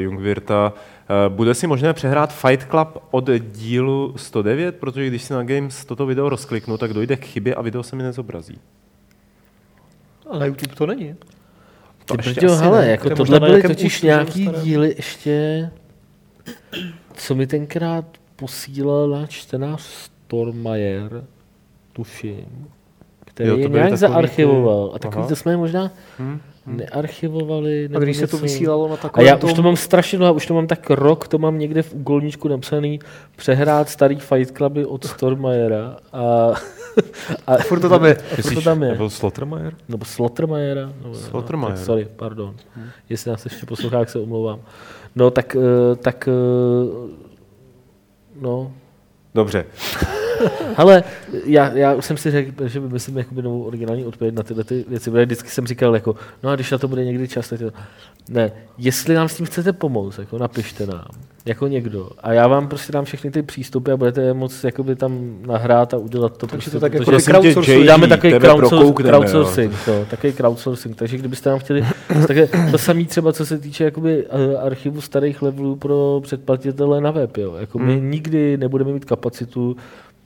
Jungwirta. 0.00 0.72
Eh, 1.08 1.28
Bude 1.28 1.54
si 1.54 1.66
možné 1.66 1.92
přehrát 1.92 2.32
Fight 2.34 2.66
Club 2.70 2.98
od 3.10 3.30
dílu 3.40 4.14
109, 4.16 4.76
protože 4.76 5.06
když 5.06 5.22
si 5.22 5.32
na 5.32 5.42
Games 5.42 5.84
toto 5.84 6.06
video 6.06 6.28
rozkliknu, 6.28 6.78
tak 6.78 6.92
dojde 6.92 7.16
k 7.16 7.24
chybě 7.24 7.54
a 7.54 7.62
video 7.62 7.82
se 7.82 7.96
mi 7.96 8.02
nezobrazí. 8.02 8.58
A 10.30 10.38
na 10.38 10.46
YouTube 10.46 10.74
to 10.74 10.86
není. 10.86 11.14
To 12.04 12.16
Ty 12.16 12.28
ještě 12.28 12.48
hele, 12.50 12.80
ne. 12.84 12.90
jako 12.90 13.08
To 13.10 13.16
tohle 13.16 13.40
možná 13.40 13.46
na 13.48 13.52
byly 13.60 13.62
totiž 13.74 14.02
nějaký 14.02 14.48
díly 14.62 14.94
ještě, 14.96 15.70
co 17.14 17.34
mi 17.34 17.46
tenkrát 17.46 18.04
posílal 18.36 19.08
náš 19.08 19.30
čtenář 19.30 19.80
Stormayer, 19.82 21.24
tuším, 21.92 22.68
který 23.24 23.48
Jo, 23.48 23.54
to 23.56 23.60
je 23.62 23.68
nějak 23.68 23.82
takový 23.84 23.90
ty- 23.90 23.96
zaarchivoval. 23.96 24.92
A 24.94 24.98
takový 24.98 25.18
Aha. 25.20 25.28
to 25.28 25.36
jsme 25.36 25.56
možná 25.56 25.90
Hm? 26.18 26.40
Nearchivovali. 26.66 27.84
A 27.84 27.88
nebo 27.88 28.04
když 28.04 28.16
se 28.16 28.26
to 28.26 28.36
něco. 28.36 28.42
vysílalo 28.42 28.88
na 28.88 28.94
A 28.94 28.96
takovém 28.96 29.28
já 29.28 29.36
tom... 29.36 29.50
už 29.50 29.56
to 29.56 29.62
mám 29.62 29.76
strašně 29.76 30.18
dlouho, 30.18 30.34
už 30.34 30.46
to 30.46 30.54
mám 30.54 30.66
tak 30.66 30.90
rok, 30.90 31.28
to 31.28 31.38
mám 31.38 31.58
někde 31.58 31.82
v 31.82 31.94
úgolníčku 31.94 32.48
napsaný, 32.48 32.98
přehrát 33.36 33.88
starý 33.88 34.16
Fight 34.16 34.56
Cluby 34.56 34.86
od 34.86 35.04
Stormayera 35.04 35.96
a, 36.12 36.52
a 37.46 37.56
Furt 37.56 37.80
to 37.80 37.88
tam 37.88 38.04
je. 38.04 38.14
furt 38.14 38.54
to 38.54 38.60
tam 38.62 38.82
je. 38.82 38.94
Byl 38.94 39.10
Slottermeyer? 39.10 39.74
Nebo 39.88 40.04
Slottermayera. 40.04 40.92
Nebo, 41.02 41.14
Slottermayer. 41.14 41.70
No, 41.72 41.76
tak 41.76 41.86
sorry, 41.86 42.08
pardon. 42.16 42.56
Jestli 43.08 43.30
nás 43.30 43.44
ještě 43.44 43.66
poslouchá, 43.66 43.98
jak 43.98 44.10
se 44.10 44.18
omlouvám. 44.18 44.60
No 45.16 45.30
tak, 45.30 45.56
eh, 45.56 45.96
tak 45.96 46.28
eh, 46.28 47.10
no, 48.40 48.72
Dobře. 49.34 49.64
Hele, 50.76 51.02
já, 51.44 51.70
já 51.72 51.94
už 51.94 52.04
jsem 52.04 52.16
si 52.16 52.30
řekl, 52.30 52.68
že 52.68 52.80
vymyslím 52.80 53.18
jakoby 53.18 53.42
novou 53.42 53.62
originální 53.62 54.04
odpověď 54.04 54.34
na 54.34 54.42
tyhle 54.42 54.64
ty 54.64 54.84
věci, 54.88 55.10
protože 55.10 55.24
vždycky 55.24 55.48
jsem 55.48 55.66
říkal, 55.66 55.94
jako, 55.94 56.14
no 56.42 56.50
a 56.50 56.54
když 56.54 56.70
na 56.70 56.78
to 56.78 56.88
bude 56.88 57.04
někdy 57.04 57.28
čas, 57.28 57.48
tak 57.48 57.58
to... 57.58 57.70
Ne, 58.28 58.52
jestli 58.78 59.14
nám 59.14 59.28
s 59.28 59.36
tím 59.36 59.46
chcete 59.46 59.72
pomoct, 59.72 60.18
jako 60.18 60.38
napište 60.38 60.86
nám, 60.86 61.08
jako 61.44 61.66
někdo. 61.66 62.10
A 62.22 62.32
já 62.32 62.48
vám 62.48 62.68
prostě 62.68 62.92
dám 62.92 63.04
všechny 63.04 63.30
ty 63.30 63.42
přístupy 63.42 63.92
a 63.92 63.96
budete 63.96 64.22
je 64.22 64.34
moct 64.34 64.64
jakoby 64.64 64.96
tam 64.96 65.38
nahrát 65.46 65.94
a 65.94 65.96
udělat 65.96 66.36
to. 66.36 66.46
Takže 66.46 66.56
prostě, 66.56 66.70
to 66.70 66.80
tak 66.80 66.92
jako 66.94 67.04
crowdsourcing. 67.04 67.80
Uděláme 67.80 68.08
takový 68.08 68.32
crowdsourcing, 69.02 69.72
no, 69.88 70.04
takový 70.10 70.32
crowdsourcing, 70.32 70.96
takže 70.96 71.18
kdybyste 71.18 71.50
nám 71.50 71.58
chtěli, 71.58 71.84
tak 72.26 72.36
to 72.70 72.78
samé 72.78 73.04
třeba, 73.04 73.32
co 73.32 73.46
se 73.46 73.58
týče 73.58 73.84
jakoby, 73.84 74.26
eh, 74.30 74.56
archivu 74.56 75.00
starých 75.00 75.42
levelů 75.42 75.76
pro 75.76 76.20
předplatitele 76.22 77.00
na 77.00 77.10
web, 77.10 77.36
jo. 77.36 77.54
Jako 77.54 77.78
my 77.78 77.94
Hmm. 77.94 78.10
nikdy 78.10 78.56
nebudeme 78.56 78.92
mít 78.92 79.04
kapacitu 79.04 79.76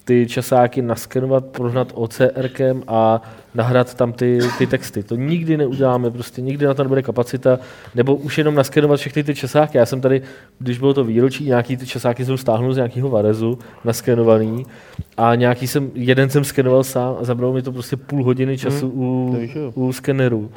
ty 0.08 0.26
časáky 0.26 0.82
naskenovat, 0.82 1.44
prohnat 1.44 1.92
OCRkem 1.94 2.82
a 2.88 3.22
nahrát 3.54 3.94
tam 3.94 4.12
ty, 4.12 4.38
ty 4.58 4.66
texty. 4.66 5.02
To 5.02 5.16
nikdy 5.16 5.56
neuděláme, 5.56 6.10
prostě 6.10 6.40
nikdy 6.42 6.66
na 6.66 6.74
to 6.74 6.82
nebude 6.82 7.02
kapacita, 7.02 7.58
nebo 7.94 8.16
už 8.16 8.38
jenom 8.38 8.54
naskenovat 8.54 9.00
všechny 9.00 9.24
ty 9.24 9.34
časáky. 9.34 9.78
Já 9.78 9.86
jsem 9.86 10.00
tady, 10.00 10.22
když 10.58 10.78
bylo 10.78 10.94
to 10.94 11.04
výročí, 11.04 11.44
nějaký 11.44 11.76
ty 11.76 11.86
časáky 11.86 12.24
jsem 12.24 12.36
stáhnul 12.36 12.72
z 12.72 12.76
nějakého 12.76 13.08
Varezu, 13.10 13.58
naskenovaný, 13.84 14.66
a 15.16 15.34
nějaký 15.34 15.66
jsem, 15.66 15.90
jeden 15.94 16.30
jsem 16.30 16.44
skenoval 16.44 16.84
sám 16.84 17.16
a 17.20 17.24
zabralo 17.24 17.52
mi 17.52 17.62
to 17.62 17.72
prostě 17.72 17.96
půl 17.96 18.24
hodiny 18.24 18.58
času 18.58 18.88
u, 18.94 19.34
takže 19.38 19.58
jo. 19.58 19.72
u 19.74 19.92
skeneru. 19.92 20.50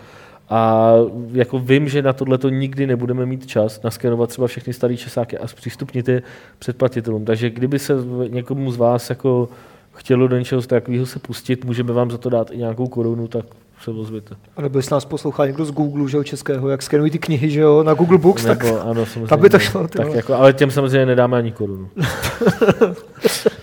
A 0.52 0.92
jako 1.32 1.60
vím, 1.60 1.90
že 1.90 2.02
na 2.02 2.14
tohle 2.14 2.38
to 2.38 2.50
nikdy 2.50 2.88
nebudeme 2.88 3.26
mít 3.26 3.46
čas 3.48 3.82
naskenovat 3.82 4.30
třeba 4.30 4.48
všechny 4.48 4.74
staré 4.74 4.98
časáky 4.98 5.38
a 5.38 5.48
zpřístupnit 5.48 6.08
je 6.10 6.22
předplatitelům. 6.60 7.26
Takže 7.26 7.50
kdyby 7.50 7.80
se 7.80 7.94
někomu 8.30 8.72
z 8.72 8.78
vás 8.78 9.10
jako 9.10 9.50
chtělo 9.94 10.28
do 10.28 10.38
něčeho 10.38 10.62
takového 10.62 11.06
se 11.06 11.20
pustit, 11.20 11.66
můžeme 11.66 11.94
vám 11.94 12.12
za 12.12 12.18
to 12.18 12.30
dát 12.30 12.52
i 12.52 12.58
nějakou 12.58 12.88
korunu, 12.88 13.28
tak 13.28 13.46
se 13.84 13.92
ozvěte. 13.92 14.36
A 14.58 14.62
nebo 14.62 14.80
jestli 14.80 14.94
nás 14.94 15.06
poslouchá 15.06 15.46
někdo 15.46 15.66
z 15.66 15.72
Google, 15.72 16.10
že 16.10 16.18
jo, 16.18 16.24
českého, 16.24 16.70
jak 16.70 16.82
skenují 16.82 17.12
ty 17.12 17.20
knihy, 17.20 17.50
že 17.50 17.60
jo, 17.60 17.84
na 17.84 17.94
Google 17.94 18.18
Books, 18.18 18.44
tak 18.46 18.64
Nebo, 18.64 18.82
ano, 18.82 19.06
samozřejmě. 19.06 19.28
tam 19.28 19.40
by 19.40 19.50
to 19.50 19.60
šlo, 19.60 19.88
Tak 19.88 20.14
jako, 20.14 20.34
ale 20.34 20.54
těm 20.54 20.72
samozřejmě 20.72 21.06
nedáme 21.06 21.38
ani 21.38 21.52
korunu. 21.52 21.90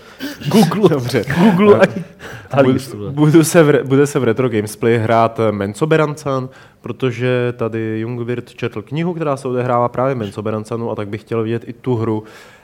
Google. 0.49 0.89
Dobře. 0.89 1.23
Google 1.39 1.79
ani 1.79 1.93
Budu, 1.93 2.03
Halíř, 2.51 2.87
tohle. 2.87 3.11
budu 3.11 3.43
se 3.43 3.63
v, 3.63 3.83
bude 3.83 4.07
se 4.07 4.19
v 4.19 4.23
Retro 4.23 4.49
Gamesplay 4.49 4.97
hrát 4.97 5.39
eh, 5.39 5.51
Menco 5.51 5.87
Berancan, 5.87 6.49
protože 6.81 7.53
tady 7.57 7.99
Jungwirth 7.99 8.55
četl 8.55 8.81
knihu, 8.81 9.13
která 9.13 9.37
se 9.37 9.47
odehrává 9.47 9.87
právě 9.87 10.15
Menco 10.15 10.41
Berancanu 10.41 10.91
a 10.91 10.95
tak 10.95 11.07
bych 11.07 11.21
chtěl 11.21 11.43
vidět 11.43 11.63
i 11.67 11.73
tu 11.73 11.95
hru. 11.95 12.23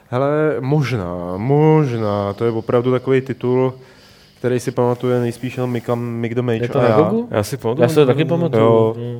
Hele, 0.09 0.55
možná, 0.59 1.33
možná, 1.37 2.33
to 2.33 2.45
je 2.45 2.51
opravdu 2.51 2.91
takový 2.91 3.21
titul, 3.21 3.73
který 4.39 4.59
si 4.59 4.71
pamatuje 4.71 5.19
nejspíš 5.19 5.57
jenom 5.57 5.71
Mika, 5.71 5.95
Mick 5.95 6.35
the 6.35 6.41
Mage 6.41 6.57
Je 6.63 6.69
to 6.69 6.79
a 6.79 6.81
na 6.83 6.89
já. 6.89 7.01
Google? 7.01 7.27
Já 7.31 7.43
si 7.43 7.57
pamatuju. 7.57 7.83
Já 7.83 7.89
se 7.89 7.95
to 7.95 8.05
taky 8.05 8.25
pamatuju. 8.25 8.63
Jo. 8.63 8.95
no. 8.97 9.19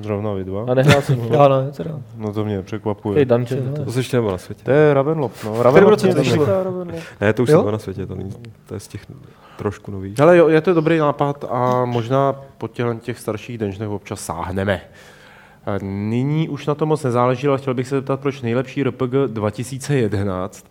Zrovna 0.00 0.32
vy 0.32 0.44
dva. 0.44 0.64
A 0.70 0.74
nehrál 0.74 1.02
jsem 1.02 1.18
ho. 1.18 1.34
Já 1.34 1.48
ne, 1.48 1.70
teda. 1.72 2.00
No 2.16 2.32
to 2.32 2.44
mě 2.44 2.62
překvapuje. 2.62 3.24
Dungeon. 3.24 3.74
To 3.84 3.92
se 3.92 3.98
ještě 4.00 4.16
nebylo 4.16 4.32
na 4.32 4.38
světě. 4.38 4.64
To 4.64 4.70
je 4.70 4.94
Ravenloft, 4.94 5.44
no. 5.44 5.62
Ravenloft 5.62 6.02
to 6.02 6.14
vyšlo? 6.14 6.46
Ne, 7.20 7.32
to 7.32 7.42
už 7.42 7.48
Jo? 7.48 7.56
jsem 7.56 7.62
byl 7.62 7.72
na 7.72 7.78
světě, 7.78 8.06
to, 8.06 8.14
není, 8.14 8.32
to 8.66 8.74
je 8.74 8.80
z 8.80 8.88
těch 8.88 9.06
trošku 9.58 9.90
nových. 9.90 10.18
Hele, 10.18 10.36
jo, 10.36 10.48
je 10.48 10.60
to 10.60 10.74
dobrý 10.74 10.98
nápad 10.98 11.44
a 11.50 11.84
možná 11.84 12.36
po 12.58 12.68
těchto 12.68 12.94
těch 12.94 13.18
starších 13.18 13.58
dungeonech 13.58 13.88
občas 13.88 14.20
sáhneme. 14.20 14.80
A 15.66 15.70
Nyní 15.82 16.48
už 16.48 16.66
na 16.66 16.74
to 16.74 16.86
moc 16.86 17.02
nezáleží, 17.04 17.48
ale 17.48 17.58
chtěl 17.58 17.74
bych 17.74 17.88
se 17.88 17.94
zeptat, 17.94 18.20
proč 18.20 18.42
nejlepší 18.42 18.82
RPG 18.82 19.12
2011 19.26 20.66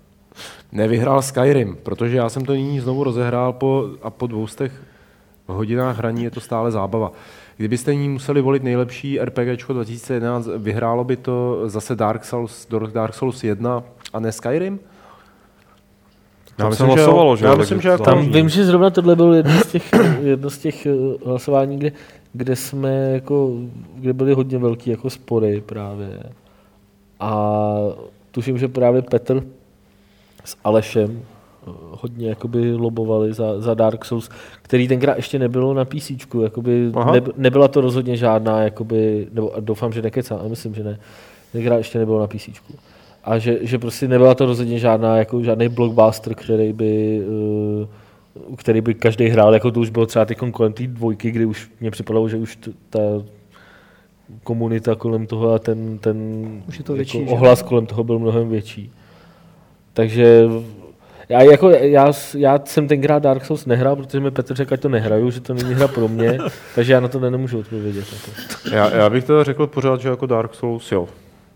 nevyhrál 0.72 1.22
Skyrim, 1.22 1.78
protože 1.84 2.18
já 2.18 2.30
jsem 2.30 2.46
to 2.46 2.54
nyní 2.54 2.80
znovu 2.80 3.04
rozehrál 3.04 3.54
po, 3.54 3.88
a 4.02 4.10
po 4.10 4.28
dvoustech 4.28 4.72
hodinách 5.48 5.98
hraní 5.98 6.24
je 6.24 6.32
to 6.32 6.40
stále 6.40 6.72
zábava. 6.72 7.12
Kdybyste 7.62 7.96
ní 7.96 8.10
museli 8.10 8.42
volit 8.42 8.64
nejlepší 8.64 9.20
RPG 9.20 9.68
2011, 9.70 10.50
vyhrálo 10.58 11.04
by 11.04 11.18
to 11.18 11.64
zase 11.70 11.96
Dark 11.96 12.26
Souls, 12.26 12.68
Dark 12.94 13.14
Souls 13.14 13.44
1 13.44 13.84
a 14.14 14.20
ne 14.20 14.32
Skyrim? 14.32 14.80
Tam 16.56 16.76
se 16.76 16.84
hlasovalo, 16.84 17.36
že 17.36 17.46
Já 17.46 17.56
myslím, 17.56 17.82
že 17.82 17.90
jako 17.90 18.04
Tam 18.04 18.32
vím, 18.32 18.50
že 18.50 18.66
zrovna 18.66 18.90
tohle 18.90 19.16
bylo 19.16 19.34
jedno 19.34 19.54
z 19.54 19.68
těch, 19.68 19.92
jedno 20.22 20.50
z 20.50 20.58
těch 20.58 20.86
eh, 20.86 20.92
hlasování, 21.26 21.78
kde, 21.78 21.92
kde 22.34 22.56
jsme 22.56 23.12
jako, 23.14 23.54
kde 23.96 24.14
byly 24.14 24.34
hodně 24.34 24.58
velký 24.58 24.90
jako 24.90 25.10
spory 25.10 25.62
právě. 25.66 26.20
A 27.20 27.74
tuším, 28.32 28.58
že 28.58 28.68
právě 28.68 29.02
Petr 29.02 29.44
s 30.46 30.58
Alešem 30.64 31.22
hodně 31.92 32.30
jakoby 32.30 32.74
lobovali 32.74 33.34
za, 33.34 33.62
za 33.62 33.74
Dark 33.74 34.06
Souls, 34.06 34.30
který 34.62 34.88
tenkrát 34.88 35.18
ještě 35.18 35.40
nebylo 35.40 35.74
na 35.74 35.86
PC, 35.86 36.12
jakoby 36.44 36.92
Aha. 36.94 37.12
ne, 37.12 37.22
nebyla 37.38 37.68
to 37.68 37.82
rozhodně 37.82 38.18
žádná, 38.18 38.62
jakoby, 38.62 39.28
nebo 39.34 39.54
doufám, 39.60 39.94
že 39.94 40.02
nekecám, 40.02 40.40
ale 40.40 40.50
myslím, 40.50 40.74
že 40.74 40.84
ne. 40.84 41.00
Tenkrát 41.52 41.78
ještě 41.78 42.00
nebylo 42.00 42.20
na 42.20 42.28
PC. 42.28 42.50
A 43.24 43.38
že, 43.38 43.60
že 43.62 43.80
prostě 43.80 44.08
nebyla 44.08 44.36
to 44.36 44.46
rozhodně 44.46 44.80
žádná, 44.80 45.18
jako 45.18 45.44
žádný 45.44 45.70
blockbuster, 45.70 46.36
který 46.36 46.74
by, 46.74 47.22
uh, 48.50 48.56
který 48.56 48.82
by 48.82 48.94
každý 48.94 49.28
hrál, 49.28 49.54
jako 49.54 49.72
to 49.72 49.80
už 49.80 49.90
bylo 49.90 50.06
třeba 50.06 50.26
kolem 50.52 50.74
té 50.74 50.88
dvojky, 50.88 51.32
kdy 51.32 51.46
už 51.46 51.72
mě 51.82 51.92
připadalo, 51.92 52.30
že 52.30 52.38
už 52.38 52.56
t- 52.56 52.72
ta 52.90 53.00
komunita 54.44 54.96
kolem 54.96 55.28
toho 55.28 55.54
a 55.54 55.60
ten, 55.60 55.98
ten 55.98 56.18
Už 56.68 56.78
je 56.78 56.84
to 56.84 56.94
větší, 56.94 57.18
jako 57.20 57.30
že? 57.30 57.36
ohlas 57.36 57.62
kolem 57.62 57.86
toho 57.86 58.04
byl 58.04 58.20
mnohem 58.20 58.50
větší. 58.50 58.92
Takže 59.94 60.48
já, 61.32 61.42
jako, 61.42 61.70
já, 61.70 62.12
já 62.38 62.60
jsem 62.66 62.88
tenkrát 62.88 63.20
Dark 63.24 63.46
Souls 63.46 63.66
nehrál, 63.66 63.96
protože 63.96 64.20
mi 64.20 64.32
Petr 64.32 64.56
řekl, 64.56 64.74
ať 64.74 64.80
to 64.80 64.90
nehraju, 64.90 65.32
že 65.32 65.42
to 65.42 65.54
není 65.54 65.74
hra 65.74 65.88
pro 65.88 66.08
mě, 66.08 66.38
takže 66.76 66.94
já 66.94 67.00
na 67.00 67.08
to 67.08 67.20
nemůžu 67.20 67.60
odpovědět. 67.60 68.06
Jako. 68.14 68.32
Já, 68.76 68.96
já 68.96 69.10
bych 69.10 69.24
to 69.24 69.44
řekl 69.44 69.68
pořád, 69.68 70.02
že 70.02 70.10
jako 70.10 70.26
Dark 70.26 70.54
Souls, 70.56 70.92
jo. 70.92 71.08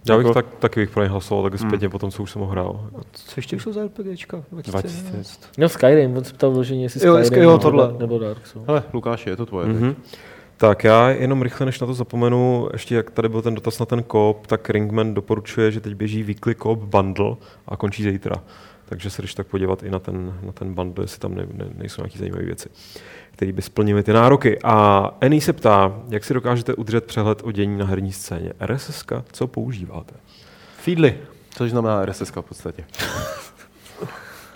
Já 0.10 0.18
bych 0.18 0.23
Jako- 0.26 0.34
tak, 0.34 0.45
taky 0.60 0.80
bych 0.80 0.89
pro 0.89 1.03
ně 1.03 1.10
hlasoval, 1.10 1.43
tak 1.49 1.60
zpětně 1.60 1.89
potom, 1.89 2.11
co 2.11 2.23
už 2.23 2.31
jsem 2.31 2.41
ho 2.41 2.47
hrál. 2.47 2.80
Co 3.14 3.34
ještě 3.35 3.60
jsou 3.60 3.72
za 3.73 3.84
RPGčka? 3.85 4.43
2011. 4.52 5.39
No 5.57 5.69
Skyrim, 5.69 6.18
on 6.18 6.23
se 6.23 6.34
ptal 6.34 6.52
vyloženě, 6.52 6.84
jestli 6.84 7.07
Jo, 7.07 7.23
Skyrim 7.23 7.43
jo, 7.43 7.49
nebo, 7.52 7.61
tohle. 7.61 7.93
nebo 7.99 8.19
Dark 8.19 8.47
Souls. 8.47 8.68
Hele, 8.68 8.84
Lukáši, 8.93 9.30
je 9.30 9.35
to 9.35 9.45
tvoje. 9.45 9.68
Mhm. 9.68 9.84
Mm-hmm. 9.89 9.95
Tak 10.57 10.84
já 10.84 11.10
jenom 11.10 11.41
rychle, 11.41 11.65
než 11.65 11.80
na 11.80 11.88
to 11.88 11.93
zapomenu, 11.93 12.69
ještě 12.73 12.95
jak 12.95 13.11
tady 13.11 13.30
byl 13.30 13.41
ten 13.41 13.56
dotaz 13.56 13.80
na 13.80 13.85
ten 13.85 14.03
kop, 14.03 14.47
tak 14.47 14.69
Ringman 14.69 15.14
doporučuje, 15.14 15.72
že 15.72 15.80
teď 15.81 15.93
běží 15.95 16.23
weekly 16.23 16.56
kop 16.56 16.80
bundle 16.80 17.35
a 17.68 17.77
končí 17.77 18.03
zítra. 18.03 18.35
Takže 18.89 19.09
se 19.09 19.21
když 19.21 19.33
tak 19.33 19.47
podívat 19.47 19.83
i 19.83 19.89
na 19.89 19.99
ten, 19.99 20.33
na 20.43 20.51
ten 20.51 20.73
bundle, 20.73 21.03
jestli 21.03 21.19
tam 21.19 21.35
ne, 21.35 21.47
ne, 21.53 21.65
nejsou 21.75 22.01
nějaké 22.01 22.19
zajímavé 22.19 22.43
věci, 22.43 22.69
které 23.31 23.51
by 23.51 23.61
splnily 23.61 24.03
ty 24.03 24.13
nároky. 24.13 24.59
A 24.63 25.09
Eni 25.21 25.41
se 25.41 25.53
ptá, 25.53 26.01
jak 26.09 26.23
si 26.23 26.33
dokážete 26.33 26.73
udržet 26.73 27.05
přehled 27.05 27.41
o 27.43 27.51
dění 27.51 27.77
na 27.77 27.85
herní 27.85 28.11
scéně. 28.11 28.53
RSS, 28.65 29.05
co 29.31 29.47
používáte? 29.47 30.15
Feedly, 30.77 31.15
což 31.49 31.71
znamená 31.71 32.05
RSS 32.05 32.29
v 32.29 32.41
podstatě. 32.41 32.83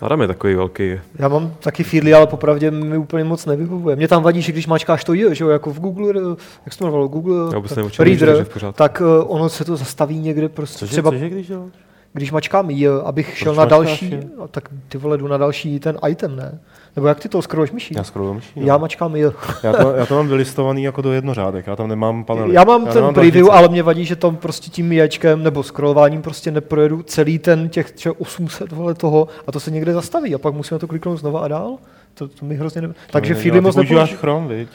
Adam 0.01 0.22
je 0.22 0.27
takový 0.27 0.56
velký. 0.56 0.99
Já 1.15 1.27
mám 1.27 1.56
taky 1.60 1.84
feedly, 1.84 2.14
ale 2.14 2.27
popravdě 2.27 2.72
mi 2.72 2.97
úplně 2.97 3.23
moc 3.23 3.45
nevyhovuje. 3.45 3.95
Mě 3.95 4.07
tam 4.07 4.23
vadí, 4.23 4.41
že 4.41 4.51
když 4.51 4.68
mačkáš 4.68 5.03
to 5.03 5.14
je, 5.14 5.35
že 5.35 5.43
jo, 5.43 5.49
jako 5.49 5.73
v 5.73 5.80
Google, 5.80 6.14
eh, 6.15 6.35
jak 6.65 6.73
se 6.73 6.80
to 6.80 6.85
jmenovalo, 6.85 7.07
Google 7.07 7.35
Já 7.53 7.60
mluvíš, 7.60 7.99
Reader, 7.99 8.30
takže 8.30 8.43
v 8.43 8.49
pořádku. 8.49 8.77
tak 8.77 9.01
eh, 9.01 9.23
ono 9.23 9.49
se 9.49 9.65
to 9.65 9.76
zastaví 9.76 10.19
někde 10.19 10.49
prostě 10.49 10.80
Cože, 10.80 10.91
třeba, 10.91 11.11
cože 11.11 11.30
když 11.30 11.47
děláš? 11.47 11.72
Když 12.14 12.31
mačkám 12.31 12.69
je, 12.69 12.90
abych 13.06 13.38
šel 13.38 13.56
na 13.56 13.65
další, 13.65 14.11
je? 14.11 14.23
no, 14.38 14.48
tak 14.48 14.69
ty 14.90 14.98
vole 14.98 15.18
jdu 15.18 15.27
na 15.27 15.38
další 15.38 15.80
ten 15.80 15.98
item, 16.07 16.36
ne? 16.36 16.60
Nebo 16.95 17.07
jak 17.07 17.19
ty 17.19 17.30
to 17.30 17.41
scrolluješ 17.41 17.72
myší? 17.72 17.94
Já 17.98 18.03
scrolluju 18.03 18.34
myší. 18.34 18.52
Já 18.56 18.77
mačkám 18.77 19.15
je. 19.15 19.31
já, 19.64 19.73
to, 19.73 19.91
já 19.95 20.06
to 20.06 20.15
mám 20.15 20.27
vylistovaný 20.27 20.84
jako 20.84 21.02
do 21.02 21.14
jednořádek, 21.14 21.68
já 21.68 21.76
tam 21.76 21.88
nemám 21.88 22.23
panely. 22.23 22.53
Já 22.53 22.64
mám 22.64 22.86
ten 22.86 22.94
nemám 22.95 23.14
preview, 23.14 23.52
ale 23.52 23.68
mě 23.68 23.84
vadí, 23.84 24.06
že 24.06 24.15
tam 24.15 24.36
prostě 24.36 24.69
tím 24.69 24.91
ječkem 24.91 25.44
nebo 25.44 25.64
scrollováním 25.64 26.22
prostě 26.22 26.52
neprojedu 26.52 27.03
celý 27.03 27.40
ten 27.40 27.69
těch 27.69 27.91
třeba 27.91 28.15
800 28.19 28.72
vole 28.72 28.94
toho 28.94 29.27
a 29.48 29.52
to 29.52 29.60
se 29.60 29.72
někde 29.72 29.94
zastaví 29.94 30.36
a 30.36 30.38
pak 30.38 30.53
musíme 30.53 30.80
to 30.80 30.88
kliknout 30.88 31.19
znova 31.19 31.40
a 31.40 31.48
dál. 31.48 31.77
To, 32.14 32.27
to 32.27 32.45
mi 32.45 32.56
hrozně 32.56 32.81
ne... 32.81 32.94
Takže 33.11 33.36
feedly 33.36 33.52
ty 33.60 33.61
moc 33.61 33.76
používáš. 33.76 34.14
Chrome, 34.14 34.48
viď? 34.48 34.69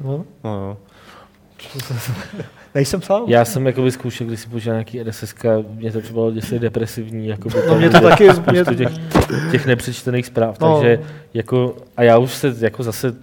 No, 0.00 0.24
No, 0.44 0.54
jo. 0.54 0.76
nejsem 2.74 3.02
sám. 3.02 3.22
Já 3.26 3.44
jsem 3.44 3.66
jako 3.66 3.82
vyzkoušel, 3.82 4.26
když 4.26 4.40
si 4.40 4.48
použil 4.48 4.72
nějaký 4.72 5.02
RSS, 5.02 5.34
mě 5.74 5.92
to 5.92 6.00
připadalo 6.00 6.30
děsně 6.30 6.58
depresivní, 6.58 7.26
jako 7.26 7.48
by 7.48 7.54
No, 7.68 7.78
mě 7.78 7.90
to 7.90 8.00
taky 8.00 8.28
mě- 8.50 8.64
těch, 8.64 8.88
těch 9.50 9.66
nepřečtených 9.66 10.26
zpráv, 10.26 10.60
No. 10.60 10.74
takže 10.74 11.00
jako, 11.34 11.76
a 11.96 12.02
já 12.02 12.18
už 12.18 12.32
se 12.32 12.54
jako 12.60 12.82
zase 12.82 13.14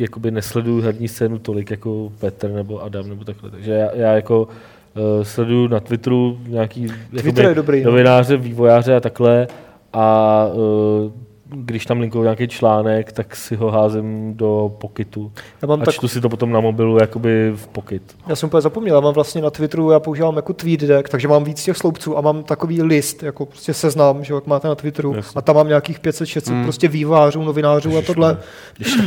jakoby 0.00 0.30
nesleduju 0.30 0.80
herní 0.80 1.08
scénu 1.08 1.38
tolik 1.38 1.70
jako 1.70 2.12
Petr 2.20 2.50
nebo 2.50 2.82
Adam 2.82 3.08
nebo 3.08 3.24
takhle, 3.24 3.50
takže 3.50 3.72
já, 3.72 3.90
já 3.94 4.12
jako 4.12 4.42
uh, 4.42 5.22
sleduju 5.22 5.68
na 5.68 5.80
Twitteru 5.80 6.38
nějaký 6.46 6.86
Twitter 7.20 7.44
je 7.44 7.54
dobrý, 7.54 7.84
no. 7.84 7.90
novináře, 7.90 8.36
vývojáře 8.36 8.96
a 8.96 9.00
takhle 9.00 9.46
a 9.92 10.46
uh, 10.54 11.12
když 11.50 11.86
tam 11.86 12.00
linkuju 12.00 12.24
nějaký 12.24 12.48
článek, 12.48 13.12
tak 13.12 13.36
si 13.36 13.56
ho 13.56 13.70
házím 13.70 14.34
do 14.36 14.72
pokytu. 14.80 15.32
Já 15.62 15.68
mám 15.68 15.82
A 15.82 15.84
tak, 15.84 15.94
čtu 15.94 16.08
si 16.08 16.20
to 16.20 16.28
potom 16.28 16.52
na 16.52 16.60
mobilu 16.60 16.98
jakoby 17.00 17.52
v 17.56 17.66
pokyt. 17.68 18.02
já 18.26 18.36
jsem 18.36 18.46
úplně 18.46 18.60
zapomněl, 18.60 18.94
já 18.94 19.00
mám 19.00 19.14
vlastně 19.14 19.42
na 19.42 19.50
Twitteru, 19.50 19.90
já 19.90 20.00
používám 20.00 20.36
jako 20.36 20.52
TweetDeck, 20.52 21.08
takže 21.08 21.28
mám 21.28 21.44
víc 21.44 21.62
těch 21.64 21.76
sloupců 21.76 22.18
a 22.18 22.20
mám 22.20 22.42
takový 22.44 22.82
list, 22.82 23.22
jako 23.22 23.46
prostě 23.46 23.74
seznam, 23.74 24.24
že 24.24 24.34
jak 24.34 24.46
máte 24.46 24.68
na 24.68 24.74
Twitteru 24.74 25.14
Jasně. 25.16 25.38
a 25.38 25.42
tam 25.42 25.56
mám 25.56 25.68
nějakých 25.68 26.00
500-600 26.00 26.52
Mm. 26.54 26.62
prostě 26.62 26.88
vývářů, 26.88 27.42
novinářů 27.42 27.98
a 27.98 28.02
tohle. 28.02 28.38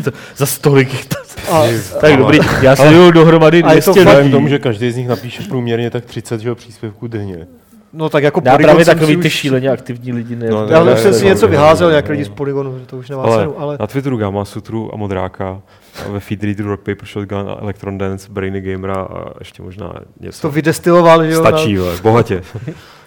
To, 0.03 0.11
za 0.37 0.45
stolik. 0.45 1.07
A, 1.51 1.63
Tak 2.01 2.17
dobrý, 2.17 2.39
já 2.61 2.75
sleduju 2.75 3.11
dohromady 3.11 3.63
A 3.63 3.73
je 3.73 3.81
to 3.81 3.91
200 3.91 3.91
fakt- 3.91 3.97
Vzhledem 3.97 4.23
lidí. 4.23 4.29
k 4.31 4.35
tomu, 4.35 4.47
že 4.47 4.59
každý 4.59 4.91
z 4.91 4.95
nich 4.97 5.07
napíše 5.07 5.43
průměrně 5.49 5.89
tak 5.89 6.05
30 6.05 6.41
že 6.41 6.49
jo, 6.49 6.55
příspěvků 6.55 7.07
denně. 7.07 7.47
No 7.93 8.09
tak 8.09 8.23
jako 8.23 8.41
Já 8.45 8.51
Polygon 8.51 8.69
právě 8.69 8.85
jsem 8.85 8.93
takový 8.99 9.13
si 9.15 9.21
ty 9.21 9.27
už- 9.27 9.33
šíleně 9.33 9.69
aktivní 9.69 10.13
lidi 10.13 10.35
ne. 10.35 10.49
No, 10.49 10.67
Já 10.67 10.83
ne, 10.83 10.97
jsem 10.97 11.11
ne, 11.11 11.17
si 11.17 11.23
ne, 11.25 11.29
něco 11.29 11.45
ne, 11.45 11.51
vyházel, 11.51 11.87
ne, 11.87 11.91
nějak 11.91 12.05
ne, 12.05 12.11
lidi 12.11 12.23
ne. 12.23 12.25
z 12.25 12.29
Polygonu, 12.29 12.79
že 12.79 12.85
to 12.85 12.97
už 12.97 13.09
nemá 13.09 13.23
Ale, 13.23 13.37
cenu, 13.37 13.59
ale 13.61 13.77
na 13.79 13.87
Twitteru 13.87 14.17
Gamma 14.17 14.45
Sutru 14.45 14.93
a 14.93 14.97
Modráka, 14.97 15.61
a 16.05 16.09
ve 16.11 16.19
Feedreaderu 16.19 16.69
Rock 16.69 16.79
Paper 16.79 17.05
Shotgun 17.07 17.45
Electron 17.61 17.97
Dance, 17.97 18.27
Brainy 18.31 18.61
Gamera 18.61 18.95
a 19.01 19.25
ještě 19.39 19.61
možná 19.63 19.93
něco. 20.19 20.41
to 20.41 20.49
vydestiloval, 20.51 21.25
že 21.25 21.31
jo. 21.31 21.39
Stačí, 21.39 21.77
vole, 21.77 21.97
bohatě. 22.01 22.41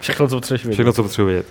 Všechno, 0.00 0.28
co 0.28 0.36
potřebuješ 0.36 0.64
vědět. 0.64 0.74
Všechno, 0.74 0.92
co 0.92 1.02
potřebuji 1.02 1.26
vědět. 1.28 1.46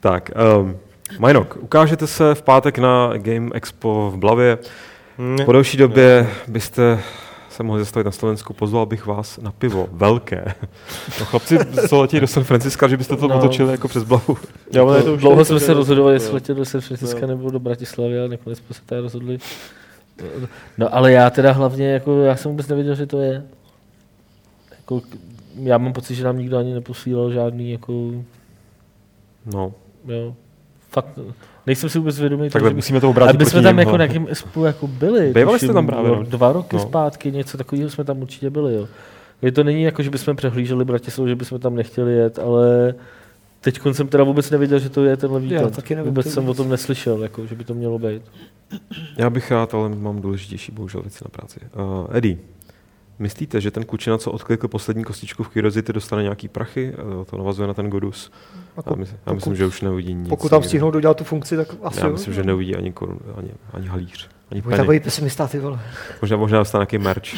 Tak, 0.00 0.30
um, 0.60 0.76
Majnok, 1.18 1.56
ukážete 1.60 2.06
se 2.06 2.34
v 2.34 2.42
pátek 2.42 2.78
na 2.78 3.10
Game 3.16 3.50
Expo 3.54 4.10
v 4.14 4.18
Blavě. 4.18 4.58
Ne. 5.18 5.44
Po 5.44 5.52
delší 5.52 5.76
době 5.76 6.28
byste 6.48 6.98
se 7.58 7.62
mohli 7.62 7.80
zastavit 7.82 8.04
na 8.04 8.10
Slovensku, 8.10 8.52
pozval 8.54 8.86
bych 8.86 9.06
vás 9.06 9.38
na 9.38 9.52
pivo, 9.52 9.88
velké. 9.92 10.54
No 11.20 11.26
chlapci, 11.26 11.58
co 11.88 12.00
letí 12.00 12.20
do 12.20 12.26
San 12.26 12.44
Franciska, 12.44 12.88
že 12.88 12.96
byste 12.96 13.16
to 13.16 13.28
No. 13.28 13.34
no. 13.34 13.38
otočili 13.40 13.70
jako 13.70 13.88
přes 13.88 14.04
Blavu. 14.04 14.36
Já, 14.72 14.96
je 14.96 15.02
to 15.02 15.14
už 15.14 15.20
Dlouho 15.20 15.44
jsme 15.44 15.54
to 15.54 15.60
se 15.60 15.74
rozhodovali, 15.74 16.12
to- 16.12 16.22
jestli 16.22 16.34
letět 16.34 16.56
do 16.56 16.64
San 16.64 16.80
Francisca 16.80 17.20
to- 17.20 17.26
nebo 17.26 17.50
do 17.50 17.58
Bratislavy, 17.58 18.18
ale 18.18 18.28
nakonec 18.28 18.58
jsme 18.58 18.74
se 18.74 18.80
tady 18.86 19.00
rozhodli. 19.00 19.38
No 20.78 20.94
ale 20.94 21.12
já 21.12 21.30
teda 21.30 21.52
hlavně, 21.52 21.92
jako, 21.92 22.20
já 22.22 22.36
jsem 22.36 22.50
vůbec 22.50 22.68
nevěděl, 22.68 22.94
že 22.94 23.06
to 23.06 23.18
je. 23.20 23.44
Jako, 24.76 25.02
já 25.62 25.78
mám 25.78 25.92
pocit, 25.92 26.14
že 26.14 26.24
nám 26.24 26.38
nikdo 26.38 26.58
ani 26.58 26.74
neposílal 26.74 27.30
žádný, 27.32 27.72
jako, 27.72 27.92
No, 29.46 29.72
jo, 30.08 30.34
fakt 30.90 31.18
nejsem 31.68 31.90
si 31.90 31.98
vůbec 31.98 32.20
vědomý. 32.20 32.50
Takhle 32.50 32.74
musíme 32.74 33.00
to 33.00 33.10
obrátit 33.10 33.38
my 33.38 33.44
jsme 33.46 33.62
tam 33.62 33.78
jako 33.78 33.96
jakém 33.96 34.26
espu 34.30 34.64
jako 34.64 34.86
byli. 34.86 35.32
Bývali 35.32 35.56
tuším, 35.58 35.66
jste 35.68 35.74
tam 35.74 35.86
právě, 35.86 36.10
no. 36.10 36.22
Dva 36.22 36.52
roky 36.52 36.76
No. 36.76 36.82
zpátky, 36.82 37.32
něco 37.32 37.58
takového 37.58 37.90
jsme 37.90 38.04
tam 38.04 38.22
určitě 38.22 38.50
byli. 38.50 38.74
Jo. 38.74 38.88
Je 39.42 39.52
to 39.52 39.64
není 39.64 39.82
jako, 39.82 40.02
že 40.02 40.10
bychom 40.10 40.36
přehlíželi 40.36 40.84
Bratislavu, 40.84 41.28
že 41.28 41.36
bychom 41.36 41.58
tam 41.60 41.76
nechtěli 41.76 42.12
jet, 42.12 42.38
ale 42.38 42.94
teď 43.60 43.80
jsem 43.92 44.08
teda 44.08 44.24
vůbec 44.24 44.50
nevěděl, 44.50 44.78
že 44.78 44.88
to 44.90 45.04
je 45.04 45.16
tenhle 45.16 45.40
víkend. 45.40 45.76
taky 45.76 45.94
nevím, 45.94 46.10
vůbec 46.10 46.32
jsem 46.32 46.48
o 46.48 46.54
tom 46.54 46.68
neslyšel, 46.68 47.22
jako, 47.22 47.46
že 47.46 47.54
by 47.54 47.64
to 47.64 47.74
mělo 47.74 47.98
být. 47.98 48.22
Já 49.16 49.30
bych 49.30 49.50
rád, 49.50 49.74
ale 49.74 49.88
mám 49.88 50.20
důležitější 50.20 50.72
bohužel 50.72 51.02
věci 51.02 51.24
na 51.24 51.28
práci. 51.30 51.60
Uh, 51.76 52.16
Eddie, 52.16 52.36
myslíte, 53.18 53.60
že 53.60 53.70
ten 53.70 53.84
Kučina, 53.84 54.18
co 54.18 54.30
odklikl 54.32 54.68
poslední 54.68 55.04
kostičku 55.04 55.42
v 55.42 55.48
Curiosity, 55.48 55.92
dostane 55.92 56.22
nějaký 56.22 56.48
prachy? 56.48 56.92
Uh, 57.18 57.24
to 57.24 57.36
navazuje 57.36 57.68
na 57.68 57.74
ten 57.74 57.90
Godus. 57.90 58.30
Jako, 58.76 58.90
Já, 58.90 58.96
mysl, 58.96 59.14
já 59.26 59.32
myslím, 59.32 59.56
že 59.56 59.66
už 59.66 59.80
neuvidí 59.80 60.14
nic. 60.14 60.28
pokud 60.28 60.48
tam 60.48 60.62
stihnou 60.62 60.90
dodělat 60.90 61.16
tu 61.16 61.24
funkci, 61.24 61.56
tak 61.56 61.68
asi 61.82 62.00
Já 62.00 62.06
jo. 62.06 62.12
myslím, 62.12 62.34
že 62.34 62.42
neuvidí 62.42 62.76
ani 62.76 62.92
korun, 62.92 63.18
ani, 63.36 63.50
ani 63.72 63.86
halíř, 63.86 64.28
ani 64.50 64.62
penny. 64.62 64.76
takový 64.76 65.00
pesimista, 65.00 65.46
ty 65.46 65.58
vole. 65.58 65.80
Možná, 66.22 66.36
možná 66.36 66.58
dostane 66.58 66.82
nějaký 66.82 66.98
merch. 66.98 67.34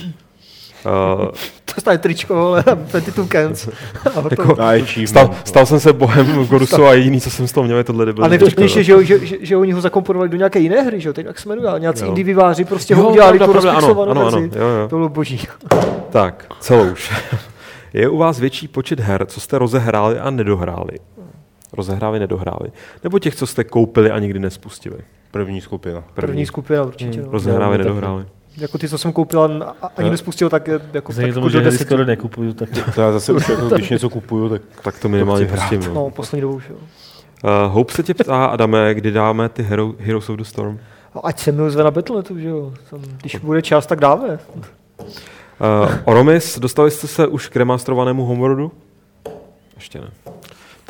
Uh, 0.86 1.28
To 1.74 1.80
stane 1.80 1.98
tričko, 1.98 2.34
vole, 2.34 2.64
22 2.74 3.26
cans. 3.32 3.68
A, 4.16 4.20
hotovo. 4.20 4.50
jako, 4.50 4.62
achievement, 4.62 5.08
stal, 5.08 5.26
no. 5.26 5.34
stal, 5.44 5.66
jsem 5.66 5.80
se 5.80 5.92
bohem 5.92 6.44
Godusu 6.50 6.84
a 6.86 6.94
jediný, 6.94 7.20
co 7.20 7.30
jsem 7.30 7.48
z 7.48 7.52
toho 7.52 7.64
měl, 7.64 7.76
je 7.78 7.84
tohle 7.84 8.06
debil. 8.06 8.24
a 8.24 8.28
nejvtipnější 8.28 8.78
je, 8.78 8.84
že, 8.84 8.92
jo, 8.92 9.02
že, 9.02 9.26
že, 9.26 9.36
že, 9.40 9.56
oni 9.56 9.72
ho 9.72 9.80
zakomponovali 9.80 10.28
do 10.28 10.36
nějaké 10.36 10.58
jiné 10.58 10.82
hry, 10.82 11.00
že 11.00 11.08
jo, 11.08 11.12
teď 11.12 11.26
jak 11.26 11.38
se 11.38 11.48
jmenuje, 11.48 11.68
ale 11.68 11.80
nějací 11.80 12.04
výváři 12.24 12.64
prostě 12.64 12.94
ho 12.94 13.02
Jo, 13.02 13.08
udělali 13.08 13.38
pravda, 13.38 13.46
tu 13.46 13.52
pravda, 13.52 13.70
ano, 13.70 13.80
rozpixelovanou 13.80 14.20
ano, 14.20 14.26
ano, 14.28 14.40
verzi. 14.40 14.58
jo, 14.58 14.66
jo. 14.66 14.88
To 14.88 14.96
bylo 14.96 15.08
boží. 15.08 15.40
Tak, 16.10 16.46
celouš. 16.60 17.12
Je 17.92 18.08
u 18.08 18.16
vás 18.18 18.40
větší 18.40 18.68
počet 18.68 19.00
her, 19.00 19.26
co 19.26 19.40
jste 19.40 19.58
rozehráli 19.58 20.18
a 20.18 20.30
nedohráli? 20.30 20.92
Rozehráli, 21.72 22.18
nedohráli. 22.18 22.70
Nebo 23.04 23.18
těch, 23.18 23.34
co 23.36 23.46
jste 23.46 23.64
koupili 23.64 24.10
a 24.10 24.18
nikdy 24.18 24.38
nespustili? 24.38 24.96
První 25.30 25.60
skupina. 25.60 26.04
První 26.14 26.46
skupina 26.46 26.82
určitě. 26.82 27.22
No. 27.22 27.30
Rozehráli, 27.32 27.78
tak- 27.78 27.86
nedohráli. 27.86 28.24
Jako 28.56 28.78
ty, 28.78 28.88
co 28.88 28.98
jsem 28.98 29.12
koupil 29.12 29.42
ani 29.42 30.06
Jo. 30.06 30.10
nespustil, 30.10 30.50
tak 30.50 30.68
jako 30.92 31.12
Vzhledem 31.12 31.34
tomu, 31.34 31.48
že 31.48 31.70
skoro 31.72 32.04
nekupuju, 32.04 32.52
tak 32.52 32.68
To 32.94 33.00
já 33.00 33.12
zase 33.12 33.32
už 33.32 33.48
jako, 33.48 33.68
když 33.68 33.90
něco 33.90 34.10
kupuju, 34.10 34.48
tak 34.48 34.62
Tak 34.82 34.98
to 34.98 35.08
minimálně 35.08 35.46
pustím. 35.46 35.80
No. 35.80 35.94
No, 35.94 36.10
poslední 36.10 36.40
dobou 36.40 36.54
už 36.54 36.68
jo. 36.68 36.76
Uh, 37.44 37.72
Hope 37.74 37.92
se 37.94 38.02
tě 38.02 38.14
ptá, 38.14 38.44
Adame, 38.44 38.94
kdy 38.94 39.10
dáme 39.10 39.48
ty 39.48 39.62
Hero, 39.62 39.94
Heroes 39.98 40.28
of 40.28 40.36
the 40.36 40.44
Storm? 40.44 40.78
A 41.14 41.18
ať 41.20 41.38
se 41.38 41.52
mi 41.52 41.70
zve 41.70 41.84
na 41.84 41.90
Battle.netu, 41.90 42.38
že 42.38 42.48
jo. 42.48 42.72
Tam, 42.90 43.00
když 43.20 43.36
bude 43.36 43.62
čas, 43.62 43.86
tak 43.86 44.00
dáme. 44.00 44.38
Uh, 44.98 45.06
Oromis, 46.04 46.58
dostali 46.58 46.90
jste 46.90 47.06
se 47.06 47.26
už 47.26 47.48
k 47.48 47.56
remasterovanému 47.56 48.24
Homeworldu? 48.24 48.72
Ještě 49.76 50.00
ne. 50.00 50.10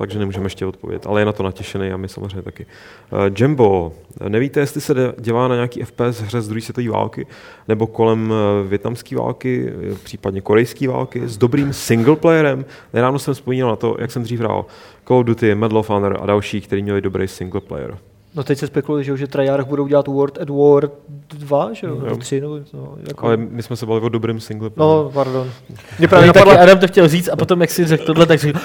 Takže 0.01 0.19
nemůžeme 0.19 0.47
ještě 0.47 0.67
odpovědět, 0.67 1.07
ale 1.07 1.21
je 1.21 1.25
na 1.25 1.33
to 1.33 1.43
natěšený 1.43 1.93
a 1.93 1.97
my 1.97 2.09
samozřejmě 2.09 2.43
taky. 2.43 2.67
Uh, 3.11 3.19
Jumbo, 3.37 3.93
nevíte, 4.29 4.61
jestli 4.61 4.81
se 4.81 4.95
dělá 5.19 5.49
na 5.49 5.55
nějaký 5.55 5.83
FPS 5.83 6.21
hře 6.21 6.41
z 6.41 6.49
druhé 6.49 6.61
světové 6.61 6.89
války, 6.89 7.27
nebo 7.69 7.87
kolem 7.87 8.31
uh, 8.31 8.69
větnamské 8.69 9.17
války, 9.17 9.73
eh, 9.93 9.95
případně 9.95 10.41
korejské 10.41 10.89
války, 10.89 11.29
s 11.29 11.37
dobrým 11.37 11.73
singleplayerem? 11.73 12.65
Nedávno 12.93 13.19
jsem 13.19 13.35
vzpomínal 13.35 13.71
na 13.71 13.77
to, 13.77 13.97
jak 13.99 14.11
jsem 14.11 14.23
dřív 14.23 14.41
hrál 14.41 14.67
Call 15.09 15.19
of 15.19 15.27
Duty, 15.27 15.55
Medal 15.55 15.79
of 15.79 15.91
Honor 15.91 16.19
a 16.21 16.27
další, 16.27 16.61
který 16.61 16.83
měli 16.83 17.01
dobrý 17.01 17.29
singleplayer. 17.29 17.99
No 18.35 18.43
teď 18.45 18.59
se 18.59 18.67
spekuluje, 18.67 19.05
že, 19.05 19.17
že 19.17 19.27
Treyarch 19.27 19.67
budou 19.67 19.87
dělat 19.87 20.07
World 20.07 20.39
at 20.39 20.49
War 20.49 20.91
2, 21.35 21.73
že 21.73 21.87
jo, 21.87 21.95
Jo. 21.95 22.05
nebo 22.05 22.17
3, 22.17 22.41
nebo 22.41 22.59
no, 22.75 22.95
jako, 23.09 23.27
Ale 23.27 23.37
my 23.37 23.63
jsme 23.63 23.77
se 23.77 23.87
bavili 23.87 24.07
o 24.07 24.09
dobrým 24.09 24.41
singleplayeru. 24.41 25.03
No, 25.05 25.11
pardon. 25.11 25.51
Mě 25.99 26.09
právě 26.09 26.27
No, 26.27 26.33
taky 26.33 26.39
napadla, 26.47 26.63
Adam 26.63 26.79
to 26.79 26.87
chtěl 26.87 27.09
říct 27.09 27.29
a 27.33 27.37
potom, 27.37 27.61
jak 27.61 27.71
si 27.71 27.87
řekl 27.87 28.05
tohle, 28.05 28.27
tak 28.27 28.39
řekl, 28.39 28.59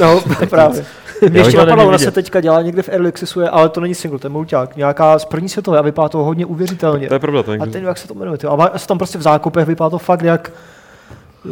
no, 0.00 0.20
právě. 0.50 0.84
Mě 1.30 1.40
ještě 1.40 1.52
to 1.52 1.64
napadlo, 1.66 1.88
ona 1.88 1.98
se 1.98 2.10
teďka 2.10 2.40
dělá 2.40 2.62
někde 2.62 2.82
v 2.82 2.88
Early 2.88 3.08
Accessu, 3.08 3.40
ale 3.50 3.68
to 3.68 3.80
není 3.80 3.94
single, 3.94 4.18
to 4.18 4.26
je 4.26 4.30
mulťák. 4.30 4.76
Nějaká 4.76 5.18
z 5.18 5.24
první 5.24 5.48
světové 5.48 5.78
a 5.78 5.82
vypadá 5.82 6.08
to 6.08 6.18
hodně 6.18 6.46
uvěřitelně. 6.46 7.08
To 7.08 7.14
je 7.14 7.20
pravda, 7.20 7.42
to 7.42 7.52
je 7.52 7.58
A 7.58 7.66
ten, 7.66 7.84
jak 7.84 7.98
se 7.98 8.08
to 8.08 8.14
jmenuje, 8.14 8.38
ty, 8.38 8.46
a 8.46 8.78
jsou 8.78 8.86
tam 8.86 8.98
prostě 8.98 9.18
v 9.18 9.22
zákopech, 9.22 9.66
vypadá 9.66 9.90
to 9.90 9.98
fakt 9.98 10.22
jak 10.22 10.52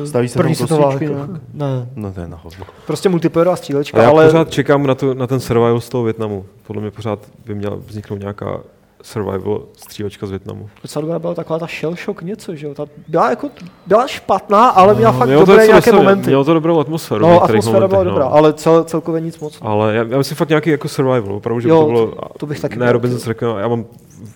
Staví 0.05 0.29
se 0.29 0.39
první 0.39 0.55
světová. 0.55 0.93
Jako, 0.93 1.05
nějak? 1.05 1.31
ne, 1.55 1.89
No 1.97 2.13
to 2.13 2.21
je 2.21 2.29
na 2.29 2.37
hovno. 2.43 2.65
prostě 2.87 3.09
multiplayerová 3.09 3.57
střílečka, 3.57 3.99
A 3.99 4.03
já 4.03 4.09
ale 4.09 4.27
pořád 4.27 4.51
čekám 4.51 4.87
na, 4.87 4.95
tu, 4.95 5.15
na 5.15 5.27
ten 5.27 5.41
survival 5.41 5.81
z 5.81 5.89
toho 5.89 6.05
Větnamu. 6.05 6.45
Podle 6.67 6.83
mě 6.83 6.91
pořád 6.91 7.19
by 7.47 7.55
měla 7.55 7.77
vzniknout 7.87 8.21
nějaká 8.21 8.61
survival 9.03 9.63
střílečka 9.77 10.27
z 10.27 10.31
Větnamu. 10.31 10.69
docela 10.83 11.01
dobrá 11.01 11.19
byla 11.19 11.35
taková 11.35 11.59
ta 11.59 11.67
shell 11.81 11.95
shock 12.05 12.23
něco, 12.23 12.55
že 12.55 12.67
jo, 12.67 12.75
ta 12.75 12.87
byla 13.09 13.31
jako, 13.31 13.49
byla 13.87 14.07
špatná, 14.07 14.69
ale 14.69 14.95
měla 14.95 15.13
fakt 15.13 15.29
Mělo 15.29 15.43
to 15.43 15.47
dobré 15.47 15.63
něco 15.63 15.73
nějaké 15.73 15.91
veselé, 15.91 16.03
momenty. 16.03 16.27
Mělo 16.27 16.45
to 16.45 16.55
dobrou 16.55 16.81
atmosféru. 16.81 17.23
No, 17.27 17.43
atmosféra 17.45 17.89
byla 17.89 17.99
momentech, 17.99 18.05
dobrá, 18.13 18.25
no. 18.25 18.35
ale 18.35 18.53
cel, 18.53 18.85
celkově 18.85 19.21
nic 19.21 19.39
moc. 19.39 19.59
Ale 19.63 19.95
já, 19.95 20.03
já 20.05 20.19
myslím 20.19 20.37
fakt 20.37 20.49
nějaký 20.49 20.71
jako 20.71 20.89
survival, 20.89 21.35
opravdu, 21.35 21.61
že 21.61 21.69
Jo, 21.69 21.77
by 21.81 21.81
to 21.87 21.93
bylo, 21.93 22.07
to- 22.07 22.39
to 22.39 22.47
bych 22.47 22.61
taky 22.61 22.79
ne 22.79 22.93
Robinson 22.93 23.19
řekl, 23.21 23.57
já 23.61 23.69
mám 23.69 23.85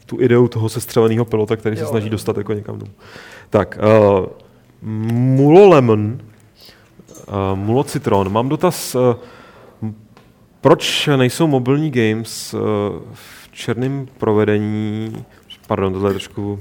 tu 0.06 0.20
ideu 0.20 0.48
toho 0.48 0.68
sestřeleného 0.68 1.24
pilota, 1.24 1.56
který 1.56 1.76
se 1.76 1.82
Jo. 1.82 1.88
snaží 1.88 2.10
dostat 2.10 2.36
jako 2.36 2.52
někam 2.52 2.78
dolů. 2.78 2.90
Tak, 3.50 3.78
uh, 4.18 4.26
Mulo 4.84 5.68
Lemon, 5.68 6.18
uh, 7.28 7.58
Mulo 7.58 7.84
Citron, 7.84 8.32
mám 8.32 8.48
dotaz, 8.48 8.94
uh, 8.94 9.16
proč 10.60 11.08
nejsou 11.16 11.46
mobilní 11.46 11.90
games 11.90 12.54
uh, 12.54 12.60
v 13.12 13.48
černém 13.52 14.08
provedení, 14.18 15.24
pardon, 15.66 15.92
tohle 15.92 16.10
je 16.10 16.14
trošku, 16.14 16.60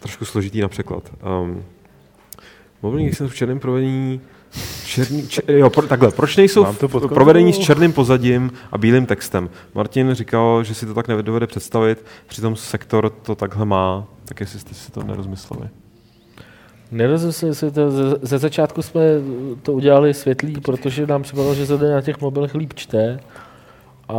trošku 0.00 0.24
složitý 0.24 0.60
na 0.60 0.68
překlad. 0.68 1.10
Um, 1.42 1.64
mobilní 2.82 3.04
games 3.04 3.18
jsou 3.18 3.28
v 3.28 3.34
černém 3.34 3.60
provedení 3.60 4.20
Černý, 4.84 5.28
če, 5.28 5.42
jo, 5.46 5.70
pro, 5.70 5.86
takhle, 5.86 6.10
proč 6.10 6.36
nejsou 6.36 6.66
provedení 7.08 7.52
s 7.52 7.58
černým 7.58 7.92
pozadím 7.92 8.52
a 8.72 8.78
bílým 8.78 9.06
textem? 9.06 9.50
Martin 9.74 10.14
říkal, 10.14 10.64
že 10.64 10.74
si 10.74 10.86
to 10.86 10.94
tak 10.94 11.08
nedovede 11.08 11.46
představit, 11.46 12.04
přitom 12.26 12.56
sektor 12.56 13.10
to 13.10 13.34
takhle 13.34 13.66
má, 13.66 14.06
tak 14.24 14.40
jestli 14.40 14.58
jste 14.58 14.74
si 14.74 14.92
to 14.92 15.02
nerozmysleli. 15.02 15.68
Nerozumím 16.92 17.54
si 17.54 17.70
to, 17.70 17.90
ze, 17.90 18.16
ze 18.22 18.38
začátku 18.38 18.82
jsme 18.82 19.00
to 19.62 19.72
udělali 19.72 20.14
světlý, 20.14 20.52
protože 20.60 21.06
nám 21.06 21.22
připadalo, 21.22 21.54
že 21.54 21.66
se 21.66 21.78
to 21.78 21.90
na 21.90 22.00
těch 22.00 22.20
mobilech 22.20 22.54
líp 22.54 22.72
čte. 22.74 23.20
A, 24.08 24.14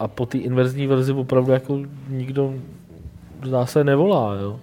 a 0.00 0.08
po 0.08 0.26
té 0.26 0.38
inverzní 0.38 0.86
verzi 0.86 1.12
opravdu 1.12 1.52
jako 1.52 1.78
nikdo 2.08 2.54
zdá 3.44 3.66
se 3.66 3.84
nevolá, 3.84 4.34
jo. 4.34 4.60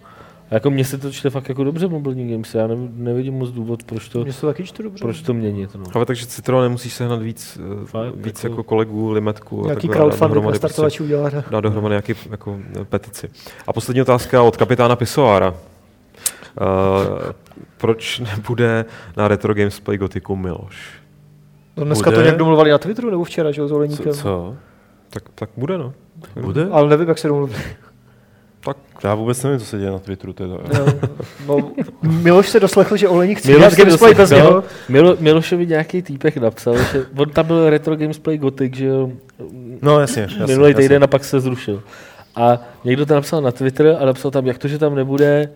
A 0.52 0.54
jako 0.54 0.70
mně 0.70 0.86
se 0.86 0.98
to 0.98 1.12
čte 1.12 1.30
fakt 1.30 1.50
jako 1.50 1.64
dobře 1.64 1.88
mobilní 1.88 2.32
games, 2.32 2.56
já 2.56 2.68
nev- 2.68 2.90
nevidím 2.96 3.34
moc 3.34 3.50
důvod, 3.52 3.84
proč 3.84 4.10
to, 4.10 4.24
Mně 4.24 4.34
se 4.34 4.42
to 4.42 4.48
taky 4.48 4.64
čte 4.64 4.84
dobře. 4.84 5.02
proč 5.04 5.22
to 5.22 5.34
měnit. 5.34 5.76
No. 5.76 5.84
Ale 5.96 6.06
takže 6.06 6.26
Citron 6.26 6.64
nemusíš 6.64 6.94
sehnat 6.94 7.22
víc, 7.22 7.60
eh, 7.84 7.86
Fakt, 7.86 8.16
víc 8.16 8.44
jako- 8.44 8.54
jako, 8.54 8.64
kolegů, 8.64 9.12
limetku. 9.12 9.64
a 9.64 9.66
Nějaký 9.66 9.88
crowdfunding 9.88 10.36
na 10.36 10.42
prostě- 10.42 10.60
startovači 10.60 11.04
udělá. 11.04 11.30
dát 11.52 11.60
dohromady 11.60 11.94
nějaký 11.94 12.14
jako, 12.32 12.60
eh, 12.82 12.86
petici. 12.86 13.30
A 13.68 13.74
poslední 13.74 14.02
otázka 14.02 14.42
od 14.44 14.58
kapitána 14.58 14.96
Pisoára. 14.96 15.54
Uh, 16.62 17.32
proč 17.78 18.20
nebude 18.20 18.86
na 19.18 19.28
Retro 19.28 19.54
Games 19.54 19.80
Play 19.80 19.98
Gotiku 19.98 20.36
Miloš? 20.36 20.92
No 21.78 21.86
dneska 21.86 22.06
Bude? 22.10 22.16
to 22.18 22.22
nějak 22.22 22.38
domluvali 22.38 22.72
na 22.72 22.78
Twitteru 22.78 23.10
nebo 23.10 23.24
včera, 23.24 23.52
že 23.52 23.62
jo, 23.62 23.68
s 23.68 23.72
Oleníkem. 23.72 24.14
Co? 24.14 24.22
co? 24.22 24.56
Tak, 25.10 25.24
tak 25.36 25.50
bude, 25.58 25.78
no. 25.78 25.94
Bude? 26.42 26.68
Ale 26.72 26.90
nevím, 26.90 27.08
jak 27.10 27.18
se 27.18 27.28
domluvili. 27.28 27.62
Tak 28.66 28.78
Já 29.04 29.16
vůbec 29.16 29.44
nevím, 29.44 29.60
co 29.60 29.66
se 29.66 29.78
děje 29.78 29.92
na 29.92 30.00
Twitteru 30.00 30.34
teda. 30.34 30.54
Jo, 30.78 30.86
no, 31.48 31.72
Miloš 32.02 32.50
se 32.50 32.60
doslechl, 32.60 32.98
že 32.98 33.08
Oleník 33.08 33.38
chce 33.40 33.48
Miloš 33.48 33.62
dělat 33.62 33.78
gamesplay 33.78 34.14
bez 34.14 34.30
něho. 34.30 34.64
Milo, 34.90 35.18
Milošovi 35.20 35.68
nějaký 35.68 36.02
týpek 36.02 36.38
napsal, 36.38 36.78
že 36.78 37.06
on 37.18 37.30
tam 37.30 37.46
byl 37.48 37.70
Retro 37.70 37.96
Games 37.96 38.20
Play 38.20 38.38
Gothic, 38.38 38.76
že 38.76 38.86
jo, 38.86 39.12
No 39.82 40.00
jasně, 40.00 40.22
jasně. 40.22 40.46
minulý 40.48 40.72
jasně. 40.72 40.84
týden 40.84 41.04
a 41.04 41.08
pak 41.08 41.24
se 41.24 41.40
zrušil. 41.40 41.84
A 42.36 42.60
někdo 42.84 43.06
to 43.06 43.14
napsal 43.14 43.42
na 43.42 43.52
Twitter 43.52 43.98
a 44.00 44.06
napsal 44.06 44.32
tam, 44.32 44.48
jak 44.48 44.58
to, 44.58 44.68
že 44.68 44.78
tam 44.78 44.96
nebude 44.96 45.50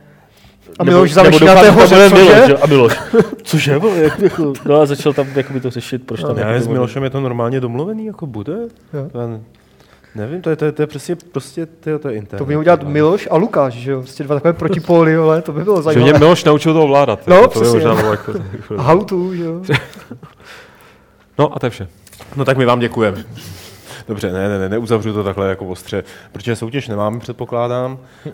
A 0.79 0.83
Miloš 0.83 1.13
zamešká 1.13 1.45
doufám, 1.45 1.63
té 1.63 1.69
hoře, 1.71 2.09
cože? 2.09 2.43
že? 2.47 2.57
A 2.57 2.65
Miloš. 2.67 2.99
Cože? 3.43 3.79
jako- 4.21 4.53
No 4.65 4.81
a 4.81 4.85
začal 4.85 5.13
tam 5.13 5.27
jakoby 5.35 5.59
to 5.59 5.69
řešit, 5.69 6.05
proč 6.05 6.21
tam 6.21 6.29
Já 6.29 6.37
jako 6.37 6.47
nevím, 6.47 6.63
s 6.63 6.65
to. 6.67 6.73
Milošem 6.73 7.03
je 7.03 7.09
to 7.09 7.19
normálně 7.21 7.59
domluvený, 7.59 8.05
jako 8.05 8.25
bude? 8.27 8.55
To 9.11 9.27
ne- 9.27 9.41
nevím, 10.15 10.41
to 10.41 10.49
je, 10.49 10.55
to 10.55 10.65
je, 10.65 10.71
to 10.71 10.81
je 10.81 10.87
přesně, 10.87 11.15
prostě, 11.15 11.65
to 11.65 11.89
je, 11.89 11.99
to 11.99 12.09
je 12.09 12.15
internet. 12.15 12.37
To 12.39 12.45
by 12.45 12.57
udělat 12.57 12.83
Miloš 12.83 13.27
a 13.31 13.37
Lukáš, 13.37 13.73
že 13.73 13.91
jo? 13.91 13.99
Prostě 14.01 14.23
dva 14.23 14.35
takové 14.35 14.53
protipóly, 14.53 15.15
ale 15.15 15.41
to 15.41 15.51
by 15.51 15.63
bylo 15.63 15.75
Že 15.75 15.81
mě 15.81 15.93
zajímavé. 15.93 16.19
Miloš 16.19 16.43
naučil 16.43 16.73
to 16.73 16.83
ovládat. 16.83 17.27
No, 17.27 17.35
jako, 17.35 17.47
to 17.47 17.59
by 17.59 17.63
přesně. 17.65 17.79
možná 17.87 17.95
bylo 18.01 18.11
jako, 18.11 18.33
How 18.77 19.03
to, 19.03 19.35
že 19.35 19.43
jo? 19.43 19.61
No 21.39 21.55
a 21.55 21.59
to 21.59 21.65
je 21.65 21.69
vše. 21.69 21.87
No 22.35 22.45
tak 22.45 22.57
my 22.57 22.65
vám 22.65 22.79
děkujeme. 22.79 23.23
Dobře, 24.07 24.31
ne, 24.31 24.49
ne, 24.49 24.59
ne, 24.59 24.69
neuzavřu 24.69 25.13
to 25.13 25.23
takhle 25.23 25.49
jako 25.49 25.65
ostře, 25.65 26.03
protože 26.31 26.55
soutěž 26.55 26.87
nemáme, 26.87 27.19
předpokládám, 27.19 27.99
uh, 28.25 28.33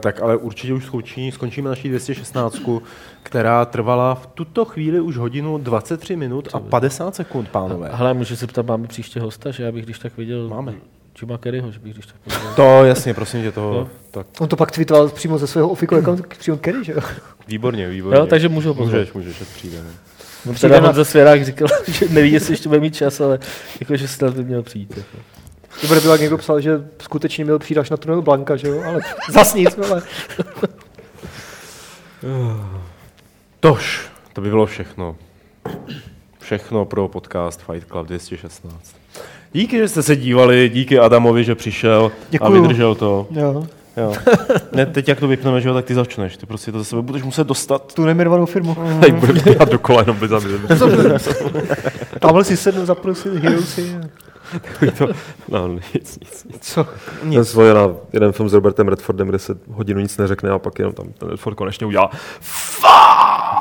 tak 0.00 0.22
ale 0.22 0.36
určitě 0.36 0.74
už 0.74 0.84
skončí, 0.84 1.30
skončíme 1.30 1.68
naší 1.68 1.88
216, 1.88 2.60
která 3.22 3.64
trvala 3.64 4.14
v 4.14 4.26
tuto 4.26 4.64
chvíli 4.64 5.00
už 5.00 5.16
hodinu 5.16 5.58
23 5.58 6.16
minut 6.16 6.48
a 6.52 6.60
50 6.60 7.14
sekund, 7.14 7.48
pánové. 7.48 7.90
Hele, 7.92 8.14
můžu 8.14 8.36
se 8.36 8.46
ptát, 8.46 8.66
máme 8.66 8.86
příště 8.86 9.20
hosta, 9.20 9.50
že 9.50 9.62
já 9.62 9.72
bych 9.72 9.84
když 9.84 9.98
tak 9.98 10.16
viděl 10.16 10.48
Máme. 10.48 10.74
Jima 11.22 11.38
Kerryho, 11.38 11.72
že 11.72 11.78
bych 11.78 11.92
když 11.92 12.06
tak 12.06 12.16
viděl. 12.26 12.52
To 12.56 12.84
jasně, 12.84 13.14
prosím 13.14 13.42
tě, 13.42 13.52
toho, 13.52 13.74
Jo. 13.74 13.88
tak 14.10 14.26
On 14.40 14.48
to 14.48 14.56
pak 14.56 14.70
tweetoval 14.70 15.08
přímo 15.08 15.38
ze 15.38 15.46
svého 15.46 15.68
ofiku 15.68 15.96
accountu, 15.96 16.22
přímo 16.38 16.56
Kerry, 16.56 16.84
že 16.84 16.92
jo? 16.92 17.00
výborně, 17.48 17.88
výborně. 17.88 18.18
Jo, 18.18 18.26
takže 18.26 18.48
můžu 18.48 18.68
ho 18.68 18.74
pozvat. 18.74 18.94
Můžeš, 18.94 19.12
můžeš, 19.12 19.36
přijde. 19.54 19.82
No. 19.82 19.90
Na- 20.68 20.80
Honza 20.80 21.04
Svěrák 21.04 21.44
říkal, 21.44 21.68
že 21.88 22.08
neví, 22.08 22.32
jestli 22.32 22.52
ještě 22.52 22.68
bude 22.68 22.80
mít 22.80 22.94
čas, 22.94 23.20
ale 23.20 23.38
jakože 23.80 24.08
snad 24.08 24.34
by 24.34 24.44
měl 24.44 24.62
přijít. 24.62 24.96
Jako. 24.96 25.16
Dobře 25.82 26.00
bylo, 26.00 26.12
jak 26.14 26.20
někdo 26.20 26.38
psal, 26.38 26.60
že 26.60 26.70
skutečně 27.02 27.44
měl 27.44 27.58
přijít 27.58 27.78
až 27.78 27.90
na 27.90 27.96
tunel 27.96 28.22
Blanka, 28.22 28.56
že 28.56 28.68
jo? 28.68 28.82
Ale 28.86 29.00
zas 29.30 29.54
nic, 29.54 29.78
ale 29.90 30.02
Tož, 33.60 34.08
to 34.32 34.40
by 34.40 34.48
bylo 34.50 34.66
všechno. 34.66 35.16
Všechno 36.40 36.84
pro 36.84 37.08
podcast 37.08 37.62
Fight 37.62 37.88
Club 37.88 38.06
216. 38.06 38.96
Díky, 39.52 39.76
že 39.78 39.88
jste 39.88 40.02
se 40.02 40.16
dívali, 40.16 40.68
díky 40.74 40.98
Adamovi, 40.98 41.44
že 41.44 41.54
přišel 41.54 42.12
a 42.14 42.30
Děkuju. 42.30 42.62
vydržel 42.62 42.94
to. 42.94 43.26
jo. 43.30 43.66
Jo. 43.96 44.12
Ne, 44.72 44.86
teď 44.86 45.08
jak 45.08 45.20
to 45.20 45.28
vypneme, 45.28 45.60
že 45.60 45.68
jo, 45.68 45.74
tak 45.74 45.84
ty 45.84 45.94
začneš. 45.94 46.36
Ty 46.36 46.46
prostě 46.46 46.72
to 46.72 46.78
za 46.78 46.84
sebe 46.84 47.02
budeš 47.02 47.22
muset 47.22 47.46
dostat. 47.46 47.94
Tu 47.94 48.04
nemirovanou 48.04 48.46
firmu. 48.46 48.76
Tady 49.00 49.12
budeme 49.12 49.40
dělat 49.40 49.68
dokola, 49.68 50.00
jenom 50.00 50.16
by 50.16 50.28
zabili. 50.28 50.60
Tamhle 52.20 52.44
si 52.44 52.56
sednu, 52.56 52.86
zapnu 52.86 53.14
si 53.14 53.38
Heroesy. 53.38 53.96
to, 54.98 55.08
no, 55.48 55.68
nic, 55.68 55.84
nic, 55.94 56.44
nic. 56.44 56.58
Co? 56.60 56.86
Já 57.30 57.44
jsem 57.44 57.74
na 57.74 57.88
jeden 58.12 58.32
film 58.32 58.48
s 58.48 58.52
Robertem 58.52 58.88
Redfordem, 58.88 59.28
kde 59.28 59.38
se 59.38 59.54
hodinu 59.70 60.00
nic 60.00 60.18
neřekne 60.18 60.50
a 60.50 60.58
pak 60.58 60.78
jenom 60.78 60.94
tam 60.94 61.06
ten 61.18 61.28
Redford 61.28 61.56
konečně 61.56 61.86
udělá. 61.86 62.10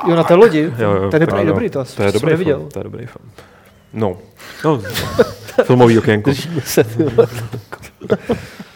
Jo, 0.07 0.15
na 0.15 0.23
té 0.23 0.33
lodi? 0.33 0.73
Jo, 0.77 0.91
jo, 0.91 1.09
ten 1.09 1.21
je 1.21 1.27
ano. 1.27 1.45
dobrý, 1.45 1.69
to, 1.69 1.85
To 1.95 2.03
je 2.03 2.11
dobrý 2.11 2.29
neviděl. 2.29 2.57
film. 2.57 2.69
To 2.69 2.79
je 2.79 2.83
dobrý 2.83 3.05
film. 3.05 3.31
No. 3.93 4.17
No, 4.65 4.81
filmový 5.63 5.97
okénko. 5.97 6.29
Držíme 6.29 6.61
se, 6.61 6.83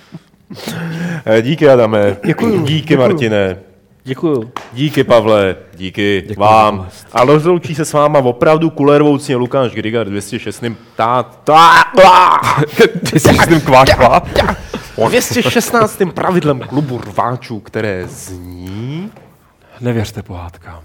Díky 1.41 1.69
Adame. 1.69 2.17
Děkuju, 2.25 2.65
Díky 2.65 2.81
děkuju. 2.81 2.99
Martine. 2.99 3.57
Děkuju. 4.03 4.51
Díky 4.73 5.03
Pavle, 5.03 5.55
díky 5.75 6.23
Děkuju 6.27 6.47
vám. 6.47 6.87
A 7.13 7.25
rozloučí 7.25 7.75
se 7.75 7.85
s 7.85 7.93
váma 7.93 8.19
opravdu 8.19 8.69
kulervoucně 8.69 9.35
Lukáš 9.35 9.71
Grigar 9.71 10.07
206. 10.07 10.63
Tá, 10.95 11.23
tá, 11.23 11.83
tá. 11.95 12.39
Ty 13.11 13.19
jsi 13.19 13.33
s 13.33 13.47
tím 13.47 13.61
kvák, 13.61 13.95
kvák? 13.95 14.23
216. 15.07 16.01
pravidlem 16.13 16.59
klubu 16.59 16.97
rváčů, 16.97 17.59
které 17.59 18.07
zní... 18.07 19.11
Nevěřte 19.81 20.23
pohádkám. 20.23 20.79